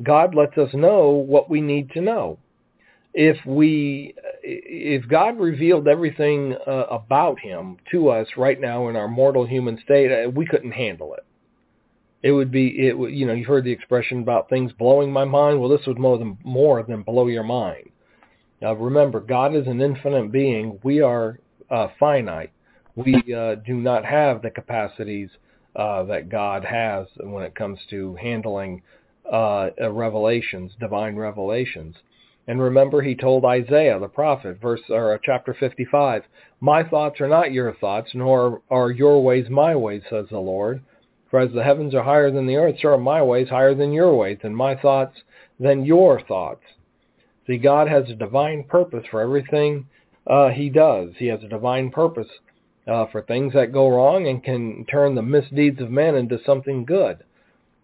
God 0.04 0.36
lets 0.36 0.58
us 0.58 0.74
know 0.74 1.10
what 1.10 1.50
we 1.50 1.62
need 1.62 1.92
to 1.92 2.02
know. 2.02 2.38
If 3.14 3.38
we, 3.46 4.14
if 4.44 5.08
God 5.08 5.40
revealed 5.40 5.88
everything 5.88 6.56
uh, 6.68 6.86
about 6.90 7.40
Him 7.40 7.78
to 7.92 8.10
us 8.10 8.28
right 8.36 8.60
now 8.60 8.90
in 8.90 8.96
our 8.98 9.08
mortal 9.08 9.46
human 9.46 9.80
state, 9.84 10.12
uh, 10.12 10.30
we 10.30 10.46
couldn't 10.46 10.74
handle 10.74 11.14
it. 11.14 11.26
It 12.24 12.32
would 12.32 12.52
be, 12.52 12.88
it 12.88 12.98
you 13.12 13.26
know, 13.26 13.34
you've 13.34 13.48
heard 13.48 13.64
the 13.64 13.72
expression 13.72 14.22
about 14.22 14.50
things 14.50 14.74
blowing 14.74 15.12
my 15.12 15.24
mind. 15.24 15.60
Well, 15.60 15.70
this 15.70 15.86
would 15.88 16.00
more 16.00 16.18
than 16.18 16.38
more 16.44 16.84
than 16.84 17.04
blow 17.04 17.28
your 17.28 17.44
mind. 17.44 17.90
Now, 18.62 18.74
remember, 18.74 19.20
God 19.20 19.56
is 19.56 19.68
an 19.68 19.80
infinite 19.80 20.32
being. 20.32 20.80
We 20.84 21.02
are 21.02 21.40
uh, 21.70 21.90
finite. 22.00 22.52
We 22.96 23.16
uh, 23.34 23.56
do 23.56 23.76
not 23.76 24.06
have 24.06 24.42
the 24.42 24.50
capacities 24.50 25.30
uh, 25.76 26.04
that 26.06 26.30
God 26.30 26.66
has 26.66 27.08
when 27.20 27.44
it 27.44 27.54
comes 27.54 27.80
to 27.90 28.16
handling 28.16 28.82
uh, 29.32 29.70
uh, 29.82 29.92
revelations, 29.92 30.74
divine 30.80 31.16
revelations. 31.16 31.96
And 32.48 32.62
remember, 32.62 33.02
he 33.02 33.16
told 33.16 33.44
Isaiah 33.44 34.00
the 34.00 34.08
prophet, 34.08 34.62
verse 34.62 34.82
or 34.90 35.14
uh, 35.14 35.18
chapter 35.24 35.54
55, 35.54 36.24
"My 36.60 36.84
thoughts 36.84 37.20
are 37.20 37.28
not 37.28 37.52
your 37.52 37.74
thoughts, 37.74 38.12
nor 38.14 38.62
are 38.70 38.92
your 38.92 39.24
ways 39.24 39.50
my 39.50 39.76
ways," 39.76 40.04
says 40.10 40.28
the 40.30 40.40
Lord. 40.40 40.82
For 41.30 41.40
as 41.40 41.52
the 41.54 41.64
heavens 41.64 41.96
are 41.96 42.04
higher 42.04 42.30
than 42.30 42.46
the 42.46 42.58
earth, 42.58 42.76
so 42.80 42.90
are 42.90 42.98
my 42.98 43.22
ways 43.22 43.50
higher 43.50 43.74
than 43.74 43.92
your 43.92 44.16
ways, 44.16 44.38
and 44.44 44.56
my 44.56 44.76
thoughts 44.76 45.24
than 45.60 45.86
your 45.86 46.22
thoughts. 46.22 46.64
See, 47.48 47.58
God 47.58 47.88
has 47.88 48.10
a 48.10 48.16
divine 48.16 48.64
purpose 48.64 49.06
for 49.10 49.22
everything 49.22 49.88
uh, 50.28 50.50
he 50.50 50.70
does. 50.70 51.10
He 51.18 51.28
has 51.28 51.44
a 51.44 51.48
divine 51.48 51.92
purpose 51.92 52.30
uh, 52.88 53.06
for 53.08 53.22
things 53.22 53.54
that 53.54 53.72
go 53.72 53.90
wrong 53.90 54.28
and 54.28 54.44
can 54.44 54.86
turn 54.86 55.16
the 55.16 55.22
misdeeds 55.22 55.82
of 55.82 55.92
men 55.92 56.16
into 56.16 56.40
something 56.46 56.86
good. 56.86 57.24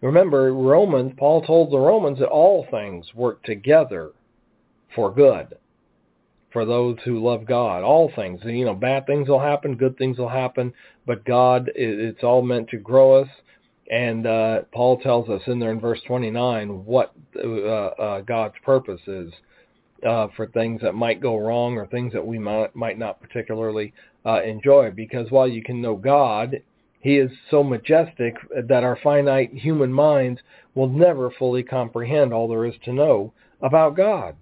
Remember, 0.02 0.52
Romans, 0.52 1.12
Paul 1.16 1.42
told 1.42 1.70
the 1.70 1.78
Romans 1.78 2.18
that 2.18 2.28
all 2.28 2.66
things 2.70 3.14
work 3.14 3.42
together 3.44 4.10
for 4.94 5.12
good 5.12 5.56
for 6.52 6.66
those 6.66 6.98
who 7.04 7.24
love 7.24 7.46
God. 7.46 7.82
All 7.82 8.12
things, 8.14 8.40
you 8.44 8.64
know, 8.64 8.74
bad 8.74 9.06
things 9.06 9.28
will 9.28 9.40
happen, 9.40 9.76
good 9.76 9.96
things 9.96 10.18
will 10.18 10.28
happen, 10.28 10.74
but 11.06 11.24
God, 11.24 11.70
it's 11.74 12.22
all 12.22 12.42
meant 12.42 12.68
to 12.70 12.76
grow 12.76 13.22
us. 13.22 13.28
And 13.90 14.26
uh, 14.26 14.62
Paul 14.72 14.98
tells 14.98 15.28
us 15.28 15.42
in 15.46 15.58
there 15.58 15.72
in 15.72 15.80
verse 15.80 16.00
29 16.06 16.84
what 16.84 17.12
uh, 17.36 17.48
uh, 17.48 18.20
God's 18.22 18.54
purpose 18.64 19.00
is 19.06 19.32
uh, 20.06 20.28
for 20.36 20.46
things 20.48 20.80
that 20.82 20.94
might 20.94 21.20
go 21.20 21.38
wrong 21.38 21.76
or 21.76 21.86
things 21.86 22.12
that 22.12 22.26
we 22.26 22.38
might, 22.38 22.74
might 22.74 22.98
not 22.98 23.20
particularly 23.20 23.92
uh, 24.26 24.42
enjoy. 24.42 24.90
Because 24.90 25.30
while 25.30 25.48
you 25.48 25.62
can 25.62 25.80
know 25.80 25.96
God 25.96 26.62
he 27.02 27.18
is 27.18 27.32
so 27.50 27.64
majestic 27.64 28.36
that 28.68 28.84
our 28.84 28.96
finite 28.96 29.52
human 29.52 29.92
minds 29.92 30.40
will 30.74 30.88
never 30.88 31.30
fully 31.30 31.64
comprehend 31.64 32.32
all 32.32 32.48
there 32.48 32.64
is 32.64 32.76
to 32.84 32.92
know 32.92 33.32
about 33.60 33.96
God. 33.96 34.36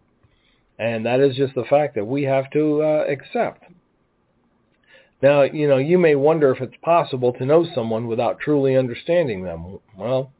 And 0.78 1.05
that 1.07 1.20
is 1.20 1.37
just 1.37 1.55
the 1.55 1.65
fact 1.65 1.95
that 1.95 2.07
we 2.07 2.23
have 2.24 2.51
to 2.51 2.82
uh, 2.82 3.05
accept. 3.09 3.65
Now, 5.23 5.43
you 5.43 5.69
know, 5.69 5.78
you 5.78 5.99
may 5.99 6.15
wonder 6.15 6.53
if 6.53 6.61
it's 6.61 6.77
possible 6.82 7.32
to 7.35 7.47
know 7.47 7.66
someone 7.74 8.07
without 8.07 8.41
truly 8.41 8.77
understanding 8.77 9.43
them. 9.43 9.78
Well, 9.97 10.31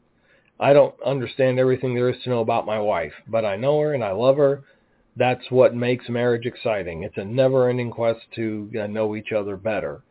I 0.59 0.73
don't 0.73 0.95
understand 1.03 1.59
everything 1.59 1.95
there 1.95 2.09
is 2.09 2.21
to 2.23 2.29
know 2.29 2.41
about 2.41 2.67
my 2.67 2.79
wife, 2.79 3.13
but 3.27 3.45
I 3.45 3.55
know 3.55 3.79
her 3.81 3.95
and 3.95 4.03
I 4.03 4.11
love 4.11 4.37
her. 4.37 4.63
That's 5.15 5.49
what 5.49 5.75
makes 5.75 6.07
marriage 6.07 6.45
exciting. 6.45 7.01
It's 7.01 7.17
a 7.17 7.25
never-ending 7.25 7.91
quest 7.91 8.21
to 8.35 8.69
uh, 8.79 8.87
know 8.87 9.15
each 9.15 9.31
other 9.31 9.57
better. 9.57 10.03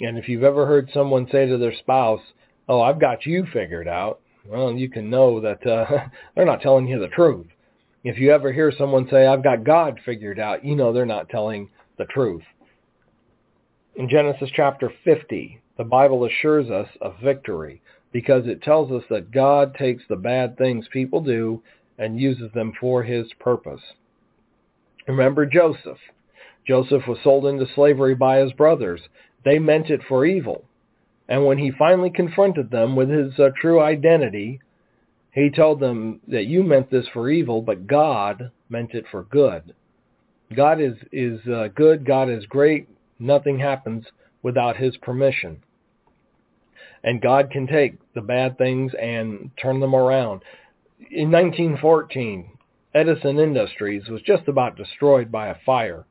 And 0.00 0.18
if 0.18 0.28
you've 0.28 0.44
ever 0.44 0.66
heard 0.66 0.90
someone 0.92 1.26
say 1.30 1.46
to 1.46 1.56
their 1.56 1.74
spouse, 1.74 2.20
oh, 2.68 2.82
I've 2.82 3.00
got 3.00 3.26
you 3.26 3.46
figured 3.52 3.88
out, 3.88 4.20
well, 4.48 4.72
you 4.72 4.88
can 4.88 5.10
know 5.10 5.40
that 5.40 5.66
uh, 5.66 6.08
they're 6.34 6.44
not 6.44 6.60
telling 6.60 6.86
you 6.86 6.98
the 6.98 7.08
truth. 7.08 7.46
If 8.04 8.18
you 8.18 8.30
ever 8.32 8.52
hear 8.52 8.72
someone 8.76 9.08
say, 9.10 9.26
I've 9.26 9.42
got 9.42 9.64
God 9.64 9.98
figured 10.04 10.38
out, 10.38 10.64
you 10.64 10.76
know 10.76 10.92
they're 10.92 11.06
not 11.06 11.28
telling 11.28 11.70
the 11.98 12.04
truth. 12.04 12.44
In 13.96 14.08
Genesis 14.08 14.50
chapter 14.54 14.92
50, 15.04 15.60
the 15.78 15.84
Bible 15.84 16.24
assures 16.24 16.70
us 16.70 16.88
of 17.00 17.16
victory 17.22 17.80
because 18.12 18.46
it 18.46 18.62
tells 18.62 18.92
us 18.92 19.02
that 19.10 19.32
God 19.32 19.74
takes 19.74 20.02
the 20.08 20.16
bad 20.16 20.56
things 20.56 20.86
people 20.92 21.20
do 21.20 21.62
and 21.98 22.20
uses 22.20 22.52
them 22.52 22.72
for 22.78 23.02
his 23.02 23.26
purpose. 23.40 23.80
Remember 25.08 25.46
Joseph. 25.46 25.98
Joseph 26.66 27.06
was 27.06 27.18
sold 27.22 27.46
into 27.46 27.66
slavery 27.74 28.14
by 28.14 28.38
his 28.38 28.52
brothers, 28.52 29.00
they 29.46 29.60
meant 29.60 29.90
it 29.90 30.00
for 30.08 30.26
evil. 30.26 30.64
And 31.28 31.46
when 31.46 31.58
he 31.58 31.70
finally 31.70 32.10
confronted 32.10 32.68
them 32.68 32.96
with 32.96 33.08
his 33.08 33.38
uh, 33.38 33.50
true 33.60 33.80
identity, 33.80 34.58
he 35.32 35.50
told 35.50 35.78
them 35.78 36.20
that 36.26 36.46
you 36.46 36.64
meant 36.64 36.90
this 36.90 37.06
for 37.12 37.30
evil, 37.30 37.62
but 37.62 37.86
God 37.86 38.50
meant 38.68 38.92
it 38.92 39.04
for 39.08 39.22
good. 39.22 39.72
God 40.54 40.80
is, 40.80 40.94
is 41.12 41.46
uh, 41.46 41.68
good. 41.72 42.04
God 42.04 42.28
is 42.28 42.44
great. 42.46 42.88
Nothing 43.20 43.60
happens 43.60 44.06
without 44.42 44.78
his 44.78 44.96
permission. 44.96 45.62
And 47.04 47.22
God 47.22 47.48
can 47.52 47.68
take 47.68 47.98
the 48.14 48.22
bad 48.22 48.58
things 48.58 48.92
and 49.00 49.52
turn 49.62 49.78
them 49.78 49.94
around. 49.94 50.42
In 51.08 51.30
1914, 51.30 52.50
Edison 52.92 53.38
Industries 53.38 54.08
was 54.08 54.22
just 54.22 54.48
about 54.48 54.76
destroyed 54.76 55.30
by 55.30 55.48
a 55.48 55.56
fire. 55.64 56.04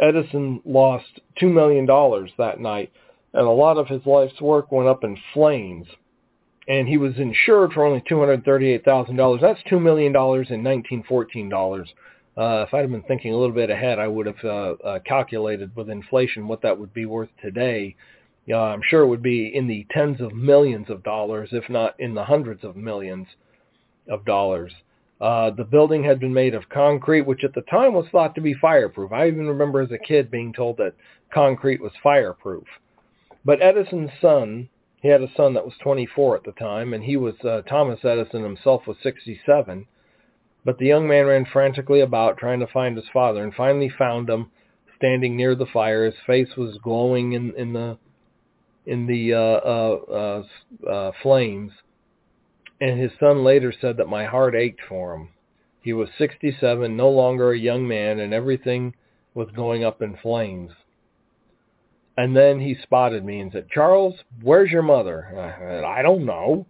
Edison 0.00 0.60
lost 0.64 1.20
$2 1.40 1.52
million 1.52 1.86
that 2.38 2.60
night, 2.60 2.92
and 3.32 3.46
a 3.46 3.50
lot 3.50 3.78
of 3.78 3.88
his 3.88 4.04
life's 4.06 4.40
work 4.40 4.70
went 4.72 4.88
up 4.88 5.04
in 5.04 5.16
flames. 5.34 5.86
And 6.68 6.86
he 6.86 6.98
was 6.98 7.16
insured 7.16 7.72
for 7.72 7.84
only 7.84 8.02
$238,000. 8.02 9.40
That's 9.40 9.60
$2 9.70 9.80
million 9.82 10.14
in 10.14 10.14
1914 10.16 11.48
dollars. 11.48 11.88
Uh, 12.36 12.64
if 12.68 12.72
I'd 12.72 12.82
have 12.82 12.90
been 12.92 13.02
thinking 13.02 13.34
a 13.34 13.36
little 13.36 13.54
bit 13.54 13.68
ahead, 13.68 13.98
I 13.98 14.06
would 14.06 14.26
have 14.26 14.44
uh, 14.44 14.48
uh, 14.84 14.98
calculated 15.00 15.74
with 15.74 15.90
inflation 15.90 16.46
what 16.46 16.62
that 16.62 16.78
would 16.78 16.94
be 16.94 17.04
worth 17.04 17.30
today. 17.42 17.96
uh, 18.48 18.56
I'm 18.56 18.82
sure 18.88 19.02
it 19.02 19.08
would 19.08 19.22
be 19.22 19.48
in 19.52 19.66
the 19.66 19.84
tens 19.90 20.20
of 20.20 20.32
millions 20.34 20.88
of 20.88 21.02
dollars, 21.02 21.48
if 21.50 21.68
not 21.68 21.98
in 21.98 22.14
the 22.14 22.22
hundreds 22.24 22.62
of 22.62 22.76
millions 22.76 23.26
of 24.08 24.24
dollars. 24.24 24.72
Uh, 25.20 25.50
the 25.50 25.64
building 25.64 26.04
had 26.04 26.20
been 26.20 26.32
made 26.32 26.54
of 26.54 26.68
concrete, 26.68 27.22
which 27.22 27.42
at 27.42 27.54
the 27.54 27.62
time 27.62 27.92
was 27.92 28.06
thought 28.12 28.34
to 28.36 28.40
be 28.40 28.54
fireproof. 28.54 29.10
I 29.12 29.26
even 29.26 29.48
remember 29.48 29.80
as 29.80 29.90
a 29.90 29.98
kid 29.98 30.30
being 30.30 30.52
told 30.52 30.76
that 30.76 30.94
concrete 31.32 31.80
was 31.80 31.92
fireproof. 32.02 32.66
But 33.44 33.60
Edison's 33.60 34.10
son, 34.20 34.68
he 35.02 35.08
had 35.08 35.22
a 35.22 35.32
son 35.36 35.54
that 35.54 35.64
was 35.64 35.74
24 35.82 36.36
at 36.36 36.44
the 36.44 36.52
time, 36.52 36.94
and 36.94 37.02
he 37.02 37.16
was 37.16 37.34
uh, 37.44 37.62
Thomas 37.62 38.04
Edison 38.04 38.44
himself 38.44 38.86
was 38.86 38.96
67. 39.02 39.86
But 40.64 40.78
the 40.78 40.86
young 40.86 41.08
man 41.08 41.26
ran 41.26 41.46
frantically 41.46 42.00
about 42.00 42.36
trying 42.36 42.60
to 42.60 42.66
find 42.68 42.96
his 42.96 43.08
father, 43.12 43.42
and 43.42 43.54
finally 43.54 43.88
found 43.88 44.28
him 44.28 44.50
standing 44.96 45.36
near 45.36 45.56
the 45.56 45.66
fire. 45.66 46.04
His 46.04 46.14
face 46.26 46.56
was 46.56 46.78
glowing 46.78 47.32
in, 47.32 47.54
in 47.56 47.72
the 47.72 47.98
in 48.86 49.06
the 49.06 49.34
uh, 49.34 49.38
uh, 49.38 50.44
uh, 50.86 50.88
uh 50.88 51.12
flames 51.22 51.72
and 52.80 52.98
his 52.98 53.12
son 53.18 53.44
later 53.44 53.72
said 53.80 53.96
that 53.96 54.08
my 54.08 54.24
heart 54.24 54.54
ached 54.54 54.80
for 54.88 55.14
him. 55.14 55.28
He 55.80 55.92
was 55.92 56.08
67, 56.18 56.96
no 56.96 57.08
longer 57.08 57.52
a 57.52 57.58
young 57.58 57.86
man, 57.86 58.18
and 58.20 58.32
everything 58.32 58.94
was 59.34 59.48
going 59.54 59.84
up 59.84 60.02
in 60.02 60.16
flames. 60.16 60.72
And 62.16 62.36
then 62.36 62.60
he 62.60 62.74
spotted 62.82 63.24
me 63.24 63.40
and 63.40 63.52
said, 63.52 63.68
Charles, 63.70 64.16
where's 64.42 64.72
your 64.72 64.82
mother? 64.82 65.28
I 65.30 65.58
said, 65.58 65.84
I 65.84 66.02
don't 66.02 66.26
know. 66.26 66.66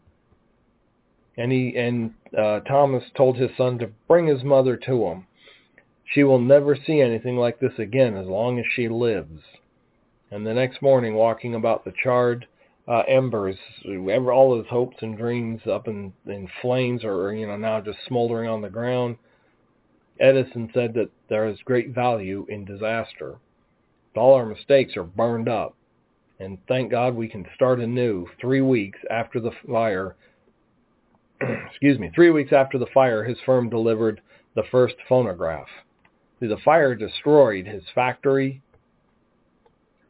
And 1.39 1.53
he 1.53 1.75
and 1.77 2.13
uh, 2.37 2.61
Thomas 2.61 3.05
told 3.17 3.37
his 3.37 3.51
son 3.57 3.79
to 3.79 3.91
bring 4.07 4.27
his 4.27 4.43
mother 4.43 4.77
to 4.77 5.07
him. 5.07 5.27
She 6.05 6.25
will 6.25 6.41
never 6.41 6.77
see 6.77 7.01
anything 7.01 7.37
like 7.37 7.61
this 7.61 7.79
again 7.79 8.17
as 8.17 8.27
long 8.27 8.59
as 8.59 8.67
she 8.75 8.89
lives. 8.89 9.41
And 10.31 10.47
the 10.47 10.53
next 10.53 10.83
morning, 10.83 11.15
walking 11.15 11.55
about 11.55 11.85
the 11.85 11.93
charred 12.03 12.47
uh, 12.89 13.03
embers, 13.07 13.57
all 13.87 14.57
his 14.57 14.67
hopes 14.69 14.97
and 15.01 15.19
dreams 15.19 15.61
up 15.71 15.89
in, 15.89 16.13
in 16.27 16.49
flames 16.63 17.05
or, 17.05 17.33
you 17.35 17.47
know, 17.47 17.57
now 17.57 17.81
just 17.81 17.99
smoldering 18.07 18.49
on 18.49 18.63
the 18.63 18.71
ground. 18.71 19.17
Edison 20.19 20.71
said 20.73 20.95
that 20.95 21.11
there 21.29 21.47
is 21.47 21.59
great 21.65 21.95
value 21.95 22.47
in 22.49 22.65
disaster. 22.65 23.37
All 24.17 24.35
our 24.35 24.47
mistakes 24.47 24.97
are 24.97 25.05
burned 25.05 25.49
up. 25.49 25.77
And 26.41 26.59
thank 26.67 26.91
God 26.91 27.15
we 27.15 27.29
can 27.29 27.45
start 27.55 27.81
anew 27.81 28.27
three 28.41 28.63
weeks 28.63 28.99
after 29.11 29.39
the 29.39 29.51
fire. 29.67 30.17
excuse 31.71 31.99
me, 31.99 32.11
three 32.15 32.31
weeks 32.31 32.53
after 32.53 32.79
the 32.79 32.87
fire, 32.95 33.23
his 33.23 33.39
firm 33.45 33.69
delivered 33.69 34.21
the 34.55 34.63
first 34.71 34.95
phonograph. 35.09 35.69
The 36.41 36.57
fire 36.65 36.95
destroyed 36.95 37.67
his 37.67 37.83
factory, 37.95 38.63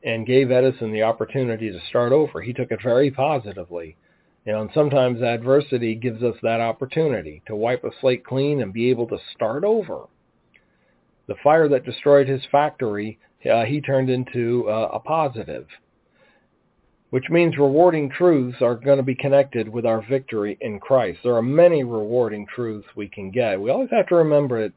and 0.02 0.26
gave 0.26 0.50
Edison 0.50 0.92
the 0.92 1.02
opportunity 1.02 1.70
to 1.70 1.80
start 1.88 2.12
over. 2.12 2.40
He 2.40 2.52
took 2.52 2.70
it 2.70 2.80
very 2.82 3.10
positively. 3.10 3.96
You 4.44 4.52
know, 4.52 4.62
and 4.62 4.70
sometimes 4.72 5.20
adversity 5.20 5.94
gives 5.94 6.22
us 6.22 6.36
that 6.42 6.60
opportunity 6.60 7.42
to 7.46 7.56
wipe 7.56 7.84
a 7.84 7.90
slate 8.00 8.24
clean 8.24 8.62
and 8.62 8.72
be 8.72 8.90
able 8.90 9.06
to 9.08 9.18
start 9.34 9.64
over. 9.64 10.06
The 11.26 11.34
fire 11.44 11.68
that 11.68 11.84
destroyed 11.84 12.28
his 12.28 12.40
factory, 12.50 13.18
uh, 13.50 13.64
he 13.64 13.80
turned 13.80 14.08
into 14.08 14.66
uh, 14.68 14.88
a 14.94 15.00
positive, 15.00 15.66
which 17.10 17.28
means 17.28 17.58
rewarding 17.58 18.08
truths 18.08 18.62
are 18.62 18.74
going 18.74 18.96
to 18.96 19.02
be 19.02 19.14
connected 19.14 19.68
with 19.68 19.84
our 19.84 20.00
victory 20.08 20.56
in 20.60 20.80
Christ. 20.80 21.18
There 21.22 21.34
are 21.34 21.42
many 21.42 21.84
rewarding 21.84 22.46
truths 22.46 22.88
we 22.96 23.08
can 23.08 23.30
get. 23.30 23.60
We 23.60 23.70
always 23.70 23.90
have 23.90 24.06
to 24.06 24.14
remember 24.14 24.58
it 24.58 24.72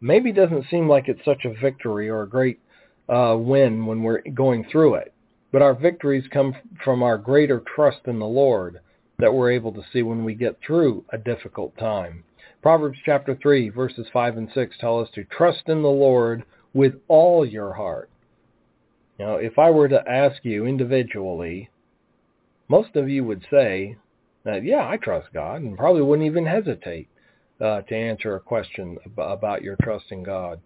maybe 0.00 0.30
doesn't 0.30 0.68
seem 0.70 0.88
like 0.88 1.08
it's 1.08 1.24
such 1.24 1.44
a 1.44 1.60
victory 1.60 2.08
or 2.08 2.22
a 2.22 2.28
great 2.28 2.60
uh, 3.08 3.36
win 3.38 3.86
when 3.86 4.02
we're 4.02 4.22
going 4.34 4.64
through 4.70 4.94
it. 4.94 5.12
But 5.52 5.62
our 5.62 5.74
victories 5.74 6.28
come 6.32 6.54
from 6.84 7.02
our 7.02 7.18
greater 7.18 7.62
trust 7.74 8.00
in 8.06 8.18
the 8.18 8.26
Lord 8.26 8.80
that 9.18 9.32
we're 9.32 9.52
able 9.52 9.72
to 9.72 9.84
see 9.92 10.02
when 10.02 10.24
we 10.24 10.34
get 10.34 10.58
through 10.64 11.04
a 11.10 11.18
difficult 11.18 11.76
time. 11.78 12.24
Proverbs 12.62 12.98
chapter 13.04 13.34
3 13.40 13.68
verses 13.70 14.06
5 14.12 14.36
and 14.36 14.50
6 14.52 14.76
tell 14.80 15.00
us 15.00 15.08
to 15.14 15.24
trust 15.24 15.68
in 15.68 15.82
the 15.82 15.88
Lord 15.88 16.44
with 16.74 16.94
all 17.08 17.46
your 17.46 17.72
heart. 17.74 18.10
Now, 19.18 19.36
if 19.36 19.58
I 19.58 19.70
were 19.70 19.88
to 19.88 20.08
ask 20.08 20.44
you 20.44 20.66
individually, 20.66 21.70
most 22.68 22.96
of 22.96 23.08
you 23.08 23.24
would 23.24 23.46
say 23.50 23.96
that, 24.44 24.64
yeah, 24.64 24.86
I 24.86 24.96
trust 24.96 25.32
God 25.32 25.62
and 25.62 25.78
probably 25.78 26.02
wouldn't 26.02 26.26
even 26.26 26.44
hesitate 26.44 27.08
uh, 27.60 27.80
to 27.82 27.94
answer 27.96 28.34
a 28.34 28.40
question 28.40 28.98
about 29.16 29.62
your 29.62 29.76
trust 29.82 30.06
in 30.10 30.22
God. 30.22 30.60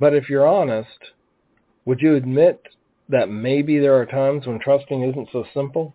But 0.00 0.14
if 0.14 0.28
you're 0.28 0.46
honest, 0.46 1.12
would 1.86 2.00
you 2.00 2.14
admit 2.16 2.60
that 3.08 3.30
maybe 3.30 3.78
there 3.78 3.94
are 3.94 4.04
times 4.04 4.46
when 4.46 4.58
trusting 4.58 5.02
isn't 5.02 5.28
so 5.32 5.44
simple? 5.54 5.94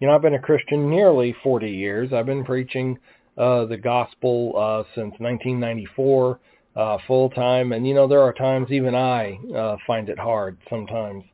You 0.00 0.06
know, 0.06 0.14
I've 0.14 0.22
been 0.22 0.34
a 0.34 0.38
Christian 0.38 0.88
nearly 0.88 1.34
40 1.42 1.70
years. 1.70 2.12
I've 2.12 2.26
been 2.26 2.44
preaching 2.44 2.98
uh, 3.36 3.66
the 3.66 3.76
gospel 3.76 4.54
uh, 4.56 4.84
since 4.94 5.14
1994 5.18 6.40
uh, 6.76 6.98
full 7.06 7.28
time, 7.30 7.72
and 7.72 7.86
you 7.86 7.94
know 7.94 8.06
there 8.06 8.22
are 8.22 8.32
times 8.32 8.70
even 8.70 8.94
I 8.94 9.38
uh, 9.54 9.76
find 9.86 10.08
it 10.08 10.18
hard 10.18 10.58
sometimes 10.70 11.24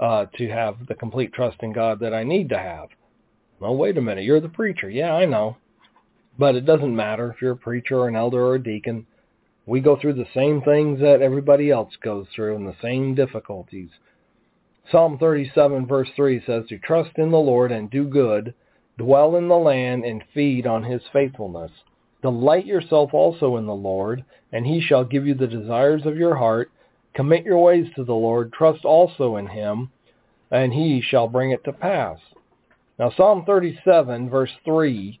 uh, 0.00 0.26
to 0.36 0.48
have 0.48 0.86
the 0.88 0.94
complete 0.94 1.32
trust 1.32 1.58
in 1.62 1.72
God 1.72 2.00
that 2.00 2.12
I 2.12 2.24
need 2.24 2.48
to 2.48 2.58
have. 2.58 2.88
Well, 3.60 3.76
wait 3.76 3.98
a 3.98 4.00
minute, 4.02 4.24
you're 4.24 4.40
the 4.40 4.48
preacher. 4.48 4.90
Yeah, 4.90 5.12
I 5.12 5.24
know, 5.24 5.56
but 6.36 6.56
it 6.56 6.66
doesn't 6.66 6.94
matter 6.94 7.30
if 7.30 7.40
you're 7.40 7.52
a 7.52 7.56
preacher 7.56 7.98
or 7.98 8.08
an 8.08 8.16
elder 8.16 8.40
or 8.44 8.56
a 8.56 8.62
deacon. 8.62 9.06
We 9.68 9.80
go 9.80 9.96
through 10.00 10.14
the 10.14 10.26
same 10.32 10.62
things 10.62 10.98
that 11.00 11.20
everybody 11.20 11.70
else 11.70 11.92
goes 12.02 12.26
through 12.34 12.56
and 12.56 12.66
the 12.66 12.76
same 12.80 13.14
difficulties. 13.14 13.90
Psalm 14.90 15.18
37 15.18 15.86
verse 15.86 16.08
3 16.16 16.42
says 16.46 16.64
to 16.70 16.78
trust 16.78 17.10
in 17.18 17.30
the 17.30 17.36
Lord 17.36 17.70
and 17.70 17.90
do 17.90 18.04
good, 18.04 18.54
dwell 18.96 19.36
in 19.36 19.46
the 19.46 19.58
land 19.58 20.06
and 20.06 20.24
feed 20.32 20.66
on 20.66 20.84
his 20.84 21.02
faithfulness. 21.12 21.70
Delight 22.22 22.64
yourself 22.64 23.12
also 23.12 23.58
in 23.58 23.66
the 23.66 23.74
Lord, 23.74 24.24
and 24.52 24.66
he 24.66 24.80
shall 24.80 25.04
give 25.04 25.26
you 25.26 25.34
the 25.34 25.46
desires 25.46 26.06
of 26.06 26.16
your 26.16 26.36
heart. 26.36 26.70
Commit 27.12 27.44
your 27.44 27.62
ways 27.62 27.88
to 27.94 28.04
the 28.04 28.14
Lord, 28.14 28.54
trust 28.54 28.86
also 28.86 29.36
in 29.36 29.48
him, 29.48 29.90
and 30.50 30.72
he 30.72 31.02
shall 31.02 31.28
bring 31.28 31.50
it 31.50 31.62
to 31.64 31.74
pass. 31.74 32.18
Now 32.98 33.12
Psalm 33.14 33.44
37 33.44 34.30
verse 34.30 34.52
3, 34.64 35.20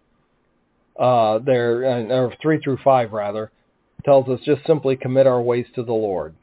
uh, 0.98 1.38
there, 1.40 1.84
uh, 1.84 2.02
or 2.04 2.34
3 2.40 2.60
through 2.60 2.78
5 2.82 3.12
rather, 3.12 3.50
tells 4.04 4.28
us 4.28 4.40
just 4.44 4.66
simply 4.66 4.96
commit 4.96 5.26
our 5.26 5.40
ways 5.40 5.66
to 5.74 5.82
the 5.82 5.92
Lord. 5.92 6.34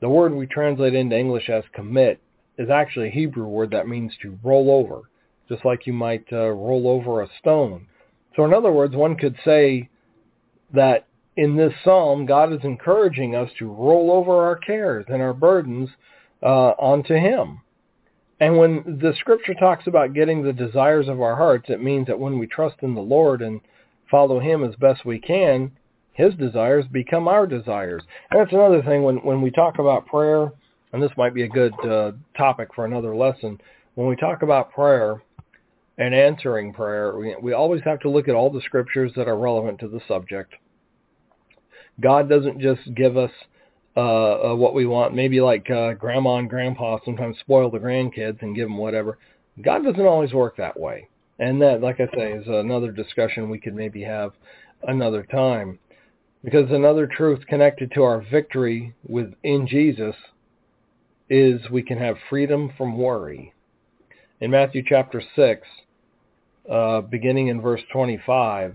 The 0.00 0.08
word 0.08 0.34
we 0.34 0.46
translate 0.46 0.94
into 0.94 1.16
English 1.16 1.48
as 1.48 1.64
commit 1.72 2.20
is 2.58 2.70
actually 2.70 3.08
a 3.08 3.12
Hebrew 3.12 3.46
word 3.46 3.70
that 3.70 3.88
means 3.88 4.12
to 4.22 4.38
roll 4.42 4.70
over, 4.70 5.02
just 5.48 5.64
like 5.64 5.86
you 5.86 5.92
might 5.92 6.26
uh, 6.32 6.50
roll 6.50 6.88
over 6.88 7.22
a 7.22 7.28
stone. 7.38 7.86
So 8.36 8.44
in 8.44 8.52
other 8.52 8.72
words, 8.72 8.94
one 8.94 9.16
could 9.16 9.36
say 9.44 9.88
that 10.72 11.06
in 11.36 11.56
this 11.56 11.72
psalm, 11.84 12.26
God 12.26 12.52
is 12.52 12.60
encouraging 12.62 13.34
us 13.34 13.50
to 13.58 13.66
roll 13.66 14.10
over 14.10 14.44
our 14.44 14.56
cares 14.56 15.04
and 15.08 15.20
our 15.20 15.34
burdens 15.34 15.90
uh, 16.42 16.72
onto 16.78 17.14
him. 17.14 17.60
And 18.40 18.58
when 18.58 18.98
the 19.00 19.14
scripture 19.18 19.54
talks 19.54 19.86
about 19.86 20.12
getting 20.12 20.42
the 20.42 20.52
desires 20.52 21.08
of 21.08 21.20
our 21.20 21.36
hearts, 21.36 21.66
it 21.68 21.82
means 21.82 22.06
that 22.08 22.18
when 22.18 22.38
we 22.38 22.46
trust 22.46 22.76
in 22.82 22.94
the 22.94 23.00
Lord 23.00 23.42
and 23.42 23.60
follow 24.10 24.40
him 24.40 24.64
as 24.64 24.74
best 24.76 25.04
we 25.04 25.18
can, 25.18 25.72
his 26.14 26.34
desires 26.34 26.84
become 26.90 27.28
our 27.28 27.46
desires. 27.46 28.02
And 28.30 28.40
that's 28.40 28.52
another 28.52 28.82
thing 28.82 29.02
when, 29.02 29.16
when 29.18 29.42
we 29.42 29.50
talk 29.50 29.78
about 29.78 30.06
prayer, 30.06 30.52
and 30.92 31.02
this 31.02 31.10
might 31.16 31.34
be 31.34 31.42
a 31.42 31.48
good 31.48 31.74
uh, 31.84 32.12
topic 32.36 32.68
for 32.74 32.84
another 32.84 33.14
lesson. 33.14 33.60
When 33.96 34.08
we 34.08 34.16
talk 34.16 34.42
about 34.42 34.72
prayer 34.72 35.20
and 35.98 36.14
answering 36.14 36.72
prayer, 36.72 37.16
we, 37.16 37.36
we 37.42 37.52
always 37.52 37.82
have 37.84 38.00
to 38.00 38.10
look 38.10 38.28
at 38.28 38.34
all 38.34 38.50
the 38.50 38.62
scriptures 38.62 39.12
that 39.16 39.28
are 39.28 39.36
relevant 39.36 39.80
to 39.80 39.88
the 39.88 40.00
subject. 40.08 40.54
God 42.00 42.28
doesn't 42.28 42.60
just 42.60 42.94
give 42.94 43.16
us 43.16 43.30
uh, 43.96 44.00
uh, 44.50 44.54
what 44.54 44.74
we 44.74 44.86
want, 44.86 45.14
maybe 45.14 45.40
like 45.40 45.70
uh, 45.70 45.94
grandma 45.94 46.36
and 46.36 46.50
grandpa 46.50 46.98
sometimes 47.04 47.38
spoil 47.38 47.70
the 47.70 47.78
grandkids 47.78 48.42
and 48.42 48.56
give 48.56 48.68
them 48.68 48.78
whatever. 48.78 49.18
God 49.62 49.84
doesn't 49.84 50.00
always 50.00 50.32
work 50.32 50.56
that 50.56 50.78
way. 50.78 51.08
And 51.38 51.60
that, 51.62 51.80
like 51.80 52.00
I 52.00 52.06
say, 52.16 52.32
is 52.32 52.46
another 52.46 52.90
discussion 52.90 53.50
we 53.50 53.60
could 53.60 53.74
maybe 53.74 54.02
have 54.02 54.32
another 54.86 55.24
time. 55.24 55.78
Because 56.44 56.70
another 56.70 57.06
truth 57.06 57.46
connected 57.48 57.90
to 57.94 58.02
our 58.02 58.20
victory 58.30 58.94
within 59.08 59.66
Jesus 59.66 60.14
is 61.30 61.70
we 61.70 61.82
can 61.82 61.96
have 61.96 62.16
freedom 62.28 62.70
from 62.76 62.98
worry. 62.98 63.54
In 64.40 64.50
Matthew 64.50 64.82
chapter 64.86 65.22
6, 65.34 65.66
uh, 66.70 67.00
beginning 67.00 67.48
in 67.48 67.62
verse 67.62 67.80
25, 67.90 68.74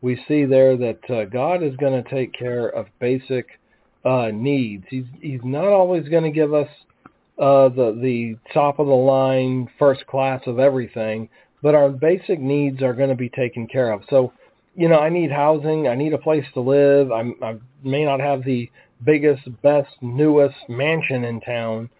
we 0.00 0.20
see 0.26 0.44
there 0.44 0.76
that 0.76 1.08
uh, 1.08 1.24
God 1.26 1.62
is 1.62 1.76
going 1.76 2.02
to 2.02 2.10
take 2.10 2.32
care 2.32 2.68
of 2.68 2.86
basic 2.98 3.46
uh, 4.04 4.30
needs. 4.32 4.84
He's, 4.88 5.04
he's 5.20 5.40
not 5.44 5.66
always 5.66 6.08
going 6.08 6.24
to 6.24 6.30
give 6.30 6.52
us 6.52 6.68
uh, 7.38 7.68
the, 7.68 7.96
the 8.02 8.36
top 8.52 8.80
of 8.80 8.88
the 8.88 8.92
line, 8.92 9.68
first 9.78 10.06
class 10.08 10.42
of 10.46 10.58
everything, 10.58 11.28
but 11.62 11.76
our 11.76 11.90
basic 11.90 12.40
needs 12.40 12.82
are 12.82 12.94
going 12.94 13.10
to 13.10 13.14
be 13.14 13.28
taken 13.28 13.68
care 13.68 13.92
of. 13.92 14.02
So 14.10 14.32
you 14.74 14.88
know, 14.88 14.98
I 14.98 15.08
need 15.08 15.30
housing. 15.30 15.88
I 15.88 15.94
need 15.94 16.12
a 16.12 16.18
place 16.18 16.44
to 16.54 16.60
live. 16.60 17.12
I'm, 17.12 17.34
I 17.42 17.56
may 17.82 18.04
not 18.04 18.20
have 18.20 18.44
the 18.44 18.70
biggest, 19.04 19.42
best, 19.62 19.90
newest 20.00 20.56
mansion 20.68 21.24
in 21.24 21.40
town, 21.40 21.90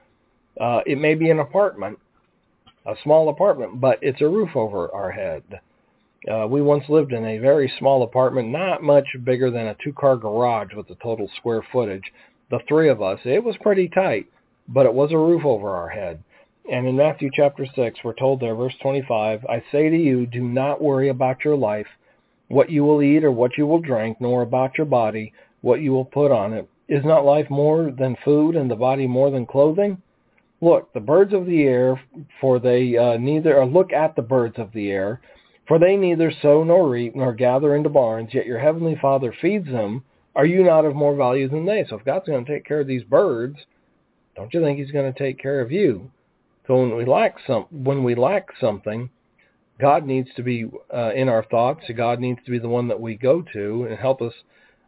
Uh, 0.61 0.83
it 0.85 0.99
may 0.99 1.15
be 1.15 1.31
an 1.31 1.39
apartment, 1.39 1.99
a 2.85 2.95
small 3.03 3.31
apartment, 3.31 3.81
but 3.81 3.99
it's 4.03 4.21
a 4.21 4.29
roof 4.29 4.55
over 4.55 4.93
our 4.95 5.11
head. 5.11 5.43
Uh, 6.31 6.47
we 6.47 6.61
once 6.61 6.85
lived 6.89 7.13
in 7.13 7.25
a 7.25 7.39
very 7.39 7.73
small 7.79 8.03
apartment, 8.03 8.49
not 8.49 8.83
much 8.83 9.07
bigger 9.25 9.51
than 9.51 9.69
a 9.69 9.77
two-car 9.83 10.17
garage 10.17 10.75
with 10.75 10.87
the 10.89 10.97
total 10.97 11.31
square 11.37 11.63
footage. 11.73 12.13
The 12.51 12.61
three 12.69 12.91
of 12.91 13.01
us, 13.01 13.21
it 13.25 13.43
was 13.43 13.57
pretty 13.63 13.89
tight, 13.89 14.27
but 14.69 14.85
it 14.85 14.93
was 14.93 15.13
a 15.13 15.19
roof 15.19 15.45
over 15.47 15.71
our 15.71 15.89
head. 15.89 16.23
And 16.71 16.87
in 16.87 16.97
Matthew 16.97 17.31
chapter 17.33 17.67
6, 17.75 18.01
we're 18.05 18.13
told 18.13 18.41
there, 18.41 18.55
verse 18.55 18.75
25, 18.83 19.47
I 19.49 19.63
say 19.73 19.89
to 19.89 19.97
you, 19.97 20.27
do 20.27 20.43
not 20.43 20.83
worry 20.83 21.09
about 21.09 21.45
your 21.45 21.57
life, 21.57 21.89
what 22.51 22.69
you 22.69 22.83
will 22.83 23.01
eat 23.01 23.23
or 23.23 23.31
what 23.31 23.57
you 23.57 23.67
will 23.67 23.81
drink, 23.81 24.21
nor 24.21 24.43
about 24.43 24.77
your 24.77 24.85
body, 24.85 25.33
what 25.61 25.81
you 25.81 25.93
will 25.93 26.05
put 26.05 26.33
on 26.33 26.53
it. 26.53 26.69
Is 26.89 27.05
not 27.05 27.25
life 27.25 27.49
more 27.49 27.93
than 27.97 28.17
food 28.25 28.57
and 28.57 28.69
the 28.69 28.75
body 28.77 29.07
more 29.07 29.31
than 29.31 29.47
clothing? 29.47 30.03
Look, 30.61 30.93
the 30.93 31.01
birds 31.01 31.33
of 31.33 31.47
the 31.47 31.63
air, 31.63 32.03
for 32.41 32.59
they 32.59 32.97
uh, 32.97 33.17
neither, 33.19 33.57
or 33.57 33.67
look 33.67 33.93
at 33.93 34.17
the 34.17 34.23
birds 34.23 34.57
of 34.59 34.73
the 34.73 34.91
air, 34.91 35.21
for 35.69 35.79
they 35.79 35.97
neither 35.97 36.33
sow 36.43 36.65
nor 36.65 36.89
reap 36.89 37.15
nor 37.15 37.33
gather 37.33 37.77
into 37.77 37.89
barns, 37.89 38.35
yet 38.35 38.47
your 38.47 38.59
heavenly 38.59 38.99
Father 39.01 39.33
feeds 39.41 39.67
them. 39.67 40.03
Are 40.35 40.45
you 40.45 40.65
not 40.65 40.85
of 40.85 40.97
more 40.97 41.15
value 41.15 41.49
than 41.49 41.65
they? 41.65 41.87
So 41.89 41.97
if 41.97 42.05
God's 42.05 42.27
going 42.27 42.45
to 42.45 42.53
take 42.53 42.65
care 42.65 42.81
of 42.81 42.89
these 42.89 43.05
birds, 43.05 43.59
don't 44.35 44.53
you 44.53 44.61
think 44.61 44.79
he's 44.79 44.91
going 44.91 45.13
to 45.13 45.19
take 45.19 45.39
care 45.39 45.61
of 45.61 45.71
you? 45.71 46.11
So 46.67 46.77
when 46.77 46.97
we 46.97 47.05
lack 47.05 47.37
some, 47.47 47.67
when 47.71 48.03
we 48.03 48.17
lack 48.17 48.49
something, 48.61 49.09
God 49.81 50.07
needs 50.07 50.29
to 50.37 50.43
be 50.43 50.67
uh, 50.95 51.13
in 51.15 51.29
our 51.29 51.45
thoughts. 51.45 51.83
God 51.97 52.21
needs 52.21 52.41
to 52.45 52.51
be 52.51 52.59
the 52.59 52.69
one 52.69 52.89
that 52.89 53.01
we 53.01 53.17
go 53.17 53.43
to 53.53 53.87
and 53.89 53.99
help 53.99 54.21
us 54.21 54.33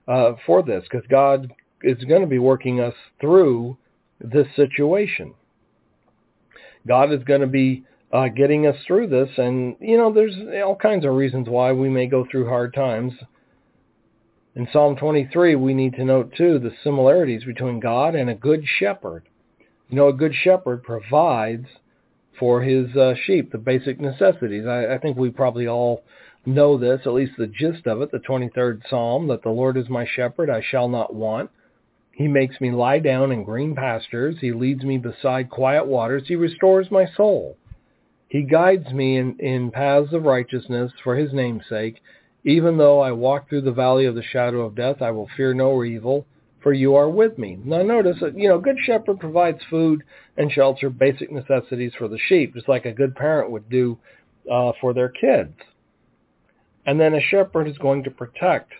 uh, 0.08 0.32
for 0.44 0.62
this, 0.62 0.82
because 0.90 1.06
God 1.08 1.52
is 1.82 2.02
going 2.04 2.20
to 2.20 2.26
be 2.26 2.38
working 2.38 2.80
us 2.80 2.94
through 3.20 3.76
this 4.20 4.46
situation. 4.56 5.34
God 6.86 7.12
is 7.12 7.22
going 7.24 7.40
to 7.40 7.46
be 7.46 7.84
uh, 8.12 8.28
getting 8.28 8.66
us 8.66 8.76
through 8.86 9.08
this, 9.08 9.30
and 9.38 9.76
you 9.80 9.96
know, 9.96 10.12
there's 10.12 10.34
all 10.64 10.76
kinds 10.76 11.04
of 11.04 11.14
reasons 11.14 11.48
why 11.48 11.72
we 11.72 11.88
may 11.88 12.06
go 12.06 12.26
through 12.30 12.48
hard 12.48 12.74
times. 12.74 13.12
In 14.54 14.68
Psalm 14.70 14.96
23, 14.96 15.54
we 15.54 15.72
need 15.72 15.94
to 15.94 16.04
note 16.04 16.34
too 16.36 16.58
the 16.58 16.72
similarities 16.84 17.44
between 17.44 17.80
God 17.80 18.14
and 18.14 18.28
a 18.28 18.34
good 18.34 18.64
shepherd. 18.78 19.28
You 19.88 19.96
know, 19.96 20.08
a 20.08 20.12
good 20.12 20.34
shepherd 20.34 20.82
provides 20.82 21.66
for 22.38 22.62
his 22.62 22.94
uh, 22.96 23.14
sheep 23.24 23.52
the 23.52 23.58
basic 23.58 24.00
necessities. 24.00 24.66
I, 24.66 24.94
I 24.94 24.98
think 24.98 25.16
we 25.16 25.30
probably 25.30 25.66
all 25.66 26.02
know 26.44 26.76
this, 26.76 27.00
at 27.06 27.12
least 27.12 27.32
the 27.38 27.46
gist 27.46 27.86
of 27.86 28.02
it, 28.02 28.10
the 28.10 28.18
23rd 28.18 28.82
Psalm, 28.88 29.28
that 29.28 29.42
the 29.42 29.50
Lord 29.50 29.76
is 29.76 29.88
my 29.88 30.06
shepherd, 30.06 30.50
I 30.50 30.62
shall 30.62 30.88
not 30.88 31.14
want. 31.14 31.50
He 32.12 32.28
makes 32.28 32.60
me 32.60 32.70
lie 32.70 32.98
down 32.98 33.32
in 33.32 33.44
green 33.44 33.74
pastures. 33.74 34.36
He 34.40 34.52
leads 34.52 34.82
me 34.82 34.98
beside 34.98 35.50
quiet 35.50 35.86
waters. 35.86 36.24
He 36.26 36.36
restores 36.36 36.90
my 36.90 37.06
soul. 37.16 37.56
He 38.28 38.42
guides 38.42 38.92
me 38.92 39.16
in, 39.16 39.38
in 39.38 39.70
paths 39.70 40.12
of 40.12 40.24
righteousness 40.24 40.92
for 41.02 41.16
his 41.16 41.32
name's 41.32 41.68
sake. 41.68 42.02
Even 42.44 42.76
though 42.76 43.00
I 43.00 43.12
walk 43.12 43.48
through 43.48 43.62
the 43.62 43.72
valley 43.72 44.04
of 44.04 44.14
the 44.14 44.22
shadow 44.22 44.62
of 44.62 44.74
death, 44.74 45.00
I 45.00 45.10
will 45.10 45.28
fear 45.36 45.54
no 45.54 45.84
evil, 45.84 46.26
for 46.62 46.72
you 46.72 46.94
are 46.94 47.08
with 47.08 47.38
me. 47.38 47.58
Now 47.64 47.82
notice 47.82 48.18
that, 48.20 48.38
you 48.38 48.48
know, 48.48 48.58
good 48.58 48.78
shepherd 48.82 49.20
provides 49.20 49.58
food 49.68 50.02
and 50.36 50.50
shelter, 50.50 50.90
basic 50.90 51.30
necessities 51.30 51.92
for 51.98 52.08
the 52.08 52.18
sheep, 52.18 52.54
just 52.54 52.68
like 52.68 52.84
a 52.84 52.92
good 52.92 53.14
parent 53.16 53.50
would 53.50 53.68
do 53.68 53.98
uh, 54.50 54.72
for 54.80 54.94
their 54.94 55.08
kids. 55.08 55.54
And 56.86 57.00
then 57.00 57.14
a 57.14 57.20
shepherd 57.20 57.68
is 57.68 57.78
going 57.78 58.04
to 58.04 58.10
protect 58.10 58.72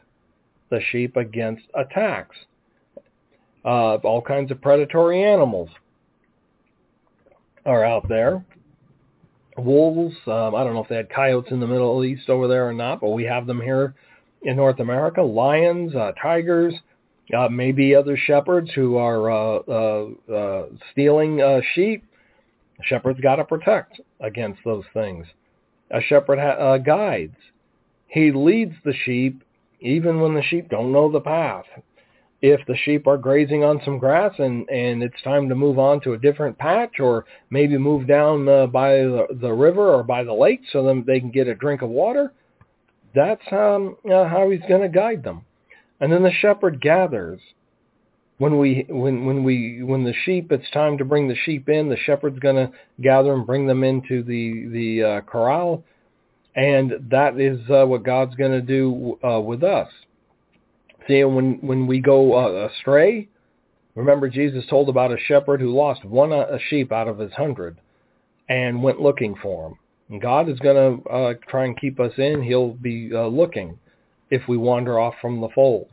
the 0.71 0.81
sheep 0.91 1.17
against 1.17 1.63
attacks. 1.75 2.37
Uh, 3.65 3.97
all 3.97 4.23
kinds 4.23 4.51
of 4.51 4.61
predatory 4.61 5.23
animals 5.23 5.71
are 7.65 7.85
out 7.85 8.09
there. 8.09 8.45
Wolves, 9.57 10.17
um, 10.27 10.55
I 10.55 10.65
don't 10.65 10.75
know 10.75 10.83
if 10.83 10.89
they 10.89 10.97
had 10.97 11.11
coyotes 11.11 11.53
in 11.53 11.61
the 11.61 11.67
Middle 11.67 12.05
East 12.05 12.29
over 12.29 12.49
there 12.49 12.67
or 12.69 12.73
not, 12.73 13.01
but 13.01 13.11
we 13.11 13.25
have 13.25 13.47
them 13.47 13.61
here 13.61 13.95
in 14.43 14.57
North 14.57 14.81
America. 14.81 15.23
Lions, 15.23 15.95
uh, 15.95 16.13
tigers, 16.21 16.75
uh, 17.37 17.49
maybe 17.49 17.95
other 17.95 18.17
shepherds 18.17 18.71
who 18.75 18.97
are 18.97 19.31
uh, 19.31 19.59
uh, 19.69 20.35
uh, 20.35 20.67
stealing 20.91 21.41
uh, 21.41 21.61
sheep. 21.75 22.05
A 22.81 22.85
shepherd's 22.85 23.21
got 23.21 23.37
to 23.37 23.45
protect 23.45 24.01
against 24.21 24.61
those 24.65 24.85
things. 24.93 25.27
A 25.91 26.01
shepherd 26.01 26.39
ha- 26.39 26.75
uh, 26.75 26.79
guides. 26.79 27.37
He 28.09 28.33
leads 28.33 28.75
the 28.85 28.95
sheep 29.05 29.43
even 29.81 30.21
when 30.21 30.35
the 30.35 30.43
sheep 30.43 30.69
don't 30.69 30.93
know 30.93 31.11
the 31.11 31.21
path. 31.21 31.65
If 32.41 32.61
the 32.67 32.77
sheep 32.77 33.07
are 33.07 33.19
grazing 33.19 33.63
on 33.63 33.81
some 33.85 33.99
grass 33.99 34.35
and, 34.39 34.69
and 34.69 35.03
it's 35.03 35.23
time 35.23 35.49
to 35.49 35.55
move 35.55 35.79
on 35.79 36.01
to 36.01 36.15
a 36.15 36.19
different 36.19 36.59
patch 36.59 36.99
or 36.99 37.25
maybe 37.51 37.79
move 37.79 38.09
down 38.09 38.47
by 38.71 38.95
the, 38.97 39.27
the 39.41 39.53
river 39.53 39.95
or 39.95 40.03
by 40.03 40.25
the 40.25 40.33
lake 40.33 40.61
so 40.73 40.85
then 40.85 41.05
they 41.07 41.21
can 41.21 41.31
get 41.31 41.47
a 41.47 41.55
drink 41.55 41.83
of 41.83 41.89
water, 41.89 42.33
that's 43.15 43.43
um, 43.53 43.97
how 44.09 44.49
he's 44.51 44.69
going 44.69 44.83
to 44.83 44.89
guide 44.89 45.23
them. 45.23 45.45
And 46.03 46.13
then 46.13 46.25
the 46.25 46.33
shepherd 46.33 46.81
gathers. 46.81 47.41
When 48.39 48.59
we 48.59 48.85
when 48.89 49.25
when 49.25 49.45
we 49.45 49.85
when 49.85 50.03
the 50.03 50.13
sheep 50.25 50.51
it's 50.51 50.69
time 50.73 50.99
to 50.99 51.05
bring 51.05 51.29
the 51.29 51.37
sheep 51.37 51.69
in, 51.69 51.89
the 51.89 51.97
shepherd's 51.97 52.41
going 52.41 52.57
to 52.57 52.73
gather 53.01 53.33
and 53.33 53.47
bring 53.47 53.69
them 53.69 53.85
into 53.85 54.25
the 54.25 54.67
the 54.67 55.03
uh, 55.05 55.21
corral, 55.21 55.85
and 56.57 56.93
that 57.09 57.39
is 57.39 57.61
uh, 57.71 57.87
what 57.87 58.03
God's 58.03 58.35
going 58.35 58.51
to 58.51 58.61
do 58.61 59.17
uh, 59.25 59.39
with 59.39 59.63
us. 59.63 59.89
See, 61.07 61.23
when 61.23 61.61
when 61.61 61.87
we 61.87 62.01
go 62.01 62.35
uh, 62.35 62.69
astray, 62.69 63.29
remember 63.95 64.29
Jesus 64.29 64.65
told 64.69 64.89
about 64.89 65.13
a 65.13 65.19
shepherd 65.29 65.61
who 65.61 65.73
lost 65.73 66.05
one 66.05 66.33
uh, 66.33 66.47
a 66.51 66.59
sheep 66.69 66.91
out 66.91 67.07
of 67.07 67.21
his 67.21 67.33
hundred, 67.35 67.77
and 68.49 68.83
went 68.83 69.01
looking 69.01 69.37
for 69.41 69.69
him. 69.69 70.21
God 70.21 70.49
is 70.49 70.59
going 70.59 71.01
to 71.05 71.09
uh, 71.09 71.35
try 71.49 71.65
and 71.67 71.79
keep 71.81 72.01
us 72.01 72.13
in. 72.19 72.43
He'll 72.43 72.71
be 72.73 73.13
uh, 73.15 73.29
looking 73.29 73.79
if 74.33 74.49
we 74.49 74.57
wander 74.57 74.99
off 74.99 75.15
from 75.21 75.43
the 75.43 75.49
fold. 75.55 75.89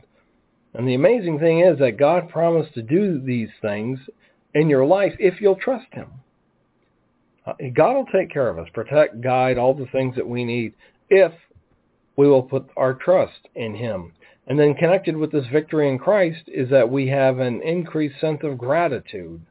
And 0.72 0.88
the 0.88 0.94
amazing 0.94 1.38
thing 1.38 1.60
is 1.60 1.78
that 1.78 1.98
God 1.98 2.30
promised 2.30 2.72
to 2.72 2.82
do 2.82 3.20
these 3.20 3.50
things 3.60 4.00
in 4.54 4.70
your 4.70 4.86
life 4.86 5.12
if 5.18 5.42
you'll 5.42 5.56
trust 5.56 5.92
him. 5.92 6.08
Uh, 7.46 7.52
God 7.74 7.96
will 7.96 8.06
take 8.06 8.30
care 8.30 8.48
of 8.48 8.58
us, 8.58 8.66
protect, 8.72 9.20
guide, 9.20 9.58
all 9.58 9.74
the 9.74 9.90
things 9.92 10.16
that 10.16 10.26
we 10.26 10.44
need 10.44 10.72
if 11.10 11.32
we 12.16 12.26
will 12.26 12.42
put 12.42 12.66
our 12.78 12.94
trust 12.94 13.48
in 13.56 13.74
him. 13.74 14.12
And 14.46 14.58
then 14.58 14.74
connected 14.74 15.18
with 15.18 15.30
this 15.32 15.46
victory 15.52 15.90
in 15.90 15.98
Christ 15.98 16.44
is 16.46 16.70
that 16.70 16.90
we 16.90 17.08
have 17.08 17.40
an 17.40 17.60
increased 17.60 18.18
sense 18.22 18.40
of 18.42 18.56
gratitude. 18.56 19.42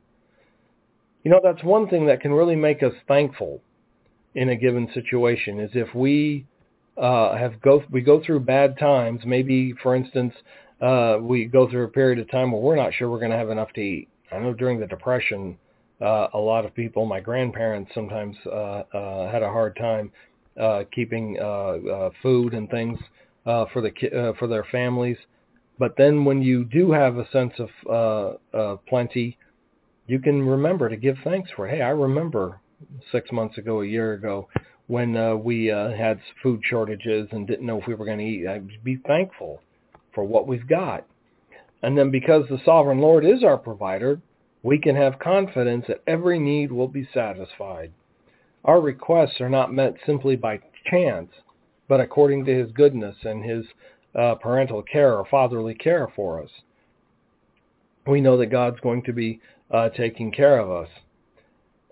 You 1.23 1.29
know, 1.29 1.41
that's 1.43 1.63
one 1.63 1.87
thing 1.87 2.07
that 2.07 2.21
can 2.21 2.33
really 2.33 2.55
make 2.55 2.81
us 2.81 2.93
thankful 3.07 3.61
in 4.33 4.49
a 4.49 4.55
given 4.55 4.89
situation 4.95 5.59
is 5.59 5.69
if 5.75 5.93
we 5.93 6.47
uh, 6.99 7.37
have 7.37 7.61
go 7.61 7.83
we 7.89 8.01
go 8.01 8.21
through 8.23 8.41
bad 8.41 8.77
times. 8.77 9.21
Maybe, 9.25 9.73
for 9.81 9.95
instance, 9.95 10.33
uh, 10.81 11.17
we 11.21 11.45
go 11.45 11.69
through 11.69 11.85
a 11.85 11.89
period 11.89 12.19
of 12.19 12.29
time 12.29 12.51
where 12.51 12.61
we're 12.61 12.75
not 12.75 12.93
sure 12.93 13.09
we're 13.09 13.19
going 13.19 13.31
to 13.31 13.37
have 13.37 13.49
enough 13.49 13.71
to 13.73 13.81
eat. 13.81 14.09
I 14.31 14.39
know 14.39 14.53
during 14.53 14.79
the 14.79 14.87
Depression, 14.87 15.57
uh, 16.01 16.27
a 16.33 16.37
lot 16.37 16.65
of 16.65 16.73
people, 16.75 17.05
my 17.05 17.19
grandparents 17.19 17.91
sometimes 17.93 18.35
uh, 18.45 18.83
uh, 18.93 19.31
had 19.31 19.43
a 19.43 19.49
hard 19.49 19.75
time 19.75 20.11
uh, 20.59 20.83
keeping 20.93 21.37
uh, 21.39 21.43
uh, 21.45 22.09
food 22.21 22.53
and 22.53 22.69
things 22.69 22.99
uh, 23.45 23.65
for 23.73 23.81
the 23.81 23.89
uh, 23.89 24.33
for 24.37 24.47
their 24.47 24.65
families. 24.71 25.17
But 25.77 25.95
then 25.97 26.25
when 26.25 26.41
you 26.41 26.65
do 26.65 26.91
have 26.91 27.17
a 27.17 27.29
sense 27.31 27.53
of 27.57 27.69
uh, 27.89 28.57
uh, 28.57 28.75
plenty, 28.87 29.37
you 30.07 30.19
can 30.19 30.41
remember 30.41 30.89
to 30.89 30.97
give 30.97 31.17
thanks 31.23 31.49
for. 31.55 31.67
Hey, 31.67 31.81
I 31.81 31.89
remember 31.89 32.59
six 33.11 33.31
months 33.31 33.57
ago, 33.57 33.81
a 33.81 33.85
year 33.85 34.13
ago, 34.13 34.49
when 34.89 35.15
uh, 35.15 35.35
we 35.35 35.69
uh, 35.69 35.91
had 35.91 36.19
food 36.41 36.59
shortages 36.67 37.27
and 37.31 37.45
didn't 37.45 37.65
know 37.67 37.79
if 37.79 37.85
we 37.85 37.93
were 37.93 38.05
going 38.05 38.17
to 38.17 38.23
eat. 38.23 38.47
I'd 38.47 38.83
be 38.83 38.97
thankful 39.05 39.61
for 40.15 40.23
what 40.23 40.47
we've 40.47 40.67
got. 40.67 41.05
And 41.83 41.95
then 41.95 42.09
because 42.09 42.45
the 42.49 42.59
sovereign 42.65 42.97
Lord 42.97 43.23
is 43.23 43.43
our 43.43 43.57
provider, 43.57 44.19
we 44.63 44.79
can 44.79 44.95
have 44.95 45.19
confidence 45.19 45.85
that 45.87 46.01
every 46.07 46.39
need 46.39 46.71
will 46.71 46.87
be 46.87 47.07
satisfied. 47.13 47.91
Our 48.65 48.81
requests 48.81 49.39
are 49.39 49.49
not 49.49 49.71
met 49.71 49.93
simply 50.07 50.35
by 50.35 50.59
chance, 50.89 51.29
but 51.87 52.01
according 52.01 52.45
to 52.45 52.57
his 52.57 52.71
goodness 52.71 53.15
and 53.21 53.45
his 53.45 53.65
uh, 54.15 54.35
parental 54.35 54.81
care 54.81 55.13
or 55.13 55.25
fatherly 55.29 55.75
care 55.75 56.07
for 56.15 56.41
us. 56.41 56.49
We 58.07 58.21
know 58.21 58.37
that 58.37 58.47
God's 58.47 58.79
going 58.79 59.03
to 59.03 59.13
be 59.13 59.39
uh, 59.69 59.89
taking 59.89 60.31
care 60.31 60.57
of 60.57 60.71
us. 60.71 60.89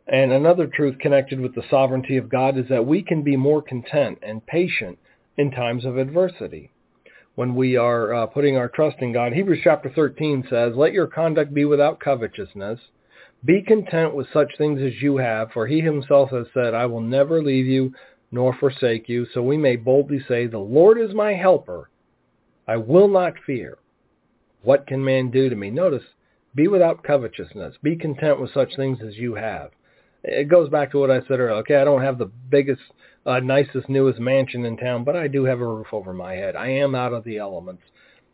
And 0.10 0.32
another 0.32 0.68
truth 0.68 1.00
connected 1.00 1.40
with 1.40 1.54
the 1.54 1.68
sovereignty 1.70 2.16
of 2.16 2.30
God 2.30 2.58
is 2.58 2.70
that 2.70 2.86
we 2.86 3.04
can 3.04 3.24
be 3.24 3.36
more 3.36 3.62
content 3.62 4.20
and 4.22 4.46
patient 4.46 4.98
in 5.38 5.52
times 5.52 5.84
of 5.84 5.98
adversity. 5.98 6.72
When 7.36 7.56
we 7.56 7.76
are 7.76 8.14
uh, 8.14 8.26
putting 8.28 8.56
our 8.56 8.70
trust 8.70 8.98
in 9.00 9.12
God, 9.12 9.34
Hebrews 9.34 9.60
chapter 9.64 9.92
13 9.94 10.48
says, 10.50 10.76
Let 10.76 10.94
your 10.94 11.08
conduct 11.08 11.54
be 11.54 11.66
without 11.66 12.00
covetousness. 12.00 12.80
Be 13.44 13.62
content 13.62 14.16
with 14.16 14.28
such 14.32 14.58
things 14.58 14.82
as 14.82 15.02
you 15.02 15.18
have, 15.18 15.52
for 15.52 15.68
he 15.68 15.82
himself 15.82 16.32
has 16.32 16.48
said, 16.54 16.74
I 16.74 16.86
will 16.86 17.02
never 17.02 17.44
leave 17.44 17.66
you 17.66 17.94
nor 18.32 18.56
forsake 18.58 19.08
you. 19.08 19.28
So 19.34 19.44
we 19.44 19.58
may 19.58 19.76
boldly 19.76 20.24
say, 20.28 20.48
The 20.48 20.58
Lord 20.58 21.00
is 21.00 21.14
my 21.14 21.34
helper. 21.34 21.90
I 22.68 22.78
will 22.78 23.08
not 23.08 23.34
fear. 23.46 23.78
What 24.64 24.88
can 24.88 25.04
man 25.04 25.32
do 25.32 25.50
to 25.50 25.56
me? 25.56 25.70
Notice, 25.70 26.04
Be 26.56 26.68
without 26.68 27.04
covetousness. 27.04 27.76
Be 27.84 27.96
content 27.96 28.40
with 28.40 28.54
such 28.54 28.76
things 28.76 29.00
as 29.06 29.18
you 29.18 29.36
have. 29.36 29.72
It 30.24 30.50
goes 30.50 30.70
back 30.70 30.92
to 30.92 31.00
what 31.00 31.12
I 31.12 31.22
said 31.22 31.40
earlier. 31.40 31.60
Okay, 31.60 31.76
I 31.76 31.84
don't 31.84 32.02
have 32.02 32.18
the 32.18 32.26
biggest, 32.26 32.82
uh, 33.26 33.40
nicest, 33.40 33.88
newest 33.90 34.20
mansion 34.20 34.66
in 34.66 34.78
town, 34.78 35.04
but 35.04 35.16
I 35.16 35.28
do 35.28 35.46
have 35.46 35.62
a 35.62 35.68
roof 35.68 35.88
over 35.92 36.14
my 36.14 36.34
head. 36.34 36.56
I 36.56 36.70
am 36.70 36.96
out 36.96 37.14
of 37.14 37.24
the 37.24 37.38
elements. 37.38 37.84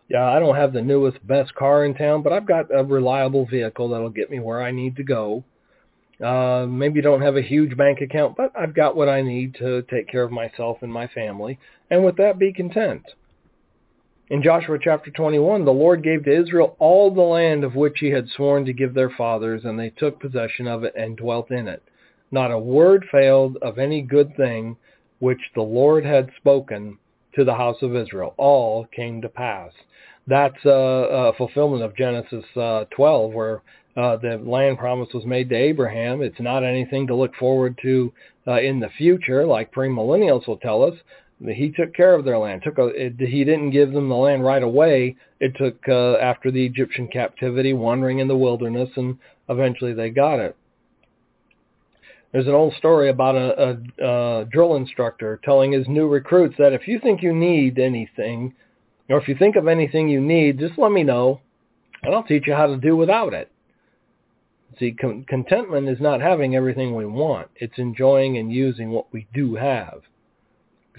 Yeah, 0.09 0.25
I 0.25 0.39
don't 0.39 0.55
have 0.55 0.73
the 0.73 0.81
newest, 0.81 1.25
best 1.25 1.55
car 1.55 1.85
in 1.85 1.93
town, 1.93 2.23
but 2.23 2.33
I've 2.33 2.45
got 2.45 2.73
a 2.73 2.83
reliable 2.83 3.45
vehicle 3.45 3.89
that'll 3.89 4.09
get 4.09 4.29
me 4.29 4.39
where 4.39 4.61
I 4.61 4.71
need 4.71 4.95
to 4.97 5.03
go. 5.03 5.43
Uh, 6.23 6.65
maybe 6.67 7.01
don't 7.01 7.21
have 7.21 7.35
a 7.35 7.41
huge 7.41 7.75
bank 7.75 7.99
account, 8.01 8.37
but 8.37 8.51
I've 8.57 8.73
got 8.73 8.95
what 8.95 9.09
I 9.09 9.21
need 9.21 9.55
to 9.55 9.81
take 9.83 10.07
care 10.07 10.23
of 10.23 10.31
myself 10.31 10.77
and 10.81 10.91
my 10.91 11.07
family. 11.07 11.59
And 11.89 12.05
with 12.05 12.17
that, 12.17 12.39
be 12.39 12.53
content. 12.53 13.03
In 14.29 14.41
Joshua 14.41 14.79
chapter 14.81 15.11
21, 15.11 15.65
the 15.65 15.73
Lord 15.73 16.01
gave 16.01 16.23
to 16.23 16.41
Israel 16.41 16.77
all 16.79 17.11
the 17.11 17.21
land 17.21 17.65
of 17.65 17.75
which 17.75 17.99
he 17.99 18.09
had 18.11 18.29
sworn 18.29 18.63
to 18.65 18.73
give 18.73 18.93
their 18.93 19.09
fathers, 19.09 19.65
and 19.65 19.77
they 19.77 19.89
took 19.89 20.19
possession 20.19 20.65
of 20.65 20.85
it 20.85 20.93
and 20.95 21.17
dwelt 21.17 21.51
in 21.51 21.67
it. 21.67 21.83
Not 22.31 22.49
a 22.49 22.57
word 22.57 23.05
failed 23.11 23.57
of 23.61 23.77
any 23.77 24.01
good 24.01 24.35
thing 24.37 24.77
which 25.19 25.51
the 25.55 25.61
Lord 25.61 26.05
had 26.05 26.31
spoken 26.37 26.97
to 27.35 27.43
the 27.43 27.55
house 27.55 27.81
of 27.81 27.95
Israel. 27.97 28.33
All 28.37 28.85
came 28.85 29.21
to 29.21 29.29
pass. 29.29 29.73
That's 30.25 30.63
a, 30.63 30.69
a 30.69 31.33
fulfillment 31.33 31.83
of 31.83 31.95
Genesis 31.95 32.45
uh, 32.55 32.85
12, 32.91 33.33
where 33.33 33.61
uh, 33.97 34.15
the 34.17 34.37
land 34.37 34.77
promise 34.77 35.09
was 35.13 35.25
made 35.25 35.49
to 35.49 35.55
Abraham. 35.55 36.21
It's 36.21 36.39
not 36.39 36.63
anything 36.63 37.07
to 37.07 37.15
look 37.15 37.35
forward 37.35 37.77
to 37.81 38.13
uh, 38.47 38.61
in 38.61 38.79
the 38.79 38.89
future, 38.97 39.45
like 39.45 39.73
premillennials 39.73 40.47
will 40.47 40.57
tell 40.57 40.81
us. 40.81 40.95
He 41.45 41.71
took 41.71 41.93
care 41.93 42.15
of 42.15 42.23
their 42.23 42.37
land. 42.37 42.61
Took 42.63 42.77
a, 42.77 42.85
it, 42.87 43.19
he 43.19 43.43
didn't 43.43 43.71
give 43.71 43.91
them 43.91 44.07
the 44.07 44.15
land 44.15 44.45
right 44.45 44.63
away. 44.63 45.17
It 45.39 45.55
took 45.57 45.77
uh, 45.89 46.13
after 46.13 46.51
the 46.51 46.65
Egyptian 46.65 47.07
captivity, 47.07 47.73
wandering 47.73 48.19
in 48.19 48.29
the 48.29 48.37
wilderness, 48.37 48.89
and 48.95 49.17
eventually 49.49 49.93
they 49.93 50.09
got 50.09 50.39
it. 50.39 50.55
There's 52.31 52.47
an 52.47 52.53
old 52.53 52.73
story 52.75 53.09
about 53.09 53.35
a, 53.35 53.77
a, 54.01 54.41
a 54.41 54.45
drill 54.45 54.75
instructor 54.75 55.39
telling 55.43 55.73
his 55.73 55.87
new 55.87 56.07
recruits 56.07 56.55
that 56.57 56.73
if 56.73 56.87
you 56.87 56.99
think 56.99 57.21
you 57.21 57.33
need 57.33 57.77
anything, 57.77 58.55
or 59.09 59.19
if 59.19 59.27
you 59.27 59.35
think 59.35 59.55
of 59.55 59.67
anything 59.67 60.07
you 60.07 60.21
need, 60.21 60.59
just 60.59 60.79
let 60.79 60.91
me 60.91 61.03
know, 61.03 61.41
and 62.01 62.15
I'll 62.15 62.23
teach 62.23 62.47
you 62.47 62.55
how 62.55 62.67
to 62.67 62.77
do 62.77 62.95
without 62.95 63.33
it. 63.33 63.51
See, 64.79 64.93
con- 64.93 65.25
contentment 65.27 65.87
is 65.89 65.99
not 65.99 66.21
having 66.21 66.55
everything 66.55 66.95
we 66.95 67.05
want. 67.05 67.49
It's 67.57 67.77
enjoying 67.77 68.37
and 68.37 68.51
using 68.51 68.91
what 68.91 69.11
we 69.13 69.27
do 69.33 69.55
have. 69.55 70.01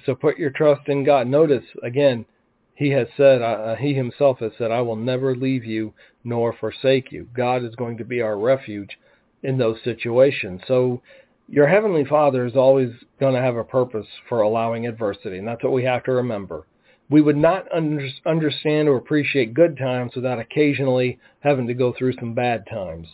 So 0.05 0.15
put 0.15 0.39
your 0.39 0.51
trust 0.51 0.89
in 0.89 1.05
God. 1.05 1.27
Notice, 1.27 1.65
again, 1.83 2.27
he 2.75 2.91
has 2.91 3.07
said, 3.16 3.41
uh, 3.41 3.45
uh, 3.45 3.77
he 3.77 3.95
himself 3.95 4.41
has 4.41 4.53
said, 4.59 4.71
I 4.71 4.81
will 4.81 4.97
never 4.97 5.37
leave 5.37 5.65
you 5.65 5.95
nor 6.25 6.53
forsake 6.53 7.12
you. 7.12 7.29
God 7.35 7.65
is 7.65 7.75
going 7.77 7.97
to 7.99 8.05
be 8.05 8.21
our 8.21 8.37
refuge 8.37 8.99
in 9.43 9.59
those 9.59 9.79
situations. 9.85 10.61
So 10.66 11.01
your 11.49 11.69
Heavenly 11.69 12.05
Father 12.05 12.47
is 12.47 12.57
always 12.57 12.91
going 13.21 13.35
to 13.35 13.41
have 13.41 13.57
a 13.57 13.65
purpose 13.65 14.07
for 14.29 14.41
allowing 14.41 14.87
adversity, 14.87 15.39
and 15.39 15.47
that's 15.47 15.62
what 15.62 15.73
we 15.73 15.85
have 15.85 16.03
to 16.05 16.12
remember. 16.12 16.66
We 17.11 17.21
would 17.21 17.37
not 17.37 17.66
under- 17.73 18.09
understand 18.27 18.89
or 18.89 18.97
appreciate 18.97 19.55
good 19.55 19.77
times 19.77 20.12
without 20.16 20.41
occasionally 20.41 21.19
having 21.41 21.66
to 21.66 21.75
go 21.75 21.93
through 21.93 22.15
some 22.15 22.35
bad 22.35 22.66
times. 22.66 23.09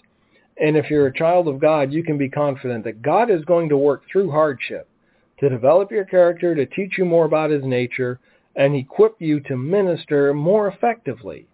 And 0.59 0.77
if 0.77 0.89
you're 0.89 1.09
a 1.09 1.19
child 1.19 1.49
of 1.49 1.59
God, 1.59 1.93
you 1.93 2.05
can 2.05 2.17
be 2.17 2.29
confident 2.29 2.85
that 2.85 3.03
God 3.03 3.31
is 3.31 3.45
going 3.45 3.69
to 3.71 3.77
work 3.77 4.03
through 4.11 4.31
hardship 4.31 4.89
to 5.41 5.49
develop 5.49 5.91
your 5.91 6.05
character, 6.05 6.55
to 6.55 6.67
teach 6.67 6.99
you 6.99 7.05
more 7.05 7.25
about 7.25 7.51
his 7.51 7.65
nature, 7.65 8.21
and 8.57 8.75
equip 8.75 9.21
you 9.21 9.41
to 9.41 9.57
minister 9.57 10.33
more 10.35 10.69
effectively. 10.69 11.47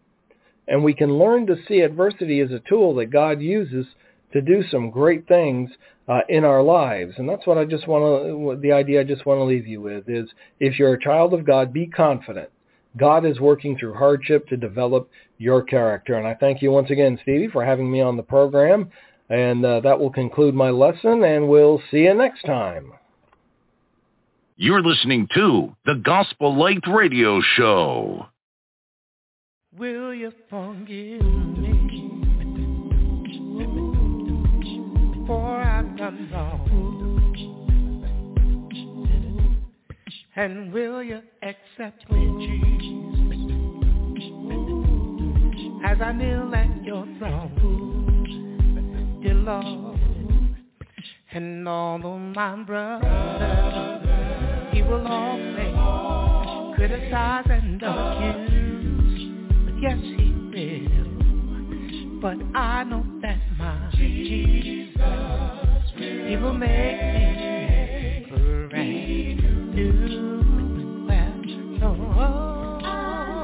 And 0.68 0.82
we 0.82 0.94
can 0.94 1.18
learn 1.18 1.46
to 1.46 1.56
see 1.68 1.80
adversity 1.80 2.40
as 2.40 2.50
a 2.50 2.62
tool 2.68 2.94
that 2.96 3.06
God 3.06 3.40
uses 3.40 3.86
to 4.32 4.42
do 4.42 4.64
some 4.70 4.90
great 4.90 5.28
things 5.28 5.70
uh, 6.08 6.20
in 6.28 6.44
our 6.44 6.62
lives. 6.62 7.14
And 7.18 7.28
that's 7.28 7.46
what 7.46 7.58
I 7.58 7.64
just 7.64 7.86
want 7.86 8.24
to, 8.24 8.60
the 8.60 8.72
idea 8.72 9.00
I 9.00 9.04
just 9.04 9.26
want 9.26 9.38
to 9.38 9.44
leave 9.44 9.66
you 9.66 9.80
with 9.80 10.08
is 10.08 10.28
if 10.58 10.78
you're 10.78 10.94
a 10.94 11.02
child 11.02 11.32
of 11.32 11.46
God, 11.46 11.72
be 11.72 11.86
confident. 11.86 12.50
God 12.96 13.26
is 13.26 13.40
working 13.40 13.76
through 13.76 13.94
hardship 13.94 14.48
to 14.48 14.56
develop 14.56 15.08
your 15.38 15.62
character. 15.62 16.14
And 16.14 16.26
I 16.26 16.34
thank 16.34 16.62
you 16.62 16.70
once 16.70 16.90
again, 16.90 17.18
Stevie, 17.22 17.48
for 17.48 17.64
having 17.64 17.90
me 17.90 18.00
on 18.00 18.16
the 18.16 18.22
program. 18.22 18.90
And 19.28 19.64
uh, 19.64 19.80
that 19.80 19.98
will 19.98 20.10
conclude 20.10 20.54
my 20.54 20.70
lesson, 20.70 21.24
and 21.24 21.48
we'll 21.48 21.82
see 21.90 22.04
you 22.04 22.14
next 22.14 22.42
time. 22.42 22.92
You're 24.58 24.82
listening 24.82 25.28
to 25.34 25.76
the 25.84 25.96
Gospel 25.96 26.56
Light 26.56 26.82
Radio 26.88 27.42
Show. 27.42 28.24
Will 29.78 30.14
you 30.14 30.32
forgive 30.48 31.20
me 31.20 32.14
for 35.26 35.60
I've 35.60 35.94
done 35.98 36.30
wrong? 36.32 36.72
And 40.36 40.72
will 40.72 41.02
you 41.02 41.20
accept 41.42 42.10
me, 42.10 42.26
Jesus, 42.46 43.36
as 45.84 46.00
I 46.00 46.12
kneel 46.12 46.54
at 46.54 46.82
your 46.82 47.06
throne, 47.18 47.52
dear 49.22 49.34
Lord, 49.34 50.00
and 51.32 51.68
all 51.68 51.96
of 51.96 52.20
my 52.34 52.56
brothers 52.62 53.85
he 54.76 54.82
will 54.82 55.06
always 55.06 55.74
criticize 56.76 57.46
and 57.48 57.82
accuse. 57.82 59.32
Yes, 59.80 59.98
he 60.02 60.34
will. 60.52 62.20
But 62.20 62.36
I 62.54 62.84
know 62.84 63.02
that 63.22 63.38
my 63.58 63.90
Jesus, 63.96 65.00
he 65.96 66.36
will 66.36 66.52
make 66.52 67.00
me 67.00 68.26
brand 68.28 69.74
new. 69.74 71.06
Well, 71.08 71.40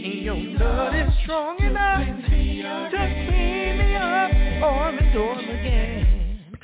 your 0.01 0.44
blood 0.57 0.94
is 0.94 1.12
strong 1.24 1.57
enough 1.61 2.07
to 2.07 3.03
clean 3.27 3.73
me 3.78 3.97
up 3.97 4.32
on 4.65 4.97
the 4.97 5.03
door 5.12 5.39
again. 5.39 5.95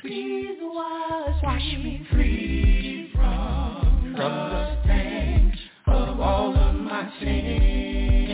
Please 0.03 0.57
wash 0.61 1.63
me 1.77 2.05
free 2.11 3.09
from, 3.15 4.13
from 4.17 4.33
the 4.49 4.77
stain 4.83 5.53
of 5.87 6.19
all 6.19 6.53
of 6.53 6.75
my 6.75 7.09
sins. 7.21 8.29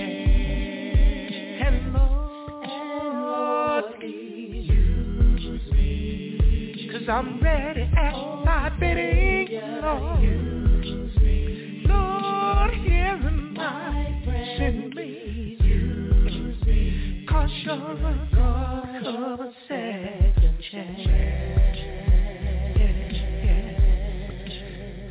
And 1.62 1.94
Lord, 1.94 2.66
and 2.66 3.22
Lord 3.22 3.84
please 4.00 4.68
use 4.68 5.72
me. 5.72 6.90
Cause 6.92 7.08
I'm 7.08 7.40
ready 7.40 7.82
at 7.84 8.14
thy 8.46 8.70
bidding, 8.80 9.62
Lord. 9.84 10.24
Use 10.24 11.18
me. 11.18 11.84
Lord, 11.88 12.74
here 12.74 13.22
am 13.24 13.56
I, 13.60 14.24
send 14.58 14.96
me. 14.96 15.56
Use 15.62 16.66
me. 16.66 17.28
Cause 17.30 17.52
you're 17.64 17.76
a 17.76 18.30
God 18.34 19.06
of 19.06 19.40
a 19.42 19.54
second 19.68 20.58
chance. 20.72 21.59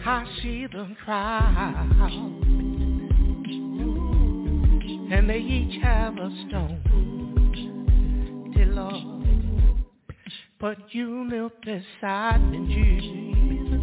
I 0.09 0.25
see 0.41 0.67
them 0.67 0.97
crowd 1.05 2.11
And 5.13 5.29
they 5.29 5.37
each 5.37 5.83
have 5.83 6.17
a 6.17 6.31
stone 6.49 6.81
Dear 8.57 8.69
Lord 8.69 9.29
But 10.59 10.79
you 10.95 11.27
knelt 11.27 11.61
beside 11.61 12.39
me, 12.51 12.59
Jesus. 12.75 13.83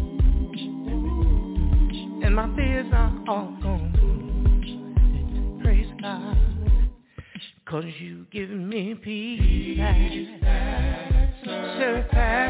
And 2.24 2.34
my 2.34 2.52
fears 2.56 2.92
are 2.92 3.22
all 3.28 3.56
gone. 3.62 3.92
Praise 5.62 5.92
God. 6.02 6.36
Cause 7.66 7.84
you 8.00 8.26
give 8.32 8.50
me 8.50 8.96
peace 8.96 10.28
that 10.42 11.30
surpasses 11.78 12.45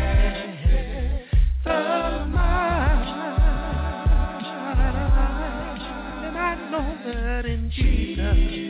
Jesus, 8.34 8.65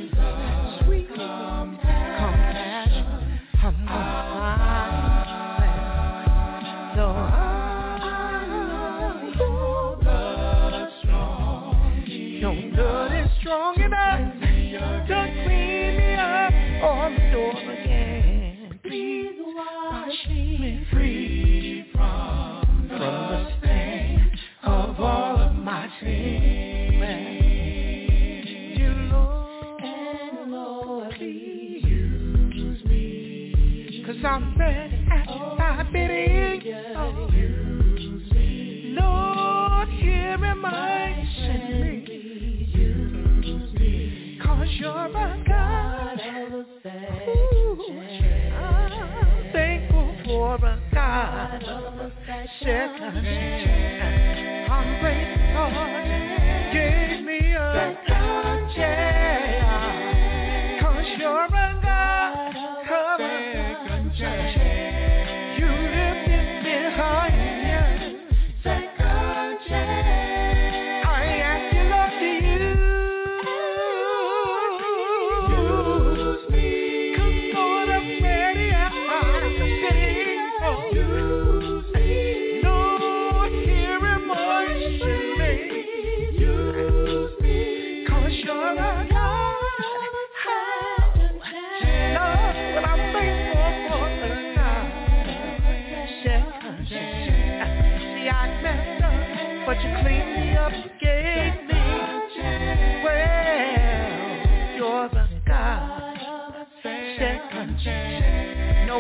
uh-huh. 55.57 55.86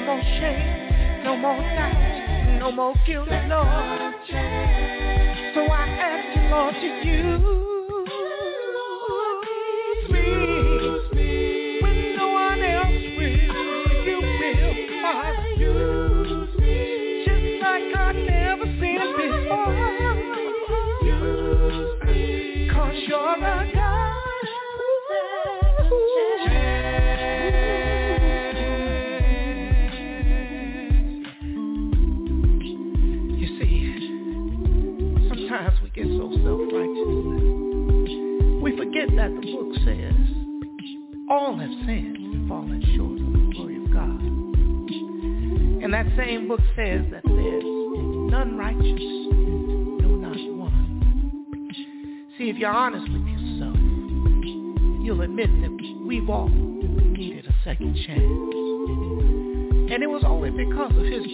more 0.06 0.22
shame, 0.22 1.24
no 1.24 1.36
more 1.36 1.56
doubt, 1.56 2.58
no 2.60 2.70
more 2.70 2.94
guilt, 3.04 3.28
Lord. 3.28 4.14
So 5.52 5.62
I 5.62 5.84
ask 6.00 6.36
you, 6.36 6.42
Lord, 6.48 6.74
to 6.74 7.08
you. 7.08 7.65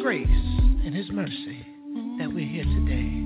grace 0.03 0.27
and 0.29 0.93
his 0.93 1.09
mercy 1.13 1.65
that 2.19 2.29
we're 2.29 2.45
here 2.45 2.65
today. 2.65 3.23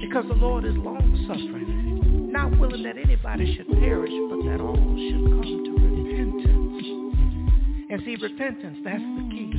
Because 0.00 0.24
the 0.28 0.34
Lord 0.34 0.64
is 0.64 0.74
long-suffering, 0.74 2.32
not 2.32 2.58
willing 2.58 2.84
that 2.84 2.96
anybody 2.96 3.54
should 3.54 3.68
perish, 3.68 4.10
but 4.30 4.42
that 4.48 4.62
all 4.62 4.76
should 4.76 5.24
come 5.28 5.44
to 5.44 5.72
repentance. 5.76 6.86
And 7.90 8.00
see, 8.06 8.16
repentance, 8.16 8.78
that's 8.82 9.02
the 9.02 9.28
key. 9.30 9.52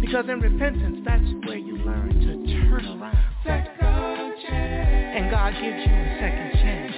Because 0.00 0.26
in 0.28 0.38
repentance, 0.38 1.00
that's 1.04 1.26
where 1.48 1.58
you 1.58 1.78
learn 1.78 2.14
to 2.14 2.46
turn 2.70 2.86
around. 2.86 3.16
And 5.18 5.30
God 5.32 5.52
gives 5.54 5.84
you 5.84 5.94
a 5.94 6.16
second 6.20 6.52
chance. 6.62 6.94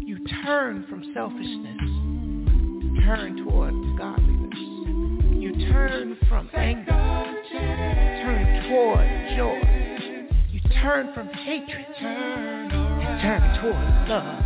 You 0.00 0.24
turn 0.42 0.86
from 0.88 1.04
selfishness. 1.12 1.84
Turn 3.04 3.36
towards 3.44 3.76
godliness 3.98 4.45
you 5.46 5.70
turn 5.72 6.18
from 6.28 6.50
anger, 6.54 6.90
turn 7.52 8.68
toward 8.68 9.06
joy. 9.36 9.60
You 10.50 10.60
turn 10.82 11.12
from 11.14 11.28
hatred 11.28 11.86
turn 12.00 13.40
toward 13.60 14.08
love. 14.08 14.42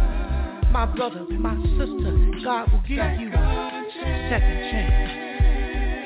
My 0.71 0.85
brother, 0.85 1.25
my 1.31 1.57
sister, 1.57 2.43
God 2.45 2.71
will 2.71 2.83
give 2.83 2.99
you 3.19 3.29
a 3.29 4.29
second 4.29 4.61
chance. 4.71 5.11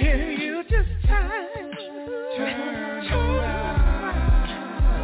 If 0.00 0.38
you 0.40 0.62
just 0.62 0.88
turn, 1.08 1.72
turn 2.36 3.06
around. 3.08 4.48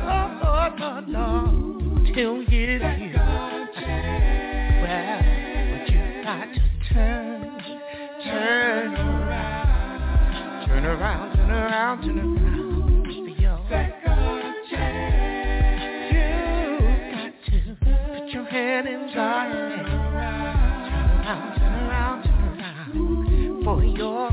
Oh, 0.07 0.31
oh 0.47 1.03
Lord, 1.09 2.15
till 2.15 2.43
you 2.45 3.20
turn 11.51 11.63
around, 11.63 12.03
turn 12.03 12.19
around. 12.19 13.05
For 13.07 13.29
your 13.43 13.59
You 16.11 16.79
got 17.11 17.33
to 17.47 17.59
put 17.81 18.29
your 18.33 18.45
head 18.45 18.87
in 18.87 19.11
Turn 19.13 19.87
around, 19.91 21.59
turn 21.59 21.75
around, 21.89 22.23
turn 22.23 22.45
around. 22.61 23.65
For 23.65 23.83
your 23.85 24.30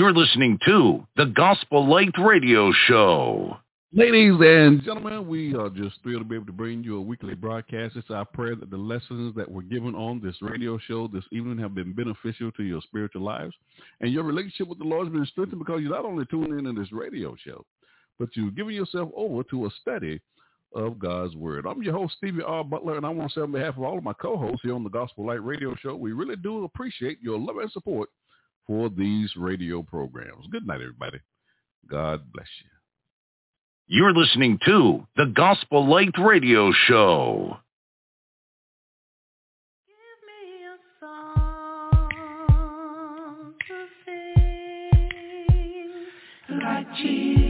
You're 0.00 0.14
listening 0.14 0.58
to 0.64 1.06
the 1.18 1.26
Gospel 1.26 1.86
Light 1.86 2.14
Radio 2.18 2.72
Show. 2.86 3.58
Ladies 3.92 4.32
and 4.40 4.82
gentlemen, 4.82 5.28
we 5.28 5.54
are 5.54 5.68
just 5.68 5.96
thrilled 6.02 6.22
to 6.22 6.24
be 6.24 6.36
able 6.36 6.46
to 6.46 6.54
bring 6.54 6.82
you 6.82 6.96
a 6.96 7.02
weekly 7.02 7.34
broadcast. 7.34 7.96
It's 7.96 8.10
our 8.10 8.24
prayer 8.24 8.56
that 8.56 8.70
the 8.70 8.78
lessons 8.78 9.34
that 9.36 9.50
were 9.50 9.60
given 9.60 9.94
on 9.94 10.22
this 10.22 10.36
radio 10.40 10.78
show 10.78 11.06
this 11.06 11.26
evening 11.32 11.58
have 11.58 11.74
been 11.74 11.92
beneficial 11.92 12.50
to 12.52 12.62
your 12.62 12.80
spiritual 12.80 13.20
lives. 13.20 13.52
And 14.00 14.10
your 14.10 14.24
relationship 14.24 14.68
with 14.68 14.78
the 14.78 14.84
Lord 14.84 15.06
has 15.06 15.12
been 15.12 15.26
strengthened 15.26 15.58
because 15.58 15.82
you're 15.82 15.90
not 15.90 16.06
only 16.06 16.24
tuning 16.30 16.58
in 16.58 16.74
to 16.74 16.80
this 16.80 16.92
radio 16.92 17.36
show, 17.44 17.62
but 18.18 18.30
you're 18.32 18.52
giving 18.52 18.76
yourself 18.76 19.10
over 19.14 19.42
to 19.50 19.66
a 19.66 19.70
study 19.82 20.18
of 20.74 20.98
God's 20.98 21.36
Word. 21.36 21.66
I'm 21.66 21.82
your 21.82 21.92
host, 21.92 22.14
Stevie 22.16 22.40
R. 22.42 22.64
Butler, 22.64 22.96
and 22.96 23.04
I 23.04 23.10
want 23.10 23.32
to 23.32 23.34
say 23.34 23.42
on 23.42 23.52
behalf 23.52 23.76
of 23.76 23.82
all 23.82 23.98
of 23.98 24.04
my 24.04 24.14
co-hosts 24.14 24.60
here 24.62 24.74
on 24.74 24.82
the 24.82 24.88
Gospel 24.88 25.26
Light 25.26 25.44
Radio 25.44 25.74
Show, 25.74 25.94
we 25.94 26.12
really 26.12 26.36
do 26.36 26.64
appreciate 26.64 27.18
your 27.20 27.38
love 27.38 27.58
and 27.58 27.70
support 27.70 28.08
for 28.70 28.88
these 28.88 29.34
radio 29.34 29.82
programs. 29.82 30.46
Good 30.52 30.64
night, 30.64 30.76
everybody. 30.76 31.18
God 31.90 32.32
bless 32.32 32.46
you. 32.62 32.70
You're 33.88 34.14
listening 34.14 34.60
to 34.64 35.04
the 35.16 35.26
Gospel 35.26 35.88
Light 35.88 36.12
Radio 36.16 36.70
Show. 36.86 37.56
Like 46.62 46.86
Jesus. 47.02 47.49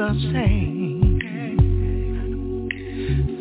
the 0.00 0.14
same. 0.32 1.20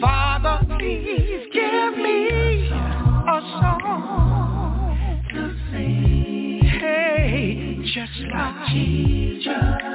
Father, 0.02 0.60
please 0.78 1.48
give 1.54 1.98
me 1.98 2.68
a 2.68 3.40
song. 3.62 5.30
Hey, 6.82 7.80
just 7.94 8.20
like 8.34 8.68
Jesus. 8.72 9.89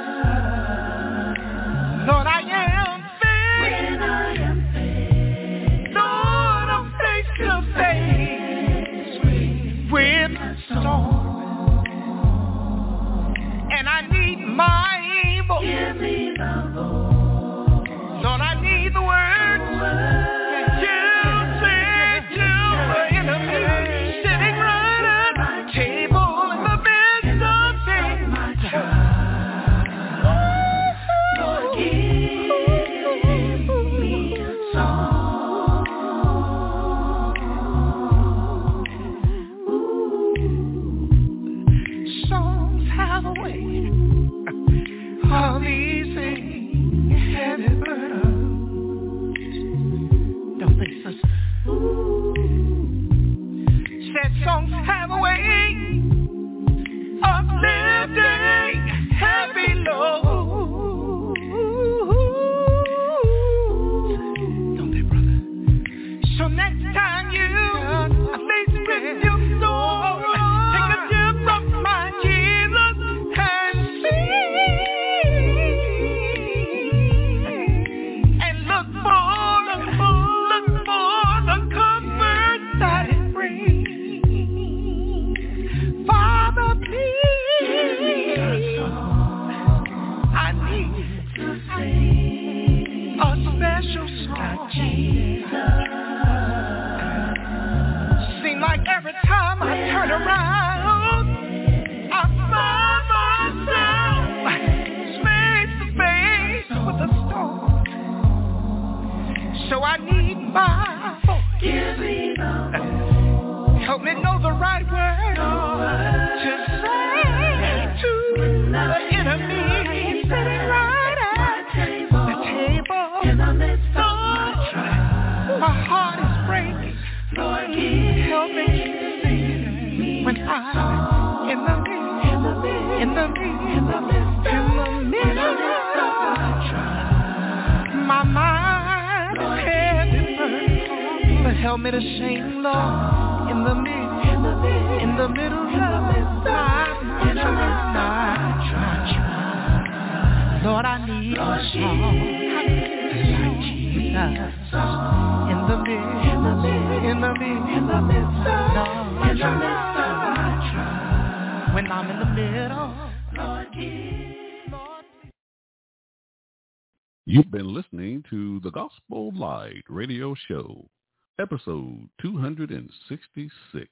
episode 171.45 172.09
266. 172.23 173.87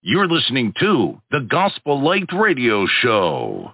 You're 0.00 0.26
listening 0.26 0.72
to 0.80 1.20
the 1.30 1.46
Gospel 1.50 2.02
Light 2.02 2.32
Radio 2.32 2.86
Show. 3.02 3.72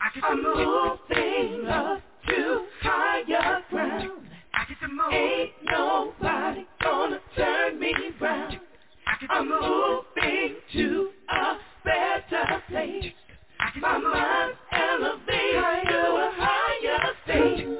I 0.00 0.08
get 0.16 0.28
to 0.28 0.34
move 0.34 0.98
things 1.08 1.68
up 1.68 2.02
to 2.26 2.64
higher 2.82 3.62
ground. 3.70 4.10
I 4.52 4.64
get 4.68 4.80
to 4.80 4.88
move. 4.88 5.12
Ain't 5.12 5.52
nobody 5.64 6.66
gonna 6.82 7.20
turn 7.36 7.78
me 7.78 7.94
round. 8.20 8.58
I'm 9.30 9.48
moving 9.48 10.56
to 10.72 11.10
a 11.30 11.54
better 11.84 12.62
place. 12.68 13.12
My 13.80 13.96
mind 13.96 14.54
elevates 14.72 15.88
to 15.88 15.98
a 15.98 16.32
higher 16.34 17.12
state. 17.24 17.71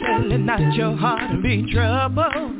Well, 0.00 0.38
not 0.38 0.74
your 0.74 0.96
heart 0.96 1.42
be 1.42 1.70
troubled. 1.72 2.56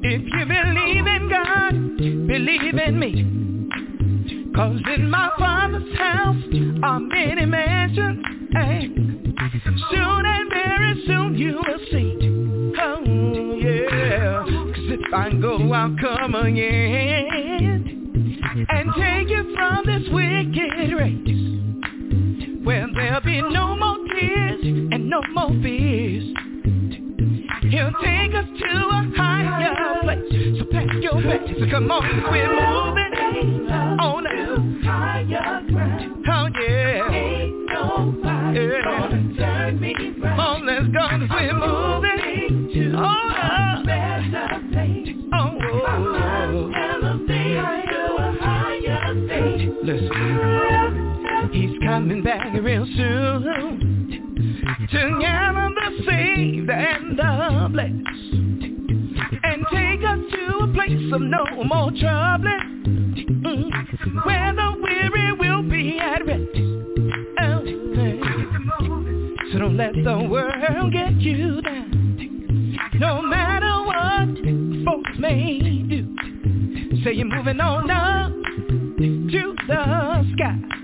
If 0.00 0.22
you 0.22 0.46
believe 0.46 1.06
in 1.06 1.28
God, 1.28 1.72
believe 1.98 2.74
in 2.74 2.98
me. 2.98 4.52
Cause 4.54 4.80
in 4.96 5.10
my 5.10 5.30
father's 5.38 5.96
house 5.98 6.42
are 6.82 7.00
many 7.00 7.46
mansions. 7.46 8.24
Hey. 8.52 8.90
Soon 9.90 10.26
and 10.26 10.50
very 10.50 11.04
soon 11.06 11.34
you 11.36 11.56
will 11.56 11.78
see. 11.92 12.74
Oh 12.80 13.02
yeah. 13.54 14.42
Cause 14.44 14.88
if 14.88 15.14
I 15.14 15.30
go, 15.40 15.72
I'll 15.72 15.96
come 16.00 16.34
again. 16.34 17.98
And 18.68 18.90
take 18.96 19.28
you 19.30 19.54
from 19.54 19.84
this 19.86 20.08
wicked 20.10 20.92
race. 20.98 22.64
Where 22.64 22.86
there'll 22.94 23.20
be 23.20 23.40
no 23.42 23.76
more 23.76 23.98
tears 24.14 24.60
and 24.62 25.08
no 25.08 25.22
more 25.34 25.50
fears. 25.62 26.34
Take 28.04 28.34
us 28.34 28.44
to 28.58 28.88
a 28.88 29.12
higher 29.16 30.02
place. 30.02 30.58
So 30.58 30.64
pack 30.70 30.86
your 31.00 31.22
bags. 31.22 31.70
Come 31.70 31.90
on, 31.90 32.02
we're 32.30 32.48
moving 32.48 33.08
on 34.00 34.24
ground. 35.72 36.24
Oh 36.28 36.48
yeah. 36.60 37.10
Yeah. 38.52 38.88
gonna. 39.38 40.14
Come 40.20 40.40
on, 40.40 40.66
let's 40.66 40.88
go. 40.88 41.08
We're 41.30 41.54
moving 41.54 42.94
oh, 42.96 43.00
a 43.00 43.82
better 43.84 44.60
place. 44.72 45.14
Oh, 45.32 45.58
oh. 45.60 46.72
elevate 46.74 47.60
to 47.88 48.02
a 48.16 48.36
higher 48.40 49.14
state. 49.26 49.70
Listen, 49.84 51.50
he's 51.52 51.78
coming 51.86 52.22
back 52.22 52.52
real 52.60 52.86
soon 52.96 53.77
to 54.90 55.18
gather 55.20 55.70
the 55.74 56.04
saved 56.06 56.70
and 56.70 57.18
the 57.18 57.68
blessed 57.70 58.62
and 59.44 59.66
take 59.70 60.02
us 60.08 60.18
to 60.32 60.58
a 60.64 60.72
place 60.72 61.12
of 61.12 61.20
no 61.20 61.44
more 61.64 61.90
trouble 61.90 62.58
where 64.24 64.54
the 64.54 64.74
weary 64.82 65.32
will 65.32 65.62
be 65.68 65.98
at 65.98 66.24
rest. 66.26 66.44
So 69.52 69.58
don't 69.58 69.76
let 69.76 69.92
the 69.92 70.28
world 70.30 70.92
get 70.92 71.14
you 71.20 71.60
down, 71.60 72.76
no 72.94 73.20
matter 73.22 73.84
what 73.84 74.28
folks 74.86 75.18
may 75.18 75.58
do. 75.88 76.14
Say 77.04 77.12
you're 77.12 77.26
moving 77.26 77.60
on 77.60 77.90
up 77.90 78.32
to 78.98 79.54
the 79.66 80.24
sky 80.34 80.77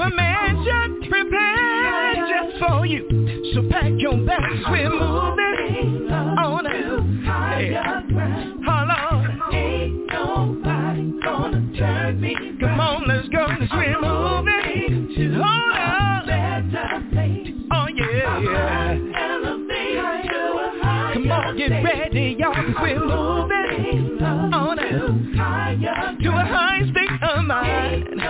a 0.00 0.10
mansion 0.10 1.08
prepared 1.08 2.16
just 2.28 2.58
for 2.58 2.86
you. 2.86 3.52
So 3.54 3.68
pack 3.70 3.92
your 3.98 4.16
bags, 4.26 4.64
we're 4.70 4.90
moving 4.90 6.10
on 6.10 6.64
turn 11.76 12.20
me 12.20 12.34
Come 12.60 12.80
on, 12.80 13.06
let's 13.08 13.28
go, 13.28 13.46
cause 13.46 13.68
we're 13.72 14.00
moving 14.00 15.08
Hold 15.34 15.42
on. 15.42 16.04
Oh 17.72 17.86
yeah, 17.94 18.40
yeah. 18.40 18.98
Come 21.14 21.30
on, 21.30 21.56
get 21.56 21.70
ready, 21.82 22.36
y'all, 22.38 22.54
cause 22.54 22.74
we're 22.80 23.00
moving 23.00 24.22
on 24.22 24.76
to 24.76 26.28
a 26.28 26.44
high 26.44 26.80
state 26.90 27.22
of 27.22 27.44
mind. 27.44 27.83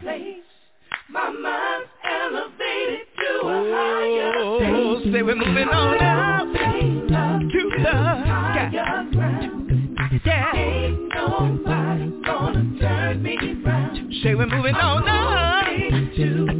place. 0.00 0.36
My 1.10 1.28
mind's 1.30 1.88
elevated 2.04 3.06
to 3.18 3.46
a 3.46 3.48
higher 3.72 4.32
Oh, 4.36 5.00
say 5.12 5.22
we're 5.22 5.34
moving 5.34 5.68
on 5.68 6.02
up 6.02 6.46
to 6.52 7.70
the 7.78 7.90
sky. 8.22 8.70
Yeah. 10.24 10.54
Ain't 10.54 11.14
nobody 11.14 12.06
gonna 12.24 12.78
turn 12.80 13.22
me 13.22 13.36
round. 13.64 14.12
Say 14.22 14.34
we're 14.34 14.46
moving 14.46 14.74
on 14.76 15.08
up 15.08 15.66
to, 16.16 16.46
the 16.46 16.54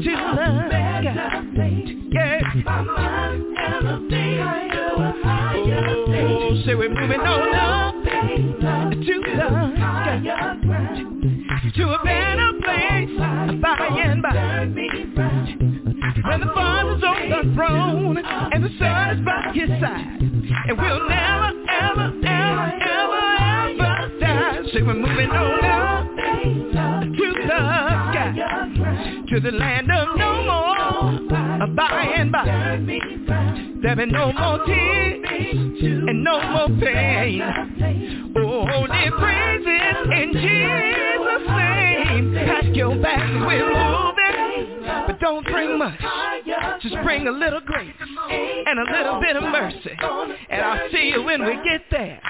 better 0.71 1.43
place. 1.55 1.89
Yeah. 2.11 2.41
My 2.65 2.83
mind's 2.83 3.47
elevated 3.59 4.73
to 4.73 4.85
a 4.97 5.12
higher 5.23 5.87
Oh, 5.89 6.05
place. 6.07 6.65
say 6.67 6.75
we're 6.75 6.89
moving 6.89 7.21
on 7.21 7.55
up 7.55 7.95
to 8.05 8.11
the 8.61 9.41
sky. 9.77 10.21
To 11.77 11.89
a 11.89 12.05
better 12.05 12.53
place 12.65 13.17
by 13.63 13.77
and 14.03 14.23
by. 14.23 14.35
When 16.29 16.41
the 16.41 16.53
Father's 16.53 17.05
on 17.05 17.31
the 17.31 17.55
throne 17.55 18.19
and 18.19 18.65
the 18.65 18.71
Son 18.77 19.19
is 19.19 19.25
by 19.25 19.53
his 19.55 19.69
side. 19.81 20.21
And 20.21 20.77
we'll 20.77 21.09
never, 21.09 21.53
ever, 21.71 22.13
ever, 22.27 22.73
ever, 22.83 23.23
ever 23.41 24.19
die. 24.19 24.63
Say 24.73 24.83
we're 24.83 24.95
moving 24.95 25.31
on 25.31 25.65
up 25.65 26.70
sky. 27.51 29.24
To 29.28 29.40
the 29.40 29.51
land 29.52 29.90
of 29.90 30.16
no 30.16 30.44
more 30.44 31.66
by 31.74 32.12
and 32.16 32.32
by. 32.32 32.44
There'll 33.82 33.97
be 33.97 34.06
no 34.06 34.32
more 34.32 34.64
tears 34.66 35.24
and 35.82 36.24
no 36.24 36.40
more 36.51 36.68
pain. 36.81 37.43
Oh, 38.36 38.66
only 38.74 39.10
praises 39.18 39.97
in 40.12 40.32
Jesus' 40.32 41.48
name. 41.48 42.35
Pack 42.35 42.77
your 42.77 42.97
bags, 43.01 43.32
we're 43.47 43.66
moving, 43.66 44.82
but 45.06 45.18
don't 45.20 45.44
bring 45.44 45.78
much. 45.78 46.01
Just 46.82 46.97
bring 47.02 47.27
a 47.28 47.32
little 47.32 47.60
grace 47.60 47.94
and 48.01 48.78
a 48.78 48.85
little 48.93 49.20
bit 49.20 49.36
of 49.36 49.43
mercy, 49.44 49.97
and 50.51 50.60
I'll 50.62 50.90
see 50.90 51.12
you 51.14 51.22
when 51.22 51.44
we 51.44 51.55
get 51.64 51.82
there. 51.90 52.20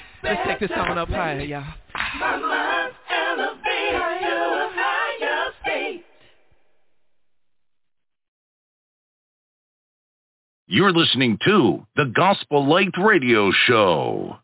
Let's 0.22 0.40
take 0.46 0.60
this 0.60 0.70
on 0.76 0.98
up 0.98 1.08
higher, 1.08 1.40
y'all. 1.40 1.62
To 1.62 1.66
a 3.36 4.70
higher 4.74 5.52
state. 5.62 6.04
You're 10.66 10.92
listening 10.92 11.38
to 11.46 11.86
the 11.96 12.04
Gospel 12.14 12.68
Light 12.68 12.92
Radio 13.02 13.50
Show. 13.66 14.39